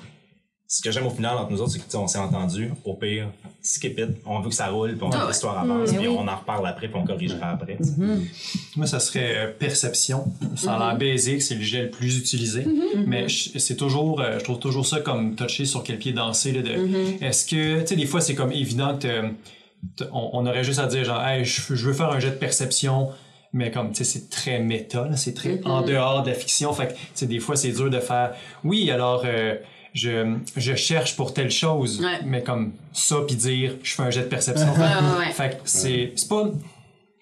ce 0.75 0.81
que 0.81 0.89
j'aime 0.89 1.05
au 1.05 1.11
final 1.11 1.37
entre 1.37 1.51
nous 1.51 1.61
autres, 1.61 1.71
c'est 1.73 1.77
que 1.79 1.83
tu 1.83 1.91
sais, 1.91 1.97
on 1.97 2.07
s'est 2.07 2.17
entendu. 2.17 2.71
Au 2.83 2.95
pire, 2.95 3.27
skip 3.61 3.99
it. 3.99 4.07
On 4.25 4.39
veut 4.39 4.49
que 4.49 4.55
ça 4.55 4.69
roule, 4.69 4.93
puis 4.95 5.03
on 5.03 5.09
veut 5.09 5.19
que 5.23 5.27
l'histoire 5.27 5.59
avance, 5.59 5.91
puis 5.99 6.07
on 6.07 6.27
en 6.27 6.35
reparle 6.35 6.65
après, 6.67 6.87
puis 6.87 6.97
on 6.99 7.05
corrigera 7.05 7.51
après. 7.51 7.77
tu 7.77 7.83
sais. 7.83 7.91
Moi, 8.75 8.87
ça 8.87 8.99
serait 8.99 9.35
euh, 9.37 9.51
perception. 9.51 10.25
Ça 10.55 10.73
a 10.75 10.79
l'air 10.79 10.97
basique, 10.97 11.43
c'est 11.43 11.53
le 11.55 11.61
jet 11.61 11.83
le 11.83 11.89
plus 11.91 12.17
utilisé. 12.17 12.65
Mais 13.05 13.29
je- 13.29 13.59
c'est 13.59 13.75
toujours, 13.75 14.19
euh, 14.19 14.39
je 14.39 14.43
trouve 14.43 14.57
toujours 14.57 14.85
ça 14.87 14.99
comme 14.99 15.35
toucher 15.35 15.65
sur 15.65 15.83
quel 15.83 15.99
pied 15.99 16.11
danser. 16.11 16.51
Là, 16.53 16.61
de, 16.63 17.23
Est-ce 17.23 17.45
que, 17.45 17.81
tu 17.81 17.87
sais, 17.87 17.95
des 17.95 18.07
fois, 18.07 18.19
c'est 18.21 18.33
comme 18.33 18.51
évident 18.51 18.97
que 18.97 19.29
on, 20.11 20.29
on 20.33 20.45
aurait 20.47 20.63
juste 20.63 20.79
à 20.79 20.87
dire, 20.87 21.03
genre, 21.03 21.23
hey, 21.23 21.45
je, 21.45 21.75
je 21.75 21.85
veux 21.87 21.93
faire 21.93 22.09
un 22.09 22.19
jet 22.19 22.31
de 22.31 22.35
perception. 22.35 23.09
Mais 23.55 23.69
comme, 23.69 23.89
tu 23.91 23.97
sais, 23.97 24.03
c'est 24.05 24.29
très 24.31 24.57
méta, 24.59 25.07
là, 25.07 25.15
c'est 25.15 25.35
très 25.35 25.61
en 25.65 25.83
dehors 25.83 26.23
de 26.23 26.29
la 26.31 26.35
fiction. 26.35 26.73
Fait 26.73 26.87
que, 26.87 26.93
tu 26.93 26.97
sais, 27.13 27.27
des 27.27 27.39
fois, 27.39 27.55
c'est 27.55 27.71
dur 27.71 27.91
de 27.91 27.99
faire, 27.99 28.33
oui, 28.63 28.89
alors, 28.89 29.21
euh, 29.25 29.53
je, 29.93 30.35
je 30.57 30.75
cherche 30.75 31.15
pour 31.15 31.33
telle 31.33 31.51
chose. 31.51 32.01
Ouais. 32.01 32.19
Mais 32.25 32.41
comme 32.43 32.73
ça, 32.93 33.17
puis 33.27 33.35
dire, 33.35 33.73
je 33.83 33.93
fais 33.93 34.03
un 34.03 34.09
jet 34.09 34.21
de 34.21 34.27
perception. 34.27 34.71
Ouais, 34.73 34.79
ouais, 34.79 35.19
ouais. 35.27 35.31
Fait 35.31 35.51
que 35.51 35.55
c'est 35.65 36.13
c'est 36.15 36.27
pas. 36.29 36.45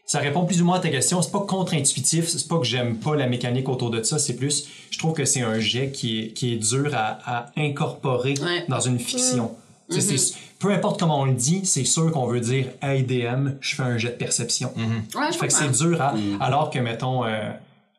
Ça 0.06 0.20
répond 0.20 0.44
plus 0.46 0.62
ou 0.62 0.66
moins 0.66 0.76
à 0.78 0.80
ta 0.82 0.90
question. 0.90 1.22
C'est 1.22 1.32
pas 1.32 1.40
contre-intuitif. 1.40 2.28
C'est 2.28 2.48
pas 2.48 2.58
que 2.58 2.66
j'aime 2.66 2.98
pas 2.98 3.16
la 3.16 3.28
mécanique 3.28 3.70
autour 3.70 3.92
de 3.92 4.04
ça. 4.04 4.20
C'est 4.20 4.36
plus, 4.36 4.68
je 4.90 4.98
trouve 5.00 5.14
que 5.14 5.24
c'est 5.24 5.42
un 5.42 5.58
jet 5.60 5.92
qui 5.92 6.20
est, 6.20 6.28
qui 6.34 6.54
est 6.54 6.58
dur 6.58 6.92
à, 6.94 7.20
à 7.26 7.52
incorporer 7.56 8.34
Ouais. 8.42 8.66
dans 8.68 8.82
une 8.82 9.00
fiction. 9.00 9.52
Sais, 9.90 10.02
c'est- 10.02 10.34
peu 10.60 10.72
importe 10.72 11.00
comment 11.00 11.20
on 11.22 11.26
le 11.26 11.34
dit, 11.34 11.62
c'est 11.66 11.84
sûr 11.86 12.12
qu'on 12.12 12.28
veut 12.28 12.40
dire 12.42 12.68
Hey 12.82 13.04
DM, 13.04 13.52
je 13.62 13.76
fais 13.76 13.84
un 13.84 13.98
jet 13.98 14.10
de 14.10 14.14
perception. 14.16 14.72
Ouais, 15.16 15.28
je 15.32 15.38
Fait 15.38 15.48
que 15.48 15.54
c'est 15.54 15.72
dur 15.72 16.02
à. 16.02 16.14
Alors 16.42 16.70
que, 16.70 16.80
mettons, 16.80 17.26
euh, 17.26 17.50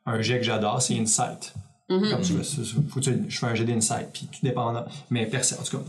un 0.06 0.20
jet 0.22 0.38
que 0.38 0.44
j'adore, 0.44 0.80
c'est 0.82 0.94
Insight. 0.98 1.54
Comme 2.00 2.20
tu 2.22 2.32
veux, 2.32 2.42
faut 2.88 3.00
que 3.00 3.04
tu- 3.04 3.24
je 3.28 3.38
fais 3.38 3.46
un 3.46 3.54
jet 3.54 3.64
d'Insight, 3.64 4.08
puis 4.12 4.26
tout 4.30 4.38
dépendant. 4.42 4.84
Mais 5.10 5.26
perce- 5.26 5.54
en 5.58 5.62
tout 5.62 5.76
cas, 5.78 5.82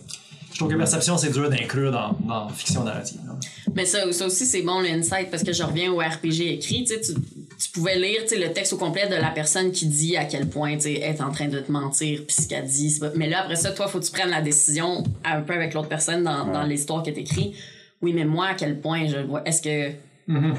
je 0.52 0.58
trouve 0.60 0.72
que 0.72 0.76
perception, 0.78 1.18
c'est 1.18 1.32
dur 1.32 1.50
d'inclure 1.50 1.92
dans, 1.92 2.16
dans 2.28 2.48
fiction 2.50 2.84
narrative. 2.84 3.20
là. 3.26 3.34
Mais 3.76 3.86
ça, 3.86 4.12
ça 4.12 4.26
aussi, 4.28 4.46
c'est 4.46 4.62
bon, 4.62 4.80
l'insight, 4.82 5.30
parce 5.32 5.44
que 5.44 5.52
je 5.54 5.64
reviens 5.64 5.92
au 5.92 5.98
RPG 5.98 6.54
écrit. 6.54 6.84
Tu, 6.86 6.94
tu, 7.02 7.70
pouvais 7.74 7.98
lire 7.98 8.22
le 8.32 8.54
texte 8.54 8.74
au 8.74 8.78
complet 8.78 9.08
de 9.08 9.16
la 9.16 9.30
personne 9.32 9.72
qui 9.72 9.88
dit 9.88 10.16
à 10.16 10.26
quel 10.26 10.48
point 10.48 10.78
elle 10.78 10.88
est 10.98 11.22
en 11.22 11.32
train 11.32 11.48
de 11.48 11.60
te 11.60 11.72
mentir, 11.72 12.22
puis 12.28 12.36
ce 12.44 12.48
qu'elle 12.48 12.66
dit. 12.66 12.98
pas- 13.00 13.12
Mais 13.16 13.28
là, 13.30 13.42
après 13.42 13.56
ça, 13.56 13.72
toi, 13.72 13.88
faut 13.88 14.00
que 14.00 14.06
tu 14.06 14.12
prennes 14.12 14.30
la 14.30 14.42
décision 14.42 15.04
un 15.26 15.42
peu 15.42 15.54
avec 15.54 15.74
l'autre 15.74 15.90
personne 15.90 16.24
dans, 16.24 16.46
dans 16.46 16.64
l'histoire 16.64 17.02
qui 17.04 17.10
est 17.10 17.18
écrite. 17.18 17.56
Oui, 18.02 18.14
mais 18.14 18.26
moi, 18.26 18.48
à 18.48 18.54
quel 18.54 18.80
point 18.80 19.08
je 19.08 19.16
le 19.18 19.24
vois? 19.24 19.42
Est-ce 19.48 19.62
que. 19.62 19.90
À 19.90 19.94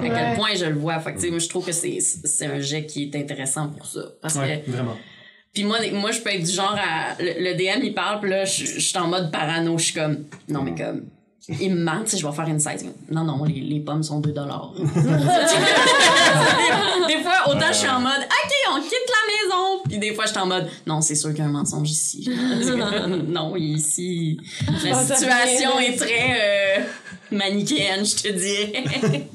quel 0.03 0.12
Ouais. 0.12 0.35
point 0.35 0.55
je 0.57 0.65
le 0.66 0.75
vois? 0.75 0.99
Fait 0.99 1.15
que, 1.15 1.31
moi, 1.31 1.39
je 1.39 1.49
trouve 1.49 1.65
que 1.65 1.73
c'est 1.73 1.99
c'est 2.01 2.47
un 2.47 2.59
jet 2.61 2.85
qui 2.85 3.05
est 3.05 3.16
intéressant 3.16 3.69
pour 3.69 3.87
ça. 3.87 4.01
Parce 4.21 4.35
Ouais, 4.37 4.62
que 4.66 4.71
vraiment. 4.71 4.97
Puis 5.55 5.63
moi, 5.65 5.79
moi, 5.93 6.11
je 6.11 6.21
peux 6.21 6.31
être 6.31 6.45
du 6.45 6.53
genre 6.53 6.77
à. 6.77 7.15
Le, 7.23 7.33
le 7.39 7.55
DM, 7.55 7.85
il 7.85 7.95
parle, 7.95 8.21
puis 8.21 8.31
là, 8.31 8.45
je 8.45 8.65
je 8.67 8.81
suis 8.81 8.99
en 8.99 9.07
mode 9.07 9.31
parano. 9.31 9.79
Je 9.79 9.85
suis 9.85 9.95
comme. 9.95 10.25
Non, 10.49 10.63
mais 10.63 10.75
comme. 10.75 11.05
Il 11.49 11.75
me 11.75 12.07
sais, 12.07 12.16
je 12.16 12.27
vais 12.27 12.33
faire 12.33 12.49
une 12.49 12.59
site. 12.59 12.87
Non, 13.11 13.25
non, 13.25 13.45
les, 13.45 13.61
les 13.61 13.81
pommes 13.81 14.03
sont 14.03 14.21
2 14.21 14.33
dollars. 14.33 14.73
des, 14.77 14.83
des 17.16 17.23
fois, 17.23 17.49
autant 17.49 17.66
je 17.69 17.75
suis 17.75 17.89
en 17.89 18.01
mode, 18.01 18.21
OK, 18.21 18.53
on 18.73 18.81
quitte 18.81 19.09
la 19.09 19.27
maison. 19.29 19.83
Puis 19.89 19.99
des 19.99 20.15
fois, 20.15 20.25
je 20.25 20.31
suis 20.31 20.39
en 20.39 20.47
mode, 20.47 20.66
non, 20.87 21.01
c'est 21.03 21.15
sûr 21.15 21.29
qu'il 21.31 21.41
y 21.41 21.43
a 21.43 21.47
un 21.47 21.53
mensonge 21.53 21.91
ici. 21.91 22.29
non, 23.29 23.55
ici, 23.57 24.39
la 24.85 25.05
situation 25.05 25.79
est 25.81 25.97
très 25.97 26.79
euh, 26.79 26.83
manichéenne, 27.31 28.05
je 28.05 28.15
te 28.23 28.29
dirais. 28.33 28.85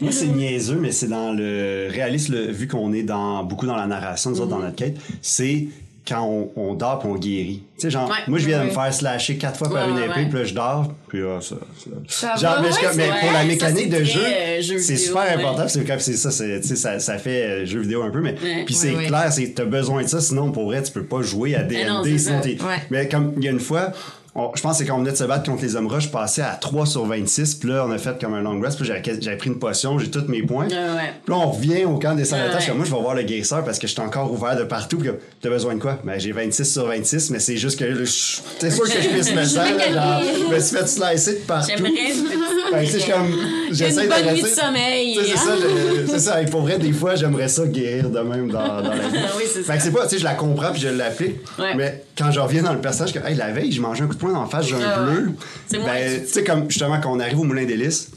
Moi, 0.00 0.12
c'est 0.12 0.28
niaiseux, 0.28 0.78
mais 0.80 0.92
c'est 0.92 1.08
dans 1.08 1.32
le 1.32 1.88
réalisme, 1.90 2.32
le- 2.32 2.50
vu 2.50 2.66
qu'on 2.68 2.92
est 2.94 3.02
dans, 3.02 3.44
beaucoup 3.44 3.66
dans 3.66 3.76
la 3.76 3.86
narration, 3.86 4.30
nous 4.30 4.40
autres, 4.40 4.48
dans 4.50 4.60
notre 4.60 4.76
quête, 4.76 4.96
c'est 5.20 5.68
quand 6.06 6.22
on, 6.24 6.50
on 6.56 6.74
dort 6.74 6.98
on 7.04 7.14
guérit. 7.14 7.62
Tu 7.78 7.82
sais, 7.82 7.90
genre, 7.90 8.08
Ouais. 8.08 8.16
moi, 8.26 8.38
je 8.38 8.46
viens 8.46 8.60
de 8.60 8.64
me 8.64 8.70
faire 8.70 8.92
slasher 8.92 9.36
quatre 9.36 9.56
fois 9.58 9.70
par 9.70 9.88
une 9.88 9.98
épée, 9.98 10.26
puis 10.28 10.38
là, 10.38 10.44
je 10.44 10.54
dors, 10.54 10.92
puis 11.08 11.20
ah, 11.22 11.40
ça, 11.40 11.56
Ça 12.08 12.36
genre, 12.36 12.58
mais, 12.62 12.70
je- 12.70 13.20
pour 13.20 13.32
la 13.32 13.44
mécanique 13.44 13.92
ça, 13.92 13.98
de 13.98 14.04
jeu, 14.04 14.20
euh, 14.24 14.60
jeu 14.60 14.78
c'est 14.78 14.96
super 14.96 15.22
important, 15.38 15.68
c'est 15.68 15.84
comme 15.84 15.98
c'est 16.00 16.16
ça, 16.16 16.30
ça, 16.30 16.98
ça 16.98 17.18
fait 17.18 17.42
euh, 17.42 17.66
jeu 17.66 17.80
vidéo 17.80 18.02
un 18.02 18.10
peu, 18.10 18.20
mais 18.20 18.34
puis 18.66 18.74
c'est 18.74 18.92
clair, 18.94 19.32
c'est 19.32 19.48
t'as 19.54 19.64
besoin 19.64 20.02
de 20.02 20.08
ça, 20.08 20.20
sinon 20.20 20.50
pour 20.52 20.64
vrai, 20.66 20.82
tu 20.82 20.92
peux 20.92 21.04
pas 21.04 21.22
jouer 21.22 21.54
à 21.54 21.62
c'est 22.04 22.18
sinon 22.18 22.40
t'es-. 22.40 22.58
Mais 22.90 23.08
comme 23.08 23.32
il 23.38 23.44
y 23.44 23.48
a 23.48 23.52
une 23.52 23.60
fois, 23.60 23.92
on- 24.34 24.50
je 24.54 24.62
pense 24.62 24.72
que 24.72 24.78
c'est 24.84 24.86
quand 24.88 24.96
on 24.96 25.00
venait 25.00 25.12
de 25.12 25.16
se 25.16 25.24
battre 25.24 25.44
contre 25.50 25.62
les 25.62 25.76
hommes 25.76 25.88
je 25.98 26.08
passais 26.08 26.42
à 26.42 26.52
3 26.60 26.86
sur 26.86 27.04
26, 27.04 27.56
puis 27.56 27.68
là, 27.70 27.84
on 27.86 27.90
a 27.90 27.98
fait 27.98 28.18
comme 28.20 28.34
un 28.34 28.40
long 28.42 28.60
rest, 28.60 28.76
puis 28.78 28.86
j'avais, 28.86 29.36
pris 29.36 29.48
une 29.50 29.58
potion, 29.58 29.98
j'ai 29.98 30.10
tous 30.10 30.24
mes 30.28 30.42
points. 30.42 30.66
Ouais, 30.68 30.74
ouais. 30.74 31.12
Puis 31.24 31.34
là, 31.34 31.40
on 31.40 31.50
revient 31.50 31.84
au 31.84 31.98
camp 31.98 32.14
des 32.14 32.24
salutations. 32.24 32.58
Ouais. 32.58 32.66
Comme 32.68 32.76
moi, 32.78 32.86
je 32.86 32.94
vais 32.94 33.00
voir 33.00 33.14
le 33.14 33.22
guérisseur 33.22 33.64
parce 33.64 33.78
que 33.78 33.86
je 33.86 33.92
suis 33.92 34.00
encore 34.00 34.32
ouvert 34.32 34.56
de 34.56 34.64
partout. 34.64 34.98
Puis 34.98 35.10
t'as 35.40 35.48
besoin 35.48 35.74
de 35.74 35.80
quoi? 35.80 35.98
Ben, 36.04 36.18
j'ai 36.18 36.32
26 36.32 36.64
sur 36.72 36.86
26, 36.86 37.30
mais 37.30 37.38
c'est 37.40 37.56
juste 37.56 37.78
que 37.78 38.04
je- 38.04 38.04
c'est 38.58 38.70
sûr 38.70 38.84
que 38.84 38.90
je 39.02 39.08
pisse 39.08 39.34
le 39.34 39.44
sang. 39.44 39.60
là, 39.64 39.92
genre, 39.92 40.22
je 40.48 40.54
me 40.54 40.60
suis 40.60 40.76
fait 40.76 40.86
slicer 40.86 41.32
de 41.34 41.38
partout. 41.46 41.70
J'aimerais. 41.76 42.84
Je 42.86 42.98
suis 42.98 43.10
comme, 43.10 43.26
j'essaie 43.72 44.04
Une 44.04 44.08
de 44.08 44.14
bonne 44.14 44.32
nuit 44.32 44.40
de 44.42 44.46
rester- 44.46 44.60
sommeil. 44.60 45.18
C'est 45.26 45.36
ça, 45.36 45.50
je- 45.56 46.06
c'est 46.06 46.18
ça. 46.20 46.36
Pour 46.50 46.60
vrai, 46.62 46.78
des 46.78 46.92
fois, 46.92 47.16
j'aimerais 47.16 47.48
ça 47.48 47.66
guérir 47.66 48.08
de 48.10 48.20
même 48.20 48.48
dans, 48.50 48.80
dans 48.80 48.90
la 48.90 49.08
vie. 49.08 49.18
Oui, 49.36 49.44
c'est 49.52 49.62
Fait 49.62 49.76
que 49.76 49.82
c'est 49.82 49.90
pas, 49.90 50.04
tu 50.04 50.10
sais, 50.10 50.18
je 50.18 50.24
la 50.24 50.34
comprends 50.34 50.70
puis 50.70 50.80
je 50.80 50.88
l'applique. 50.88 51.36
Mais 51.76 52.04
quand 52.16 52.30
je 52.30 52.38
reviens 52.40 52.62
dans 52.62 52.72
le 52.72 52.80
personnage, 52.80 53.12
que, 53.12 53.18
hey, 53.26 53.34
la 53.34 53.50
veille, 53.50 53.72
j'ai 53.72 53.80
mangé 53.80 54.04
un 54.04 54.06
coup 54.06 54.14
poing 54.20 54.34
en 54.34 54.46
face, 54.46 54.66
j'ai 54.68 54.76
un 54.76 54.80
Ah 54.82 55.02
bleu. 55.02 55.32
C'est 55.66 55.78
moi 55.78 55.88
Ben, 55.92 56.20
tu 56.22 56.28
sais, 56.28 56.44
comme 56.44 56.70
justement, 56.70 57.00
quand 57.00 57.12
on 57.12 57.20
arrive 57.20 57.40
au 57.40 57.44
Moulin 57.44 57.64
des 57.64 57.76
Lys, 57.76 58.10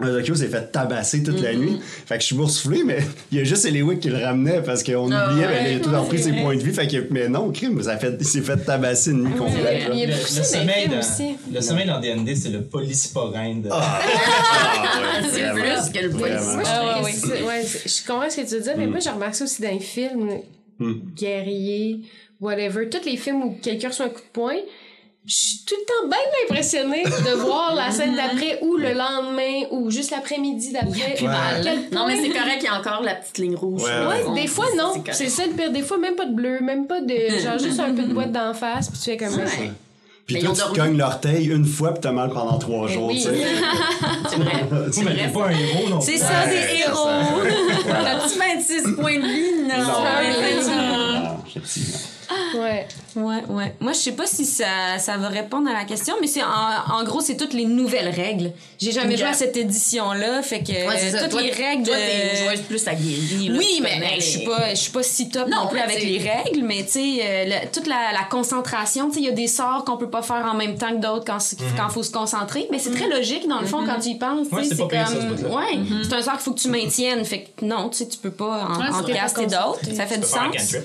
Ozokyo 0.00 0.36
s'est 0.36 0.46
fait 0.46 0.70
tabasser 0.70 1.24
toute 1.24 1.40
Mm-hmm. 1.40 1.42
la 1.42 1.54
nuit. 1.54 1.80
Fait 2.06 2.14
que 2.14 2.20
je 2.20 2.26
suis 2.26 2.36
boursouflé, 2.36 2.84
mais 2.84 2.98
il 3.32 3.38
y 3.38 3.40
a 3.40 3.44
juste 3.44 3.64
Eliwick 3.64 3.98
qui 3.98 4.10
le 4.10 4.18
ramenait 4.24 4.62
parce 4.62 4.84
qu'on 4.84 5.10
Ah 5.10 5.30
oubliait, 5.32 5.46
ouais, 5.48 5.52
ben, 5.64 5.72
il 5.72 5.76
a 5.78 5.80
tout 5.80 5.90
ouais, 5.90 5.96
repris 5.98 6.18
c'est 6.18 6.24
ses 6.26 6.30
vrai. 6.30 6.42
points 6.42 6.54
de 6.56 6.62
vie. 6.62 6.72
Fait 6.72 6.86
que, 6.86 7.06
mais 7.10 7.28
non, 7.28 7.50
crime, 7.50 7.82
ça 7.82 7.92
a 7.94 7.96
fait, 7.96 8.14
il 8.20 8.24
s'est 8.24 8.42
fait 8.42 8.56
tabasser 8.58 9.10
une 9.10 9.24
nuit 9.24 9.32
complète. 9.36 9.60
vrai. 9.60 9.78
là. 9.88 9.94
Il 9.94 9.98
y 9.98 10.04
a 10.04 10.06
Le, 10.06 10.12
sommeil 10.14 10.88
dans, 10.88 10.98
aussi. 11.00 11.36
le 11.52 11.60
sommeil 11.60 11.86
dans 11.88 11.98
D&D, 12.00 12.36
c'est 12.36 12.50
le 12.50 12.62
polysporin 12.62 13.56
de... 13.56 13.68
Ah, 13.72 14.00
ouais, 14.04 15.28
C'est 15.32 15.40
vraiment. 15.48 15.82
plus 15.82 15.90
que 15.92 16.04
le 16.04 16.10
je, 16.12 16.62
Ah, 16.64 17.02
ouais, 17.02 17.42
ouais, 17.44 17.66
je 17.86 18.06
comprends 18.06 18.30
ce 18.30 18.36
que 18.36 18.46
tu 18.48 18.54
veux 18.54 18.60
dire, 18.60 18.74
mais 18.78 18.86
moi, 18.86 19.00
j'ai 19.00 19.10
remarqué 19.10 19.34
ça 19.38 19.44
aussi 19.44 19.62
dans 19.62 19.72
les 19.72 19.80
films, 19.80 20.28
guerriers, 21.16 22.00
whatever, 22.40 22.88
tous 22.88 23.04
les 23.04 23.16
films 23.16 23.42
où 23.42 23.58
quelqu'un 23.60 23.88
reçoit 23.88 24.06
un 24.06 24.10
coup 24.10 24.20
de 24.20 24.32
poing, 24.32 24.54
je 25.28 25.34
suis 25.34 25.58
tout 25.66 25.74
le 25.78 25.84
temps 25.84 26.08
bien 26.08 26.18
impressionnée 26.48 27.04
de 27.04 27.34
voir 27.36 27.74
la 27.74 27.90
scène 27.90 28.16
d'après 28.16 28.58
ou 28.62 28.76
le 28.78 28.94
lendemain 28.94 29.66
ou 29.70 29.90
juste 29.90 30.10
l'après-midi 30.10 30.72
d'après. 30.72 31.16
Non, 31.92 32.06
mais 32.06 32.16
c'est 32.16 32.30
correct, 32.30 32.58
il 32.60 32.64
y 32.64 32.68
a 32.68 32.78
encore 32.78 33.02
la 33.02 33.14
petite 33.14 33.36
ligne 33.38 33.54
rouge. 33.54 33.82
Ouais, 33.82 34.40
des 34.40 34.46
fois, 34.46 34.66
non. 34.76 34.94
C'est 35.12 35.28
ça 35.28 35.44
le 35.46 35.52
pire. 35.52 35.70
Des 35.70 35.82
fois, 35.82 35.98
même 35.98 36.16
pas 36.16 36.24
de 36.24 36.34
bleu, 36.34 36.60
même 36.60 36.86
pas 36.86 37.00
de. 37.02 37.14
Genre, 37.42 37.58
juste 37.58 37.78
un 37.78 37.94
peu 37.94 38.02
de 38.04 38.14
boîte 38.14 38.32
d'en 38.32 38.54
face, 38.54 38.88
puis 38.88 38.98
tu 38.98 39.04
fais 39.10 39.16
comme. 39.18 39.34
Ouais. 39.36 39.70
Puis 40.26 40.40
toi, 40.40 40.52
tu 40.54 40.78
cognes 40.78 40.96
l'orteil 40.98 41.46
une 41.48 41.64
fois 41.64 41.92
puis 41.92 42.02
t'as 42.02 42.12
mal 42.12 42.28
pendant 42.30 42.58
trois 42.58 42.86
Eh 42.88 42.92
jours, 42.92 43.06
oui. 43.08 43.16
tu 43.16 43.22
sais. 43.30 43.46
C'est 44.28 44.36
vrai. 44.36 44.62
Mais 45.04 45.14
t'es 45.14 45.28
pas 45.32 45.46
un 45.46 45.50
héros 45.50 45.88
non 45.88 46.00
C'est 46.02 46.18
ça, 46.18 46.46
des 46.46 46.56
c'est 46.56 46.78
héros. 46.80 47.08
T'as-tu 47.86 48.38
26 48.38 48.82
points 48.94 49.16
de 49.18 49.26
vie? 49.26 49.62
Non. 49.62 49.78
Non, 49.78 49.84
non, 49.84 51.36
effectivement. 51.46 51.98
Ouais. 52.56 52.86
Ouais, 53.16 53.42
ouais. 53.48 53.74
Moi, 53.80 53.92
je 53.92 53.98
sais 53.98 54.12
pas 54.12 54.26
si 54.26 54.44
ça, 54.44 54.98
ça 54.98 55.16
va 55.16 55.28
répondre 55.28 55.68
à 55.68 55.72
la 55.72 55.84
question, 55.84 56.14
mais 56.20 56.26
c'est 56.26 56.42
en, 56.42 56.94
en 56.98 57.04
gros, 57.04 57.20
c'est 57.20 57.36
toutes 57.36 57.52
les 57.52 57.64
nouvelles 57.66 58.08
règles. 58.08 58.52
J'ai 58.80 58.92
jamais 58.92 59.14
Ok. 59.14 59.18
joué 59.20 59.28
à 59.28 59.32
cette 59.32 59.56
édition-là, 59.56 60.42
fait 60.42 60.62
que 60.62 60.72
Ouais, 60.72 60.96
c'est 60.98 61.10
ça. 61.10 61.22
toutes 61.22 61.30
Toi- 61.30 61.42
les 61.42 61.50
règles 61.50 61.84
Toi, 61.84 61.96
de... 61.96 62.00
t'es 62.00 62.40
une 62.40 62.46
joueuse 62.48 62.60
plus 62.62 62.88
aguerrie. 62.88 63.50
Oui, 63.56 63.80
mais 63.82 63.98
ben, 64.00 64.10
je 64.16 64.20
suis 64.24 64.44
pas, 64.44 64.70
je 64.70 64.76
suis 64.76 64.90
pas 64.92 65.02
si 65.02 65.28
top 65.28 65.48
non, 65.48 65.62
Non, 65.64 65.66
plus 65.68 65.76
mais 65.76 65.82
avec 65.82 66.02
les 66.02 66.18
règles, 66.18 66.62
mais 66.64 66.84
tu 66.84 66.92
sais, 66.92 67.18
euh, 67.22 67.54
toute 67.72 67.86
la, 67.86 68.12
la 68.12 68.24
concentration, 68.30 69.08
tu 69.08 69.14
sais, 69.14 69.20
il 69.20 69.26
y 69.26 69.30
a 69.30 69.32
des 69.32 69.48
sorts 69.48 69.84
qu'on 69.84 69.96
peut 69.96 70.10
pas 70.10 70.22
faire 70.22 70.46
en 70.50 70.54
même 70.54 70.76
temps 70.78 70.90
que 70.90 71.00
d'autres 71.00 71.24
quand 71.24 71.38
il 71.52 71.92
faut 71.92 72.02
se 72.02 72.10
concentrer, 72.12 72.66
mais 72.70 72.78
c'est 72.78 72.92
très 72.92 73.08
logique 73.08 73.48
dans 73.48 73.60
le 73.60 73.66
fond 73.66 73.84
quand 73.84 74.00
tu 74.00 74.10
y 74.10 74.18
penses. 74.18 74.46
Ouais, 74.52 74.62
c'est 74.64 74.70
c'est 74.70 74.76
pas 74.82 74.88
pire, 74.88 75.08
ça, 75.08 75.14
ce 75.14 75.18
comme, 75.18 75.34
bout-là. 75.34 75.56
ouais, 75.56 75.78
c'est 76.04 76.12
un 76.14 76.22
sort 76.22 76.34
qu'il 76.34 76.42
faut 76.42 76.52
que 76.52 76.60
tu 76.60 76.68
maintiennes, 76.68 77.24
fait 77.24 77.48
que 77.56 77.64
non, 77.64 77.88
tu 77.88 77.98
sais, 77.98 78.08
tu 78.08 78.18
peux 78.18 78.30
pas 78.30 78.68
en, 78.70 78.78
pas 78.78 78.90
d'autres, 79.44 79.94
ça 79.94 80.06
fait 80.06 80.18
du 80.18 80.26
sens. 80.26 80.76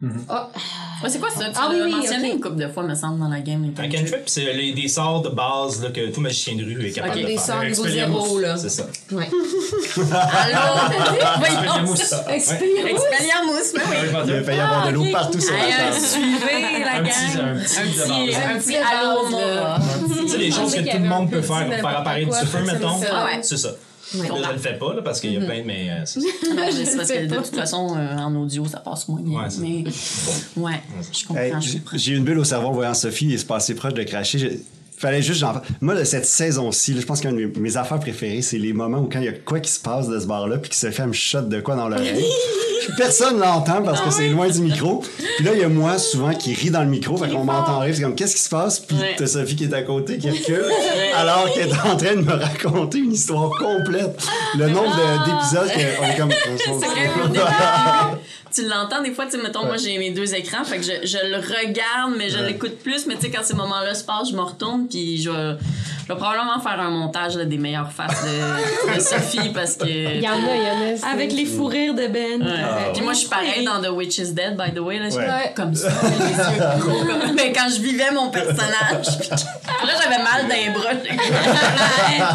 Par 0.00 0.10
exemple. 0.10 0.58
Ouais, 1.02 1.08
c'est 1.10 1.18
quoi 1.18 1.30
ça? 1.30 1.44
Tu 1.46 1.50
Ah 1.56 1.68
oui, 1.70 1.78
l'as 1.78 1.84
oui, 1.86 1.92
mentionné 1.94 2.28
ok. 2.28 2.34
une 2.34 2.40
couple 2.40 2.56
de 2.56 2.68
fois, 2.68 2.82
me 2.82 2.94
semble, 2.94 3.18
dans 3.18 3.28
la 3.28 3.40
game. 3.40 3.64
Un 3.78 3.88
cantrip, 3.88 4.22
c'est 4.26 4.52
les- 4.52 4.72
des 4.72 4.88
sorts 4.88 5.22
de 5.22 5.28
base 5.30 5.82
là, 5.82 5.90
que 5.90 6.10
tout 6.12 6.20
magicien 6.20 6.54
de 6.56 6.64
rue 6.64 6.86
est 6.86 6.92
capable 6.92 7.14
Ok, 7.16 7.22
de 7.22 7.26
des 7.26 7.36
faire. 7.36 7.46
sorts 7.46 7.64
niveau 7.64 7.86
zéro, 7.88 8.38
là. 8.40 8.56
C'est 8.56 8.68
ça. 8.68 8.86
Ouais. 9.12 9.28
Ça. 11.96 12.24
Ouais. 12.28 12.36
Expelliarmus, 12.36 13.72
mais 13.74 13.80
oui. 13.90 13.96
Il 14.26 14.40
va 14.42 14.54
y 14.54 14.60
avoir 14.60 14.86
de 14.86 14.92
l'eau 14.92 15.04
partout 15.12 15.40
sur 15.40 15.52
la 15.54 15.58
table. 15.60 15.96
suivez 16.00 16.84
la 16.84 16.92
Un 16.92 17.02
gang. 17.02 17.06
petit- 17.06 17.38
un 17.38 18.58
petit 18.58 18.76
un. 18.76 19.78
Tu 20.22 20.28
sais, 20.28 20.38
les 20.38 20.50
choses 20.50 20.74
que 20.74 20.80
tout 20.80 20.98
le 20.98 21.08
monde 21.08 21.30
peut 21.30 21.40
faire 21.42 21.66
pour 21.66 21.74
faire 21.74 21.98
apparaître 21.98 22.40
du 22.40 22.46
feu, 22.46 22.58
mettons. 22.64 23.00
Ah. 23.10 23.28
C'est 23.42 23.56
ça. 23.56 23.70
Là, 24.14 24.24
je 24.48 24.52
le 24.52 24.58
fais 24.58 24.78
pas, 24.78 24.94
là, 24.94 25.02
parce 25.02 25.20
qu'il 25.20 25.32
y 25.32 25.36
a 25.36 25.40
plein 25.40 25.60
de. 25.62 25.66
Mais 25.66 25.90
euh, 25.90 26.02
c'est 26.04 26.20
ça. 26.20 26.26
Non, 26.48 26.54
mais 26.56 26.84
c'est 26.84 26.96
parce 26.96 27.10
que 27.10 27.26
de 27.26 27.34
toute 27.36 27.54
façon, 27.56 27.96
euh, 27.96 28.16
en 28.16 28.34
audio, 28.36 28.64
ça 28.66 28.78
passe 28.78 29.08
moins 29.08 29.20
bien. 29.20 29.40
Ouais, 29.40 29.48
mais, 29.60 29.84
ouais, 30.62 30.80
je 31.12 31.26
comprends, 31.26 31.42
Hey, 31.42 31.52
je 31.60 31.78
j'ai- 31.98 32.12
eu 32.12 32.16
une 32.16 32.24
bulle 32.24 32.38
au 32.38 32.44
cerveau 32.44 32.68
en 32.68 32.72
voyant 32.72 32.94
Sophie 32.94 33.32
et 33.32 33.38
se 33.38 33.44
passer 33.44 33.74
proche 33.74 33.94
de 33.94 34.02
cracher. 34.04 34.38
J'ai- 34.38 34.60
fallait 34.98 35.20
juste 35.22 35.44
Moi, 35.82 35.94
de 35.94 36.04
cette 36.04 36.24
saison-ci, 36.24 36.98
je 36.98 37.04
pense 37.04 37.20
qu'une 37.20 37.36
de 37.52 37.58
mes, 37.60 37.76
affaires 37.76 38.00
préférées, 38.00 38.40
c'est 38.42 38.58
les 38.58 38.72
moments 38.72 38.98
où 39.00 39.08
quand 39.12 39.18
il 39.18 39.26
y 39.26 39.28
a 39.28 39.32
quoi 39.32 39.60
qui 39.60 39.70
se 39.70 39.80
passe 39.80 40.08
de 40.08 40.18
ce 40.18 40.26
bar-là, 40.26 40.56
puis 40.58 40.70
qui 40.70 40.78
se 40.78 40.90
fait 40.90 41.02
un 41.02 41.12
shot 41.12 41.42
de 41.42 41.60
quoi 41.60 41.76
dans 41.76 41.88
l'oreille. 41.88 42.24
Personne 42.96 43.38
l'entend 43.38 43.82
parce 43.82 44.00
que 44.00 44.10
c'est 44.10 44.28
loin 44.28 44.48
du 44.48 44.60
micro. 44.60 45.02
Puis 45.36 45.44
là, 45.44 45.52
il 45.54 45.60
y 45.60 45.64
a 45.64 45.68
moi 45.68 45.98
souvent 45.98 46.32
qui 46.34 46.54
rit 46.54 46.70
dans 46.70 46.82
le 46.82 46.88
micro, 46.88 47.16
fait 47.16 47.28
qu'on 47.28 47.44
m'entend 47.44 47.80
rire. 47.80 47.94
C'est 47.94 48.02
comme, 48.02 48.14
qu'est-ce 48.14 48.36
qui 48.36 48.42
se 48.42 48.48
passe? 48.48 48.80
Puis 48.80 48.96
Ouais. 48.96 49.14
t'as 49.18 49.26
Sophie 49.26 49.56
qui 49.56 49.64
est 49.64 49.74
à 49.74 49.82
côté, 49.82 50.18
qui 50.18 50.30
recule, 50.30 50.64
alors 51.16 51.52
qu'elle 51.52 51.68
est 51.68 51.80
en 51.90 51.96
train 51.96 52.14
de 52.16 52.22
me 52.22 52.32
raconter 52.32 52.98
une 52.98 53.12
histoire 53.12 53.50
complète. 53.50 54.18
Le 54.56 54.68
nombre 54.68 54.94
de- 54.96 55.30
d'épisodes 55.30 55.70
qu'on 55.98 56.06
est 56.06 56.16
comme. 56.16 56.30
tu 58.54 58.66
l'entends 58.66 59.02
des 59.02 59.12
fois, 59.12 59.26
tu 59.26 59.32
sais, 59.32 59.38
mettons, 59.42 59.64
moi 59.66 59.76
j'ai 59.76 59.98
mes 59.98 60.10
deux 60.12 60.34
écrans, 60.34 60.64
fait 60.64 60.78
que 60.78 60.84
je, 60.84 61.06
je 61.06 61.18
le 61.28 61.36
regarde, 61.36 62.14
mais 62.16 62.30
je 62.30 62.38
Ouais. 62.38 62.46
l'écoute 62.46 62.78
plus, 62.82 63.06
mais 63.06 63.16
tu 63.16 63.22
sais, 63.22 63.30
quand 63.30 63.42
ces 63.44 63.54
moments-là 63.54 63.94
se 63.94 64.04
passent, 64.04 64.30
je 64.30 64.36
me 64.36 64.40
retourne, 64.42 64.86
puis 64.88 65.20
je 65.22 65.54
je 66.06 66.12
vais 66.12 66.18
probablement 66.18 66.60
faire 66.60 66.80
un 66.80 66.90
montage 66.90 67.36
là, 67.36 67.44
des 67.44 67.58
meilleures 67.58 67.90
faces 67.90 68.24
de, 68.24 68.94
de 68.94 69.00
Sophie 69.00 69.50
parce 69.52 69.74
que. 69.76 69.86
Il 69.86 70.20
y 70.22 70.28
en 70.28 70.34
a, 70.34 70.36
il 70.36 70.62
y 70.62 70.70
en 71.04 71.08
a. 71.08 71.12
Avec 71.12 71.32
les 71.32 71.44
fous 71.46 71.66
rires 71.66 71.94
de 71.94 72.06
Ben. 72.06 72.42
Ouais. 72.42 72.48
Ah, 72.62 72.90
Puis 72.94 73.02
moi, 73.02 73.12
je 73.12 73.18
suis 73.20 73.28
pareil 73.28 73.64
dans 73.64 73.80
The 73.82 73.90
Witch 73.90 74.18
is 74.18 74.32
Dead, 74.32 74.56
by 74.56 74.72
the 74.74 74.78
way. 74.80 74.98
Là, 74.98 75.06
Ouais. 75.06 75.10
J'étais 75.10 75.54
comme 75.54 75.74
ça, 75.74 75.88
les 75.88 76.18
yeux 76.18 76.80
gros, 76.80 77.32
Mais 77.34 77.52
quand 77.52 77.68
je 77.74 77.80
vivais 77.80 78.10
mon 78.12 78.28
personnage, 78.28 79.18
là, 79.30 79.92
j'avais 80.02 80.22
mal 80.22 80.46
les 80.48 80.70
bras. 80.70 80.92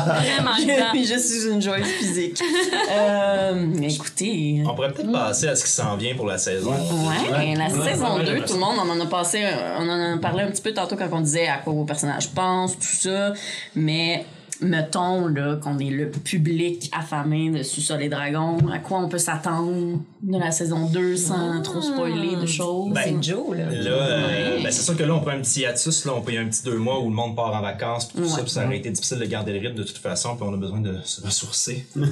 Vraiment 0.06 0.52
Je, 0.58 1.14
je 1.14 1.20
suis 1.20 1.50
une 1.52 1.62
joueuse 1.62 1.86
physique. 2.00 2.42
Euh, 2.94 3.72
écoutez. 3.82 4.64
On 4.66 4.76
pourrait 4.76 4.92
peut-être 4.92 5.12
passer 5.12 5.48
à 5.48 5.56
ce 5.56 5.64
qui 5.64 5.70
s'en 5.72 5.96
vient 5.96 6.14
pour 6.16 6.26
la 6.26 6.38
saison. 6.38 6.72
Ouais, 6.72 7.56
la 7.56 7.66
Ouais, 7.66 7.90
saison 7.90 8.18
ouais, 8.18 8.26
2, 8.26 8.32
ouais, 8.34 8.42
tout 8.46 8.54
le 8.56 8.60
monde, 8.60 8.76
on 8.84 8.90
en 8.90 9.00
a 9.00 9.06
passé, 9.06 9.44
euh, 9.44 9.78
on 9.80 9.88
en 9.90 10.16
a 10.16 10.18
parlé 10.18 10.44
un 10.44 10.48
petit 10.48 10.62
peu 10.62 10.74
tantôt 10.74 10.96
quand 10.98 11.08
on 11.12 11.22
disait 11.22 11.48
à 11.48 11.58
quoi 11.58 11.74
vos 11.74 11.86
personnages 11.86 12.30
pensent, 12.30 12.74
tout 12.74 12.82
ça, 12.82 13.34
mais 13.76 14.26
mettons 14.62 15.28
là 15.28 15.56
qu'on 15.58 15.80
est 15.80 15.90
le 15.90 16.10
public 16.10 16.90
affamé 16.98 17.50
de 17.50 17.64
Sous-sol 17.64 18.02
et 18.02 18.10
Dragons, 18.10 18.58
à 18.72 18.80
quoi 18.80 19.00
on 19.00 19.10
peut 19.10 19.18
s'attendre 19.18 20.00
de 20.22 20.38
la 20.40 20.52
saison 20.52 20.86
2 20.86 21.16
sans 21.18 21.62
trop 21.64 21.82
spoiler 21.82 22.36
de 22.40 22.46
choses? 22.46 22.94
Ben, 22.94 23.02
C'est 23.22 23.32
Joe, 23.32 23.58
là. 23.58 23.66
Là, 23.72 23.90
euh, 23.92 24.58
Ouais. 24.58 24.64
ben, 24.64 24.72
c'est 24.72 24.84
sûr 24.84 24.96
que 24.96 25.04
là, 25.04 25.16
on 25.16 25.20
prend 25.22 25.32
un 25.32 25.42
petit 25.42 25.62
hiatus, 25.62 26.06
là, 26.06 26.14
on 26.16 26.22
paye 26.22 26.38
un 26.38 26.46
petit 26.46 26.64
deux 26.64 26.78
mois 26.78 27.00
où 27.02 27.10
le 27.10 27.16
monde 27.16 27.36
part 27.36 27.56
en 27.56 27.62
vacances, 27.62 28.06
puis 28.08 28.22
tout 28.22 28.28
ça, 28.30 28.42
puis 28.44 28.52
ça 28.52 28.66
aurait 28.66 28.78
été 28.78 28.92
difficile 28.92 29.18
de 29.20 29.26
garder 29.26 29.52
le 29.54 29.60
rythme 29.60 29.78
de 29.80 29.84
toute 29.84 29.98
façon, 29.98 30.36
puis 30.36 30.46
on 30.48 30.54
a 30.54 30.58
besoin 30.58 30.80
de 30.82 30.96
se 31.04 31.22
ressourcer. 31.26 31.86
moi, 31.96 32.10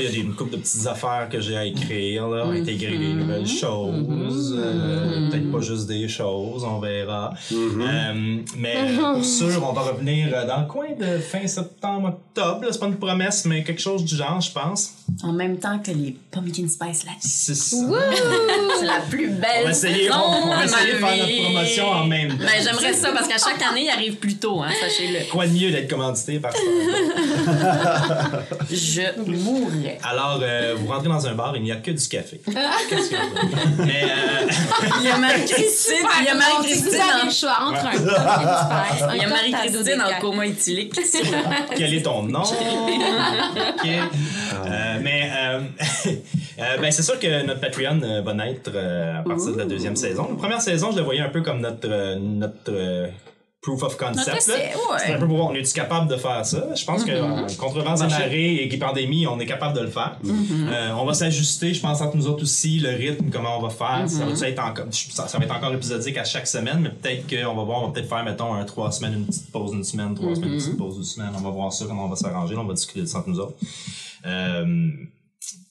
il 0.00 0.04
y 0.04 0.08
a 0.08 0.10
des, 0.10 0.18
une 0.18 0.34
couple 0.34 0.52
de 0.52 0.56
petites 0.56 0.86
affaires 0.86 1.28
que 1.30 1.40
j'ai 1.40 1.56
à 1.56 1.64
écrire, 1.64 2.28
là, 2.28 2.44
Mm-hmm. 2.44 2.60
intégrer 2.62 2.98
des 2.98 3.12
nouvelles 3.14 3.46
choses, 3.46 4.54
euh, 4.58 5.30
peut-être 5.30 5.50
pas 5.50 5.60
juste 5.60 5.86
des 5.86 6.08
choses, 6.08 6.62
on 6.64 6.78
verra. 6.78 7.32
Euh, 7.52 8.38
mais 8.58 8.74
pour 9.14 9.24
sûr, 9.24 9.66
on 9.68 9.72
va 9.72 9.82
revenir 9.82 10.30
dans 10.46 10.60
le 10.60 10.66
coin 10.66 10.88
de 10.98 11.18
fin 11.18 11.43
septembre, 11.48 12.08
octobre, 12.08 12.66
c'est 12.70 12.78
pas 12.78 12.86
une 12.86 12.96
promesse, 12.96 13.44
mais 13.44 13.62
quelque 13.64 13.80
chose 13.80 14.04
du 14.04 14.16
genre, 14.16 14.40
je 14.40 14.50
pense. 14.52 14.94
En 15.22 15.32
même 15.32 15.58
temps 15.58 15.78
que 15.78 15.90
les 15.90 16.16
Pumpkin 16.30 16.68
Spice 16.68 17.04
Latte. 17.04 17.16
C'est 17.20 17.54
ça. 17.54 17.76
C'est 18.78 18.86
la 18.86 19.00
plus 19.08 19.28
belle 19.28 19.48
On 19.60 19.64
va 19.64 19.70
essayer, 19.70 20.04
saison 20.06 20.14
on, 20.24 20.48
on 20.48 20.48
va 20.48 20.62
de 20.62 20.64
essayer 20.64 20.92
de 20.92 20.98
faire 20.98 21.16
notre 21.16 21.42
promotion 21.44 21.88
en 21.90 22.06
même 22.06 22.28
temps. 22.30 22.44
Ben, 22.44 22.62
j'aimerais 22.62 22.92
ça 22.92 23.12
parce 23.12 23.28
qu'à 23.28 23.38
chaque 23.38 23.62
année, 23.62 23.84
il 23.84 23.90
arrive 23.90 24.16
plus 24.16 24.36
tôt, 24.36 24.62
hein, 24.62 24.70
sachez-le. 24.80 25.30
Quoi 25.30 25.46
de 25.46 25.52
mieux 25.52 25.70
d'être 25.70 25.88
commandité 25.88 26.38
par 26.40 26.52
ça? 26.52 26.58
Je 28.70 29.20
mourrais. 29.30 29.98
Alors, 30.02 30.40
euh, 30.42 30.74
vous 30.78 30.86
rentrez 30.86 31.08
dans 31.08 31.26
un 31.26 31.34
bar, 31.34 31.56
il 31.56 31.62
n'y 31.62 31.72
a 31.72 31.76
que 31.76 31.90
du 31.90 32.08
café. 32.08 32.40
Qu'est-ce 32.44 33.10
que 33.10 33.16
vous 33.16 33.84
Mais 33.84 34.04
euh, 34.04 34.48
Il 35.00 35.04
y 35.06 35.08
a 35.08 35.18
Marie-Christine, 35.18 36.06
il 36.20 36.24
y 36.24 36.28
a 36.28 36.32
Vous 36.34 36.38
Marie-Christine 36.38 37.00
avez 37.00 37.22
en 37.22 37.26
le 37.26 37.30
choix 37.30 37.56
entre 37.62 37.86
un 37.86 37.92
pumpkin 37.92 38.96
spice, 38.96 39.04
Il 39.14 39.20
y 39.20 39.24
a 39.24 39.28
Marie-Christine 39.28 40.02
en 40.02 40.20
coma 40.20 40.46
éthylique. 40.46 40.94
quel 41.76 41.94
est 41.94 42.02
ton 42.02 42.22
nom? 42.22 42.42
Ok. 43.74 43.88
Euh, 44.66 44.98
mais 45.02 45.30
euh, 45.36 45.60
euh, 46.06 46.76
ben, 46.80 46.90
c'est 46.90 47.02
sûr 47.02 47.18
que 47.18 47.44
notre 47.44 47.60
Patreon 47.60 48.00
va 48.22 48.34
naître 48.34 48.70
à 48.76 49.22
partir 49.22 49.52
de 49.52 49.58
la 49.58 49.64
deuxième 49.64 49.96
saison. 49.96 50.28
La 50.30 50.36
première 50.36 50.60
saison, 50.60 50.90
je 50.92 50.96
le 50.96 51.02
voyais 51.02 51.20
un 51.20 51.28
peu 51.28 51.42
comme 51.42 51.60
notre, 51.60 52.16
notre 52.18 52.72
proof 53.64 53.82
of 53.82 53.96
concept. 53.96 54.48
Ouais. 54.48 54.72
C'est 54.98 55.14
un 55.14 55.18
peu 55.18 55.26
pour 55.26 55.36
voir, 55.38 55.48
on 55.48 55.54
est 55.54 55.74
capable 55.74 56.08
de 56.08 56.16
faire 56.16 56.44
ça? 56.44 56.74
Je 56.74 56.84
pense 56.84 57.02
que 57.02 57.10
euh, 57.10 57.46
contre 57.58 57.80
vents 57.80 57.96
et 57.96 58.08
marées 58.08 58.54
et 58.56 58.68
qui 58.68 58.76
pandémie, 58.76 59.26
on 59.26 59.40
est 59.40 59.46
capable 59.46 59.74
de 59.74 59.80
le 59.82 59.90
faire. 59.90 60.18
Euh, 60.24 60.90
on 60.92 61.04
va 61.06 61.14
s'ajuster, 61.14 61.72
je 61.72 61.80
pense, 61.80 62.00
entre 62.02 62.16
nous 62.16 62.26
autres 62.26 62.42
aussi, 62.42 62.78
le 62.78 62.90
rythme, 62.90 63.30
comment 63.30 63.58
on 63.58 63.62
va 63.62 63.70
faire. 63.70 64.08
Ça, 64.08 64.26
va 64.26 64.48
être 64.48 64.58
encore, 64.62 64.86
ça, 64.90 65.28
ça 65.28 65.38
va 65.38 65.44
être 65.44 65.56
encore 65.56 65.72
épisodique 65.72 66.18
à 66.18 66.24
chaque 66.24 66.46
semaine, 66.46 66.80
mais 66.80 66.90
peut-être 66.90 67.26
qu'on 67.26 67.54
va 67.54 67.62
voir, 67.64 67.82
on 67.82 67.86
va 67.86 67.92
peut-être 67.92 68.08
faire, 68.08 68.24
mettons, 68.24 68.52
un 68.52 68.64
trois 68.64 68.92
semaines, 68.92 69.14
une 69.14 69.26
petite 69.26 69.50
pause 69.50 69.72
une 69.72 69.84
semaine, 69.84 70.14
trois 70.14 70.34
semaines, 70.34 70.52
une 70.52 70.58
petite 70.58 70.76
pause 70.76 70.98
une 70.98 71.04
semaine. 71.04 71.30
On 71.34 71.40
va 71.40 71.50
voir 71.50 71.72
ça, 71.72 71.86
comment 71.86 72.04
on 72.04 72.08
va 72.08 72.16
s'arranger. 72.16 72.56
On 72.56 72.64
va 72.64 72.74
discuter 72.74 73.00
de 73.00 73.06
ça 73.06 73.18
entre 73.18 73.30
nous 73.30 73.40
autres. 73.40 73.56
Euh, 74.26 74.88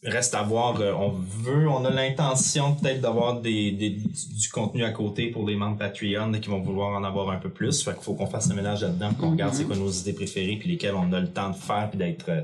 reste 0.06 0.36
à 0.36 0.44
voir. 0.44 0.80
euh, 0.82 0.94
on 0.94 1.10
veut, 1.12 1.68
on 1.70 1.84
a 1.86 1.90
l'intention 1.90 2.76
peut-être 2.76 3.02
d'avoir 3.02 3.42
des, 3.42 3.72
des- 3.72 3.90
du, 3.92 4.50
contenu 4.52 4.84
à 4.84 4.92
côté 4.92 5.28
pour 5.32 5.48
les 5.48 5.56
membres 5.56 5.78
Patreon 5.78 6.32
qui 6.34 6.50
vont 6.50 6.62
vouloir 6.62 6.98
en 7.00 7.04
avoir 7.04 7.30
un 7.30 7.38
peu 7.38 7.50
plus. 7.50 7.84
Fait 7.84 7.94
qu'il 7.94 8.04
faut 8.04 8.14
qu'on 8.14 8.28
fasse 8.28 8.50
le 8.50 8.56
ménage 8.56 8.82
là-dedans, 8.82 9.14
qu'on 9.14 9.32
regarde 9.32 9.54
c'est 9.54 9.64
quoi 9.66 9.76
nos 9.76 9.92
idées 9.92 10.14
préférées, 10.14 10.58
puis 10.58 10.70
lesquelles 10.70 10.96
on 10.96 11.12
a 11.14 11.20
le 11.20 11.30
temps 11.32 11.50
de 11.50 11.56
faire, 11.56 11.90
puis 11.90 11.98
d'être 11.98 12.30
euh, 12.30 12.42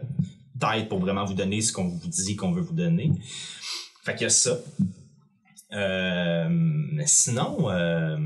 tight 0.60 0.88
pour 0.90 1.00
vraiment 1.00 1.26
vous 1.26 1.34
donner 1.34 1.62
ce 1.62 1.72
qu'on 1.74 1.88
vous 1.90 2.08
dit 2.08 2.36
qu'on 2.36 2.52
veut 2.52 2.62
vous 2.62 2.74
donner. 2.76 3.12
Fait 4.04 4.14
qu'il 4.14 4.24
y 4.24 4.26
a 4.26 4.30
ça. 4.30 4.58
Euh, 5.74 6.48
mais 6.50 7.06
sinon, 7.06 7.70
euh, 7.70 8.18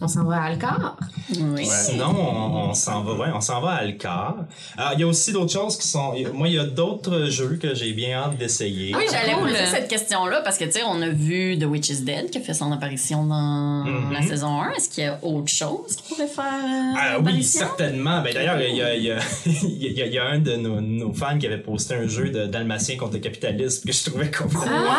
On 0.00 0.06
s'en 0.08 0.24
va 0.24 0.36
à 0.36 0.44
Alcar? 0.44 0.96
Oui. 1.36 1.66
Sinon, 1.66 2.14
on, 2.16 2.70
on 2.70 2.74
s'en 2.74 3.02
va, 3.02 3.12
ouais, 3.14 3.28
on 3.34 3.40
s'en 3.40 3.60
va 3.60 3.70
à 3.72 3.74
Alcar. 3.78 4.36
Alors, 4.78 4.92
il 4.94 5.00
y 5.00 5.02
a 5.02 5.06
aussi 5.06 5.32
d'autres 5.32 5.52
choses 5.52 5.76
qui 5.76 5.86
sont. 5.86 6.14
Moi, 6.32 6.48
il 6.48 6.54
y 6.54 6.58
a 6.58 6.64
d'autres 6.64 7.26
jeux 7.26 7.58
que 7.60 7.74
j'ai 7.74 7.92
bien 7.92 8.16
hâte 8.18 8.38
d'essayer. 8.38 8.94
Oui, 8.94 9.02
j'allais 9.10 9.34
Cool. 9.34 9.48
poser 9.50 9.66
cette 9.66 9.88
question-là 9.88 10.42
parce 10.42 10.58
que, 10.58 10.64
tu 10.64 10.72
sais, 10.72 10.82
on 10.86 11.02
a 11.02 11.08
vu 11.08 11.58
The 11.58 11.64
Witch 11.64 11.90
is 11.90 12.02
Dead 12.02 12.30
qui 12.30 12.38
a 12.38 12.40
fait 12.40 12.54
son 12.54 12.70
apparition 12.72 13.24
dans 13.26 13.84
Mhm. 13.84 14.12
la 14.12 14.22
saison 14.22 14.60
1. 14.62 14.70
Est-ce 14.72 14.88
qu'il 14.90 15.04
y 15.04 15.06
a 15.08 15.18
autre 15.22 15.48
chose 15.48 15.96
qui 15.96 16.14
pourrait 16.14 16.28
faire 16.28 16.44
euh, 16.44 16.96
Ah 16.96 17.18
oui, 17.24 17.42
certainement. 17.42 18.22
Ben, 18.22 18.32
D'ailleurs, 18.32 18.60
il 18.60 18.76
y 18.76 18.82
a, 18.82 18.94
il 18.94 19.02
y, 19.02 19.10
a, 19.10 19.18
il 19.46 19.92
y 19.92 20.02
a- 20.02 20.06
il 20.06 20.12
y 20.14 20.18
a 20.18 20.24
un 20.24 20.38
de 20.38 20.54
nos, 20.54 20.80
nos 20.80 21.12
fans 21.12 21.36
qui 21.38 21.46
avait 21.46 21.58
posté 21.58 21.94
un 21.96 22.06
jeu 22.06 22.30
de 22.30 22.46
Dalmatien 22.46 22.96
contre 22.96 23.14
le 23.14 23.18
capitalisme 23.18 23.86
que 23.88 23.92
je 23.92 24.04
trouvais 24.08 24.30
complètement. 24.30 24.94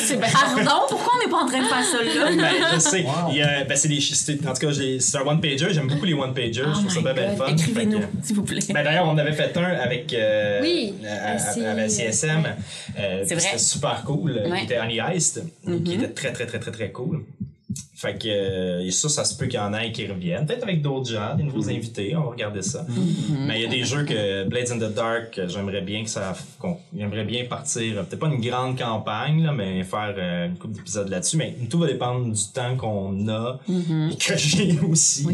c'est 0.00 0.16
bien. 0.18 0.28
Pardon, 0.32 0.82
pourquoi 0.88 1.12
on 1.16 1.24
n'est 1.24 1.30
pas 1.30 1.38
en 1.38 1.46
train 1.46 1.60
de 1.60 1.66
faire 1.66 1.84
ça 1.84 2.02
là? 2.02 2.36
Ben, 2.36 2.54
je 2.74 2.78
sais. 2.80 3.06
Il 3.30 3.36
y 3.36 3.42
a- 3.42 3.64
ben, 3.64 3.76
c'est 3.76 3.88
des, 3.88 4.07
en 4.46 4.52
tout 4.52 4.66
cas, 4.66 4.72
c'est 5.00 5.16
un 5.18 5.22
one-pager. 5.26 5.66
J'aime 5.72 5.86
beaucoup 5.88 6.04
les 6.04 6.14
one-pagers. 6.14 6.52
je 6.52 6.60
trouve 6.80 6.90
ça 6.90 7.00
Oh 7.00 7.14
bien, 7.14 7.28
God. 7.28 7.36
fun. 7.38 7.52
Écrivez-nous, 7.52 8.00
s'il 8.22 8.36
vous 8.36 8.42
plaît. 8.44 8.60
Ben, 8.72 8.84
D'ailleurs, 8.84 9.06
on 9.08 9.16
avait 9.18 9.32
fait 9.32 9.56
un 9.56 9.64
avec, 9.64 10.12
euh, 10.14 10.60
Oui, 10.62 10.94
à- 11.06 11.32
à- 11.34 11.88
CSM. 11.88 12.44
Euh, 12.98 13.24
C'est 13.26 13.34
vrai. 13.34 13.44
C'était 13.44 13.58
super 13.58 14.02
cool. 14.04 14.32
Ouais. 14.32 14.58
Il 14.60 14.64
était 14.64 14.78
Honey 14.78 14.98
Heist, 15.00 15.42
Mhm. 15.64 15.82
qui 15.82 15.94
était 15.94 16.08
très, 16.08 16.32
très, 16.32 16.46
très, 16.46 16.58
très, 16.58 16.70
très 16.72 16.90
cool. 16.90 17.24
Fait 17.96 18.16
que 18.16 18.28
euh, 18.28 18.84
et 18.86 18.90
ça, 18.92 19.08
ça 19.08 19.24
se 19.24 19.36
peut 19.36 19.46
qu'il 19.46 19.58
y 19.58 19.62
en 19.62 19.74
ait 19.74 19.90
qui 19.90 20.06
reviennent. 20.06 20.46
Peut-être 20.46 20.62
avec 20.62 20.82
d'autres 20.82 21.10
gens, 21.10 21.34
des 21.34 21.42
nouveaux 21.42 21.68
invités. 21.68 22.14
On 22.16 22.20
va 22.22 22.30
regarder 22.30 22.62
ça. 22.62 22.86
Mais 23.46 23.58
il 23.60 23.62
y 23.62 23.66
a 23.66 23.68
des 23.68 23.82
jeux 23.84 24.04
que 24.04 24.44
Blades 24.48 24.70
in 24.70 24.78
the 24.78 24.94
Dark, 24.94 25.36
euh, 25.38 25.48
j'aimerais 25.48 25.80
bien 25.80 26.04
que 26.04 26.08
ça. 26.10 26.36
qu'on- 26.60 26.76
J'aimerais 26.96 27.24
bien 27.24 27.44
partir. 27.46 27.98
euh, 27.98 28.02
Peut-être 28.04 28.20
pas 28.20 28.28
une 28.28 28.40
grande 28.40 28.78
campagne, 28.78 29.42
là, 29.42 29.52
mais 29.52 29.82
faire 29.82 30.14
euh, 30.16 30.46
une 30.46 30.56
couple 30.56 30.74
d'épisodes 30.74 31.08
là-dessus. 31.08 31.36
Mais 31.36 31.56
tout 31.68 31.78
va 31.80 31.88
dépendre 31.88 32.32
du 32.32 32.42
temps 32.54 32.76
qu'on 32.76 33.26
a 33.28 33.58
et 33.68 34.16
que 34.16 34.36
j'ai 34.36 34.78
aussi. 34.88 35.26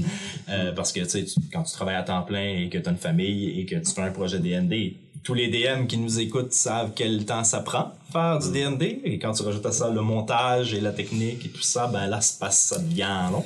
Euh, 0.49 0.73
parce 0.73 0.91
que 0.93 1.01
tu 1.01 1.09
sais, 1.09 1.25
quand 1.53 1.63
tu 1.65 1.73
travailles 1.73 1.97
à 1.97 2.03
temps 2.03 2.23
plein 2.23 2.49
et 2.61 2.69
que 2.71 2.79
tu 2.79 2.89
as 2.89 2.93
une 2.93 2.97
famille 2.99 3.61
et 3.61 3.67
que 3.67 3.77
tu 3.77 3.91
fais 3.93 4.01
un 4.03 4.11
projet 4.11 4.39
DND, 4.39 4.95
tous 5.25 5.35
les 5.35 5.49
DM 5.49 5.87
qui 5.87 5.97
nous 5.97 6.21
écoutent 6.21 6.53
savent 6.53 6.93
quel 6.95 7.25
temps 7.25 7.45
ça 7.45 7.61
prend 7.61 7.93
faire 8.15 8.39
du 8.39 8.53
DND. 8.53 9.01
Et 9.05 9.19
quand 9.19 9.33
tu 9.33 9.43
rajoutes 9.43 9.67
à 9.67 9.73
ça 9.73 9.91
le 9.91 10.01
montage 10.01 10.73
et 10.73 10.81
la 10.81 10.93
technique 10.93 11.45
et 11.47 11.49
tout 11.49 11.63
ça, 11.63 11.89
ben 11.89 12.07
là, 12.07 12.21
ça 12.21 12.37
passe 12.39 12.61
ça 12.61 12.79
bien 12.79 13.31
long. 13.31 13.45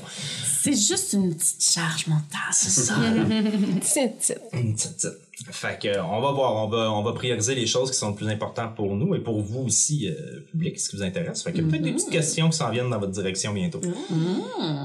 C'est 0.62 0.74
juste 0.74 1.14
une 1.14 1.34
petite 1.34 1.62
charge 1.62 2.06
mentale. 2.06 2.52
C'est 2.52 2.70
ça. 2.70 2.94
Une 2.98 3.80
petite, 3.80 4.34
petite. 4.50 5.06
Fait 5.52 5.78
que, 5.80 6.00
on 6.00 6.20
va 6.20 6.32
voir, 6.32 6.56
on 6.56 6.68
va, 6.68 6.92
on 6.92 7.02
va 7.02 7.12
prioriser 7.12 7.54
les 7.54 7.66
choses 7.66 7.92
qui 7.92 7.96
sont 7.96 8.10
le 8.10 8.16
plus 8.16 8.28
importantes 8.28 8.74
pour 8.74 8.96
nous 8.96 9.14
et 9.14 9.20
pour 9.20 9.40
vous 9.40 9.60
aussi, 9.60 10.08
euh, 10.08 10.40
public, 10.50 10.78
ce 10.78 10.90
qui 10.90 10.96
vous 10.96 11.02
intéresse. 11.02 11.42
Fait 11.42 11.52
que 11.52 11.62
peut-être 11.62 11.82
des 11.82 11.92
petites 11.92 12.10
questions 12.10 12.50
qui 12.50 12.56
s'en 12.56 12.70
viennent 12.70 12.90
dans 12.90 12.98
votre 12.98 13.12
direction 13.12 13.54
bientôt. 13.54 13.80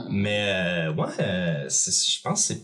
Mais, 0.09 0.45
euh, 0.53 0.93
ouais, 0.93 1.09
euh, 1.19 1.67
je 1.67 2.21
pense 2.21 2.47
que 2.47 2.53
c'est 2.53 2.61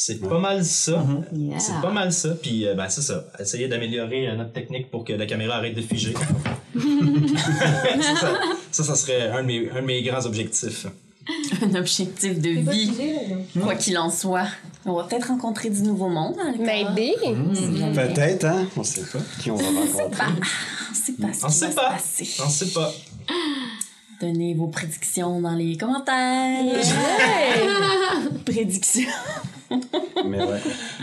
c'est 0.00 0.20
pas 0.20 0.38
mal 0.38 0.64
ça. 0.64 1.04
Yeah. 1.32 1.58
C'est 1.58 1.80
pas 1.82 1.90
mal 1.90 2.12
ça. 2.12 2.28
Puis, 2.40 2.68
euh, 2.68 2.74
ben, 2.74 2.88
c'est 2.88 3.02
ça. 3.02 3.24
Essayer 3.40 3.66
d'améliorer 3.66 4.28
euh, 4.28 4.36
notre 4.36 4.52
technique 4.52 4.92
pour 4.92 5.02
que 5.04 5.12
la 5.12 5.26
caméra 5.26 5.56
arrête 5.56 5.74
de 5.74 5.82
figer. 5.82 6.14
ça, 6.14 6.80
ça, 8.20 8.40
ça, 8.70 8.84
ça 8.84 8.94
serait 8.94 9.28
un 9.30 9.42
de, 9.42 9.48
mes, 9.48 9.68
un 9.70 9.80
de 9.80 9.86
mes 9.86 10.00
grands 10.04 10.24
objectifs. 10.24 10.86
Un 11.62 11.74
objectif 11.74 12.40
de 12.40 12.48
vie, 12.48 12.90
quoi 13.60 13.74
qu'il 13.74 13.98
en 13.98 14.08
soit. 14.08 14.46
On 14.86 14.94
va 14.94 15.04
peut-être 15.04 15.28
rencontrer 15.28 15.68
du 15.68 15.82
nouveau 15.82 16.08
monde. 16.08 16.36
Hein, 16.40 16.54
le 16.56 16.64
Maybe. 16.64 17.94
Peut-être, 17.94 18.44
hein? 18.44 18.66
On 18.78 18.82
sait 18.82 19.02
pas 19.02 19.18
qui 19.38 19.50
on 19.50 19.56
va 19.56 19.66
rencontrer. 19.66 20.24
On 20.90 20.94
sait 20.94 21.12
pas 21.12 21.32
ce 21.34 21.44
On 21.44 21.48
qui 21.48 21.54
sait 21.54 21.68
va 21.68 21.82
pas. 21.82 21.96
On 22.46 22.48
sait 22.48 22.70
pas. 22.72 22.94
Donnez 24.22 24.54
vos 24.54 24.68
prédictions 24.68 25.42
dans 25.42 25.54
les 25.54 25.76
commentaires. 25.76 26.64
Prédictions. 28.46 29.02
Mais 30.24 30.38
ouais. 30.44 30.60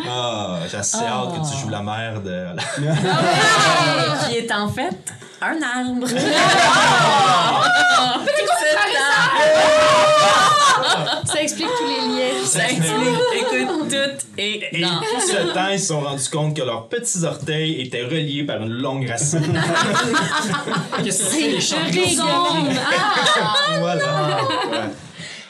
Ah, 0.08 0.60
j'ai 0.70 0.78
assez 0.78 0.98
hâte 0.98 1.34
que 1.36 1.50
tu 1.52 1.58
joues 1.62 1.70
la 1.70 1.82
mère 1.82 2.22
de. 2.22 2.48
Qui 4.30 4.38
est 4.38 4.52
en 4.52 4.68
fait 4.68 4.98
un 5.42 5.62
arbre. 5.62 6.08
Ça 11.26 11.42
explique 11.42 11.68
tous 11.78 11.88
les 11.88 12.02
liens. 12.08 12.46
Ça 12.46 12.64
explique, 12.70 12.90
écoute, 13.36 13.90
tout 13.90 14.26
et 14.38 14.78
Et 14.78 14.82
non. 14.82 15.00
tout 15.02 15.22
ce 15.22 15.54
temps, 15.54 15.68
ils 15.72 15.80
se 15.80 15.88
sont 15.88 16.02
rendus 16.02 16.30
compte 16.30 16.56
que 16.56 16.62
leurs 16.62 16.88
petits 16.88 17.24
orteils 17.24 17.82
étaient 17.82 18.04
reliés 18.04 18.44
par 18.44 18.62
une 18.62 18.74
longue 18.74 19.10
racine. 19.10 19.60
Que 21.04 21.12
c'est 21.12 21.42
les 21.50 21.62
champignons? 21.62 22.24
Ah! 22.26 23.56
voilà. 23.80 24.06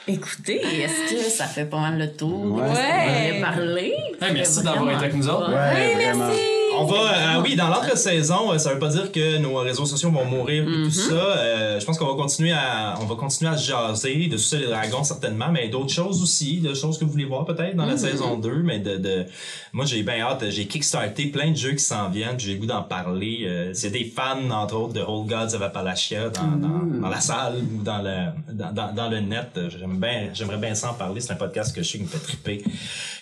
Écoutez, 0.07 0.61
est-ce 0.61 1.13
que 1.13 1.19
ça 1.31 1.45
fait 1.45 1.65
pas 1.65 1.79
mal 1.79 1.97
le 1.97 2.11
tour? 2.11 2.57
Ouais. 2.57 2.61
On 2.61 3.43
a 3.43 3.45
parlé. 3.45 3.95
Hey, 4.21 4.33
merci 4.33 4.63
d'avoir 4.63 4.85
été 4.91 4.95
avec 5.05 5.15
nous 5.15 5.27
autres. 5.27 5.51
Ouais, 5.51 5.95
vraiment. 5.95 6.29
On 6.77 6.85
va, 6.85 6.95
euh, 6.95 7.41
oui, 7.43 7.55
dans 7.55 7.67
l'entre-saison, 7.69 8.51
euh, 8.51 8.57
ça 8.57 8.73
veut 8.73 8.79
pas 8.79 8.89
dire 8.89 9.11
que 9.11 9.37
nos 9.37 9.55
réseaux 9.55 9.85
sociaux 9.85 10.11
vont 10.11 10.25
mourir 10.25 10.63
et 10.63 10.83
tout 10.83 10.91
ça. 10.91 11.13
Euh, 11.13 11.79
je 11.79 11.85
pense 11.85 11.97
qu'on 11.97 12.07
va 12.07 12.15
continuer 12.15 12.51
à, 12.51 12.95
on 13.01 13.05
va 13.05 13.15
continuer 13.15 13.51
à 13.51 13.57
se 13.57 13.69
jaser 13.69 14.27
de 14.27 14.37
ça, 14.37 14.57
les 14.57 14.67
dragons 14.67 15.03
certainement, 15.03 15.51
mais 15.51 15.69
d'autres 15.69 15.93
choses 15.93 16.21
aussi, 16.21 16.59
de 16.59 16.73
choses 16.73 16.97
que 16.97 17.05
vous 17.05 17.11
voulez 17.11 17.25
voir 17.25 17.45
peut-être 17.45 17.75
dans 17.75 17.85
la 17.85 17.97
saison 17.97 18.37
2, 18.37 18.61
mais 18.63 18.79
de, 18.79 18.97
de, 18.97 19.25
moi 19.73 19.85
j'ai 19.85 20.03
bien 20.03 20.19
hâte, 20.21 20.49
j'ai 20.49 20.65
kickstarté 20.65 21.27
plein 21.27 21.51
de 21.51 21.57
jeux 21.57 21.73
qui 21.73 21.83
s'en 21.83 22.09
viennent, 22.09 22.39
j'ai 22.39 22.53
le 22.53 22.59
goût 22.59 22.65
d'en 22.65 22.83
parler. 22.83 23.71
C'est 23.73 23.91
des 23.91 24.05
fans, 24.05 24.49
entre 24.51 24.75
autres, 24.75 24.93
de 24.93 25.01
Old 25.01 25.27
Gods 25.27 25.55
of 25.55 25.61
Appalachia 25.61 26.29
dans, 26.29 26.57
dans, 26.57 27.01
dans 27.01 27.09
la 27.09 27.21
salle 27.21 27.55
ou 27.73 27.83
dans 27.83 28.01
le, 28.01 28.53
dans, 28.53 28.93
dans, 28.93 29.09
le 29.09 29.19
net. 29.19 29.59
J'aime 29.69 29.99
bien, 29.99 30.29
j'aimerais 30.33 30.57
bien 30.57 30.75
s'en 30.75 30.93
parler. 30.93 31.21
C'est 31.21 31.33
un 31.33 31.37
podcast 31.37 31.75
que 31.75 31.81
je 31.81 31.89
sais 31.89 31.97
qui 31.97 32.03
me 32.03 32.09
fait 32.09 32.19
triper, 32.19 32.63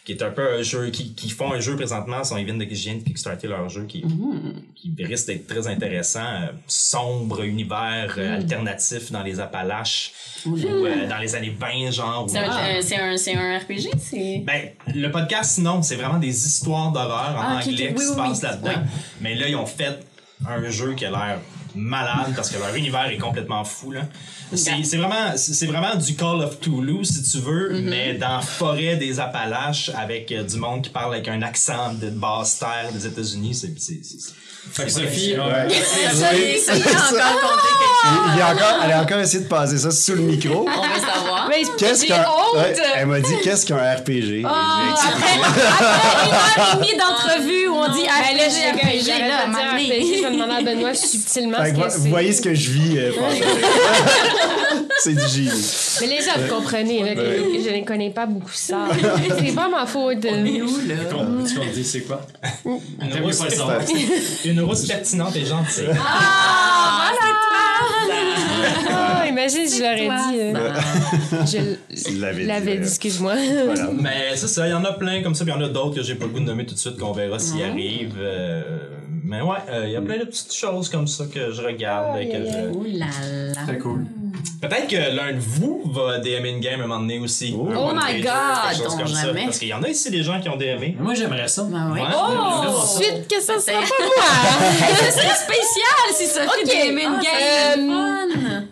qui 0.06 0.12
est 0.14 0.24
un 0.24 0.32
peu 0.32 0.60
un 0.60 0.62
jeu, 0.62 0.90
qui, 0.90 1.14
qui 1.14 1.30
font 1.30 1.54
un 1.54 1.60
jeu 1.60 1.76
présentement, 1.76 2.22
ils 2.38 2.46
viennent 2.46 2.58
de, 2.58 2.66
je 2.66 2.84
viens 2.84 2.96
de 2.96 3.04
kickstarter 3.04 3.43
leur 3.48 3.70
jeu 3.70 3.84
qui, 3.86 4.04
qui 4.76 4.94
risque 5.04 5.28
d'être 5.28 5.48
très 5.48 5.68
intéressant, 5.68 6.26
euh, 6.26 6.48
sombre 6.68 7.44
univers 7.44 8.16
euh, 8.18 8.36
alternatif 8.36 9.12
dans 9.12 9.24
les 9.24 9.40
Appalaches 9.40 10.12
ou 10.46 10.58
euh, 10.58 11.08
dans 11.08 11.18
les 11.18 11.36
années 11.36 11.56
20 11.58 11.92
genre. 11.92 12.26
C'est 12.30 12.38
un, 12.40 12.82
c'est 12.82 12.98
un, 12.98 13.18
c'est 13.18 13.36
un 13.36 13.58
RPG? 13.60 13.90
C'est. 13.98 14.44
ben, 14.46 14.70
le 14.94 15.08
podcast, 15.10 15.60
non, 15.60 15.82
c'est 15.82 15.96
vraiment 15.96 16.20
des 16.20 16.46
histoires 16.46 16.92
d'horreur 16.92 17.36
en 17.38 17.42
Ah, 17.42 17.60
anglais 17.64 17.90
ok. 17.92 17.96
qui 17.96 18.00
Oui, 18.00 18.06
se 18.06 18.10
oui, 18.12 18.18
passent 18.18 18.42
oui. 18.42 18.48
là-dedans. 18.50 18.82
Oui. 18.84 19.02
Mais 19.22 19.36
là, 19.36 19.48
ils 19.48 19.56
ont 19.56 19.66
fait 19.66 20.00
un 20.48 20.70
jeu 20.70 20.94
qui 20.94 21.06
a 21.06 21.12
l'air 21.12 21.40
malade 21.76 22.34
parce 22.36 22.50
que 22.50 22.58
leur 22.60 22.74
univers 22.76 23.08
est 23.08 23.18
complètement 23.18 23.64
fou 23.64 23.92
là. 23.92 24.02
C'est 24.54 24.84
c'est 24.84 24.98
vraiment 24.98 25.36
c'est 25.36 25.66
vraiment 25.66 25.96
du 25.96 26.16
Call 26.16 26.42
of 26.42 26.60
Toulouse 26.60 27.10
si 27.10 27.24
tu 27.32 27.38
veux, 27.44 27.74
Mm-hmm. 27.74 27.90
mais 27.90 28.14
dans 28.16 28.36
la 28.38 28.42
forêt 28.42 28.96
des 28.98 29.20
Appalaches 29.20 29.90
avec 29.96 30.32
euh, 30.32 30.44
du 30.44 30.58
monde 30.58 30.82
qui 30.84 30.90
parle 30.90 31.14
avec 31.16 31.28
un 31.28 31.42
accent 31.42 31.94
de 31.94 32.10
basse 32.10 32.60
terre 32.60 32.92
des 32.94 33.06
États-Unis, 33.08 33.56
c'est 33.56 33.74
c'est 33.80 34.00
c'est- 34.04 34.34
Fait 34.72 34.86
que 34.86 34.92
Sophie, 34.92 35.36
Ouais. 35.36 35.40
Encore 35.40 35.70
quelque 35.70 36.98
chose. 37.00 37.20
Il, 38.06 38.36
il 38.36 38.42
a 38.42 38.48
encore, 38.54 38.76
elle 38.84 38.92
a 38.92 39.02
encore 39.02 39.20
essayé 39.20 39.44
de 39.44 39.48
passer 39.50 39.78
ça 39.78 39.92
sous 39.92 40.16
le 40.16 40.22
micro. 40.22 40.66
On 40.68 40.82
veut 40.82 41.00
savoir. 41.00 41.48
Mais 41.50 41.62
Qu'est-ce 41.78 42.02
j'ai 42.02 42.08
qu'un. 42.08 42.26
Ouais, 42.56 42.76
elle 42.96 43.06
m'a 43.08 43.20
dit 43.20 43.34
qu'est-ce 43.44 43.66
qu'un 43.66 43.78
RPG. 43.78 44.06
J'ai 44.08 44.42
expliqué. 44.42 44.46
Après 45.14 45.34
une 45.36 45.44
heure 45.44 46.74
et 46.74 46.76
demie 46.78 46.98
d'entrevue 47.00 47.68
où 47.68 47.76
on 47.76 47.88
dit 47.94 48.04
là, 48.04 48.14
RPG, 48.14 48.52
j'ai 48.52 48.72
RPG, 48.72 49.06
j'arrête 49.06 49.28
là. 49.30 49.46
RPG, 49.74 50.18
je 50.18 50.24
vais 50.24 50.32
demander 50.32 50.54
à 50.54 50.62
Benoît 50.62 50.94
subtilement 50.94 51.58
Fait 51.64 51.70
ce 51.70 51.74
que 51.96 52.02
vous 52.02 52.10
voyez 52.10 52.34
ce 52.34 52.42
que 52.42 52.54
je 52.56 52.70
vis 52.72 52.98
euh, 52.98 53.12
C'est 55.04 55.14
du 55.14 55.28
génie. 55.28 55.50
Mais 56.02 56.08
les 56.08 56.18
gens, 56.22 56.32
vous 56.40 56.56
comprenez, 56.56 57.04
là, 57.04 57.16
que 57.16 57.22
je 57.22 57.76
ne 57.80 57.84
connais 57.86 58.10
pas 58.12 58.26
beaucoup 58.26 58.52
ça. 58.54 58.88
C'est 59.40 59.54
pas 59.56 59.68
ma 59.70 59.86
faute. 59.86 60.26
On 60.30 60.46
est 60.46 60.62
où, 60.62 60.68
là? 60.88 60.96
on 61.16 61.44
tu 61.44 61.56
qu'on 61.56 61.66
dit 61.74 61.84
c'est 61.84 62.02
quoi? 62.02 62.22
une 64.46 64.62
rousse 64.62 64.86
pertinente 64.88 65.36
et 65.36 65.46
gentille. 65.46 65.90
Ah, 68.96 69.26
imagine 69.28 69.68
si 69.68 69.78
je 69.80 69.84
l'aurais 69.84 70.32
dit. 70.32 70.40
euh, 70.40 70.54
je 71.92 72.20
l'avais 72.20 72.46
dit, 72.46 72.70
euh, 72.80 72.82
excuse-moi. 72.84 73.34
Voilà. 73.66 73.90
Mais 74.00 74.36
c'est 74.36 74.48
ça, 74.48 74.68
il 74.68 74.72
y 74.72 74.74
en 74.74 74.84
a 74.86 74.94
plein 74.94 75.22
comme 75.22 75.36
ça, 75.36 75.44
puis 75.44 75.54
il 75.54 75.60
y 75.60 75.64
en 75.64 75.66
a 75.66 75.70
d'autres 75.70 75.96
que 75.96 76.04
j'ai 76.04 76.16
pas 76.16 76.26
le 76.26 76.32
goût 76.32 76.40
de 76.40 76.46
nommer 76.46 76.66
tout 76.66 76.74
de 76.76 76.80
suite, 76.80 76.98
qu'on 76.98 77.12
verra 77.12 77.40
s'il 77.40 77.64
arrive. 77.64 78.14
euh, 78.18 78.62
mais 79.26 79.42
ouais, 79.42 79.58
euh, 79.70 79.84
il 79.88 79.92
y 79.94 79.96
a 79.96 80.02
plein 80.02 80.18
de 80.20 80.26
petites 80.26 80.54
choses 80.54 80.90
comme 80.90 81.08
ça 81.08 81.26
que 81.34 81.52
je 81.52 81.62
regarde. 81.62 82.20
et 82.22 82.28
que 82.30 82.36
je- 82.46 82.78
Ouh 82.78 82.84
là 82.98 83.06
là. 83.56 83.62
Très 83.68 83.78
cool. 83.78 84.06
Peut-être 84.62 84.88
que 84.88 85.16
l'un 85.16 85.34
de 85.34 85.40
vous 85.40 85.84
va 85.92 86.20
DM 86.20 86.46
une 86.46 86.60
game 86.60 86.80
un 86.82 86.88
moment 86.88 87.00
donné 87.00 87.20
aussi. 87.20 87.54
Oh. 87.58 87.68
Oh 87.76 87.92
my 87.94 88.22
God, 88.22 88.32
quelque 88.70 88.84
chose 88.84 88.94
on 88.94 88.98
comme 88.98 89.08
ça. 89.08 89.28
jamais. 89.28 89.44
Parce 89.46 89.60
qu'il 89.60 89.68
y 89.68 89.74
en 89.74 89.84
a 89.84 89.90
ici 89.90 90.10
des 90.10 90.24
gens 90.24 90.40
qui 90.40 90.50
ont 90.50 90.56
DM. 90.56 90.96
Moi, 91.00 91.14
j'aimerais 91.14 91.48
ça. 91.48 91.64
Ben 91.64 91.92
oui. 91.94 92.00
Ouais. 92.00 92.08
Oh! 92.14 92.68
Ensuite, 92.70 93.28
que 93.28 93.42
ça 93.42 93.60
sera 93.60 93.80
pas 93.82 93.88
moi. 94.00 94.80
Ce 95.00 95.12
serait 95.12 95.36
spécial 95.36 96.14
si 96.14 96.26
Sophie 96.26 96.48
Ok. 96.48 96.64
okay. 96.64 96.90
une 96.92 97.00
Ah, 97.00 97.22
game. 97.22 97.76
c'est 97.76 97.88
fun. 97.88 98.50
Non, 98.50 98.68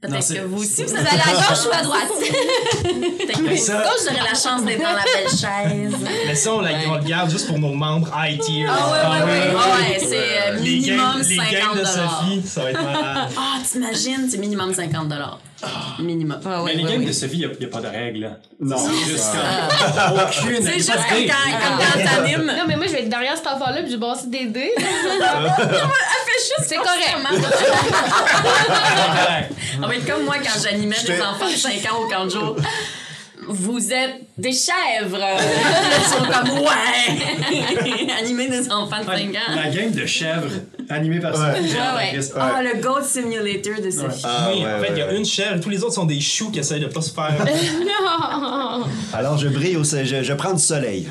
Peut-être 0.00 0.32
que 0.32 0.40
vous 0.46 0.62
aussi, 0.62 0.84
vous 0.84 0.90
Vous 0.90 0.96
allez 0.96 1.08
à 1.08 1.32
gauche 1.32 1.66
ou 1.66 1.76
à 1.76 1.82
droite? 1.82 2.08
Peut-être 2.82 3.44
que 3.48 3.56
ça- 3.56 3.82
vous 3.82 4.04
j'aurai 4.08 4.20
la 4.20 4.38
chance 4.38 4.64
d'être 4.64 4.78
dans 4.78 4.92
la 4.92 5.02
belle 5.02 5.28
chaise. 5.28 5.96
Mais 6.26 6.34
ça, 6.36 6.52
on, 6.54 6.60
la- 6.60 6.70
on 6.88 6.94
le 6.98 7.02
garde 7.04 7.28
juste 7.30 7.48
pour 7.48 7.58
nos 7.58 7.72
membres 7.74 8.08
high 8.16 8.38
tier. 8.40 8.66
Ah 8.68 8.92
ouais, 8.92 9.24
ouais, 9.24 9.32
ouais. 9.32 9.56
Ah 9.58 9.76
ouais, 9.76 9.98
c'est 9.98 10.16
euh, 10.16 10.54
Les 10.54 10.70
minimum 10.70 11.18
les 11.18 11.36
50 11.36 11.52
games 11.52 11.78
de 11.80 11.84
Sophie, 11.84 12.42
ça 12.46 12.62
va 12.62 12.70
être 12.70 12.82
malade. 12.82 13.28
Ah, 13.36 13.58
t'imagines, 13.68 14.28
c'est 14.30 14.38
minimum 14.38 14.72
50 14.72 15.08
Minimum. 15.98 16.40
Ah, 16.44 16.62
Mais 16.64 16.74
les 16.74 16.84
games 16.84 17.04
de 17.04 17.12
Sophie, 17.12 17.38
il 17.40 17.58
n'y 17.58 17.64
a, 17.64 17.68
pas 17.68 17.80
de 17.80 17.88
règles. 17.88 18.30
Non. 18.60 18.76
C'est 18.76 19.10
juste 19.10 19.30
Ah. 19.34 19.68
comme. 20.08 20.18
Aucune. 20.48 20.62
C'est 20.62 20.74
juste 20.74 20.92
quand, 20.92 21.16
quand 21.16 22.04
t'animes. 22.04 22.46
Non, 22.46 22.64
mais 22.66 22.76
moi, 22.76 22.86
je 22.86 22.92
vais 22.92 23.02
être 23.02 23.08
derrière 23.08 23.36
cet 23.36 23.48
enfant-là, 23.48 23.82
puis 23.82 23.86
je 23.86 23.92
vais 23.92 23.96
brasser 23.96 24.28
des 24.28 24.46
dés. 24.46 24.72
C'est 26.62 26.76
correct. 26.76 27.16
On 29.82 29.86
va 29.86 29.96
être 29.96 30.06
comme 30.06 30.24
moi 30.24 30.36
quand 30.42 30.60
j'animais 30.62 30.96
des 31.04 31.20
enfants 31.20 31.50
de 31.50 31.56
5 31.56 31.72
ans 31.92 32.02
au 32.02 32.08
camp 32.08 32.24
de 32.26 32.30
jour. 32.30 32.56
Vous 33.46 33.92
êtes 33.92 34.16
des 34.36 34.52
chèvres! 34.52 35.18
Ils 35.98 36.04
sont 36.04 36.24
comme 36.24 36.58
ouais! 36.58 38.12
Animer 38.20 38.48
des 38.48 38.70
enfants 38.70 39.00
de 39.00 39.06
5 39.06 39.14
ans. 39.14 39.54
La 39.54 39.70
game 39.70 39.92
de 39.92 40.06
chèvre 40.06 40.50
animée 40.90 41.20
par 41.20 41.32
Ouais. 41.34 41.40
Hâte, 41.40 42.14
ouais. 42.14 42.20
Ah, 42.36 42.62
le 42.62 42.80
Goat 42.80 43.02
Simulator 43.02 43.80
de 43.84 43.90
Sophie. 43.90 44.22
Ah, 44.24 44.50
oui, 44.52 44.62
ouais, 44.62 44.72
en 44.72 44.80
fait, 44.80 44.92
il 44.92 44.98
y 44.98 45.02
a 45.02 45.06
ouais. 45.06 45.16
une 45.16 45.24
chèvre 45.24 45.56
et 45.56 45.60
tous 45.60 45.68
les 45.68 45.82
autres 45.82 45.94
sont 45.94 46.06
des 46.06 46.20
choux 46.20 46.50
qui 46.50 46.58
essayent 46.58 46.80
de 46.80 46.86
pas 46.86 47.02
se 47.02 47.12
faire. 47.12 47.36
Alors, 49.12 49.38
je 49.38 49.48
brille 49.48 49.76
au 49.76 49.84
soleil. 49.84 50.06
Je, 50.06 50.22
je 50.22 50.32
prends 50.32 50.54
du 50.54 50.62
soleil. 50.62 51.08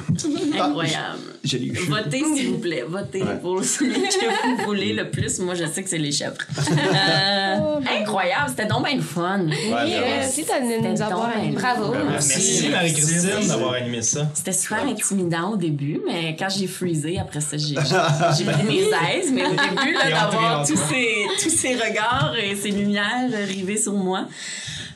Incroyable. 0.60 1.20
Je 1.44 1.58
l'ai 1.58 1.68
eu. 1.68 1.78
Votez, 1.88 2.24
s'il 2.36 2.50
vous 2.50 2.58
plaît. 2.58 2.84
Votez 2.88 3.24
pour 3.42 3.64
celui 3.64 3.94
que 3.94 4.58
vous 4.58 4.66
voulez 4.66 4.94
le 4.94 5.10
plus. 5.10 5.40
Moi, 5.40 5.56
je 5.56 5.66
sais 5.66 5.84
que 5.84 5.90
c'est 5.90 5.98
les 5.98 6.12
chèvres. 6.12 6.36
Euh, 6.72 7.80
incroyable. 8.02 8.50
C'était 8.50 8.66
donc 8.66 8.86
bien 8.86 8.96
le 8.96 9.02
fun. 9.02 9.46
Vraiment. 9.46 10.08
Merci 10.18 10.44
de 10.44 10.88
nous 10.88 11.02
avoir 11.02 11.32
Bravo. 11.54 11.94
Merci 12.18 12.70
Marie-Christine 12.70 13.48
d'avoir 13.48 13.74
animé 13.74 14.02
ça. 14.02 14.30
C'était 14.34 14.52
super 14.52 14.86
intimidant 14.86 15.52
au 15.52 15.58
début, 15.58 16.00
mais 16.06 16.36
quand 16.38 16.50
j'ai 16.50 16.68
freezé, 16.68 17.20
après 17.20 17.42
ça, 17.42 17.58
j'ai 17.58 17.76
j'ai 18.38 18.46
pris 18.46 18.64
mes 18.64 18.82
aises. 18.82 19.32
Mais 19.34 19.46
au 19.46 19.52
début, 19.52 19.94
d'avoir 20.10 20.66
tous 20.66 20.78
ces, 20.90 21.26
tous 21.42 21.50
ces 21.50 21.76
regards 21.76 22.34
et 22.42 22.56
ces 22.56 22.72
lumières 22.72 23.30
rivées 23.48 23.78
sur 23.78 23.94
moi, 23.94 24.28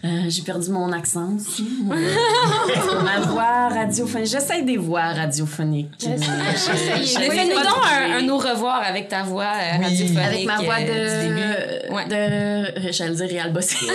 euh, 0.03 0.07
j'ai 0.29 0.41
perdu 0.41 0.69
mon 0.71 0.91
accent 0.91 1.35
aussi. 1.35 1.67
Euh, 1.91 3.01
ma 3.03 3.19
voix 3.21 3.69
radiophonique. 3.69 4.27
J'essaie 4.29 4.61
des 4.63 4.77
voix 4.77 5.13
radiophoniques. 5.13 5.89
Euh, 6.07 6.17
Fais-nous 6.17 7.55
donc 7.55 7.83
un, 7.91 8.17
un 8.25 8.29
au 8.29 8.37
revoir 8.37 8.81
avec 8.83 9.07
ta 9.09 9.23
voix 9.23 9.51
euh, 9.55 9.77
Oui. 9.79 9.83
radiophonique. 9.85 10.19
Avec 10.19 10.45
ma 10.45 10.57
voix 10.61 10.79
de. 10.79 10.89
euh, 10.89 11.21
du 11.21 11.27
début. 11.27 11.93
Ouais. 11.93 12.05
De. 12.05 12.91
J'allais 12.91 13.15
dire 13.15 13.27
Réal 13.27 13.51
Bossé. 13.53 13.75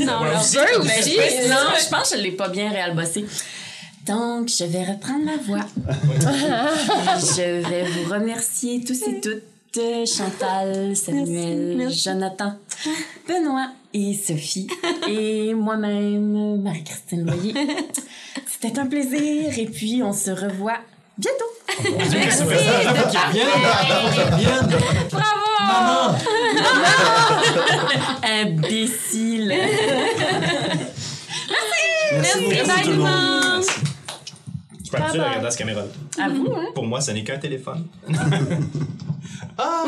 Non, 0.00 0.20
Ouais, 0.22 0.34
non. 0.34 0.40
je- 0.42 1.48
non, 1.48 1.56
je 1.82 1.88
pense 1.90 2.10
que 2.10 2.16
je 2.18 2.22
l'ai 2.22 2.32
pas 2.32 2.48
bien 2.48 2.70
Réal 2.70 2.94
Bossé. 2.94 3.24
Donc, 4.06 4.48
je 4.48 4.64
vais 4.64 4.84
reprendre 4.84 5.24
ma 5.24 5.36
voix. 5.46 5.64
je 7.18 7.68
vais 7.68 7.84
vous 7.84 8.12
remercier 8.12 8.84
tous 8.84 9.00
et 9.08 9.20
toutes. 9.20 9.42
Chantal, 10.06 10.94
Samuel, 10.94 11.88
Jonathan, 11.90 12.54
Benoît 13.26 13.70
et 13.94 14.12
Sophie 14.12 14.66
et 15.08 15.54
moi-même, 15.54 16.60
Marie-Christine 16.60 17.24
Loyer. 17.24 17.54
C'était 18.46 18.78
un 18.78 18.86
plaisir 18.86 19.56
et 19.58 19.66
puis 19.66 20.02
on 20.02 20.12
se 20.12 20.30
revoit 20.30 20.78
bientôt. 21.16 21.44
Merci. 22.12 22.42
Bravo 22.44 23.08
qu'ils 23.08 23.20
reviennent. 24.32 24.78
Bravo. 25.10 25.44
Bravo! 25.60 26.16
Imbécile. 28.22 29.54
Merci 32.12 32.40
beaucoup, 32.40 32.66
Bye, 32.66 32.82
tout 32.84 32.90
le 32.90 32.96
monde. 32.96 33.06
monde. 33.06 33.64
Je 34.84 34.90
peux 34.90 34.96
regarder 34.96 35.46
à 35.46 35.50
cette 35.50 35.58
caméra. 35.58 35.82
À 36.18 36.28
vous, 36.28 36.52
hein? 36.52 36.66
Pour 36.74 36.86
moi, 36.86 37.00
ce 37.00 37.12
n'est 37.12 37.24
qu'un 37.24 37.38
téléphone. 37.38 37.86
ah! 39.58 39.84